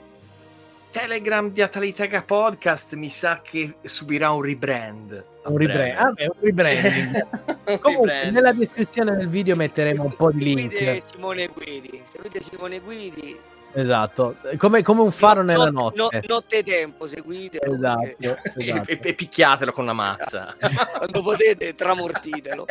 Telegram 0.99 1.49
di 1.51 1.61
Atalitega 1.61 2.23
Podcast 2.23 2.93
mi 2.95 3.09
sa 3.09 3.41
che 3.43 3.75
subirà 3.83 4.31
un 4.31 4.41
rebrand. 4.43 5.25
un, 5.43 5.57
rebrand- 5.57 5.97
ah, 5.97 6.11
beh, 6.13 6.23
un 6.27 6.37
rebranding. 6.39 7.27
Un 7.67 7.79
Comunque, 7.81 8.13
rebrand. 8.13 8.33
nella 8.33 8.51
descrizione 8.53 9.13
del 9.17 9.27
video 9.27 9.57
metteremo 9.57 10.03
un 10.05 10.15
po' 10.15 10.31
di 10.31 10.41
Seguite 10.55 10.79
link. 10.93 11.05
Simone 11.11 11.47
Guidi, 11.47 12.01
seguite 12.09 12.39
Simone 12.39 12.79
Guidi. 12.79 13.37
Esatto, 13.73 14.37
come, 14.55 14.83
come 14.83 15.01
un 15.01 15.11
faro 15.11 15.41
nella 15.43 15.69
No- 15.69 15.91
notte. 15.91 16.21
no- 16.27 16.35
notte 16.35 16.63
tempo, 16.63 17.07
seguite. 17.07 17.59
Esatto, 17.61 18.15
esatto. 18.55 18.89
e- 18.91 18.99
e 19.03 19.13
picchiatelo 19.15 19.73
con 19.73 19.85
la 19.85 19.91
mazza. 19.93 20.55
Quando 20.97 21.21
potete, 21.21 21.75
tramortitelo. 21.75 22.65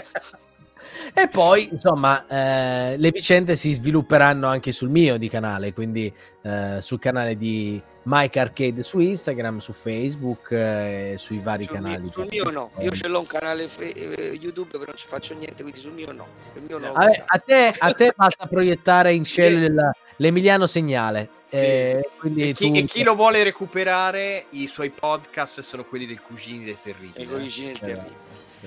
E 1.12 1.28
poi, 1.28 1.68
insomma, 1.72 2.26
eh, 2.26 2.96
le 2.96 3.10
vicende 3.10 3.56
si 3.56 3.72
svilupperanno 3.72 4.46
anche 4.46 4.72
sul 4.72 4.88
mio 4.90 5.16
di 5.16 5.28
canale, 5.28 5.72
quindi 5.72 6.12
eh, 6.42 6.76
sul 6.80 6.98
canale 6.98 7.36
di 7.36 7.80
Mike 8.04 8.38
Arcade 8.38 8.82
su 8.82 8.98
Instagram, 8.98 9.58
su 9.58 9.72
Facebook 9.72 10.50
eh, 10.52 11.12
e 11.12 11.18
sui 11.18 11.38
vari 11.38 11.64
Sul 11.64 11.74
canali. 11.74 12.02
mio, 12.02 12.10
sul 12.12 12.26
mio 12.30 12.50
no, 12.50 12.70
io 12.80 12.90
ce 12.90 13.08
l'ho 13.08 13.20
un 13.20 13.26
canale 13.26 13.66
fe- 13.68 13.92
eh, 13.92 14.38
YouTube 14.40 14.70
però 14.70 14.84
non 14.86 14.96
ci 14.96 15.06
faccio 15.06 15.34
niente, 15.34 15.62
quindi 15.62 15.80
sul 15.80 15.92
mio 15.92 16.12
no. 16.12 16.26
Il 16.54 16.62
mio 16.66 16.78
no. 16.78 16.92
Vabbè, 16.92 17.22
a, 17.26 17.38
te, 17.38 17.72
a 17.78 17.92
te 17.92 18.12
basta 18.14 18.46
proiettare 18.46 19.12
in 19.14 19.24
cielo 19.24 19.58
il- 19.64 19.90
l'Emiliano 20.16 20.66
Segnale. 20.66 21.28
Sì. 21.48 21.56
eh, 21.60 22.10
quindi 22.18 22.48
E 22.48 22.52
chi, 22.52 22.68
tu- 22.68 22.76
e 22.76 22.84
chi 22.84 23.02
lo 23.04 23.14
vuole 23.14 23.42
recuperare, 23.44 24.46
i 24.50 24.66
suoi 24.66 24.90
podcast 24.90 25.60
sono 25.60 25.84
quelli 25.84 26.04
del 26.04 26.20
Cugini 26.20 26.64
dei 26.64 26.76
Terribili. 26.82 27.32
origini 27.32 27.70
Esatto. 27.70 27.86
terribili. 27.86 28.14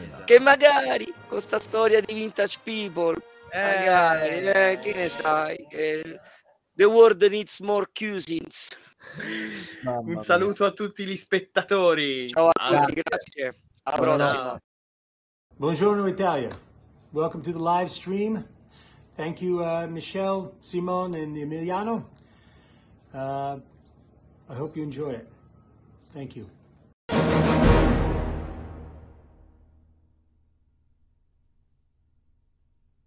Esatto. 0.05 0.23
Che 0.25 0.39
magari 0.39 1.13
con 1.27 1.39
sta 1.41 1.59
storia 1.59 2.01
di 2.01 2.13
vintage 2.13 2.59
people, 2.63 3.15
Eh, 3.51 3.59
magari, 3.63 4.29
eh, 4.41 4.79
che 4.81 4.93
ne 4.93 5.07
sai, 5.09 5.55
eh, 5.69 6.19
the 6.75 6.83
world 6.85 7.23
needs 7.23 7.59
more 7.61 7.85
cousins. 7.93 8.69
Mamma 9.83 9.99
Un 9.99 10.05
mia. 10.05 10.19
saluto 10.19 10.65
a 10.65 10.71
tutti 10.71 11.05
gli 11.05 11.17
spettatori. 11.17 12.27
Ciao 12.27 12.49
a 12.53 12.79
tutti, 12.81 13.01
grazie. 13.01 13.59
Alla 13.83 13.97
prossima. 13.97 14.61
Buongiorno 15.55 16.07
Italia. 16.07 16.49
Welcome 17.11 17.41
to 17.43 17.51
the 17.51 17.57
live 17.59 17.89
stream. 17.89 18.45
Thank 19.15 19.41
you, 19.41 19.63
uh, 19.63 19.87
Michelle, 19.87 20.51
Simone, 20.59 21.19
and 21.19 21.35
Emiliano. 21.35 22.09
Uh, 23.11 23.59
I 24.49 24.55
hope 24.55 24.75
you 24.77 24.83
enjoy 24.83 25.13
it. 25.13 25.25
Thank 26.13 26.35
you. 26.35 26.47